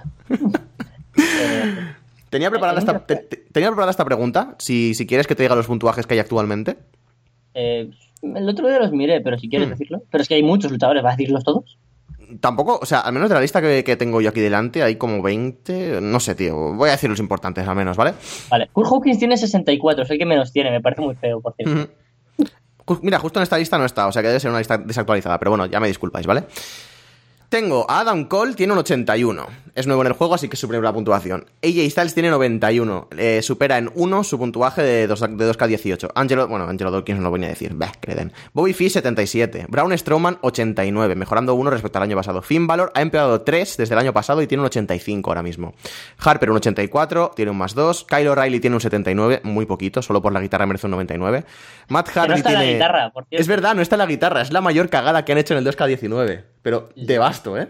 Eh, 1.18 1.94
Tenía 2.30 2.50
preparada, 2.50 2.80
esta, 2.80 3.00
te- 3.06 3.16
te- 3.16 3.38
tenía 3.54 3.70
preparada 3.70 3.92
esta 3.92 4.04
pregunta, 4.04 4.56
si, 4.60 4.94
si 4.94 5.08
quieres 5.08 5.26
que 5.26 5.36
te 5.36 5.44
diga 5.44 5.56
los 5.56 5.68
puntuajes 5.68 6.06
que 6.06 6.16
hay 6.16 6.20
actualmente. 6.20 6.76
Eh, 7.56 7.90
el 8.22 8.50
otro 8.50 8.68
día 8.68 8.80
los 8.80 8.92
miré, 8.92 9.22
pero 9.22 9.38
si 9.40 9.48
Hmm. 9.48 9.50
quieres 9.50 9.70
decirlo. 9.70 10.02
Pero 10.12 10.22
es 10.22 10.28
que 10.28 10.36
hay 10.36 10.44
muchos 10.44 10.72
luchadores, 10.72 11.02
¿vas 11.04 11.14
a 11.14 11.18
decirlos 11.18 11.44
todos? 11.44 11.78
Tampoco, 12.40 12.80
o 12.82 12.86
sea, 12.86 13.02
al 13.02 13.14
menos 13.14 13.30
de 13.30 13.36
la 13.36 13.42
lista 13.42 13.62
que, 13.62 13.84
que 13.84 13.96
tengo 13.98 14.20
yo 14.20 14.30
aquí 14.30 14.40
delante, 14.42 14.82
hay 14.82 14.96
como 14.96 15.22
20, 15.22 16.00
no 16.02 16.20
sé, 16.20 16.34
tío. 16.34 16.74
Voy 16.74 16.90
a 16.90 16.94
decir 16.94 17.08
los 17.10 17.20
importantes 17.20 17.68
al 17.68 17.76
menos, 17.76 17.96
¿vale? 17.98 18.14
Vale. 18.50 18.68
Kurt 18.74 18.90
Hawkins 18.92 19.20
tiene 19.20 19.38
64, 19.38 20.04
es 20.04 20.10
el 20.10 20.18
que 20.18 20.26
menos 20.26 20.52
tiene, 20.52 20.72
me 20.72 20.82
parece 20.82 21.02
muy 21.02 21.16
feo, 21.16 21.40
por 21.40 21.54
cierto. 21.56 21.92
Mira, 23.02 23.20
justo 23.20 23.40
en 23.40 23.44
esta 23.44 23.58
lista 23.58 23.78
no 23.78 23.86
está, 23.86 24.08
o 24.08 24.12
sea 24.12 24.22
que 24.22 24.28
debe 24.28 24.40
ser 24.40 24.50
una 24.50 24.60
lista 24.60 24.78
desactualizada, 24.78 25.38
pero 25.40 25.52
bueno, 25.52 25.66
ya 25.68 25.80
me 25.80 25.88
disculpáis, 25.88 26.26
¿vale? 26.28 26.44
Tengo 27.50 27.86
a 27.90 28.00
Adam 28.02 28.26
Cole, 28.26 28.54
tiene 28.56 28.74
un 28.74 28.80
81. 28.80 29.46
Es 29.76 29.88
nuevo 29.88 30.04
en 30.04 30.08
el 30.08 30.14
juego, 30.14 30.34
así 30.34 30.48
que 30.48 30.56
su 30.56 30.70
primera 30.70 30.94
puntuación. 30.94 31.48
AJ 31.62 31.90
Styles 31.92 32.14
tiene 32.14 32.30
91. 32.30 33.10
eh, 33.18 33.42
supera 33.42 33.78
en 33.78 33.92
1 33.94 34.24
su 34.24 34.40
puntuaje 34.40 34.82
de, 34.82 35.06
2, 35.06 35.20
de 35.20 35.52
2K18. 35.52 36.12
Angelo, 36.16 36.48
bueno, 36.48 36.66
Angelo 36.66 36.92
Dawkins 36.92 37.18
no 37.18 37.26
lo 37.26 37.30
voy 37.30 37.44
a 37.44 37.50
decir. 37.50 37.74
Bah, 37.74 37.92
creden. 38.00 38.32
Bobby 38.54 38.72
Fish, 38.74 38.94
77. 38.94 39.66
Braun 39.68 39.96
Strowman, 39.98 40.38
89. 40.42 41.16
Mejorando 41.16 41.56
1 41.56 41.70
respecto 41.72 42.00
al 42.00 42.04
año 42.04 42.16
pasado. 42.16 42.42
Finn 42.42 42.68
Balor 42.68 42.90
ha 42.96 43.02
empeorado 43.02 43.42
3 43.42 43.76
desde 43.76 43.94
el 43.96 44.00
año 44.00 44.14
pasado 44.14 44.42
y 44.42 44.48
tiene 44.48 44.62
un 44.62 44.68
85 44.68 45.30
ahora 45.30 45.44
mismo. 45.44 45.74
Harper, 46.20 46.52
un 46.52 46.56
84. 46.56 47.32
Tiene 47.36 47.52
un 47.52 47.58
más 47.58 47.76
2. 47.76 48.06
Kyle 48.06 48.30
O'Reilly 48.30 48.62
tiene 48.62 48.78
un 48.78 48.82
79. 48.82 49.42
Muy 49.44 49.66
poquito, 49.66 50.02
solo 50.02 50.22
por 50.22 50.32
la 50.32 50.40
guitarra 50.40 50.66
merece 50.66 50.88
un 50.88 50.92
99. 50.92 51.44
Matt 51.90 52.10
Hardy 52.12 52.30
no 52.30 52.36
está 52.36 52.50
tiene... 52.50 52.66
la 52.66 52.72
guitarra, 52.72 53.12
por. 53.12 53.26
Es 53.30 53.48
verdad, 53.48 53.76
no 53.76 53.82
está 53.82 53.98
la 53.98 54.06
guitarra, 54.06 54.40
es 54.40 54.54
la 54.54 54.62
mayor 54.62 54.90
cagada 54.90 55.26
que 55.26 55.34
han 55.34 55.38
hecho 55.38 55.54
en 55.54 55.66
el 55.66 55.76
2K19. 55.76 56.44
Pero 56.62 56.90
de 56.96 57.18
basto, 57.18 57.58
¿eh? 57.58 57.68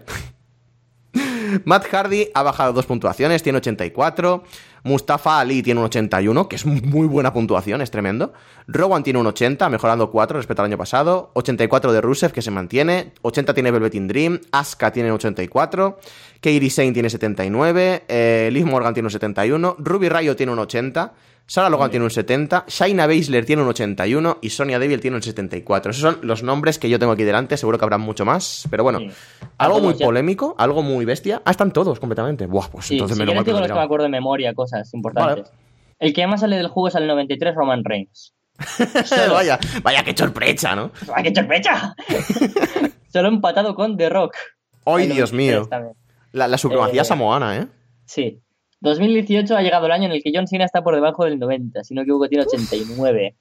Matt 1.64 1.86
Hardy 1.92 2.28
ha 2.34 2.42
bajado 2.42 2.72
dos 2.72 2.86
puntuaciones, 2.86 3.42
tiene 3.42 3.58
84. 3.58 4.44
Mustafa 4.84 5.40
Ali 5.40 5.62
tiene 5.62 5.80
un 5.80 5.86
81, 5.86 6.48
que 6.48 6.56
es 6.56 6.64
muy 6.64 7.08
buena 7.08 7.32
puntuación, 7.32 7.80
es 7.80 7.90
tremendo. 7.90 8.32
Rowan 8.68 9.02
tiene 9.02 9.18
un 9.18 9.26
80, 9.26 9.68
mejorando 9.68 10.10
4 10.10 10.38
respecto 10.38 10.62
al 10.62 10.66
año 10.66 10.78
pasado. 10.78 11.30
84 11.34 11.92
de 11.92 12.00
Rusev, 12.00 12.32
que 12.32 12.40
se 12.40 12.52
mantiene. 12.52 13.12
80 13.22 13.52
tiene 13.52 13.72
Velveteen 13.72 14.06
Dream. 14.06 14.40
Asuka 14.52 14.92
tiene 14.92 15.10
84. 15.10 15.98
Kairi 16.40 16.70
Sane 16.70 16.92
tiene 16.92 17.10
79. 17.10 18.04
Eh, 18.06 18.48
Liv 18.52 18.66
Morgan 18.66 18.94
tiene 18.94 19.08
un 19.08 19.10
71. 19.10 19.76
Ruby 19.78 20.08
Rayo 20.08 20.36
tiene 20.36 20.52
un 20.52 20.60
80. 20.60 21.14
Sarah 21.48 21.68
Logan 21.70 21.90
tiene 21.90 22.04
un 22.04 22.10
70, 22.10 22.64
Shaina 22.66 23.06
Baszler 23.06 23.44
tiene 23.44 23.62
un 23.62 23.68
81 23.68 24.38
y 24.42 24.50
Sonia 24.50 24.78
Deville 24.80 25.00
tiene 25.00 25.16
un 25.16 25.22
74. 25.22 25.92
Esos 25.92 26.02
son 26.02 26.18
los 26.26 26.42
nombres 26.42 26.78
que 26.80 26.88
yo 26.90 26.98
tengo 26.98 27.12
aquí 27.12 27.22
delante, 27.22 27.56
seguro 27.56 27.78
que 27.78 27.84
habrá 27.84 27.98
mucho 27.98 28.24
más, 28.24 28.66
pero 28.68 28.82
bueno, 28.82 28.98
Sí. 28.98 29.10
algo 29.58 29.78
muy 29.80 29.94
ya. 29.94 30.06
polémico, 30.06 30.56
algo 30.58 30.82
muy 30.82 31.04
bestia. 31.04 31.42
Ah, 31.44 31.52
están 31.52 31.70
todos 31.72 32.00
completamente. 32.00 32.46
Buah, 32.46 32.68
pues 32.68 32.86
Sí, 32.86 32.94
entonces 32.94 33.16
si 33.16 33.20
me 33.22 33.26
lo 33.26 33.32
que 33.44 33.50
digo 33.50 33.60
los 33.60 33.68
que 33.68 33.74
me 33.74 33.80
acuerdo 33.80 34.04
de 34.04 34.10
memoria, 34.10 34.54
cosas 34.54 34.92
importantes. 34.92 35.52
El 36.00 36.12
que 36.12 36.26
más 36.26 36.40
sale 36.40 36.56
del 36.56 36.66
juego 36.68 36.88
es 36.88 36.96
al 36.96 37.06
93, 37.06 37.54
Roman 37.54 37.84
Reigns. 37.84 38.34
Vaya, 39.32 39.58
vaya 39.82 40.02
que 40.02 40.16
sorpresa, 40.16 40.74
¿no? 40.74 40.90
¡Ay, 41.14 41.24
qué 41.24 41.34
sorpresa! 41.34 41.94
Solo 43.12 43.28
empatado 43.28 43.74
con 43.74 43.96
The 43.96 44.08
Rock. 44.08 44.34
¡Ay, 44.84 45.06
Dios 45.06 45.32
93 45.32 45.32
mío! 45.32 45.66
también. 45.68 45.94
La, 46.32 46.48
la 46.48 46.58
supremacía 46.58 47.02
Eh, 47.02 47.04
samoana, 47.04 47.56
¿eh? 47.56 47.66
Sí. 48.04 48.40
2018 48.86 49.56
ha 49.56 49.62
llegado 49.62 49.86
el 49.86 49.92
año 49.92 50.04
en 50.06 50.12
el 50.12 50.22
que 50.22 50.30
John 50.34 50.46
Cena 50.46 50.64
está 50.64 50.82
por 50.82 50.94
debajo 50.94 51.24
del 51.24 51.38
90, 51.38 51.84
si 51.84 51.94
no 51.94 52.02
equivoco 52.02 52.28
tiene 52.28 52.44
89. 52.44 53.34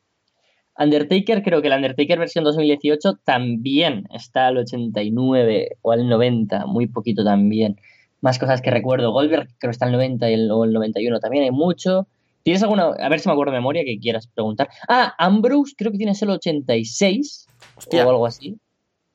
Undertaker, 0.78 1.42
creo 1.42 1.62
que 1.62 1.70
la 1.70 1.78
Undertaker 1.78 2.20
versión 2.20 2.44
2018 2.44 3.20
también 3.24 4.08
está 4.14 4.48
al 4.48 4.58
89 4.58 5.78
o 5.82 5.92
al 5.94 6.08
90, 6.10 6.66
muy 6.66 6.88
poquito 6.88 7.24
también. 7.24 7.78
Más 8.22 8.40
cosas 8.40 8.62
que 8.62 8.72
recuerdo. 8.72 9.12
Goldberg 9.12 9.48
creo 9.58 9.70
que 9.70 9.72
está 9.72 9.86
al 9.86 9.94
90 9.94 10.30
y 10.30 10.34
el, 10.34 10.52
o 10.52 10.66
el 10.66 10.74
91 10.74 11.20
también, 11.20 11.46
hay 11.46 11.52
mucho. 11.52 12.08
¿Tienes 12.44 12.62
alguna, 12.62 12.88
a 12.88 13.10
ver 13.10 13.20
si 13.20 13.28
me 13.30 13.34
acuerdo 13.34 13.54
de 13.54 13.60
memoria 13.60 13.84
que 13.86 13.98
quieras 14.00 14.28
preguntar? 14.28 14.70
Ah, 14.88 15.14
Ambrose 15.18 15.74
creo 15.78 15.92
que 15.92 15.98
tiene 15.98 16.14
solo 16.14 16.34
86 16.34 17.48
Hostia. 17.78 18.06
o 18.06 18.10
algo 18.10 18.26
así. 18.26 18.58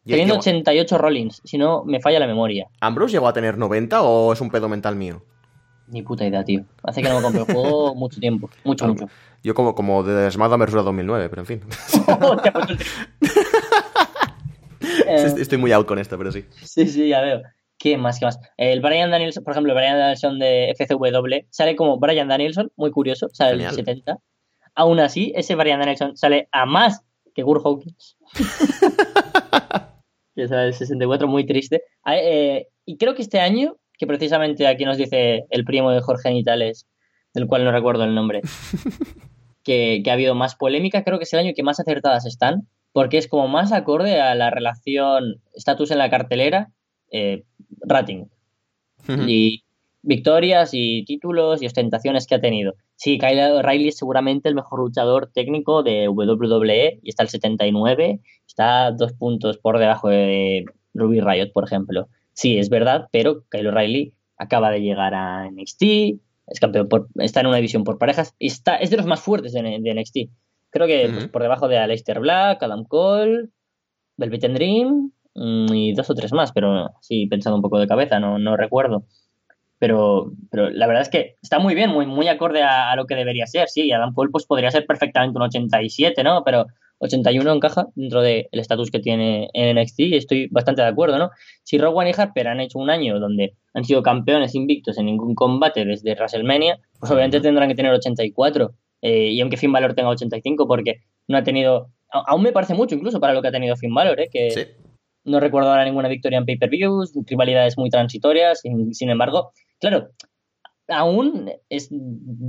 ¿Y- 0.04 0.10
Teniendo 0.12 0.34
y- 0.34 0.38
88 0.38 0.96
Rollins, 0.98 1.42
si 1.44 1.58
no 1.58 1.84
me 1.84 2.00
falla 2.00 2.18
la 2.20 2.26
memoria. 2.26 2.66
¿Ambrose 2.80 3.12
llegó 3.12 3.28
a 3.28 3.32
tener 3.34 3.58
90 3.58 4.02
o 4.02 4.32
es 4.32 4.40
un 4.40 4.50
pedo 4.50 4.68
mental 4.68 4.96
mío? 4.96 5.22
Ni 5.90 6.02
puta 6.02 6.26
idea, 6.26 6.44
tío. 6.44 6.64
Hace 6.82 7.02
que 7.02 7.08
no 7.08 7.16
me 7.16 7.22
compro 7.22 7.44
el 7.44 7.52
juego 7.52 7.94
mucho 7.96 8.20
tiempo. 8.20 8.50
Mucho, 8.64 8.86
mucho. 8.86 9.08
Yo 9.42 9.54
como, 9.54 9.74
como 9.74 10.02
de 10.02 10.30
SmackDown 10.30 10.60
vs. 10.60 10.72
2009, 10.72 11.28
pero 11.28 11.42
en 11.42 11.46
fin. 11.46 11.62
Estoy 15.38 15.58
muy 15.58 15.72
out 15.72 15.86
con 15.86 15.98
esto, 15.98 16.16
pero 16.18 16.30
sí. 16.32 16.44
sí, 16.62 16.86
sí, 16.86 17.08
ya 17.08 17.20
veo. 17.20 17.42
¿Qué 17.78 17.96
más? 17.96 18.18
¿Qué 18.18 18.26
más? 18.26 18.38
El 18.58 18.80
Brian 18.80 19.10
Danielson, 19.10 19.42
por 19.42 19.52
ejemplo, 19.52 19.72
el 19.72 19.78
Brian 19.78 19.98
Danielson 19.98 20.38
de 20.38 20.74
FCW 20.76 21.46
sale 21.48 21.76
como 21.76 21.98
Brian 21.98 22.28
Danielson, 22.28 22.70
muy 22.76 22.90
curioso, 22.90 23.28
sale 23.32 23.52
Genial. 23.52 23.70
el 23.70 23.76
70. 23.76 24.18
Aún 24.74 25.00
así, 25.00 25.32
ese 25.34 25.54
Brian 25.54 25.80
Danielson 25.80 26.16
sale 26.16 26.48
a 26.52 26.66
más 26.66 27.00
que 27.34 27.42
Kurt 27.42 27.64
Hawkins. 27.64 28.18
que 30.34 30.46
sale 30.48 30.66
el 30.68 30.74
64, 30.74 31.26
muy 31.26 31.46
triste. 31.46 31.82
Ah, 32.04 32.16
eh, 32.16 32.68
y 32.84 32.98
creo 32.98 33.14
que 33.14 33.22
este 33.22 33.40
año, 33.40 33.76
que 34.00 34.06
precisamente 34.06 34.66
aquí 34.66 34.86
nos 34.86 34.96
dice 34.96 35.44
el 35.50 35.64
primo 35.64 35.90
de 35.90 36.00
Jorge 36.00 36.30
Nitales, 36.30 36.88
del 37.34 37.46
cual 37.46 37.64
no 37.64 37.70
recuerdo 37.70 38.04
el 38.04 38.14
nombre, 38.14 38.40
que, 39.62 40.00
que 40.02 40.10
ha 40.10 40.14
habido 40.14 40.34
más 40.34 40.56
polémica, 40.56 41.04
creo 41.04 41.18
que 41.18 41.24
es 41.24 41.32
el 41.34 41.40
año 41.40 41.52
que 41.54 41.62
más 41.62 41.78
acertadas 41.78 42.24
están, 42.24 42.66
porque 42.92 43.18
es 43.18 43.28
como 43.28 43.46
más 43.46 43.72
acorde 43.72 44.20
a 44.20 44.34
la 44.34 44.48
relación 44.48 45.42
estatus 45.54 45.90
en 45.90 45.98
la 45.98 46.08
cartelera, 46.08 46.72
eh, 47.12 47.44
rating 47.82 48.24
y 49.26 49.64
victorias 50.02 50.70
y 50.72 51.04
títulos 51.04 51.62
y 51.62 51.66
ostentaciones 51.66 52.26
que 52.26 52.36
ha 52.36 52.40
tenido. 52.40 52.74
Sí, 52.96 53.18
Kyle 53.18 53.40
O'Reilly 53.40 53.88
es 53.88 53.96
seguramente 53.96 54.48
el 54.48 54.54
mejor 54.54 54.80
luchador 54.80 55.30
técnico 55.32 55.82
de 55.82 56.08
WWE 56.08 57.00
y 57.02 57.08
está 57.08 57.22
al 57.24 57.28
79, 57.28 58.20
está 58.46 58.92
dos 58.92 59.12
puntos 59.14 59.58
por 59.58 59.78
debajo 59.78 60.08
de 60.08 60.64
Ruby 60.94 61.20
Riot, 61.20 61.52
por 61.52 61.64
ejemplo. 61.64 62.08
Sí, 62.32 62.58
es 62.58 62.68
verdad, 62.68 63.08
pero 63.12 63.44
Kyle 63.50 63.68
O'Reilly 63.68 64.14
acaba 64.36 64.70
de 64.70 64.80
llegar 64.80 65.14
a 65.14 65.50
NXT, 65.50 65.82
es 66.46 66.60
campeón 66.60 66.88
por, 66.88 67.08
está 67.16 67.40
en 67.40 67.46
una 67.46 67.56
división 67.56 67.84
por 67.84 67.98
parejas 67.98 68.34
y 68.38 68.46
está, 68.46 68.76
es 68.76 68.90
de 68.90 68.96
los 68.96 69.06
más 69.06 69.20
fuertes 69.20 69.52
de, 69.52 69.62
de 69.62 69.94
NXT. 69.94 70.16
Creo 70.70 70.86
que 70.86 71.08
pues, 71.12 71.28
por 71.28 71.42
debajo 71.42 71.68
de 71.68 71.78
Aleister 71.78 72.20
Black, 72.20 72.62
Adam 72.62 72.84
Cole, 72.84 73.48
Velvet 74.16 74.44
and 74.44 74.54
Dream 74.54 75.12
mm, 75.34 75.72
y 75.72 75.92
dos 75.94 76.10
o 76.10 76.14
tres 76.14 76.32
más, 76.32 76.52
pero 76.52 76.90
sí, 77.00 77.26
pensando 77.26 77.56
un 77.56 77.62
poco 77.62 77.78
de 77.78 77.86
cabeza, 77.86 78.20
no, 78.20 78.38
no 78.38 78.56
recuerdo. 78.56 79.04
Pero, 79.78 80.32
pero 80.50 80.70
la 80.70 80.86
verdad 80.86 81.02
es 81.02 81.08
que 81.08 81.36
está 81.42 81.58
muy 81.58 81.74
bien, 81.74 81.90
muy, 81.90 82.06
muy 82.06 82.28
acorde 82.28 82.62
a, 82.62 82.90
a 82.90 82.96
lo 82.96 83.06
que 83.06 83.14
debería 83.14 83.46
ser. 83.46 83.68
Sí, 83.68 83.90
Adam 83.90 84.12
Cole 84.12 84.30
pues, 84.30 84.46
podría 84.46 84.70
ser 84.70 84.86
perfectamente 84.86 85.38
un 85.38 85.42
87, 85.42 86.22
¿no? 86.22 86.42
Pero 86.44 86.66
81 87.00 87.52
encaja 87.52 87.88
dentro 87.94 88.20
del 88.22 88.46
estatus 88.52 88.90
que 88.90 89.00
tiene 89.00 89.48
en 89.52 89.76
NXT 89.76 90.00
y 90.00 90.16
estoy 90.16 90.48
bastante 90.50 90.82
de 90.82 90.88
acuerdo, 90.88 91.18
¿no? 91.18 91.30
Si 91.64 91.78
Rowan 91.78 92.08
y 92.08 92.12
Harper 92.16 92.48
han 92.48 92.60
hecho 92.60 92.78
un 92.78 92.90
año 92.90 93.18
donde 93.18 93.54
han 93.74 93.84
sido 93.84 94.02
campeones 94.02 94.54
invictos 94.54 94.98
en 94.98 95.06
ningún 95.06 95.34
combate 95.34 95.84
desde 95.84 96.14
WrestleMania, 96.14 96.78
pues 96.98 97.10
obviamente 97.10 97.40
tendrán 97.40 97.68
que 97.68 97.74
tener 97.74 97.92
84. 97.92 98.72
Eh, 99.02 99.30
y 99.30 99.40
aunque 99.40 99.56
Finn 99.56 99.72
Balor 99.72 99.94
tenga 99.94 100.10
85, 100.10 100.66
porque 100.68 101.00
no 101.26 101.38
ha 101.38 101.42
tenido. 101.42 101.88
Aún 102.12 102.42
me 102.42 102.52
parece 102.52 102.74
mucho 102.74 102.94
incluso 102.94 103.18
para 103.20 103.32
lo 103.32 103.40
que 103.40 103.48
ha 103.48 103.52
tenido 103.52 103.76
Finn 103.76 103.94
Balor, 103.94 104.20
¿eh? 104.20 104.28
Que, 104.30 104.50
Sí. 104.50 104.62
no 105.24 105.40
recuerdo 105.40 105.70
ahora 105.70 105.84
ninguna 105.84 106.08
victoria 106.08 106.38
en 106.38 106.44
pay-per-views, 106.44 107.12
rivalidades 107.26 107.78
muy 107.78 107.88
transitorias, 107.88 108.60
sin, 108.60 108.92
sin 108.94 109.10
embargo, 109.10 109.52
claro, 109.78 110.10
aún 110.90 111.50
es 111.68 111.88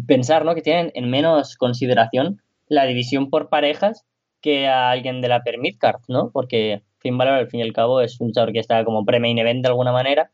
pensar 0.08 0.46
¿no? 0.46 0.56
que 0.56 0.62
tienen 0.62 0.92
en 0.96 1.10
menos 1.10 1.56
consideración 1.56 2.42
la 2.68 2.86
división 2.86 3.30
por 3.30 3.50
parejas 3.50 4.06
que 4.42 4.68
a 4.68 4.92
alguien 4.92 5.22
de 5.22 5.28
la 5.28 5.44
per 5.44 5.58
midcard, 5.58 6.02
¿no? 6.08 6.32
Porque 6.32 6.82
Finn 7.00 7.18
Balor 7.18 7.36
al 7.36 7.48
fin 7.48 7.60
y 7.60 7.64
al 7.64 7.74
cabo 7.74 8.02
es 8.02 8.20
un 8.20 8.28
luchador 8.28 8.52
que 8.52 8.60
está 8.60 8.84
como 8.86 9.06
pre-main 9.06 9.38
event 9.38 9.62
de 9.62 9.70
alguna 9.70 9.92
manera, 9.92 10.32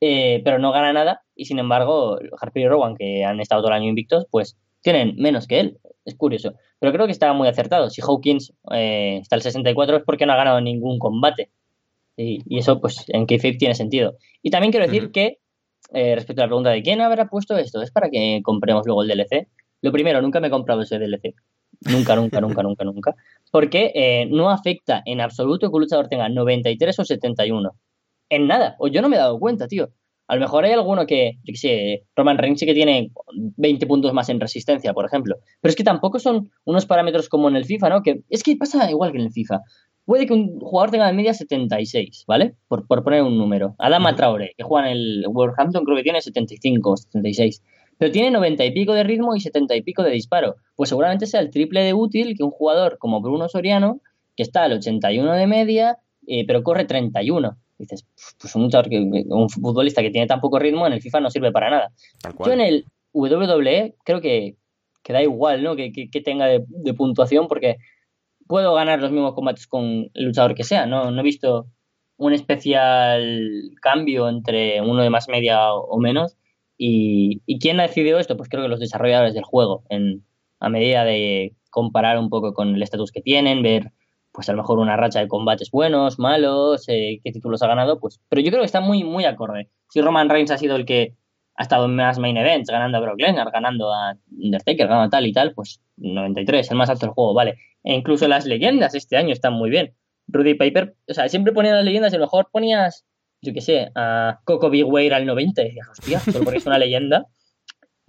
eh, 0.00 0.40
pero 0.44 0.58
no 0.58 0.72
gana 0.72 0.92
nada 0.92 1.22
y 1.34 1.44
sin 1.44 1.58
embargo 1.58 2.18
Harper 2.40 2.62
y 2.62 2.68
Rowan 2.68 2.96
que 2.96 3.24
han 3.24 3.40
estado 3.40 3.62
todo 3.62 3.70
el 3.70 3.76
año 3.76 3.88
invictos, 3.88 4.26
pues 4.30 4.56
tienen 4.82 5.16
menos 5.16 5.46
que 5.46 5.60
él. 5.60 5.78
Es 6.04 6.14
curioso. 6.14 6.54
Pero 6.78 6.92
creo 6.92 7.06
que 7.06 7.12
está 7.12 7.32
muy 7.32 7.48
acertado. 7.48 7.90
Si 7.90 8.00
Hawkins 8.00 8.52
eh, 8.72 9.18
está 9.20 9.36
al 9.36 9.42
64 9.42 9.98
es 9.98 10.02
porque 10.04 10.26
no 10.26 10.32
ha 10.32 10.36
ganado 10.36 10.60
ningún 10.60 10.98
combate. 10.98 11.50
Y, 12.16 12.42
y 12.46 12.58
eso, 12.58 12.80
pues, 12.80 13.04
en 13.08 13.26
Kayfabe 13.26 13.56
tiene 13.56 13.74
sentido. 13.74 14.16
Y 14.42 14.50
también 14.50 14.72
quiero 14.72 14.86
decir 14.86 15.10
que, 15.10 15.38
eh, 15.92 16.14
respecto 16.14 16.42
a 16.42 16.44
la 16.44 16.48
pregunta 16.48 16.70
de 16.70 16.82
quién 16.82 17.00
habrá 17.00 17.28
puesto 17.28 17.56
esto, 17.56 17.82
es 17.82 17.90
para 17.90 18.10
que 18.10 18.40
compremos 18.42 18.86
luego 18.86 19.02
el 19.02 19.08
DLC. 19.08 19.48
Lo 19.82 19.92
primero, 19.92 20.20
nunca 20.20 20.40
me 20.40 20.48
he 20.48 20.50
comprado 20.50 20.82
ese 20.82 20.98
DLC. 20.98 21.34
Nunca, 21.82 22.16
nunca, 22.16 22.40
nunca, 22.40 22.62
nunca, 22.62 22.84
nunca. 22.84 23.14
Porque 23.50 23.92
eh, 23.94 24.26
no 24.30 24.50
afecta 24.50 25.02
en 25.04 25.20
absoluto 25.20 25.68
que 25.68 25.74
un 25.76 25.82
luchador 25.82 26.08
tenga 26.08 26.28
93 26.28 26.98
o 26.98 27.04
71. 27.04 27.70
En 28.28 28.46
nada. 28.46 28.76
O 28.78 28.88
yo 28.88 29.02
no 29.02 29.08
me 29.08 29.16
he 29.16 29.18
dado 29.18 29.38
cuenta, 29.38 29.66
tío. 29.66 29.90
A 30.28 30.36
lo 30.36 30.42
mejor 30.42 30.64
hay 30.64 30.72
alguno 30.72 31.06
que, 31.06 31.32
yo 31.42 31.52
qué 31.52 31.56
sé, 31.56 32.02
Roman 32.14 32.38
Reigns 32.38 32.60
sí 32.60 32.66
que 32.66 32.72
tiene 32.72 33.10
20 33.56 33.84
puntos 33.88 34.12
más 34.12 34.28
en 34.28 34.38
resistencia, 34.38 34.92
por 34.92 35.04
ejemplo. 35.04 35.34
Pero 35.60 35.70
es 35.70 35.74
que 35.74 35.82
tampoco 35.82 36.20
son 36.20 36.52
unos 36.64 36.86
parámetros 36.86 37.28
como 37.28 37.48
en 37.48 37.56
el 37.56 37.64
FIFA, 37.64 37.88
¿no? 37.88 38.02
Que 38.02 38.20
es 38.28 38.44
que 38.44 38.56
pasa 38.56 38.88
igual 38.88 39.10
que 39.10 39.18
en 39.18 39.24
el 39.24 39.32
FIFA. 39.32 39.58
Puede 40.04 40.26
que 40.26 40.32
un 40.32 40.60
jugador 40.60 40.92
tenga 40.92 41.08
de 41.08 41.14
media 41.14 41.34
76, 41.34 42.24
¿vale? 42.28 42.54
Por, 42.68 42.86
por 42.86 43.02
poner 43.02 43.22
un 43.22 43.38
número. 43.38 43.74
Adama 43.78 44.14
Traore, 44.14 44.52
que 44.56 44.62
juega 44.62 44.88
en 44.88 44.96
el 44.96 45.24
Wolverhampton, 45.28 45.84
creo 45.84 45.96
que 45.96 46.04
tiene 46.04 46.20
75 46.20 46.90
o 46.90 46.96
76. 46.96 47.62
Pero 48.00 48.10
tiene 48.10 48.32
90 48.32 48.64
y 48.64 48.72
pico 48.72 48.94
de 48.94 49.04
ritmo 49.04 49.36
y 49.36 49.40
70 49.40 49.76
y 49.76 49.82
pico 49.82 50.02
de 50.02 50.10
disparo. 50.10 50.56
Pues 50.74 50.88
seguramente 50.88 51.26
sea 51.26 51.38
el 51.38 51.50
triple 51.50 51.84
de 51.84 51.94
útil 51.94 52.36
que 52.36 52.42
un 52.42 52.50
jugador 52.50 52.98
como 52.98 53.20
Bruno 53.20 53.48
Soriano, 53.48 54.00
que 54.36 54.42
está 54.42 54.64
al 54.64 54.72
81 54.72 55.32
de 55.34 55.46
media, 55.46 55.98
eh, 56.26 56.44
pero 56.46 56.64
corre 56.64 56.86
31 56.86 57.56
dices, 57.80 58.06
pues 58.38 58.54
un, 58.54 58.70
un 59.30 59.48
futbolista 59.48 60.02
que 60.02 60.10
tiene 60.10 60.26
tan 60.26 60.40
poco 60.40 60.58
ritmo 60.58 60.86
en 60.86 60.92
el 60.92 61.00
FIFA 61.00 61.20
no 61.20 61.30
sirve 61.30 61.50
para 61.50 61.70
nada. 61.70 61.92
Yo 62.44 62.52
en 62.52 62.60
el 62.60 62.84
WWE 63.12 63.94
creo 64.04 64.20
que, 64.20 64.56
que 65.02 65.12
da 65.12 65.22
igual, 65.22 65.62
¿no? 65.62 65.76
Que, 65.76 65.92
que, 65.92 66.20
tenga 66.20 66.46
de, 66.46 66.94
puntuación 66.94 67.48
porque 67.48 67.78
puedo 68.46 68.74
ganar 68.74 69.00
los 69.00 69.10
mismos 69.10 69.34
combates 69.34 69.66
con 69.66 70.10
el 70.12 70.24
luchador 70.24 70.54
que 70.54 70.64
sea, 70.64 70.86
¿no? 70.86 71.10
No 71.10 71.20
he 71.20 71.24
visto 71.24 71.66
un 72.16 72.34
especial 72.34 73.70
cambio 73.80 74.28
entre 74.28 74.82
uno 74.82 75.02
de 75.02 75.10
más 75.10 75.28
media 75.28 75.72
o, 75.72 75.98
menos. 75.98 76.36
Y, 76.82 77.58
quién 77.58 77.78
ha 77.78 77.82
decidido 77.82 78.18
esto? 78.18 78.38
Pues 78.38 78.48
creo 78.48 78.62
que 78.62 78.68
los 78.70 78.80
desarrolladores 78.80 79.34
del 79.34 79.44
juego, 79.44 79.84
en, 79.90 80.24
a 80.60 80.70
medida 80.70 81.04
de 81.04 81.54
comparar 81.68 82.18
un 82.18 82.30
poco 82.30 82.54
con 82.54 82.74
el 82.74 82.82
estatus 82.82 83.12
que 83.12 83.20
tienen, 83.20 83.62
ver 83.62 83.92
pues 84.32 84.48
a 84.48 84.52
lo 84.52 84.58
mejor 84.58 84.78
una 84.78 84.96
racha 84.96 85.20
de 85.20 85.28
combates 85.28 85.70
buenos, 85.70 86.18
malos, 86.18 86.88
eh, 86.88 87.20
qué 87.22 87.32
títulos 87.32 87.62
ha 87.62 87.66
ganado, 87.66 87.98
pues, 88.00 88.20
pero 88.28 88.40
yo 88.40 88.50
creo 88.50 88.62
que 88.62 88.66
está 88.66 88.80
muy, 88.80 89.04
muy 89.04 89.24
acorde. 89.24 89.68
Si 89.90 90.00
Roman 90.00 90.30
Reigns 90.30 90.52
ha 90.52 90.56
sido 90.56 90.76
el 90.76 90.86
que 90.86 91.16
ha 91.56 91.62
estado 91.64 91.84
en 91.84 91.96
más 91.96 92.18
main 92.18 92.36
events, 92.38 92.70
ganando 92.70 92.96
a 92.96 93.00
Brock 93.00 93.20
Lesnar, 93.20 93.50
ganando 93.50 93.92
a 93.92 94.16
Undertaker, 94.30 94.86
ganando 94.86 95.08
a 95.08 95.10
tal 95.10 95.26
y 95.26 95.32
tal, 95.32 95.52
pues 95.52 95.82
93, 95.96 96.70
el 96.70 96.76
más 96.78 96.88
alto 96.88 97.06
del 97.06 97.14
juego, 97.14 97.34
vale. 97.34 97.58
E 97.84 97.94
incluso 97.94 98.26
las 98.28 98.46
leyendas 98.46 98.94
este 98.94 99.18
año 99.18 99.32
están 99.32 99.52
muy 99.52 99.68
bien. 99.68 99.94
Rudy 100.28 100.54
Piper, 100.54 100.94
o 101.08 101.12
sea, 101.12 101.28
siempre 101.28 101.52
ponían 101.52 101.74
las 101.74 101.84
leyendas 101.84 102.12
y 102.12 102.16
a 102.16 102.20
lo 102.20 102.24
mejor 102.24 102.48
ponías, 102.50 103.04
yo 103.42 103.52
qué 103.52 103.60
sé, 103.60 103.90
a 103.94 104.40
Coco 104.44 104.70
Big 104.70 104.84
Wade 104.84 105.14
al 105.14 105.26
90 105.26 105.62
y 105.62 105.64
decías, 105.66 105.88
hostia, 105.88 106.20
solo 106.20 106.44
porque 106.44 106.58
es 106.58 106.66
una 106.66 106.78
leyenda. 106.78 107.26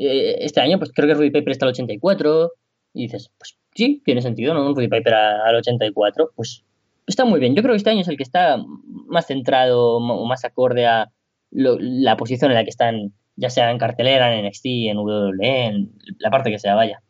Eh, 0.04 0.46
este 0.46 0.60
año, 0.62 0.80
pues 0.80 0.92
creo 0.96 1.08
que 1.08 1.14
Rudy 1.14 1.30
Piper 1.30 1.52
está 1.52 1.66
al 1.66 1.74
84 1.74 2.54
y 2.96 3.04
dices, 3.04 3.30
pues 3.38 3.56
sí, 3.76 4.02
tiene 4.04 4.24
sentido, 4.24 4.56
¿no? 4.56 4.66
Un 4.66 4.76
Rudy 4.76 4.88
Piper 4.88 5.14
al 5.14 5.56
84, 5.58 6.32
pues 6.36 6.64
está 7.06 7.24
muy 7.24 7.40
bien. 7.40 7.54
Yo 7.54 7.62
creo 7.62 7.74
que 7.74 7.78
este 7.78 7.92
año 7.92 8.02
es 8.02 8.08
el 8.08 8.18
que 8.18 8.24
está 8.24 8.58
más 8.88 9.28
centrado 9.28 9.98
o 9.98 10.26
más 10.26 10.44
acorde 10.44 10.88
a 10.88 11.12
la 11.52 12.18
posición 12.18 12.50
en 12.50 12.56
la 12.56 12.64
que 12.64 12.72
están, 12.72 13.14
ya 13.36 13.52
sea 13.52 13.70
en 13.70 13.78
cartelera, 13.78 14.36
en 14.36 14.48
NXT, 14.48 14.66
en 14.66 14.98
WWE, 14.98 15.66
en 15.66 15.92
la 16.18 16.32
parte 16.32 16.50
que 16.50 16.58
sea, 16.58 16.74
vaya. 16.74 17.04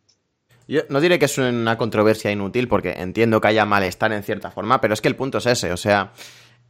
Yo 0.67 0.81
no 0.89 1.01
diré 1.01 1.19
que 1.19 1.25
es 1.25 1.37
una 1.37 1.77
controversia 1.77 2.31
inútil 2.31 2.67
porque 2.67 2.91
entiendo 2.91 3.41
que 3.41 3.49
haya 3.49 3.65
malestar 3.65 4.11
en 4.13 4.23
cierta 4.23 4.51
forma, 4.51 4.79
pero 4.81 4.93
es 4.93 5.01
que 5.01 5.07
el 5.07 5.15
punto 5.15 5.39
es 5.39 5.45
ese, 5.45 5.71
o 5.71 5.77
sea, 5.77 6.11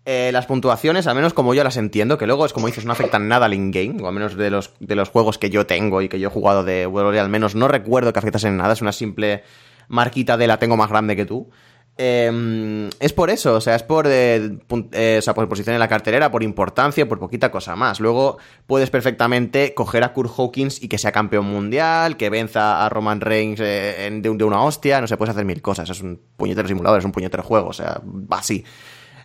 eh, 0.05 0.31
las 0.33 0.45
puntuaciones, 0.45 1.07
al 1.07 1.15
menos 1.15 1.33
como 1.33 1.53
yo 1.53 1.63
las 1.63 1.77
entiendo, 1.77 2.17
que 2.17 2.25
luego 2.25 2.45
es 2.45 2.53
como 2.53 2.67
dices, 2.67 2.85
no 2.85 2.91
afectan 2.91 3.27
nada 3.27 3.45
al 3.45 3.53
in-game, 3.53 4.01
o 4.01 4.07
al 4.07 4.13
menos 4.13 4.35
de 4.35 4.49
los, 4.49 4.73
de 4.79 4.95
los 4.95 5.09
juegos 5.09 5.37
que 5.37 5.49
yo 5.49 5.67
tengo 5.67 6.01
y 6.01 6.09
que 6.09 6.19
yo 6.19 6.29
he 6.29 6.31
jugado 6.31 6.63
de 6.63 6.87
WWE, 6.87 7.19
al 7.19 7.29
menos 7.29 7.55
no 7.55 7.67
recuerdo 7.67 8.11
que 8.11 8.19
afectasen 8.19 8.53
en 8.53 8.57
nada, 8.57 8.73
es 8.73 8.81
una 8.81 8.91
simple 8.91 9.43
marquita 9.87 10.37
de 10.37 10.47
la 10.47 10.57
tengo 10.57 10.77
más 10.77 10.89
grande 10.89 11.15
que 11.15 11.25
tú. 11.25 11.49
Em, 11.97 12.89
es 12.99 13.13
por 13.13 13.29
eso, 13.29 13.55
o 13.55 13.61
sea, 13.61 13.75
es 13.75 13.83
por, 13.83 14.07
eh, 14.07 14.57
eh, 14.93 15.17
o 15.19 15.21
sea, 15.21 15.33
por 15.33 15.47
posición 15.47 15.75
en 15.75 15.79
la 15.79 15.87
cartelera, 15.87 16.31
por 16.31 16.41
importancia, 16.41 17.07
por 17.07 17.19
poquita 17.19 17.51
cosa 17.51 17.75
más. 17.75 17.99
Luego 17.99 18.37
puedes 18.65 18.89
perfectamente 18.89 19.73
coger 19.75 20.03
a 20.03 20.13
Kurt 20.13 20.31
Hawkins 20.35 20.81
y 20.81 20.87
que 20.87 20.97
sea 20.97 21.11
campeón 21.11 21.45
mundial, 21.45 22.17
que 22.17 22.29
venza 22.29 22.83
a 22.83 22.89
Roman 22.89 23.21
Reigns 23.21 23.59
eh, 23.59 24.09
de, 24.09 24.29
de, 24.35 24.43
una 24.43 24.63
hostia, 24.63 25.01
no 25.01 25.07
se 25.07 25.17
puede 25.17 25.31
hacer 25.31 25.45
mil 25.45 25.61
cosas. 25.61 25.89
Es 25.89 26.01
un 26.01 26.19
puñetero 26.37 26.67
simulador, 26.67 26.99
es 26.99 27.05
un 27.05 27.11
puñetero 27.11 27.43
juego, 27.43 27.67
o 27.67 27.73
sea, 27.73 28.01
así. 28.31 28.63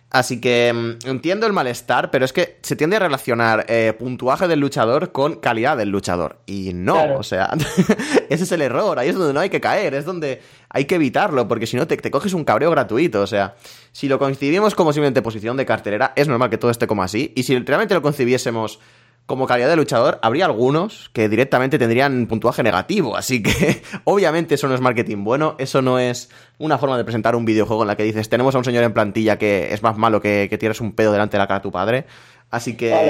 Así 0.09 0.39
que 0.39 0.71
mm, 0.73 1.07
entiendo 1.07 1.45
el 1.47 1.53
malestar, 1.53 2.11
pero 2.11 2.23
es 2.23 2.31
que 2.31 2.59
se 2.61 2.75
tiende 2.75 2.95
a 2.95 2.99
relacionar 2.99 3.65
eh, 3.67 3.93
puntuaje 3.97 4.47
del 4.47 4.59
luchador 4.59 5.11
con 5.11 5.35
calidad 5.35 5.75
del 5.75 5.89
luchador. 5.89 6.39
Y 6.45 6.71
no, 6.73 7.15
o 7.15 7.23
sea, 7.23 7.49
ese 8.29 8.43
es 8.43 8.51
el 8.51 8.61
error, 8.61 8.97
ahí 8.99 9.09
es 9.09 9.15
donde 9.15 9.33
no 9.33 9.41
hay 9.41 9.49
que 9.49 9.59
caer, 9.59 9.93
es 9.93 10.05
donde 10.05 10.41
hay 10.69 10.85
que 10.85 10.95
evitarlo, 10.95 11.47
porque 11.47 11.67
si 11.67 11.75
no 11.75 11.87
te, 11.87 11.97
te, 11.97 12.09
coges 12.09 12.33
un 12.33 12.45
cabreo 12.45 12.71
gratuito. 12.71 13.21
O 13.21 13.27
sea, 13.27 13.55
si 13.91 14.07
lo 14.07 14.17
concibimos 14.17 14.75
como 14.75 14.93
simplemente 14.93 15.21
posición 15.21 15.57
de 15.57 15.65
cartelera, 15.65 16.13
es 16.15 16.27
normal 16.27 16.49
que 16.49 16.57
todo 16.57 16.71
esté 16.71 16.87
como 16.87 17.03
así. 17.03 17.33
Y 17.35 17.43
si 17.43 17.57
realmente 17.59 17.93
lo 17.93 18.01
concibiésemos 18.01 18.79
como 19.27 19.45
calidad 19.45 19.69
de 19.69 19.75
luchador, 19.75 20.17
habría 20.21 20.45
algunos 20.45 21.09
que 21.11 21.27
directamente 21.27 21.77
tendrían 21.77 22.27
puntuaje 22.27 22.63
negativo. 22.63 23.17
Así 23.17 23.43
que, 23.43 23.83
obviamente, 24.05 24.55
eso 24.55 24.67
no 24.67 24.73
es 24.73 24.81
marketing 24.81 25.25
bueno. 25.25 25.55
Eso 25.59 25.81
no 25.81 25.99
es 25.99 26.29
una 26.57 26.77
forma 26.77 26.97
de 26.97 27.03
presentar 27.03 27.35
un 27.35 27.43
videojuego 27.43 27.83
en 27.83 27.89
la 27.89 27.97
que 27.97 28.03
dices, 28.03 28.29
tenemos 28.29 28.55
a 28.55 28.57
un 28.57 28.63
señor 28.63 28.85
en 28.85 28.93
plantilla 28.93 29.37
que 29.37 29.73
es 29.73 29.83
más 29.83 29.97
malo 29.97 30.21
que, 30.21 30.47
que 30.49 30.57
tienes 30.57 30.79
un 30.79 30.93
pedo 30.93 31.11
delante 31.11 31.35
de 31.35 31.39
la 31.39 31.47
cara 31.47 31.59
de 31.59 31.63
tu 31.63 31.71
padre. 31.71 32.05
Así 32.49 32.77
que. 32.77 32.95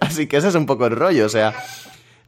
Así 0.00 0.26
que 0.26 0.36
ese 0.36 0.48
es 0.48 0.54
un 0.54 0.66
poco 0.66 0.84
el 0.86 0.94
rollo. 0.94 1.24
O 1.24 1.30
sea, 1.30 1.54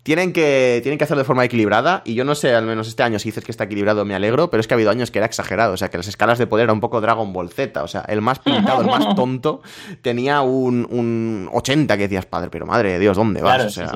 tienen 0.07 0.33
que, 0.33 0.78
tienen 0.85 0.99
que 0.99 1.05
hacerlo 1.05 1.23
de 1.23 1.27
forma 1.27 1.45
equilibrada. 1.45 2.03
Y 2.05 2.15
yo 2.15 2.24
no 2.24 2.37
sé, 2.37 2.55
al 2.55 2.65
menos 2.65 2.87
este 2.87 3.03
año, 3.03 3.19
si 3.19 3.31
dices 3.31 3.43
que 3.43 3.51
está 3.51 3.65
equilibrado, 3.65 4.05
me 4.05 4.15
alegro. 4.15 4.51
Pero 4.51 4.61
es 4.61 4.69
que 4.69 4.74
ha 4.74 4.77
habido 4.77 4.93
años 4.93 5.11
que 5.11 5.19
era 5.19 5.27
exagerado. 5.27 5.73
O 5.73 5.77
sea, 5.77 5.89
que 5.89 5.97
las 5.97 6.07
escalas 6.07 6.39
de 6.39 6.47
poder 6.47 6.66
eran 6.66 6.74
un 6.77 6.81
poco 6.81 7.01
Dragon 7.01 7.33
Ball 7.33 7.51
Z. 7.51 7.83
O 7.83 7.89
sea, 7.89 8.03
el 8.03 8.23
más 8.23 8.39
pintado, 8.39 8.83
el 8.83 8.87
más 8.87 9.15
tonto, 9.16 9.62
tenía 10.03 10.43
un, 10.43 10.87
un 10.89 11.51
80 11.53 11.97
que 11.97 12.05
decías, 12.05 12.24
padre, 12.24 12.51
pero 12.51 12.66
madre 12.66 12.93
de 12.93 12.99
Dios, 13.01 13.16
¿dónde 13.16 13.43
vas? 13.43 13.65
o 13.65 13.70
sea. 13.70 13.91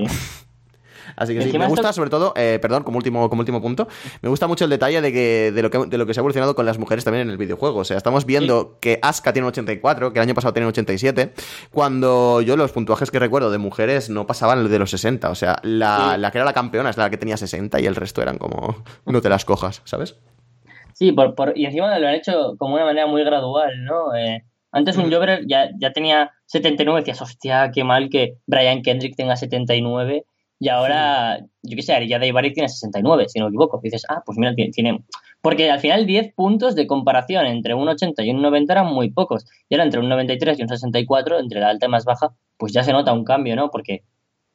Así 1.21 1.35
que 1.35 1.43
sí, 1.43 1.59
me 1.59 1.67
gusta 1.67 1.93
sobre 1.93 2.09
todo, 2.09 2.33
eh, 2.35 2.59
perdón, 2.63 2.83
como 2.83 2.97
último, 2.97 3.29
como 3.29 3.41
último 3.41 3.61
punto, 3.61 3.87
me 4.23 4.31
gusta 4.31 4.47
mucho 4.47 4.65
el 4.65 4.71
detalle 4.71 5.03
de, 5.03 5.13
que, 5.13 5.53
de, 5.55 5.63
lo 5.63 5.71
que, 5.71 5.77
de 5.87 5.99
lo 5.99 6.07
que 6.07 6.15
se 6.15 6.21
ha 6.21 6.23
evolucionado 6.23 6.55
con 6.55 6.65
las 6.65 6.79
mujeres 6.79 7.05
también 7.05 7.27
en 7.27 7.31
el 7.31 7.37
videojuego. 7.37 7.81
O 7.81 7.85
sea, 7.85 7.99
estamos 7.99 8.25
viendo 8.25 8.79
que 8.81 8.99
Asuka 9.03 9.35
tiene 9.35 9.45
un 9.45 9.51
84, 9.51 10.15
que 10.15 10.19
el 10.19 10.23
año 10.23 10.35
pasado 10.35 10.55
tiene 10.55 10.65
un 10.65 10.71
87, 10.71 11.35
cuando 11.71 12.41
yo 12.41 12.57
los 12.57 12.73
puntuajes 12.73 13.11
que 13.11 13.19
recuerdo 13.19 13.51
de 13.51 13.59
mujeres 13.59 14.09
no 14.09 14.27
pasaban 14.27 14.67
de 14.67 14.79
los 14.79 14.91
60. 14.91 15.29
O 15.29 15.35
sea, 15.35 15.59
la, 15.63 16.17
la 16.17 16.31
que 16.31 16.39
era 16.39 16.47
la 16.47 16.55
campeona 16.55 16.89
es 16.89 16.97
la 16.97 17.11
que 17.11 17.19
tenía 17.19 17.37
60 17.37 17.79
y 17.83 17.85
el 17.85 17.97
resto 17.97 18.23
eran 18.23 18.39
como, 18.39 18.83
no 19.05 19.21
te 19.21 19.29
las 19.29 19.45
cojas, 19.45 19.83
¿sabes? 19.85 20.17
Sí, 20.95 21.13
por, 21.13 21.35
por, 21.35 21.53
y 21.55 21.67
encima 21.67 21.99
lo 21.99 22.09
han 22.09 22.15
hecho 22.15 22.55
como 22.57 22.77
una 22.77 22.87
manera 22.87 23.07
muy 23.07 23.25
gradual, 23.25 23.85
¿no? 23.85 24.15
Eh, 24.15 24.43
antes 24.73 24.97
un 24.97 25.09
mm. 25.09 25.13
Jobber 25.13 25.47
ya, 25.47 25.69
ya 25.79 25.93
tenía 25.93 26.31
79, 26.47 27.01
decías, 27.01 27.21
hostia, 27.21 27.71
qué 27.75 27.85
mal 27.85 28.09
que 28.09 28.39
Brian 28.47 28.81
Kendrick 28.81 29.17
tenga 29.17 29.37
79 29.37 30.25
y 30.63 30.69
ahora, 30.69 31.41
yo 31.63 31.75
qué 31.75 31.83
sé, 31.83 31.95
Arilla 31.95 32.19
Daivari 32.19 32.53
tiene 32.53 32.69
69, 32.69 33.25
si 33.29 33.39
no 33.39 33.47
me 33.47 33.49
equivoco. 33.49 33.81
dices, 33.83 34.05
ah, 34.11 34.23
pues 34.27 34.37
mira, 34.37 34.55
tiene, 34.55 35.03
Porque 35.41 35.71
al 35.71 35.81
final 35.81 36.05
10 36.05 36.35
puntos 36.35 36.75
de 36.75 36.87
comparación 36.87 37.47
entre 37.47 37.73
un 37.73 37.89
80 37.89 38.23
y 38.23 38.31
un 38.31 38.43
90 38.43 38.71
eran 38.75 38.87
muy 38.93 39.11
pocos. 39.11 39.47
Y 39.71 39.75
ahora 39.75 39.85
entre 39.85 40.01
un 40.01 40.11
93 40.11 40.59
y 40.59 40.63
un 40.63 40.69
64, 40.69 41.41
entre 41.41 41.61
la 41.61 41.71
alta 41.71 41.87
y 41.87 41.89
más 41.89 42.05
baja, 42.05 42.35
pues 42.59 42.75
ya 42.75 42.85
se 42.85 42.93
nota 42.93 43.15
un 43.15 43.25
cambio, 43.25 43.57
¿no? 43.57 43.71
Porque 43.71 44.03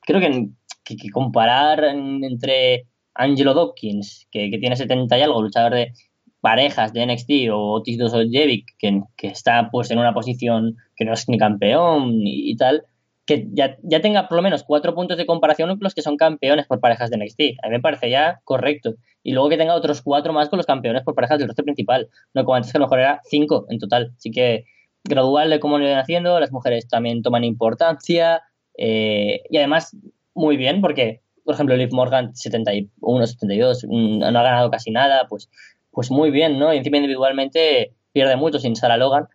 creo 0.01 0.19
que, 0.21 0.49
que, 0.83 1.09
comparar 1.09 1.83
entre 1.83 2.85
Angelo 3.15 3.55
Dawkins, 3.55 4.27
que, 4.29 4.51
que, 4.51 4.59
tiene 4.59 4.75
70 4.75 5.17
y 5.17 5.21
algo, 5.23 5.41
luchador 5.41 5.73
de 5.73 5.93
parejas 6.39 6.93
de 6.93 7.03
NXT, 7.07 7.49
o 7.51 7.71
Otis 7.71 7.97
Dosojevic, 7.97 8.77
que, 8.77 9.01
que 9.17 9.27
está 9.29 9.69
pues 9.71 9.89
en 9.89 9.97
una 9.97 10.13
posición 10.13 10.77
que 10.95 11.03
no 11.03 11.13
es 11.13 11.27
ni 11.29 11.39
campeón 11.39 12.11
y 12.23 12.55
tal, 12.57 12.83
que 13.25 13.47
ya, 13.51 13.77
ya, 13.81 14.01
tenga 14.01 14.27
por 14.27 14.35
lo 14.37 14.43
menos 14.43 14.63
cuatro 14.63 14.93
puntos 14.93 15.17
de 15.17 15.25
comparación 15.25 15.69
con 15.69 15.79
los 15.81 15.95
que 15.95 16.03
son 16.03 16.15
campeones 16.15 16.67
por 16.67 16.79
parejas 16.79 17.09
de 17.09 17.17
NXT. 17.17 17.41
A 17.63 17.67
mí 17.67 17.73
me 17.73 17.79
parece 17.79 18.09
ya 18.09 18.41
correcto. 18.43 18.95
Y 19.23 19.33
luego 19.33 19.49
que 19.49 19.57
tenga 19.57 19.73
otros 19.73 20.01
cuatro 20.03 20.31
más 20.31 20.49
con 20.49 20.57
los 20.57 20.67
campeones 20.67 21.03
por 21.03 21.15
parejas 21.15 21.39
del 21.39 21.47
roster 21.47 21.65
principal. 21.65 22.07
No 22.33 22.45
como 22.45 22.55
antes 22.55 22.71
que 22.71 22.77
a 22.77 22.79
lo 22.79 22.85
mejor 22.85 22.99
era 22.99 23.21
cinco 23.23 23.65
en 23.69 23.79
total. 23.79 24.13
Así 24.15 24.29
que 24.29 24.65
gradual 25.03 25.49
de 25.49 25.59
cómo 25.59 25.79
lo 25.79 25.85
iban 25.85 25.97
haciendo, 25.97 26.39
las 26.39 26.51
mujeres 26.51 26.87
también 26.87 27.23
toman 27.23 27.43
importancia. 27.43 28.43
Eh, 28.77 29.41
y 29.49 29.57
además, 29.57 29.95
muy 30.35 30.57
bien, 30.57 30.81
porque, 30.81 31.21
por 31.43 31.55
ejemplo, 31.55 31.75
Liv 31.75 31.89
Morgan 31.93 32.35
71, 32.35 33.27
72, 33.27 33.85
mm, 33.87 34.19
no 34.19 34.27
ha 34.27 34.43
ganado 34.43 34.69
casi 34.69 34.91
nada, 34.91 35.25
pues, 35.27 35.49
pues 35.91 36.11
muy 36.11 36.29
bien, 36.29 36.59
¿no? 36.59 36.73
Y 36.73 36.77
encima 36.77 36.97
individualmente 36.97 37.93
pierde 38.11 38.35
mucho 38.35 38.59
sin 38.59 38.75
Sarah 38.75 38.97
Logan 38.97 39.27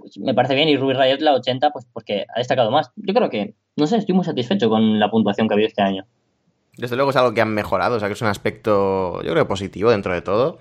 pues, 0.00 0.18
me 0.18 0.34
parece 0.34 0.54
bien. 0.54 0.68
Y 0.68 0.76
Ruby 0.76 0.94
Riot 0.94 1.18
la 1.20 1.34
80, 1.34 1.70
pues 1.70 1.86
porque 1.92 2.24
ha 2.34 2.38
destacado 2.38 2.70
más. 2.70 2.90
Yo 2.96 3.14
creo 3.14 3.30
que, 3.30 3.54
no 3.76 3.86
sé, 3.86 3.98
estoy 3.98 4.14
muy 4.14 4.24
satisfecho 4.24 4.68
con 4.68 4.98
la 4.98 5.10
puntuación 5.10 5.46
que 5.46 5.54
ha 5.54 5.56
habido 5.56 5.68
este 5.68 5.82
año. 5.82 6.06
Desde 6.76 6.96
luego 6.96 7.10
es 7.10 7.16
algo 7.16 7.34
que 7.34 7.40
han 7.40 7.52
mejorado, 7.52 7.96
o 7.96 8.00
sea 8.00 8.08
que 8.08 8.14
es 8.14 8.22
un 8.22 8.28
aspecto, 8.28 9.22
yo 9.22 9.32
creo, 9.32 9.46
positivo 9.46 9.90
dentro 9.90 10.14
de 10.14 10.22
todo. 10.22 10.58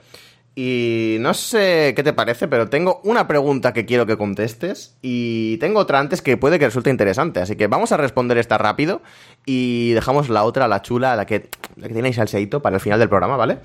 Y 0.55 1.17
no 1.21 1.33
sé 1.33 1.93
qué 1.95 2.03
te 2.03 2.11
parece, 2.11 2.49
pero 2.49 2.69
tengo 2.69 2.99
una 3.05 3.27
pregunta 3.27 3.71
que 3.71 3.85
quiero 3.85 4.05
que 4.05 4.17
contestes 4.17 4.97
y 5.01 5.57
tengo 5.57 5.79
otra 5.79 5.99
antes 5.99 6.21
que 6.21 6.35
puede 6.35 6.59
que 6.59 6.65
resulte 6.65 6.89
interesante. 6.89 7.39
Así 7.39 7.55
que 7.55 7.67
vamos 7.67 7.93
a 7.93 7.97
responder 7.97 8.37
esta 8.37 8.57
rápido 8.57 9.01
y 9.45 9.91
dejamos 9.91 10.27
la 10.27 10.43
otra, 10.43 10.67
la 10.67 10.81
chula, 10.81 11.15
la 11.15 11.25
que, 11.25 11.49
la 11.77 11.87
que 11.87 11.93
tiene 11.93 12.11
salseito 12.11 12.61
para 12.61 12.75
el 12.75 12.81
final 12.81 12.99
del 12.99 13.07
programa, 13.07 13.37
¿vale? 13.37 13.59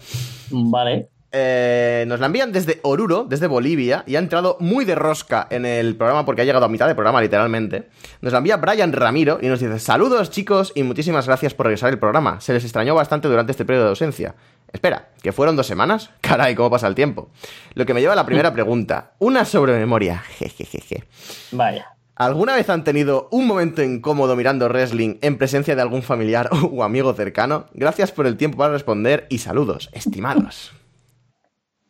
Vale. 0.50 1.08
Eh, 1.36 2.04
nos 2.06 2.20
la 2.20 2.26
envían 2.26 2.52
desde 2.52 2.78
Oruro, 2.82 3.26
desde 3.28 3.48
Bolivia, 3.48 4.04
y 4.06 4.14
ha 4.14 4.20
entrado 4.20 4.56
muy 4.60 4.84
de 4.84 4.94
rosca 4.94 5.48
en 5.50 5.66
el 5.66 5.96
programa 5.96 6.24
porque 6.24 6.42
ha 6.42 6.44
llegado 6.44 6.64
a 6.64 6.68
mitad 6.68 6.86
del 6.86 6.94
programa, 6.94 7.20
literalmente. 7.20 7.88
Nos 8.20 8.32
la 8.32 8.38
envía 8.38 8.56
Brian 8.56 8.92
Ramiro 8.92 9.38
y 9.42 9.48
nos 9.48 9.58
dice: 9.58 9.80
Saludos, 9.80 10.30
chicos, 10.30 10.70
y 10.76 10.84
muchísimas 10.84 11.26
gracias 11.26 11.52
por 11.52 11.66
regresar 11.66 11.90
el 11.90 11.98
programa. 11.98 12.40
Se 12.40 12.52
les 12.52 12.62
extrañó 12.62 12.94
bastante 12.94 13.26
durante 13.26 13.50
este 13.50 13.64
periodo 13.64 13.86
de 13.86 13.90
ausencia. 13.90 14.36
Espera, 14.72 15.08
¿que 15.22 15.32
fueron 15.32 15.56
dos 15.56 15.66
semanas? 15.66 16.10
Caray, 16.20 16.54
¿cómo 16.54 16.70
pasa 16.70 16.86
el 16.86 16.94
tiempo? 16.94 17.30
Lo 17.74 17.84
que 17.84 17.94
me 17.94 18.00
lleva 18.00 18.12
a 18.12 18.16
la 18.16 18.26
primera 18.26 18.52
pregunta. 18.52 19.14
Una 19.18 19.44
sobre 19.44 19.76
memoria. 19.76 20.18
Jejejeje. 20.38 21.04
Vaya. 21.50 21.94
¿Alguna 22.16 22.54
vez 22.54 22.70
han 22.70 22.84
tenido 22.84 23.28
un 23.32 23.48
momento 23.48 23.82
incómodo 23.82 24.36
mirando 24.36 24.68
wrestling 24.68 25.16
en 25.20 25.36
presencia 25.36 25.74
de 25.74 25.82
algún 25.82 26.02
familiar 26.02 26.48
o 26.72 26.84
amigo 26.84 27.12
cercano? 27.14 27.66
Gracias 27.74 28.12
por 28.12 28.28
el 28.28 28.36
tiempo 28.36 28.58
para 28.58 28.72
responder 28.72 29.26
y 29.30 29.38
saludos, 29.38 29.90
estimados. 29.92 30.72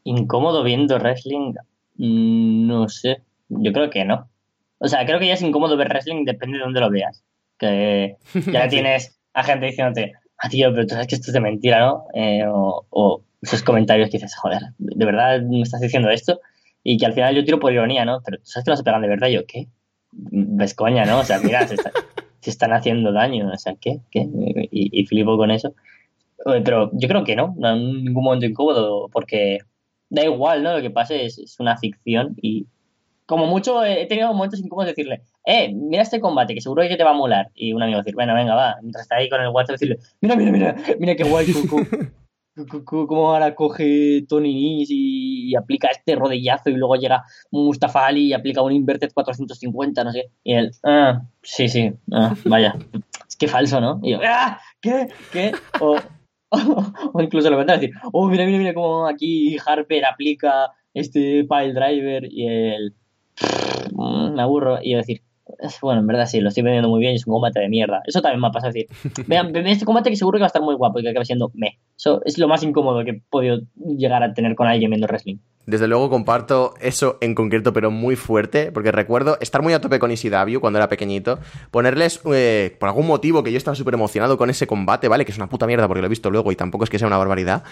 ¿Incómodo 0.05 0.63
viendo 0.63 0.97
wrestling? 0.99 1.55
Mm, 1.97 2.67
No 2.67 2.89
sé. 2.89 3.23
Yo 3.49 3.73
creo 3.73 3.91
que 3.91 4.05
no. 4.05 4.29
O 4.79 4.89
sea, 4.89 5.05
creo 5.07 5.19
que 5.19 5.27
ya 5.27 5.35
es 5.35 5.43
incómodo 5.43 5.77
ver 5.77 5.89
wrestling, 5.89 6.25
depende 6.25 6.59
de 6.59 6.65
dónde 6.65 6.81
lo 6.81 6.91
veas. 6.91 7.23
Que 7.59 8.17
ya 8.53 8.69
tienes 8.69 9.19
a 9.33 9.43
gente 9.45 9.67
diciéndote, 9.67 10.13
ah, 10.39 10.49
tío, 10.49 10.71
pero 10.73 10.87
tú 10.87 10.91
sabes 10.95 11.07
que 11.07 11.15
esto 11.17 11.29
es 11.31 11.35
de 11.35 11.41
mentira, 11.41 11.81
¿no? 11.81 12.05
Eh, 12.15 12.45
o, 12.47 12.85
o 12.91 13.23
esos 13.43 13.63
comentarios 13.63 14.09
que 14.11 14.17
dices, 14.19 14.35
joder, 14.37 14.61
¿de 14.79 15.05
verdad 15.05 15.41
me 15.43 15.61
estás 15.63 15.81
diciendo 15.81 16.09
esto? 16.11 16.41
Y 16.83 16.99
que 16.99 17.07
al 17.07 17.13
final 17.15 17.35
yo 17.35 17.45
tiro 17.45 17.59
por 17.59 17.73
ironía, 17.73 18.05
¿no? 18.05 18.21
Pero 18.25 18.39
tú 18.39 18.45
sabes 18.47 18.65
que 18.65 18.71
lo 18.71 18.77
se 18.77 18.85
pegan 18.85 19.03
de 19.03 19.09
verdad. 19.09 19.29
Y 19.29 19.35
yo, 19.35 19.47
¿qué? 19.47 19.69
Ves 20.13 20.75
coña, 20.75 21.05
¿no? 21.05 21.21
O 21.21 21.25
sea, 21.25 21.39
mira, 21.41 21.67
se, 21.67 21.75
está- 21.75 21.93
se 22.41 22.51
están 22.51 22.73
haciendo 22.73 23.13
daño. 23.13 23.51
O 23.53 23.57
sea, 23.59 23.75
¿qué? 23.81 24.01
¿Qué? 24.11 24.21
Y, 24.71 25.01
y 25.01 25.07
flipo 25.07 25.37
con 25.37 25.51
eso. 25.51 25.75
Pero 26.65 26.91
yo 26.93 27.09
creo 27.09 27.25
que 27.25 27.37
no, 27.37 27.55
no 27.59 27.73
en 27.75 28.05
ningún 28.05 28.25
momento 28.25 28.45
incómodo, 28.47 29.09
porque 29.11 29.59
da 30.15 30.25
igual, 30.25 30.63
¿no? 30.63 30.77
Lo 30.77 30.83
que 30.83 30.91
pase 30.91 31.27
es, 31.27 31.57
una 31.59 31.77
ficción 31.77 32.37
y 32.41 32.67
como 33.27 33.47
mucho 33.47 33.83
he 33.85 34.07
tenido 34.07 34.33
momentos 34.35 34.61
incómodos 34.61 34.87
de 34.87 34.93
decirle, 34.93 35.23
eh, 35.47 35.73
mira 35.73 36.03
este 36.03 36.21
combate 36.21 36.55
que 36.55 36.61
seguro 36.61 36.83
que 36.83 36.97
te 36.97 37.05
va 37.05 37.11
a 37.11 37.15
molar. 37.15 37.51
Y 37.55 37.73
un 37.73 37.83
amigo 37.83 37.99
decir, 37.99 38.15
bueno, 38.15 38.35
venga, 38.35 38.55
va. 38.55 38.77
Mientras 38.83 39.05
está 39.05 39.17
ahí 39.17 39.29
con 39.29 39.41
el 39.41 39.49
WhatsApp 39.49 39.79
decirle, 39.79 39.99
mira, 40.21 40.37
mira, 40.37 40.53
mira, 40.53 40.77
mira 40.99 41.17
qué 41.17 41.25
guay, 41.25 41.47
cómo 42.85 43.33
ahora 43.33 43.55
coge 43.55 44.25
Tony 44.29 44.79
Nese 44.79 44.95
y, 44.95 45.51
y 45.51 45.57
aplica 45.57 45.89
este 45.89 46.15
rodillazo 46.15 46.71
y 46.71 46.75
luego 46.75 46.97
llega 46.97 47.25
Mustafa 47.51 48.07
Ali 48.07 48.27
y 48.27 48.33
aplica 48.33 48.63
un 48.63 48.73
Inverted 48.73 49.13
450, 49.13 50.05
no 50.05 50.13
sé. 50.13 50.31
Y 50.45 50.55
él, 50.55 50.71
ah, 50.85 51.23
sí, 51.43 51.69
sí, 51.69 51.93
ah, 52.13 52.35
vaya. 52.45 52.77
Es 53.29 53.37
que 53.37 53.49
falso, 53.49 53.81
¿no? 53.81 54.01
Y 54.03 54.13
yo, 54.13 54.21
ah, 54.25 54.61
¿qué? 54.81 55.09
¿Qué? 55.33 55.53
O, 55.81 55.97
o 57.13 57.21
incluso 57.23 57.51
lo 57.51 57.57
vendrá 57.59 57.77
a 57.77 57.79
decir, 57.79 57.95
oh, 58.13 58.29
mira, 58.29 58.45
mira, 58.47 58.59
mira 58.59 58.75
cómo 58.75 59.07
aquí 59.07 59.57
Harper 59.65 60.05
aplica 60.05 60.71
este 60.95 61.45
pile 61.49 61.73
driver 61.73 62.25
y 62.31 62.47
el 62.47 62.95
"Mm, 63.93 64.35
me 64.35 64.43
aburro 64.43 64.79
y 64.83 64.95
decir, 64.95 65.23
bueno, 65.83 66.01
en 66.01 66.07
verdad 66.07 66.27
sí, 66.27 66.41
lo 66.41 66.49
estoy 66.49 66.63
vendiendo 66.63 66.89
muy 66.89 67.01
bien 67.01 67.13
y 67.13 67.17
es 67.17 67.27
un 67.27 67.35
combate 67.35 67.61
de 67.61 67.69
mierda. 67.69 68.03
Eso 68.07 68.23
también 68.23 68.41
me 68.41 68.49
ha 68.49 68.51
pasado 68.51 68.73
decir, 68.73 68.89
vean, 69.27 69.53
vean 69.53 69.67
este 69.67 69.85
combate 69.85 70.11
que 70.11 70.17
seguro 70.17 70.37
que 70.37 70.41
va 70.41 70.47
a 70.47 70.49
estar 70.49 70.63
muy 70.63 70.75
guapo 70.75 71.01
y 71.01 71.03
que 71.03 71.11
acaba 71.11 71.25
siendo 71.25 71.51
me. 71.55 71.79
Eso 71.97 72.23
es 72.25 72.39
lo 72.39 72.49
más 72.49 72.63
incómodo 72.63 73.05
que 73.05 73.11
he 73.11 73.23
podido 73.31 73.61
llegar 73.77 74.23
a 74.23 74.33
tener 74.35 74.55
con 74.55 74.67
alguien 74.67 74.91
viendo 74.91 75.07
wrestling. 75.07 75.37
Desde 75.67 75.89
luego 75.89 76.11
comparto 76.11 76.75
eso 76.81 77.17
en 77.23 77.35
concreto, 77.35 77.73
pero 77.73 77.91
muy 77.91 78.17
fuerte, 78.17 78.71
porque 78.71 78.93
recuerdo 78.93 79.39
estar 79.41 79.63
muy 79.63 79.73
a 79.73 79.81
tope 79.81 79.99
con 79.99 80.11
ECW 80.11 80.61
cuando 80.61 80.79
era 80.79 80.91
pequeñito, 80.91 81.39
ponerles, 81.71 82.21
eh, 82.35 82.77
por 82.79 82.91
algún 82.91 83.07
motivo 83.07 83.43
que 83.43 83.51
yo 83.51 83.57
estaba 83.57 83.75
súper 83.75 83.95
emocionado 83.95 84.37
con 84.37 84.51
ese 84.51 84.67
combate, 84.67 85.09
¿vale? 85.09 85.25
Que 85.25 85.33
es 85.33 85.39
una 85.39 85.49
puta 85.49 85.67
mierda 85.67 85.89
porque 85.89 86.03
lo 86.03 86.07
he 86.07 86.11
visto 86.11 86.31
luego 86.31 86.53
y 86.53 86.57
tampoco 86.57 86.85
es 86.85 86.91
que 86.91 86.99
sea 86.99 87.09
una 87.09 87.17
barbaridad, 87.17 87.65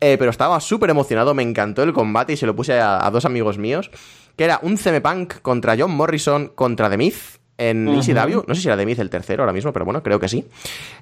eh, 0.00 0.16
pero 0.18 0.32
estaba 0.32 0.58
súper 0.58 0.90
emocionado, 0.90 1.34
me 1.34 1.44
encantó 1.44 1.84
el 1.84 1.92
combate 1.92 2.32
y 2.32 2.36
se 2.36 2.46
lo 2.46 2.56
puse 2.56 2.80
a, 2.80 3.06
a 3.06 3.10
dos 3.12 3.24
amigos 3.24 3.58
míos, 3.58 3.92
que 4.36 4.44
era 4.44 4.58
un 4.62 4.76
CM 4.76 5.00
Punk 5.00 5.40
contra 5.42 5.76
John 5.78 5.90
Morrison 5.92 6.48
contra 6.54 6.88
The 6.90 6.96
Miz 6.98 7.40
en 7.58 7.88
Ujú. 7.88 8.00
ECW, 8.10 8.42
no 8.46 8.54
sé 8.54 8.60
si 8.60 8.68
era 8.68 8.76
The 8.76 8.84
Miz 8.84 8.98
el 8.98 9.08
tercero 9.08 9.42
ahora 9.42 9.54
mismo, 9.54 9.72
pero 9.72 9.86
bueno, 9.86 10.02
creo 10.02 10.20
que 10.20 10.28
sí, 10.28 10.44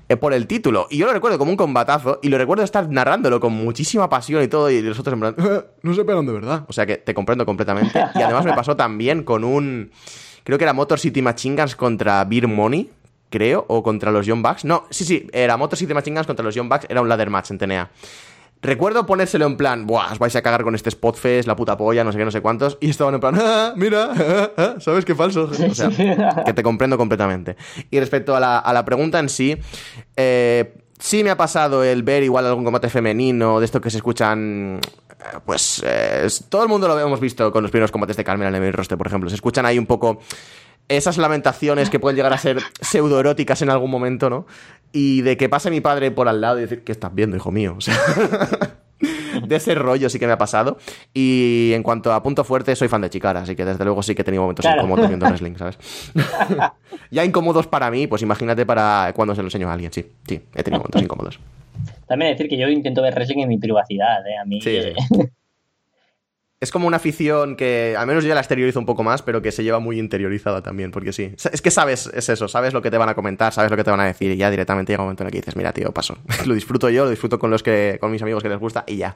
eh, 0.09 0.16
por 0.16 0.32
el 0.32 0.47
título. 0.47 0.86
Y 0.89 0.98
yo 0.98 1.06
lo 1.06 1.12
recuerdo 1.12 1.36
como 1.36 1.51
un 1.51 1.56
combatazo 1.56 2.20
y 2.23 2.28
lo 2.28 2.39
recuerdo 2.39 2.62
estar 2.62 2.89
narrándolo 2.89 3.40
con 3.40 3.52
muchísima 3.52 4.09
pasión 4.09 4.40
y 4.43 4.47
todo 4.48 4.70
y 4.70 4.81
los 4.81 4.97
otros 4.98 5.15
en 5.15 5.20
plan, 5.20 5.35
"Eh, 5.36 5.62
no 5.82 5.94
se 5.94 6.05
pegan 6.05 6.24
de 6.27 6.32
verdad. 6.32 6.65
O 6.69 6.73
sea 6.73 6.86
que 6.86 6.97
te 6.98 7.12
comprendo 7.12 7.44
completamente. 7.44 7.98
Y 8.15 8.23
además 8.23 8.44
me 8.44 8.52
pasó 8.52 8.77
también 8.77 9.24
con 9.24 9.43
un, 9.43 9.90
creo 10.44 10.56
que 10.56 10.62
era 10.65 10.73
Motor 10.73 11.01
City 11.01 11.23
Machine 11.23 11.56
Guns 11.61 11.74
contra 11.74 12.23
Beer 12.24 12.47
Money, 12.47 12.89
creo, 13.31 13.65
o 13.66 13.82
contra 13.82 14.12
los 14.12 14.24
Young 14.24 14.43
Bucks. 14.43 14.65
No, 14.65 14.85
sí, 14.90 15.05
sí, 15.05 15.27
era 15.32 15.56
Motor 15.56 15.77
City 15.77 15.93
Machine 15.93 16.15
Guns 16.19 16.27
contra 16.28 16.44
los 16.44 16.55
Young 16.55 16.69
Bucks, 16.69 16.86
era 16.89 17.01
un 17.02 17.09
ladder 17.09 17.31
match 17.31 17.51
en 17.51 17.59
TNA. 17.59 17.90
Recuerdo 18.65 19.05
ponérselo 19.05 19.45
en 19.45 19.59
plan, 19.59 19.86
buah, 19.86 20.12
os 20.12 20.19
vais 20.19 20.35
a 20.36 20.41
cagar 20.41 20.62
con 20.65 20.74
este 20.74 20.91
Spotfest, 20.91 21.47
la 21.47 21.55
puta 21.55 21.77
polla, 21.77 22.03
no 22.03 22.12
sé 22.12 22.19
qué, 22.19 22.24
no 22.24 22.31
sé 22.31 22.41
cuántos. 22.41 22.78
Y 22.81 22.89
estaban 22.89 23.12
en 23.12 23.20
plan, 23.20 23.39
ah, 23.39 23.74
mira, 23.77 24.09
ah, 24.16 24.51
ah, 24.57 24.74
¿sabes 24.81 25.05
qué 25.05 25.15
falso? 25.15 25.51
O 25.70 25.74
sea, 25.74 25.91
que 26.45 26.53
te 26.55 26.62
comprendo 26.62 26.97
completamente. 26.97 27.57
Y 27.91 28.01
respecto 28.01 28.35
a 28.35 28.41
la, 28.41 28.59
a 28.59 28.73
la 28.73 28.82
pregunta 28.85 29.19
en 29.19 29.28
sí, 29.28 29.55
eh, 30.16 30.74
sí 30.99 31.23
me 31.23 31.28
ha 31.31 31.36
pasado 31.36 31.85
el 31.85 32.03
ver 32.05 32.23
igual 32.23 32.47
algún 32.47 32.65
combate 32.65 32.89
femenino, 32.89 33.61
de 33.61 33.66
esto 33.66 33.82
que 33.82 33.91
se 33.91 33.99
escuchan. 33.99 34.81
eh, 35.11 35.39
Pues 35.45 35.82
eh, 35.85 36.27
todo 36.49 36.62
el 36.62 36.69
mundo 36.70 36.89
lo 36.89 36.99
hemos 36.99 37.20
visto 37.20 37.53
con 37.53 37.62
los 37.62 37.70
primeros 37.70 37.91
combates 37.91 38.16
de 38.16 38.24
Carmen 38.24 38.55
en 38.55 38.62
el 38.62 38.73
roster, 38.73 38.97
por 38.97 39.07
ejemplo. 39.09 39.28
Se 39.28 39.36
escuchan 39.36 39.66
ahí 39.66 39.78
un 39.78 39.86
poco 39.86 40.20
esas 40.89 41.19
lamentaciones 41.19 41.90
que 41.90 41.98
pueden 41.98 42.16
llegar 42.16 42.32
a 42.32 42.39
ser 42.39 42.59
pseudoeróticas 42.81 43.62
en 43.62 43.70
algún 43.70 43.90
momento, 43.90 44.31
¿no? 44.31 44.47
Y 44.93 45.23
de 45.23 45.36
que 45.36 45.48
pase 45.48 45.70
mi 45.70 45.81
padre 45.81 46.11
por 46.11 46.28
al 46.28 46.40
lado 46.40 46.59
y 46.59 46.62
decir, 46.62 46.85
¿qué 46.85 46.93
estás 46.93 47.15
viendo, 47.15 47.36
hijo 47.36 47.51
mío? 47.51 47.77
O 47.78 47.81
sea, 47.81 47.97
de 49.47 49.56
ese 49.56 49.74
rollo 49.74 50.09
sí 50.09 50.19
que 50.19 50.27
me 50.27 50.32
ha 50.32 50.39
pasado. 50.39 50.78
Y 51.12 51.73
en 51.74 51.82
cuanto 51.82 52.12
a 52.12 52.23
punto 52.23 52.44
fuerte, 52.44 52.74
soy 52.77 52.89
fan 52.89 53.02
de 53.02 53.11
Chicara, 53.11 53.40
así 53.43 53.56
que 53.56 53.65
desde 53.65 53.85
luego 53.85 54.02
sí 54.02 54.15
que 54.15 54.23
he 54.23 54.24
tenido 54.24 54.43
momentos 54.44 54.62
Claro. 54.65 54.82
incómodos 54.82 55.09
viendo 55.09 55.27
wrestling, 55.27 55.56
¿sabes? 55.56 55.78
ya 57.11 57.24
incómodos 57.24 57.66
para 57.66 57.90
mí, 57.90 58.06
pues 58.06 58.23
imagínate 58.23 58.65
para 58.65 59.12
cuando 59.15 59.35
se 59.35 59.43
lo 59.43 59.48
enseño 59.48 59.69
a 59.69 59.73
alguien, 59.73 59.93
sí. 59.93 60.06
Sí, 60.27 60.40
he 60.55 60.62
tenido 60.62 60.78
momentos 60.81 61.02
incómodos. 61.02 61.40
También 62.06 62.32
decir 62.32 62.48
que 62.48 62.56
yo 62.56 62.69
intento 62.69 63.02
ver 63.02 63.15
wrestling 63.15 63.43
en 63.43 63.48
mi 63.48 63.59
privacidad, 63.59 64.24
¿eh? 64.27 64.39
A 64.40 64.44
mí... 64.44 64.61
Sí, 64.61 64.70
eh, 64.70 64.94
Es 66.65 66.70
como 66.70 66.89
una 66.89 66.97
afición 66.97 67.57
que, 67.57 67.95
al 67.95 68.07
menos 68.07 68.24
yo 68.24 68.28
ya 68.28 68.35
la 68.35 68.41
exteriorizo 68.41 68.78
un 68.78 68.86
poco 68.86 69.03
más, 69.03 69.20
pero 69.20 69.43
que 69.43 69.53
se 69.53 69.62
lleva 69.62 69.81
muy 69.81 69.99
interiorizada 69.99 70.62
también, 70.62 70.93
porque 70.93 71.12
sí. 71.12 71.32
Es 71.53 71.61
que 71.61 71.70
sabes, 71.70 72.07
es 72.07 72.31
eso, 72.31 72.49
sabes 72.49 72.73
lo 72.73 72.81
que 72.81 72.91
te 72.91 72.97
van 72.97 73.11
a 73.11 73.15
comentar, 73.15 73.53
sabes 73.53 73.70
lo 73.70 73.77
que 73.77 73.85
te 73.85 73.91
van 73.91 74.01
a 74.01 74.07
decir, 74.07 74.32
y 74.32 74.39
ya 74.39 74.51
directamente 74.51 74.91
llega 74.91 75.03
un 75.03 75.09
momento 75.09 75.24
en 75.24 75.27
el 75.27 75.32
que 75.32 75.41
dices, 75.41 75.57
mira, 75.57 75.74
tío, 75.74 75.93
paso. 75.93 76.16
lo 76.47 76.55
disfruto 76.55 76.89
yo, 76.89 77.05
lo 77.05 77.11
disfruto 77.11 77.39
con 77.39 77.51
los 77.51 77.62
que, 77.62 77.99
con 78.01 78.11
mis 78.11 78.23
amigos 78.23 78.43
que 78.43 78.49
les 78.49 78.59
gusta, 78.59 78.82
y 78.86 78.97
ya. 78.97 79.15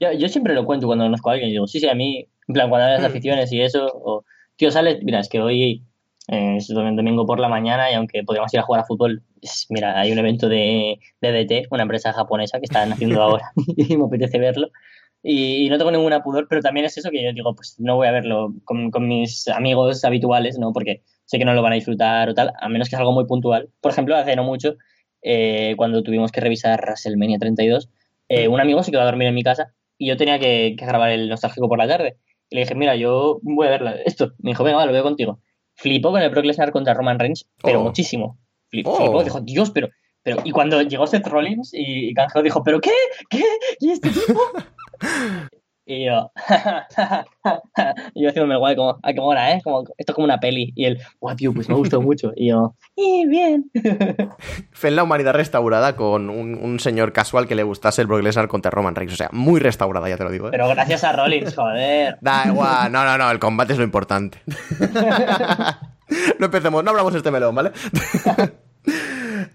Yo, 0.00 0.28
siempre 0.28 0.54
lo 0.54 0.64
cuento 0.64 0.88
cuando 0.88 1.04
conozco 1.04 1.30
a 1.30 1.34
alguien. 1.34 1.52
Digo, 1.52 1.68
sí, 1.68 1.78
sí, 1.78 1.88
a 1.88 1.94
mí, 1.94 2.26
en 2.48 2.52
plan, 2.52 2.68
cuando 2.68 2.88
hay 2.88 2.94
las 2.94 3.04
aficiones 3.04 3.52
y 3.52 3.60
eso, 3.60 3.86
o, 3.86 4.24
tío, 4.56 4.72
sales, 4.72 4.98
mira, 5.04 5.20
es 5.20 5.28
que 5.28 5.40
hoy 5.40 5.84
eh, 6.26 6.56
es 6.56 6.66
domingo 6.66 7.26
por 7.26 7.38
la 7.38 7.48
mañana 7.48 7.92
y 7.92 7.94
aunque 7.94 8.24
podríamos 8.24 8.52
ir 8.52 8.58
a 8.58 8.64
jugar 8.64 8.80
a 8.80 8.86
fútbol, 8.86 9.22
mira, 9.68 10.00
hay 10.00 10.10
un 10.10 10.18
evento 10.18 10.48
de, 10.48 10.98
de 11.20 11.44
DT, 11.44 11.68
una 11.70 11.82
empresa 11.82 12.12
japonesa 12.12 12.58
que 12.58 12.64
están 12.64 12.92
haciendo 12.92 13.22
ahora 13.22 13.52
y 13.76 13.96
me 13.96 14.06
apetece 14.06 14.40
verlo. 14.40 14.70
Y, 15.28 15.66
y 15.66 15.70
no 15.70 15.76
tengo 15.78 15.90
ninguna 15.90 16.22
pudor, 16.22 16.46
pero 16.48 16.60
también 16.62 16.86
es 16.86 16.96
eso 16.98 17.10
que 17.10 17.20
yo 17.24 17.32
digo, 17.32 17.52
pues 17.54 17.74
no 17.80 17.96
voy 17.96 18.06
a 18.06 18.12
verlo 18.12 18.54
con, 18.64 18.90
con 18.92 19.08
mis 19.08 19.48
amigos 19.48 20.04
habituales, 20.04 20.56
¿no? 20.58 20.72
Porque 20.72 21.02
sé 21.24 21.38
que 21.38 21.44
no 21.44 21.52
lo 21.54 21.62
van 21.62 21.72
a 21.72 21.74
disfrutar 21.74 22.28
o 22.28 22.34
tal, 22.34 22.52
a 22.60 22.68
menos 22.68 22.88
que 22.88 22.94
es 22.94 23.00
algo 23.00 23.10
muy 23.12 23.24
puntual. 23.26 23.68
Por 23.80 23.90
ejemplo, 23.90 24.14
hace 24.14 24.36
no 24.36 24.44
mucho, 24.44 24.76
eh, 25.22 25.74
cuando 25.76 26.02
tuvimos 26.04 26.30
que 26.30 26.40
revisar 26.40 26.80
WrestleMania 26.80 27.38
32, 27.38 27.88
eh, 28.28 28.46
un 28.46 28.60
amigo 28.60 28.82
se 28.84 28.90
quedó 28.92 29.00
a 29.00 29.06
dormir 29.06 29.26
en 29.28 29.34
mi 29.34 29.42
casa 29.42 29.72
y 29.98 30.06
yo 30.08 30.16
tenía 30.16 30.38
que, 30.38 30.76
que 30.78 30.86
grabar 30.86 31.10
el 31.10 31.28
nostálgico 31.28 31.68
por 31.68 31.78
la 31.78 31.88
tarde. 31.88 32.18
Y 32.48 32.54
le 32.54 32.60
dije, 32.62 32.76
mira, 32.76 32.94
yo 32.94 33.40
voy 33.42 33.66
a 33.66 33.70
ver 33.70 34.02
esto. 34.04 34.32
Me 34.38 34.50
dijo, 34.52 34.62
venga, 34.62 34.76
va, 34.78 34.86
lo 34.86 34.92
veo 34.92 35.02
contigo. 35.02 35.40
Flipó 35.74 36.12
con 36.12 36.22
el 36.22 36.30
Brock 36.30 36.44
Lesnar 36.44 36.70
contra 36.70 36.94
Roman 36.94 37.18
Reigns, 37.18 37.48
pero 37.62 37.80
Oh. 37.80 37.82
muchísimo. 37.82 38.38
Fli- 38.70 38.82
Oh. 38.86 38.94
Flipó, 38.96 39.24
dijo, 39.24 39.40
Dios, 39.40 39.70
pero, 39.72 39.88
pero. 40.26 40.42
Y 40.44 40.50
cuando 40.50 40.82
llegó 40.82 41.06
Seth 41.06 41.28
Rollins 41.28 41.72
y, 41.72 42.10
y 42.10 42.14
Canjeo 42.14 42.42
dijo, 42.42 42.64
¿pero 42.64 42.80
qué? 42.80 42.90
¿Qué? 43.30 43.44
¿Y 43.78 43.92
este 43.92 44.10
tipo? 44.10 44.40
Y 45.88 46.06
yo, 46.06 46.32
y 48.14 48.24
yo 48.24 48.28
haciéndome 48.28 48.54
el 48.54 48.58
guay, 48.58 48.74
como, 48.74 48.98
ah, 49.00 49.12
qué 49.12 49.20
mola, 49.20 49.52
¿eh? 49.52 49.60
Como, 49.62 49.82
esto 49.96 50.10
es 50.10 50.14
como 50.16 50.24
una 50.24 50.40
peli. 50.40 50.72
Y 50.74 50.84
él, 50.84 51.00
guau, 51.20 51.36
tío, 51.36 51.54
pues 51.54 51.68
me 51.68 51.76
gustado 51.76 52.02
mucho. 52.02 52.32
Y 52.34 52.48
yo, 52.48 52.74
y 52.96 53.24
bien. 53.28 53.70
Fue 54.72 54.90
en 54.90 54.96
la 54.96 55.04
humanidad 55.04 55.34
restaurada 55.34 55.94
con 55.94 56.28
un, 56.28 56.56
un 56.56 56.80
señor 56.80 57.12
casual 57.12 57.46
que 57.46 57.54
le 57.54 57.62
gustase 57.62 58.02
el 58.02 58.08
Brock 58.08 58.24
Lesnar 58.24 58.48
contra 58.48 58.72
Roman 58.72 58.96
Reigns. 58.96 59.12
O 59.12 59.16
sea, 59.16 59.28
muy 59.30 59.60
restaurada, 59.60 60.08
ya 60.08 60.16
te 60.16 60.24
lo 60.24 60.32
digo. 60.32 60.48
¿eh? 60.48 60.50
Pero 60.50 60.66
gracias 60.66 61.04
a 61.04 61.12
Rollins, 61.12 61.54
joder. 61.54 62.18
Da 62.20 62.48
igual, 62.48 62.90
no, 62.90 63.04
no, 63.04 63.16
no, 63.16 63.30
el 63.30 63.38
combate 63.38 63.74
es 63.74 63.78
lo 63.78 63.84
importante. 63.84 64.40
no 66.40 66.46
empecemos, 66.46 66.82
no 66.82 66.90
hablamos 66.90 67.14
este 67.14 67.30
melón, 67.30 67.54
¿vale? 67.54 67.70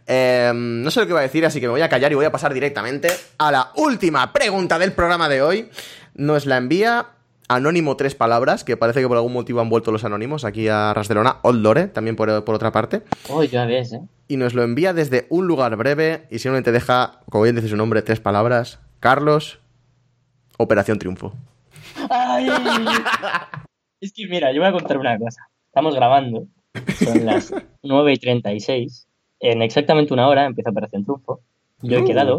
Eh, 0.07 0.51
no 0.53 0.91
sé 0.91 0.99
lo 0.99 1.05
que 1.05 1.11
iba 1.11 1.19
a 1.19 1.23
decir, 1.23 1.45
así 1.45 1.59
que 1.59 1.67
me 1.67 1.71
voy 1.71 1.81
a 1.81 1.89
callar 1.89 2.11
y 2.11 2.15
voy 2.15 2.25
a 2.25 2.31
pasar 2.31 2.53
directamente 2.53 3.09
a 3.37 3.51
la 3.51 3.71
última 3.75 4.33
pregunta 4.33 4.77
del 4.77 4.93
programa 4.93 5.29
de 5.29 5.41
hoy. 5.41 5.69
Nos 6.15 6.45
la 6.45 6.57
envía 6.57 7.07
Anónimo 7.51 7.97
tres 7.97 8.15
palabras, 8.15 8.63
que 8.63 8.77
parece 8.77 9.01
que 9.01 9.09
por 9.09 9.17
algún 9.17 9.33
motivo 9.33 9.59
han 9.59 9.67
vuelto 9.67 9.91
los 9.91 10.05
anónimos 10.05 10.45
aquí 10.45 10.69
a 10.69 10.93
Rasdelona. 10.93 11.39
Old 11.41 11.61
Lore, 11.61 11.87
también 11.87 12.15
por, 12.15 12.45
por 12.45 12.55
otra 12.55 12.71
parte. 12.71 13.01
Uy, 13.27 13.49
ya 13.49 13.65
ves, 13.65 13.91
¿eh? 13.91 13.99
Y 14.29 14.37
nos 14.37 14.53
lo 14.53 14.63
envía 14.63 14.93
desde 14.93 15.27
un 15.29 15.47
lugar 15.47 15.75
breve 15.75 16.27
y 16.31 16.39
simplemente 16.39 16.71
deja, 16.71 17.19
como 17.29 17.43
bien 17.43 17.57
dice 17.57 17.67
su 17.67 17.75
nombre, 17.75 18.03
tres 18.03 18.21
palabras. 18.21 18.79
Carlos 19.01 19.59
Operación 20.57 20.97
Triunfo. 20.97 21.33
Ay. 22.09 22.47
Es 23.99 24.13
que 24.13 24.27
mira, 24.27 24.53
yo 24.53 24.61
voy 24.61 24.69
a 24.69 24.71
contar 24.71 24.97
una 24.97 25.19
cosa. 25.19 25.41
Estamos 25.65 25.93
grabando, 25.93 26.47
son 27.03 27.25
las 27.25 27.53
9 27.83 28.13
y 28.13 28.17
36. 28.17 29.07
En 29.41 29.61
exactamente 29.61 30.13
una 30.13 30.27
hora 30.27 30.45
empieza 30.45 30.69
Operación 30.69 31.03
Triunfo. 31.03 31.41
Yo 31.81 31.97
he 31.97 32.05
quedado 32.05 32.37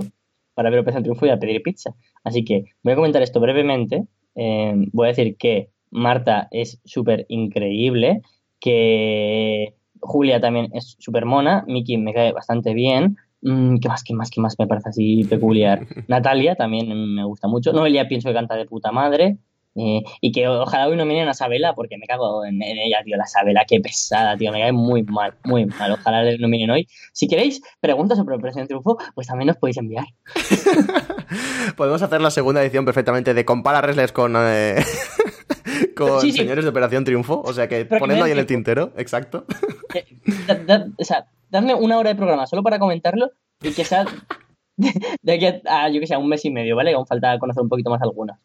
para 0.54 0.70
ver 0.70 0.78
Operación 0.78 1.02
Triunfo 1.02 1.26
y 1.26 1.30
a 1.30 1.38
pedir 1.38 1.62
pizza. 1.62 1.94
Así 2.22 2.44
que 2.44 2.64
voy 2.82 2.92
a 2.92 2.96
comentar 2.96 3.22
esto 3.22 3.40
brevemente. 3.40 4.06
Eh, 4.36 4.72
voy 4.92 5.06
a 5.06 5.08
decir 5.08 5.36
que 5.36 5.70
Marta 5.90 6.48
es 6.52 6.80
súper 6.84 7.26
increíble, 7.28 8.22
que 8.60 9.74
Julia 10.00 10.40
también 10.40 10.68
es 10.72 10.96
súper 10.98 11.26
mona, 11.26 11.64
Miki 11.66 11.98
me 11.98 12.14
cae 12.14 12.32
bastante 12.32 12.72
bien. 12.72 13.16
Mm, 13.42 13.78
¿Qué 13.78 13.88
más, 13.88 14.04
qué 14.04 14.14
más, 14.14 14.30
qué 14.30 14.40
más 14.40 14.56
me 14.58 14.68
parece 14.68 14.90
así 14.90 15.24
peculiar? 15.24 15.86
Natalia 16.08 16.54
también 16.54 17.14
me 17.14 17.24
gusta 17.24 17.48
mucho. 17.48 17.72
Noelia 17.72 18.06
pienso 18.06 18.28
que 18.28 18.34
canta 18.34 18.54
de 18.54 18.64
puta 18.64 18.92
madre. 18.92 19.38
Eh, 19.74 20.02
y 20.20 20.32
que 20.32 20.46
ojalá 20.48 20.86
hoy 20.88 20.96
nominen 20.96 21.28
a 21.28 21.34
Sabela, 21.34 21.74
porque 21.74 21.96
me 21.96 22.06
cago 22.06 22.44
en, 22.44 22.62
en 22.62 22.78
ella, 22.78 22.98
tío. 23.04 23.16
La 23.16 23.26
Sabela, 23.26 23.64
qué 23.66 23.80
pesada, 23.80 24.36
tío. 24.36 24.52
Me 24.52 24.60
cae 24.60 24.72
muy 24.72 25.02
mal, 25.02 25.34
muy 25.44 25.64
mal. 25.66 25.92
Ojalá 25.92 26.22
le 26.24 26.36
nominen 26.38 26.70
hoy. 26.70 26.86
Si 27.12 27.26
queréis 27.26 27.62
preguntas 27.80 28.18
sobre 28.18 28.36
Operación 28.36 28.66
Triunfo, 28.66 28.98
pues 29.14 29.26
también 29.26 29.46
nos 29.46 29.56
podéis 29.56 29.78
enviar. 29.78 30.04
Podemos 31.76 32.02
hacer 32.02 32.20
la 32.20 32.30
segunda 32.30 32.62
edición 32.62 32.84
perfectamente 32.84 33.34
de 33.34 33.44
Compara 33.44 33.80
Wrestlers 33.80 34.12
con, 34.12 34.34
eh, 34.36 34.76
con 35.96 36.20
Sí, 36.20 36.32
sí. 36.32 36.38
señores 36.38 36.64
de 36.64 36.70
Operación 36.70 37.04
Triunfo. 37.04 37.40
O 37.44 37.52
sea 37.52 37.68
que 37.68 37.84
Pero 37.84 38.00
ponedlo 38.00 38.24
ahí 38.24 38.32
en 38.32 38.38
el 38.38 38.46
tintero, 38.46 38.92
exacto. 38.96 39.46
Eh, 39.94 40.04
da- 40.46 40.54
da- 40.54 40.86
o 40.98 41.04
sea, 41.04 41.26
dadme 41.50 41.74
una 41.74 41.98
hora 41.98 42.10
de 42.10 42.16
programa 42.16 42.46
solo 42.46 42.62
para 42.62 42.78
comentarlo 42.78 43.30
y 43.62 43.72
que 43.72 43.84
sea 43.84 44.04
de, 44.76 44.92
de 45.22 45.32
aquí 45.32 45.46
a, 45.46 45.84
a, 45.84 45.88
yo 45.90 46.00
que 46.00 46.06
sé, 46.06 46.14
a 46.14 46.18
un 46.18 46.28
mes 46.28 46.44
y 46.44 46.50
medio, 46.50 46.76
¿vale? 46.76 46.92
Aún 46.92 47.06
falta 47.06 47.38
conocer 47.38 47.62
un 47.62 47.68
poquito 47.68 47.90
más 47.90 48.02
algunas. 48.02 48.38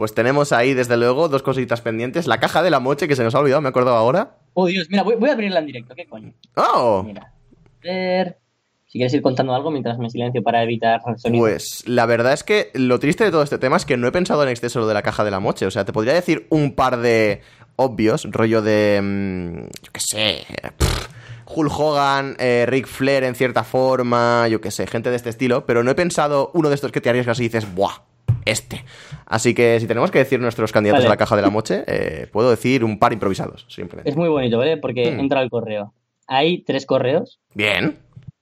Pues 0.00 0.14
tenemos 0.14 0.50
ahí, 0.52 0.72
desde 0.72 0.96
luego, 0.96 1.28
dos 1.28 1.42
cositas 1.42 1.82
pendientes. 1.82 2.26
La 2.26 2.40
caja 2.40 2.62
de 2.62 2.70
la 2.70 2.80
moche, 2.80 3.06
que 3.06 3.14
se 3.14 3.22
nos 3.22 3.34
ha 3.34 3.40
olvidado, 3.40 3.60
me 3.60 3.68
acuerdo 3.68 3.90
ahora. 3.90 4.38
Oh, 4.54 4.64
Dios, 4.64 4.88
mira, 4.88 5.02
voy, 5.02 5.16
voy 5.16 5.28
a 5.28 5.34
abrirla 5.34 5.58
en 5.60 5.66
directo, 5.66 5.94
¿qué 5.94 6.06
coño? 6.06 6.32
¡Oh! 6.56 7.02
Mira, 7.06 7.20
a 7.20 7.84
ver. 7.84 8.38
Si 8.86 8.92
quieres 8.98 9.12
ir 9.12 9.20
contando 9.20 9.54
algo 9.54 9.70
mientras 9.70 9.98
me 9.98 10.08
silencio 10.08 10.42
para 10.42 10.62
evitar 10.62 11.02
sonido. 11.18 11.44
Pues 11.44 11.86
la 11.86 12.06
verdad 12.06 12.32
es 12.32 12.44
que 12.44 12.70
lo 12.72 12.98
triste 12.98 13.24
de 13.24 13.30
todo 13.30 13.42
este 13.42 13.58
tema 13.58 13.76
es 13.76 13.84
que 13.84 13.98
no 13.98 14.06
he 14.08 14.10
pensado 14.10 14.42
en 14.42 14.48
exceso 14.48 14.80
lo 14.80 14.86
de 14.88 14.94
la 14.94 15.02
caja 15.02 15.22
de 15.22 15.32
la 15.32 15.38
moche. 15.38 15.66
O 15.66 15.70
sea, 15.70 15.84
te 15.84 15.92
podría 15.92 16.14
decir 16.14 16.46
un 16.48 16.74
par 16.74 16.96
de 16.96 17.42
obvios, 17.76 18.26
rollo 18.30 18.62
de. 18.62 19.00
mm, 19.02 19.60
yo 19.84 19.92
qué 19.92 20.00
sé. 20.00 20.46
pff, 20.78 21.08
Hulk 21.44 21.78
Hogan, 21.78 22.36
eh, 22.38 22.64
Ric 22.66 22.86
Flair 22.86 23.24
en 23.24 23.34
cierta 23.34 23.64
forma, 23.64 24.48
yo 24.48 24.62
qué 24.62 24.70
sé, 24.70 24.86
gente 24.86 25.10
de 25.10 25.16
este 25.16 25.28
estilo, 25.28 25.66
pero 25.66 25.84
no 25.84 25.90
he 25.90 25.94
pensado 25.94 26.50
uno 26.54 26.70
de 26.70 26.74
estos 26.74 26.90
que 26.90 27.02
te 27.02 27.10
arriesgas 27.10 27.38
y 27.38 27.42
dices, 27.42 27.74
¡buah! 27.74 28.08
Este. 28.44 28.84
Así 29.26 29.54
que 29.54 29.78
si 29.80 29.86
tenemos 29.86 30.10
que 30.10 30.18
decir 30.18 30.40
nuestros 30.40 30.72
candidatos 30.72 31.00
Vale. 31.00 31.08
a 31.08 31.10
la 31.10 31.16
caja 31.16 31.36
de 31.36 31.42
la 31.42 31.50
moche, 31.50 31.84
eh, 31.86 32.26
puedo 32.32 32.50
decir 32.50 32.84
un 32.84 32.98
par 32.98 33.12
improvisados, 33.12 33.66
simplemente. 33.68 34.10
Es 34.10 34.16
muy 34.16 34.28
bonito, 34.28 34.58
¿vale? 34.58 34.76
Porque 34.76 35.10
Hmm. 35.12 35.20
entra 35.20 35.40
al 35.40 35.50
correo. 35.50 35.94
Hay 36.26 36.62
tres 36.64 36.86
correos. 36.86 37.40
Bien. 37.54 37.98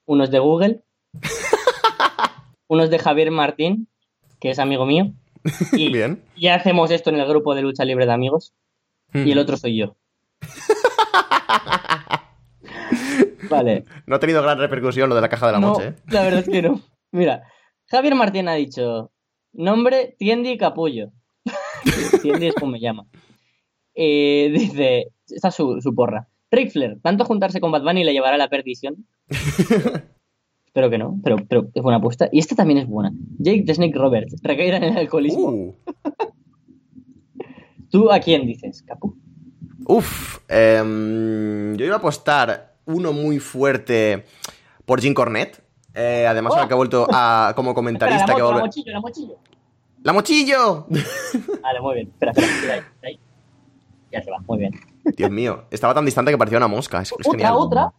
Unos 0.07 0.31
de 0.31 0.39
Google. 0.39 0.83
unos 2.69 2.91
de 2.91 2.99
Javier 2.99 3.31
Martín, 3.31 3.89
que 4.41 4.51
es 4.51 4.59
amigo 4.59 4.87
mío. 4.87 5.13
Y 5.73 5.91
Bien. 5.93 6.23
ya 6.37 6.55
hacemos 6.55 6.91
esto 6.91 7.11
en 7.11 7.17
el 7.17 7.27
grupo 7.29 7.55
de 7.55 7.63
lucha 7.63 7.85
libre 7.85 8.07
de 8.07 8.13
amigos. 8.13 8.53
Y 9.15 9.31
el 9.33 9.39
otro 9.39 9.57
soy 9.57 9.77
yo. 9.79 9.97
vale. 13.51 13.85
No 14.07 14.17
ha 14.17 14.19
tenido 14.21 14.43
gran 14.43 14.59
repercusión 14.59 15.09
lo 15.09 15.15
de 15.15 15.21
la 15.23 15.29
caja 15.29 15.47
de 15.47 15.53
la 15.53 15.61
no, 15.61 15.69
moche, 15.71 15.89
¿eh? 15.89 15.95
la 16.09 16.23
verdad 16.23 16.41
es 16.41 16.49
que 16.49 16.63
no. 16.63 16.81
Mira, 17.13 17.43
Javier 17.87 18.15
Martín 18.15 18.49
ha 18.49 18.55
dicho, 18.55 19.11
nombre 19.53 20.17
Tiendi 20.19 20.57
Capullo. 20.57 21.13
Tiendi 22.23 22.49
es 22.49 22.55
como 22.55 22.73
me 22.73 22.81
llama. 22.81 23.07
Eh, 23.95 24.51
dice, 24.53 25.13
esta 25.29 25.49
es 25.49 25.55
su, 25.55 25.81
su 25.81 25.95
porra. 25.95 26.29
Ric 26.51 26.71
Flair, 26.73 26.99
tanto 27.03 27.25
juntarse 27.25 27.61
con 27.61 27.73
Bad 27.73 27.83
Bunny 27.83 28.05
le 28.05 28.13
llevará 28.13 28.37
a 28.37 28.39
la 28.39 28.49
perdición. 28.49 29.07
Espero 30.67 30.91
que 30.91 30.99
no, 30.99 31.19
pero, 31.25 31.37
pero 31.49 31.69
es 31.75 31.83
buena 31.83 31.99
apuesta. 31.99 32.29
Y 32.31 32.39
esta 32.39 32.55
también 32.55 32.79
es 32.79 32.87
buena. 32.87 33.13
Jake 33.39 33.65
the 33.67 33.75
Snake 33.75 33.99
Roberts, 33.99 34.37
recaerá 34.43 34.77
en 34.77 34.85
el 34.85 34.97
alcoholismo. 34.97 35.49
Uh. 35.49 35.75
¿Tú 37.91 38.13
a 38.13 38.21
quién 38.21 38.47
dices, 38.47 38.83
Capu? 38.83 39.17
Uf, 39.87 40.39
em, 40.49 41.75
yo 41.77 41.87
iba 41.87 41.95
a 41.95 41.99
apostar 41.99 42.77
uno 42.85 43.13
muy 43.13 43.39
fuerte 43.39 44.25
por 44.85 45.01
Jim 45.01 45.15
Cornette. 45.15 45.63
Eh, 45.95 46.27
además, 46.29 46.53
ahora 46.55 46.69
que 46.69 46.75
ha 46.75 46.77
vuelto 46.77 47.07
a, 47.11 47.53
como 47.57 47.75
comentarista. 47.75 48.25
Espera, 48.25 48.37
que 48.37 48.43
la, 48.43 48.49
va 48.49 48.55
a 48.55 48.57
la 48.59 48.65
mochillo, 48.65 48.93
la 48.93 49.01
mochillo. 49.01 49.37
¡La 50.03 50.13
mochillo! 50.13 50.87
Vale, 51.63 51.81
muy 51.81 51.95
bien. 51.95 52.09
Espera, 52.09 52.31
espera, 52.33 52.53
espera 52.53 52.75
ahí, 52.75 52.83
ahí. 53.05 53.21
Ya 54.13 54.23
se 54.23 54.31
va, 54.31 54.39
muy 54.47 54.59
bien. 54.59 54.73
Dios 55.17 55.31
mío, 55.31 55.65
estaba 55.71 55.95
tan 55.95 56.05
distante 56.05 56.31
que 56.31 56.39
parecía 56.39 56.59
una 56.59 56.69
mosca. 56.69 57.03
Es, 57.03 57.09
es 57.09 57.13
otra, 57.13 57.31
genial. 57.33 57.55
otra. 57.57 57.93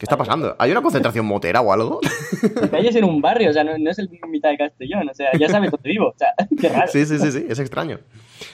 ¿Qué 0.00 0.06
está 0.06 0.16
pasando? 0.16 0.56
¿Hay 0.58 0.70
una 0.70 0.80
concentración 0.80 1.26
motera 1.26 1.60
o 1.60 1.74
algo? 1.74 2.00
Hayas 2.72 2.96
en 2.96 3.04
un 3.04 3.20
barrio, 3.20 3.50
o 3.50 3.52
sea, 3.52 3.62
no, 3.64 3.76
no 3.76 3.90
es 3.90 3.98
el 3.98 4.08
mitad 4.30 4.48
de 4.48 4.56
Castellón, 4.56 5.06
o 5.10 5.12
sea, 5.12 5.28
ya 5.38 5.46
sabes 5.50 5.70
dónde 5.70 5.90
vivo, 5.90 6.06
o 6.08 6.14
sea, 6.16 6.28
qué 6.58 6.70
raro. 6.70 6.90
Sí, 6.90 7.04
sí, 7.04 7.18
sí, 7.18 7.30
sí, 7.30 7.44
es 7.46 7.58
extraño. 7.58 7.98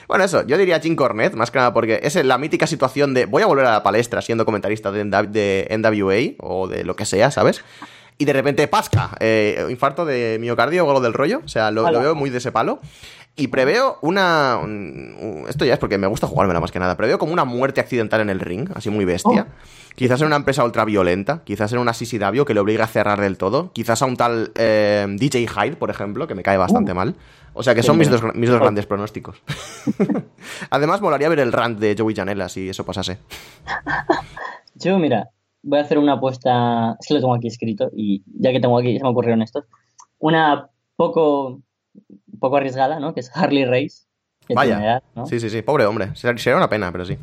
Bueno, 0.09 0.25
eso, 0.25 0.45
yo 0.45 0.57
diría 0.57 0.77
Jim 0.81 0.97
Cornette, 0.97 1.35
más 1.35 1.49
que 1.49 1.57
nada 1.59 1.73
porque 1.73 2.01
es 2.03 2.15
la 2.25 2.37
mítica 2.37 2.67
situación 2.67 3.13
de 3.13 3.25
voy 3.27 3.43
a 3.43 3.45
volver 3.45 3.65
a 3.65 3.71
la 3.71 3.81
palestra 3.83 4.21
siendo 4.21 4.43
comentarista 4.43 4.91
de, 4.91 5.05
de 5.05 5.67
NWA 5.77 6.45
o 6.45 6.67
de 6.67 6.83
lo 6.83 6.97
que 6.97 7.05
sea, 7.05 7.31
¿sabes? 7.31 7.63
Y 8.17 8.25
de 8.25 8.33
repente, 8.33 8.67
pasca, 8.67 9.11
eh, 9.21 9.65
infarto 9.69 10.03
de 10.03 10.37
miocardio 10.41 10.85
o 10.85 10.89
algo 10.89 10.99
del 11.01 11.13
rollo, 11.13 11.41
o 11.45 11.47
sea, 11.47 11.71
lo, 11.71 11.83
lo 11.93 12.01
veo 12.01 12.13
muy 12.15 12.29
de 12.29 12.39
ese 12.39 12.51
palo. 12.51 12.79
Y 13.39 13.49
preveo 13.49 13.99
una... 14.01 14.57
un- 14.61 15.15
un- 15.21 15.45
esto 15.47 15.63
ya 15.63 15.73
es 15.73 15.79
porque 15.79 15.99
me 15.99 16.07
gusta 16.07 16.25
jugármela 16.25 16.59
más 16.59 16.71
que 16.71 16.79
nada. 16.79 16.97
Preveo 16.97 17.19
como 17.19 17.31
una 17.31 17.45
muerte 17.45 17.79
accidental 17.79 18.19
en 18.21 18.31
el 18.31 18.39
ring, 18.39 18.67
así 18.73 18.89
muy 18.89 19.05
bestia. 19.05 19.45
Quizás 19.97 20.21
en 20.21 20.27
una 20.27 20.35
empresa 20.35 20.63
ultra 20.63 20.85
violenta. 20.85 21.41
Quizás 21.43 21.73
en 21.73 21.79
una 21.79 21.91
CCW 21.91 22.43
que 22.45 22.53
le 22.53 22.59
obliga 22.59 22.83
a 22.83 22.87
cerrar 22.87 23.19
del 23.19 23.35
todo. 23.39 23.71
Quizás 23.73 23.99
a 24.03 24.05
un 24.05 24.15
tal 24.15 24.51
eh, 24.55 25.07
DJ 25.09 25.47
Hyde, 25.47 25.75
por 25.75 25.89
ejemplo, 25.89 26.27
que 26.27 26.35
me 26.35 26.43
cae 26.43 26.55
bastante 26.57 26.93
mal. 26.93 27.15
O 27.53 27.63
sea 27.63 27.73
que 27.73 27.81
son 27.81 27.97
mis 27.97 28.07
dos, 28.07 28.21
mis 28.35 28.47
dos 28.47 28.59
grandes 28.59 28.85
pronósticos. 28.85 29.41
Además, 30.69 31.01
molaría 31.01 31.29
ver 31.29 31.39
el 31.39 31.51
rant 31.51 31.79
de 31.79 31.95
Joey 31.97 32.13
Janela 32.15 32.47
si 32.47 32.69
eso 32.69 32.85
pasase. 32.85 33.17
Yo, 34.75 34.99
mira, 34.99 35.29
voy 35.63 35.79
a 35.79 35.81
hacer 35.81 35.97
una 35.97 36.13
apuesta, 36.13 36.95
es 36.99 37.07
que 37.07 37.15
lo 37.15 37.19
tengo 37.19 37.33
aquí 37.33 37.47
escrito 37.47 37.89
y 37.95 38.21
ya 38.39 38.51
que 38.51 38.59
tengo 38.59 38.77
aquí, 38.77 38.97
se 38.97 39.03
me 39.03 39.09
ocurrieron 39.09 39.41
estos. 39.41 39.65
Una 40.19 40.69
poco, 40.95 41.61
poco 42.39 42.57
arriesgada, 42.57 42.99
¿no? 42.99 43.15
Que 43.15 43.21
es 43.21 43.31
Harley 43.35 43.65
Race. 43.65 44.05
Vaya. 44.49 44.75
tiene 44.75 44.85
edad, 44.91 45.03
¿no? 45.15 45.25
Sí, 45.25 45.39
sí, 45.39 45.49
sí. 45.49 45.61
Pobre 45.63 45.85
hombre. 45.85 46.15
Ser- 46.15 46.39
Sería 46.39 46.57
una 46.57 46.69
pena, 46.69 46.91
pero 46.91 47.03
sí. 47.05 47.17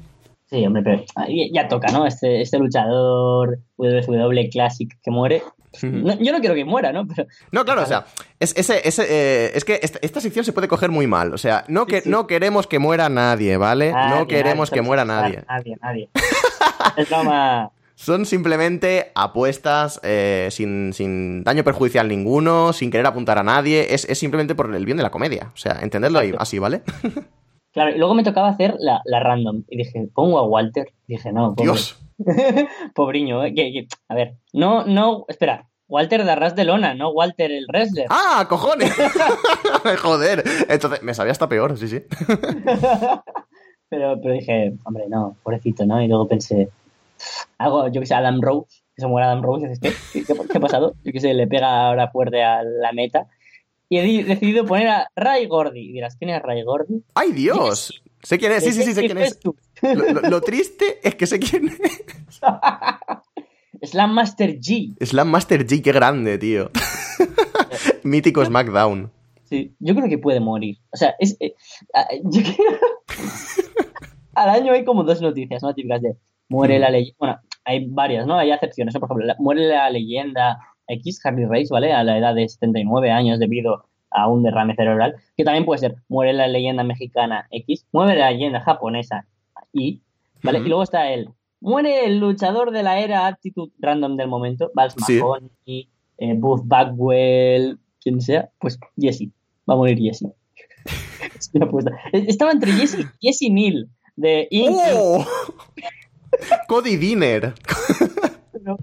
Sí, 0.46 0.64
hombre, 0.66 0.82
pero 0.82 1.04
ah, 1.16 1.26
ya, 1.28 1.68
toca, 1.68 1.90
¿no? 1.90 2.06
Este, 2.06 2.42
este 2.42 2.58
luchador 2.58 3.58
WW 3.78 4.50
Classic 4.50 4.88
que 5.02 5.10
muere. 5.10 5.42
No, 5.82 6.16
yo 6.20 6.32
no 6.32 6.38
quiero 6.38 6.54
que 6.54 6.64
muera, 6.64 6.92
¿no? 6.92 7.06
Pero 7.06 7.26
No, 7.50 7.64
claro, 7.64 7.82
o 7.82 7.86
sea, 7.86 8.06
es, 8.38 8.54
ese, 8.56 8.86
ese, 8.86 9.06
eh, 9.08 9.52
es 9.54 9.64
que 9.64 9.80
esta, 9.82 9.98
esta 10.02 10.20
sección 10.20 10.44
se 10.44 10.52
puede 10.52 10.68
coger 10.68 10.90
muy 10.90 11.06
mal. 11.06 11.34
O 11.34 11.38
sea, 11.38 11.64
no, 11.68 11.86
que, 11.86 12.02
sí. 12.02 12.08
no 12.08 12.26
queremos 12.26 12.66
que 12.66 12.78
muera 12.78 13.08
nadie, 13.08 13.56
¿vale? 13.56 13.90
no 13.90 13.98
Nadie, 13.98 14.26
queremos 14.28 14.70
nadie, 14.70 14.80
que 14.80 14.86
muera 14.86 15.04
nadie. 15.04 15.44
Nadie, 15.48 15.76
nadie. 15.82 16.08
es 16.96 17.08
broma. 17.08 17.72
Son 17.96 18.26
simplemente 18.26 19.12
apuestas 19.14 20.00
eh, 20.02 20.48
sin, 20.50 20.92
sin 20.92 21.44
daño 21.44 21.64
perjudicial 21.64 22.08
ninguno, 22.08 22.72
sin 22.72 22.90
querer 22.90 23.06
apuntar 23.06 23.38
a 23.38 23.42
nadie. 23.42 23.94
Es, 23.94 24.04
es 24.04 24.18
simplemente 24.18 24.54
por 24.54 24.74
el 24.74 24.84
bien 24.84 24.96
de 24.96 25.02
la 25.02 25.10
comedia. 25.10 25.50
O 25.54 25.56
sea, 25.56 25.78
entendedlo 25.80 26.18
ahí, 26.18 26.34
así, 26.38 26.58
¿vale? 26.58 26.82
Claro, 27.74 27.90
y 27.94 27.98
luego 27.98 28.14
me 28.14 28.22
tocaba 28.24 28.48
hacer 28.48 28.76
la, 28.78 29.02
la 29.04 29.20
random. 29.20 29.64
Y 29.68 29.76
dije, 29.76 30.08
pongo 30.14 30.38
a 30.38 30.46
Walter. 30.46 30.86
Dije, 31.06 31.32
no, 31.32 31.54
pobre. 31.54 31.64
Dios. 31.72 32.00
Pobriño, 32.94 33.44
¿eh? 33.44 33.52
Que- 33.52 33.72
que- 33.72 33.86
a 34.08 34.14
ver, 34.14 34.36
no, 34.52 34.84
no, 34.86 35.24
espera. 35.28 35.68
Walter 35.86 36.24
de 36.24 36.30
Arras 36.30 36.56
de 36.56 36.64
Lona, 36.64 36.94
no 36.94 37.10
Walter 37.10 37.50
el 37.52 37.66
wrestler. 37.68 38.06
¡Ah, 38.08 38.46
cojones! 38.48 38.90
Joder. 40.02 40.42
Entonces, 40.68 41.02
me 41.02 41.12
sabía 41.12 41.32
hasta 41.32 41.48
peor, 41.48 41.76
sí, 41.76 41.88
sí. 41.88 42.00
Pero, 43.90 44.18
pero 44.20 44.34
dije, 44.34 44.74
hombre, 44.84 45.04
no, 45.08 45.36
pobrecito, 45.42 45.84
¿no? 45.86 46.02
Y 46.02 46.08
luego 46.08 46.26
pensé, 46.26 46.68
algo, 47.58 47.88
yo 47.88 48.00
que 48.00 48.06
sé, 48.06 48.14
Adam 48.14 48.40
Rose, 48.40 48.82
que 48.94 49.02
se 49.02 49.06
muere 49.06 49.26
Adam 49.26 49.42
Rose, 49.42 49.66
y 49.66 49.68
dices, 49.68 49.80
¿qué, 50.12 50.22
¿Qué, 50.24 50.34
qué 50.50 50.58
ha 50.58 50.60
pasado? 50.60 50.94
Yo 51.04 51.12
que 51.12 51.20
sé, 51.20 51.34
le 51.34 51.46
pega 51.46 51.86
ahora 51.88 52.08
fuerte 52.10 52.42
a 52.42 52.62
la 52.62 52.92
meta. 52.92 53.26
Y 53.88 53.98
he 53.98 54.02
di- 54.02 54.22
decidido 54.22 54.64
poner 54.64 54.88
a 54.88 55.10
Ray 55.14 55.46
Gordy. 55.46 55.92
Dirás, 55.92 56.16
¿quién 56.16 56.30
es 56.30 56.42
Ray 56.42 56.62
Gordy? 56.64 57.02
¡Ay, 57.14 57.32
Dios! 57.32 58.02
Sé 58.22 58.38
quién 58.38 58.52
es, 58.52 58.64
sí, 58.64 58.72
sí, 58.72 58.82
sí, 58.82 58.94
sé 58.94 59.02
quién 59.04 59.18
es. 59.18 59.38
Lo, 59.82 59.94
lo- 60.12 60.20
lo 60.22 60.40
triste 60.40 60.98
es 61.06 61.14
que 61.14 61.26
sé 61.26 61.38
quién 61.38 61.68
es. 61.68 62.40
Slam 63.90 64.12
Master 64.14 64.58
G. 64.58 64.94
Slam 65.04 65.28
Master 65.28 65.66
G, 65.66 65.82
qué 65.82 65.92
grande, 65.92 66.38
tío. 66.38 66.70
Mítico 68.02 68.44
SmackDown. 68.44 69.10
Sí, 69.44 69.74
yo 69.78 69.94
creo 69.94 70.08
que 70.08 70.16
puede 70.18 70.40
morir. 70.40 70.78
O 70.90 70.96
sea, 70.96 71.14
es. 71.18 71.36
eh, 71.40 71.54
yo 72.24 72.40
creo- 72.42 72.78
Al 74.34 74.48
año 74.50 74.72
hay 74.72 74.84
como 74.84 75.04
dos 75.04 75.20
noticias, 75.20 75.62
¿no? 75.62 75.74
Típicas 75.74 76.02
de 76.02 76.16
muere 76.48 76.78
la 76.78 76.90
leyenda. 76.90 77.16
Bueno, 77.18 77.40
hay 77.64 77.86
varias, 77.88 78.26
¿no? 78.26 78.36
Hay 78.38 78.50
acepciones, 78.50 78.94
¿no? 78.94 79.00
Por 79.00 79.08
ejemplo, 79.10 79.26
la- 79.26 79.36
muere 79.38 79.66
la 79.68 79.90
leyenda 79.90 80.58
X, 80.88 81.20
Harley 81.24 81.46
Race, 81.46 81.68
¿vale? 81.70 81.92
A 81.92 82.04
la 82.04 82.18
edad 82.18 82.34
de 82.34 82.48
79 82.48 83.10
años 83.10 83.38
debido 83.38 83.84
a 84.10 84.28
un 84.28 84.42
derrame 84.42 84.74
cerebral, 84.76 85.16
que 85.36 85.44
también 85.44 85.64
puede 85.64 85.80
ser 85.80 85.96
muere 86.08 86.32
la 86.32 86.46
leyenda 86.46 86.84
mexicana 86.84 87.46
X, 87.50 87.86
muere 87.92 88.16
la 88.16 88.30
leyenda 88.30 88.60
japonesa 88.60 89.26
Y, 89.72 90.00
¿vale? 90.42 90.60
Y 90.60 90.68
luego 90.68 90.82
está 90.84 91.10
el 91.10 91.28
muere 91.64 92.04
el 92.04 92.18
luchador 92.18 92.70
de 92.70 92.82
la 92.82 93.00
era 93.00 93.26
Attitude 93.26 93.72
Random 93.78 94.16
del 94.16 94.28
momento, 94.28 94.70
Vals 94.74 94.94
Sí. 95.06 95.18
Mahoney, 95.18 95.88
eh, 96.18 96.34
Booth 96.36 96.62
Bagwell, 96.64 97.78
quien 98.00 98.20
sea, 98.20 98.50
pues 98.60 98.78
Jesse, 98.98 99.30
va 99.68 99.74
a 99.74 99.76
morir 99.76 99.98
Jesse. 99.98 100.26
Es 101.38 101.50
apuesta. 101.60 101.90
Estaba 102.12 102.52
entre 102.52 102.70
Jesse 102.72 103.00
y 103.00 103.06
Jesse 103.26 103.50
Neal 103.50 103.88
de 104.14 104.46
Inc. 104.50 104.76
¡Oh! 104.92 105.24
Cody 106.68 106.96
Dinner. 106.96 107.54
pero, 108.52 108.78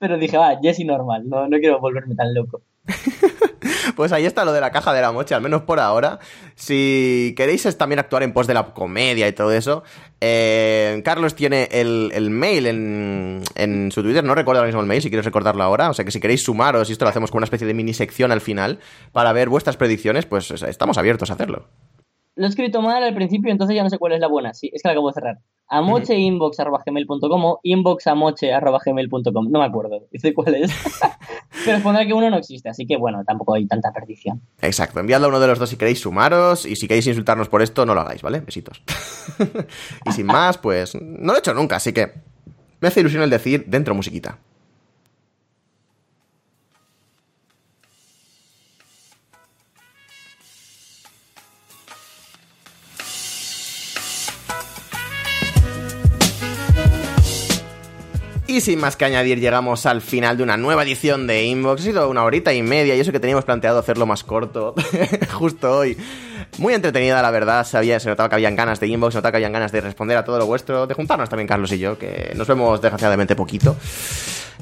pero 0.00 0.18
dije, 0.18 0.38
va, 0.38 0.58
Jesse 0.60 0.84
normal, 0.84 1.28
no, 1.28 1.46
no 1.46 1.58
quiero 1.58 1.78
volverme 1.78 2.14
tan 2.16 2.34
loco. 2.34 2.62
Pues 3.96 4.12
ahí 4.12 4.24
está 4.24 4.44
lo 4.46 4.52
de 4.52 4.60
la 4.60 4.70
caja 4.70 4.94
de 4.94 5.02
la 5.02 5.12
mocha, 5.12 5.36
al 5.36 5.42
menos 5.42 5.62
por 5.62 5.78
ahora. 5.78 6.18
Si 6.54 7.34
queréis 7.36 7.76
también 7.76 7.98
actuar 7.98 8.22
en 8.22 8.32
pos 8.32 8.46
de 8.46 8.54
la 8.54 8.72
comedia 8.72 9.28
y 9.28 9.32
todo 9.32 9.52
eso, 9.52 9.82
eh, 10.20 11.02
Carlos 11.04 11.34
tiene 11.34 11.68
el, 11.70 12.10
el 12.14 12.30
mail 12.30 12.66
en, 12.66 13.42
en 13.56 13.92
su 13.92 14.02
Twitter, 14.02 14.24
no 14.24 14.34
recuerdo 14.34 14.60
ahora 14.60 14.68
mismo 14.68 14.80
el 14.80 14.86
mail, 14.86 15.02
si 15.02 15.10
quieres 15.10 15.26
recordarlo 15.26 15.62
ahora, 15.62 15.90
o 15.90 15.94
sea 15.94 16.04
que 16.04 16.10
si 16.10 16.20
queréis 16.20 16.42
sumaros, 16.42 16.88
y 16.88 16.92
esto 16.92 17.04
lo 17.04 17.10
hacemos 17.10 17.30
como 17.30 17.40
una 17.40 17.44
especie 17.44 17.66
de 17.66 17.74
mini 17.74 17.92
sección 17.92 18.32
al 18.32 18.40
final, 18.40 18.78
para 19.12 19.32
ver 19.34 19.50
vuestras 19.50 19.76
predicciones, 19.76 20.24
pues 20.24 20.50
estamos 20.50 20.96
abiertos 20.96 21.30
a 21.30 21.34
hacerlo. 21.34 21.66
Lo 22.36 22.46
he 22.46 22.48
escrito 22.48 22.80
mal 22.80 23.02
al 23.02 23.14
principio, 23.14 23.50
entonces 23.50 23.76
ya 23.76 23.82
no 23.82 23.90
sé 23.90 23.98
cuál 23.98 24.12
es 24.12 24.20
la 24.20 24.28
buena. 24.28 24.54
Sí, 24.54 24.70
es 24.72 24.82
que 24.82 24.88
la 24.88 24.92
acabo 24.92 25.08
de 25.08 25.14
cerrar. 25.14 25.38
amocheinbox.gmail.com 25.68 27.44
o 27.44 27.60
inboxamoche.gmail.com. 27.62 29.50
No 29.50 29.58
me 29.58 29.64
acuerdo. 29.64 30.06
Dice 30.12 30.32
cuál 30.32 30.54
es. 30.54 30.72
Pero 31.64 31.82
pondrá 31.82 32.06
que 32.06 32.14
uno 32.14 32.30
no 32.30 32.38
existe, 32.38 32.68
así 32.68 32.86
que 32.86 32.96
bueno, 32.96 33.24
tampoco 33.24 33.54
hay 33.54 33.66
tanta 33.66 33.92
perdición. 33.92 34.40
Exacto, 34.62 35.00
enviadlo 35.00 35.26
a 35.26 35.28
uno 35.30 35.40
de 35.40 35.48
los 35.48 35.58
dos 35.58 35.68
si 35.68 35.76
queréis 35.76 36.00
sumaros, 36.00 36.64
y 36.64 36.76
si 36.76 36.88
queréis 36.88 37.06
insultarnos 37.06 37.48
por 37.48 37.60
esto, 37.62 37.84
no 37.84 37.94
lo 37.94 38.00
hagáis, 38.00 38.22
¿vale? 38.22 38.40
Besitos. 38.40 38.82
y 40.06 40.12
sin 40.12 40.26
más, 40.26 40.56
pues 40.56 40.94
no 40.94 41.32
lo 41.32 41.36
he 41.36 41.40
hecho 41.40 41.52
nunca, 41.52 41.76
así 41.76 41.92
que 41.92 42.12
me 42.80 42.88
hace 42.88 43.00
ilusión 43.00 43.22
el 43.22 43.30
decir 43.30 43.64
dentro 43.66 43.94
musiquita. 43.94 44.38
Y 58.60 58.62
sin 58.62 58.78
más 58.78 58.94
que 58.94 59.06
añadir, 59.06 59.40
llegamos 59.40 59.86
al 59.86 60.02
final 60.02 60.36
de 60.36 60.42
una 60.42 60.58
nueva 60.58 60.82
edición 60.82 61.26
de 61.26 61.44
Inbox. 61.46 61.80
Ha 61.80 61.84
sido 61.84 62.10
una 62.10 62.24
horita 62.24 62.52
y 62.52 62.62
media 62.62 62.94
y 62.94 63.00
eso 63.00 63.10
que 63.10 63.18
teníamos 63.18 63.46
planteado 63.46 63.78
hacerlo 63.78 64.04
más 64.04 64.22
corto, 64.22 64.74
justo 65.32 65.78
hoy. 65.78 65.96
Muy 66.58 66.74
entretenida, 66.74 67.22
la 67.22 67.30
verdad. 67.30 67.64
Se, 67.64 67.78
había- 67.78 67.98
se 68.00 68.10
notaba 68.10 68.28
que 68.28 68.34
habían 68.34 68.56
ganas 68.56 68.78
de 68.78 68.86
Inbox, 68.88 69.14
se 69.14 69.18
notaba 69.18 69.30
que 69.32 69.36
habían 69.38 69.54
ganas 69.54 69.72
de 69.72 69.80
responder 69.80 70.18
a 70.18 70.24
todo 70.26 70.36
lo 70.38 70.44
vuestro, 70.44 70.86
de 70.86 70.92
juntarnos 70.92 71.30
también 71.30 71.48
Carlos 71.48 71.72
y 71.72 71.78
yo, 71.78 71.96
que 71.96 72.32
nos 72.36 72.46
vemos 72.46 72.82
desgraciadamente 72.82 73.34
poquito. 73.34 73.76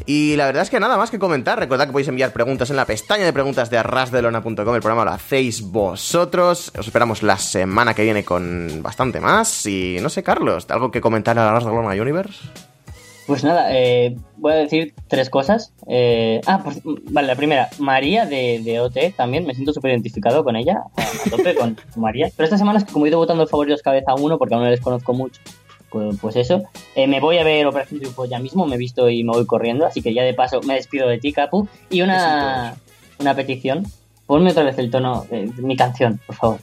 Y 0.07 0.37
la 0.37 0.47
verdad 0.47 0.63
es 0.63 0.71
que 0.71 0.79
nada 0.79 0.97
más 0.97 1.11
que 1.11 1.19
comentar. 1.19 1.59
Recordad 1.59 1.87
que 1.87 1.93
podéis 1.93 2.07
enviar 2.07 2.33
preguntas 2.33 2.71
en 2.71 2.77
la 2.77 2.85
pestaña 2.85 3.25
de 3.25 3.33
preguntas 3.33 3.69
de 3.69 3.79
arrasdelona.com. 3.79 4.57
El 4.77 4.81
programa 4.81 5.05
lo 5.07 5.11
hacéis 5.11 5.61
vosotros. 5.61 6.71
Os 6.79 6.87
esperamos 6.87 7.25
la 7.25 7.37
semana 7.37 7.95
que 7.95 8.05
viene 8.05 8.25
con 8.25 8.79
bastante 8.81 9.19
más. 9.21 9.67
Y 9.67 9.97
no 10.01 10.09
sé, 10.09 10.23
Carlos, 10.23 10.67
¿algo 10.71 10.93
que 10.93 11.01
comentar 11.01 11.37
a 11.37 11.49
Arras 11.49 11.65
de 11.65 11.73
Lona 11.73 12.01
Universe? 12.01 12.39
Pues 13.29 13.45
nada, 13.45 13.69
eh, 13.77 14.17
voy 14.39 14.53
a 14.53 14.57
decir 14.57 14.95
tres 15.07 15.29
cosas. 15.29 15.75
Eh, 15.87 16.41
ah, 16.47 16.63
pues, 16.65 16.81
vale, 16.83 17.29
la 17.29 17.37
primera, 17.37 17.69
María 17.79 18.25
de, 18.25 18.63
de 18.65 18.81
OT 18.81 19.15
también, 19.15 19.45
me 19.45 19.53
siento 19.53 19.75
súper 19.75 19.91
identificado 19.91 20.43
con 20.43 20.57
ella, 20.57 20.85
a, 20.97 21.29
tope 21.29 21.55
con 21.55 21.77
María. 21.97 22.31
Pero 22.35 22.45
esta 22.45 22.57
semana 22.57 22.79
es 22.79 22.87
que 22.87 22.93
como 22.95 23.05
he 23.05 23.11
ido 23.11 23.19
votando 23.19 23.47
favoritos 23.47 23.83
cabeza 23.83 24.13
a 24.13 24.15
uno, 24.15 24.39
porque 24.39 24.55
aún 24.55 24.65
no 24.65 24.71
les 24.71 24.81
conozco 24.81 25.13
mucho, 25.13 25.43
pues, 25.91 26.17
pues 26.19 26.37
eso. 26.37 26.63
Eh, 26.95 27.07
me 27.07 27.21
voy 27.21 27.37
a 27.37 27.45
ver 27.45 27.67
Operación 27.67 28.01
Triunfo 28.01 28.25
ya 28.25 28.39
mismo, 28.39 28.65
me 28.65 28.77
he 28.77 28.79
visto 28.79 29.11
y 29.11 29.23
me 29.25 29.33
voy 29.33 29.45
corriendo, 29.45 29.85
así 29.85 30.01
que 30.01 30.15
ya 30.15 30.23
de 30.23 30.33
paso 30.33 30.63
me 30.63 30.77
despido 30.77 31.07
de 31.07 31.19
ti, 31.19 31.35
Capu. 31.35 31.69
Y 31.91 32.01
una, 32.01 32.77
una 33.19 33.35
petición, 33.35 33.85
ponme 34.25 34.53
otra 34.53 34.63
vez 34.63 34.79
el 34.79 34.91
tono 34.91 35.27
de 35.29 35.53
mi 35.59 35.77
canción, 35.77 36.19
por 36.27 36.37
favor. 36.37 36.61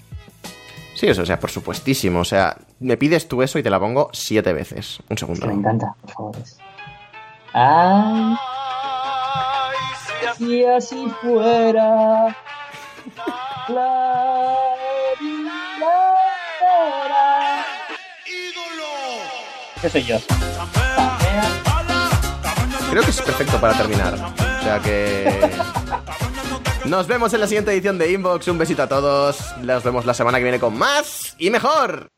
Sí, 0.96 1.08
eso, 1.08 1.22
o 1.24 1.26
sea, 1.26 1.40
por 1.40 1.52
supuestísimo. 1.52 2.22
O 2.22 2.26
sea, 2.26 2.58
me 2.80 2.96
pides 2.98 3.28
tú 3.28 3.42
eso 3.44 3.60
y 3.60 3.64
te 3.64 3.70
la 3.70 3.80
pongo 3.80 4.10
siete 4.14 4.54
veces. 4.54 5.00
Un 5.10 5.16
que 5.16 5.20
segundo. 5.20 5.48
me 5.48 5.54
encanta, 5.54 5.94
por 6.02 6.12
favor. 6.12 6.36
Ay, 7.54 8.36
Ay, 9.34 9.76
si 10.38 10.66
así 10.66 11.08
fuera. 11.22 12.36
La 13.68 14.56
vida 15.20 15.96
ídolo. 18.26 18.86
¿Qué 19.82 19.90
soy 19.90 20.04
yo? 20.04 20.18
Creo 22.90 23.04
que 23.04 23.10
es 23.10 23.22
perfecto 23.22 23.60
para 23.60 23.74
terminar. 23.78 24.14
O 24.14 24.64
sea 24.64 24.80
que. 24.80 25.52
Nos 26.88 27.08
vemos 27.08 27.34
en 27.34 27.40
la 27.40 27.48
siguiente 27.48 27.72
edición 27.72 27.98
de 27.98 28.12
Inbox. 28.12 28.48
Un 28.48 28.60
besito 28.60 28.84
a 28.84 28.88
todos. 28.88 29.58
Nos 29.62 29.84
vemos 29.84 30.06
la 30.06 30.14
semana 30.14 30.38
que 30.38 30.44
viene 30.44 30.60
con 30.60 30.78
más 30.78 31.36
y 31.40 31.50
mejor. 31.50 32.10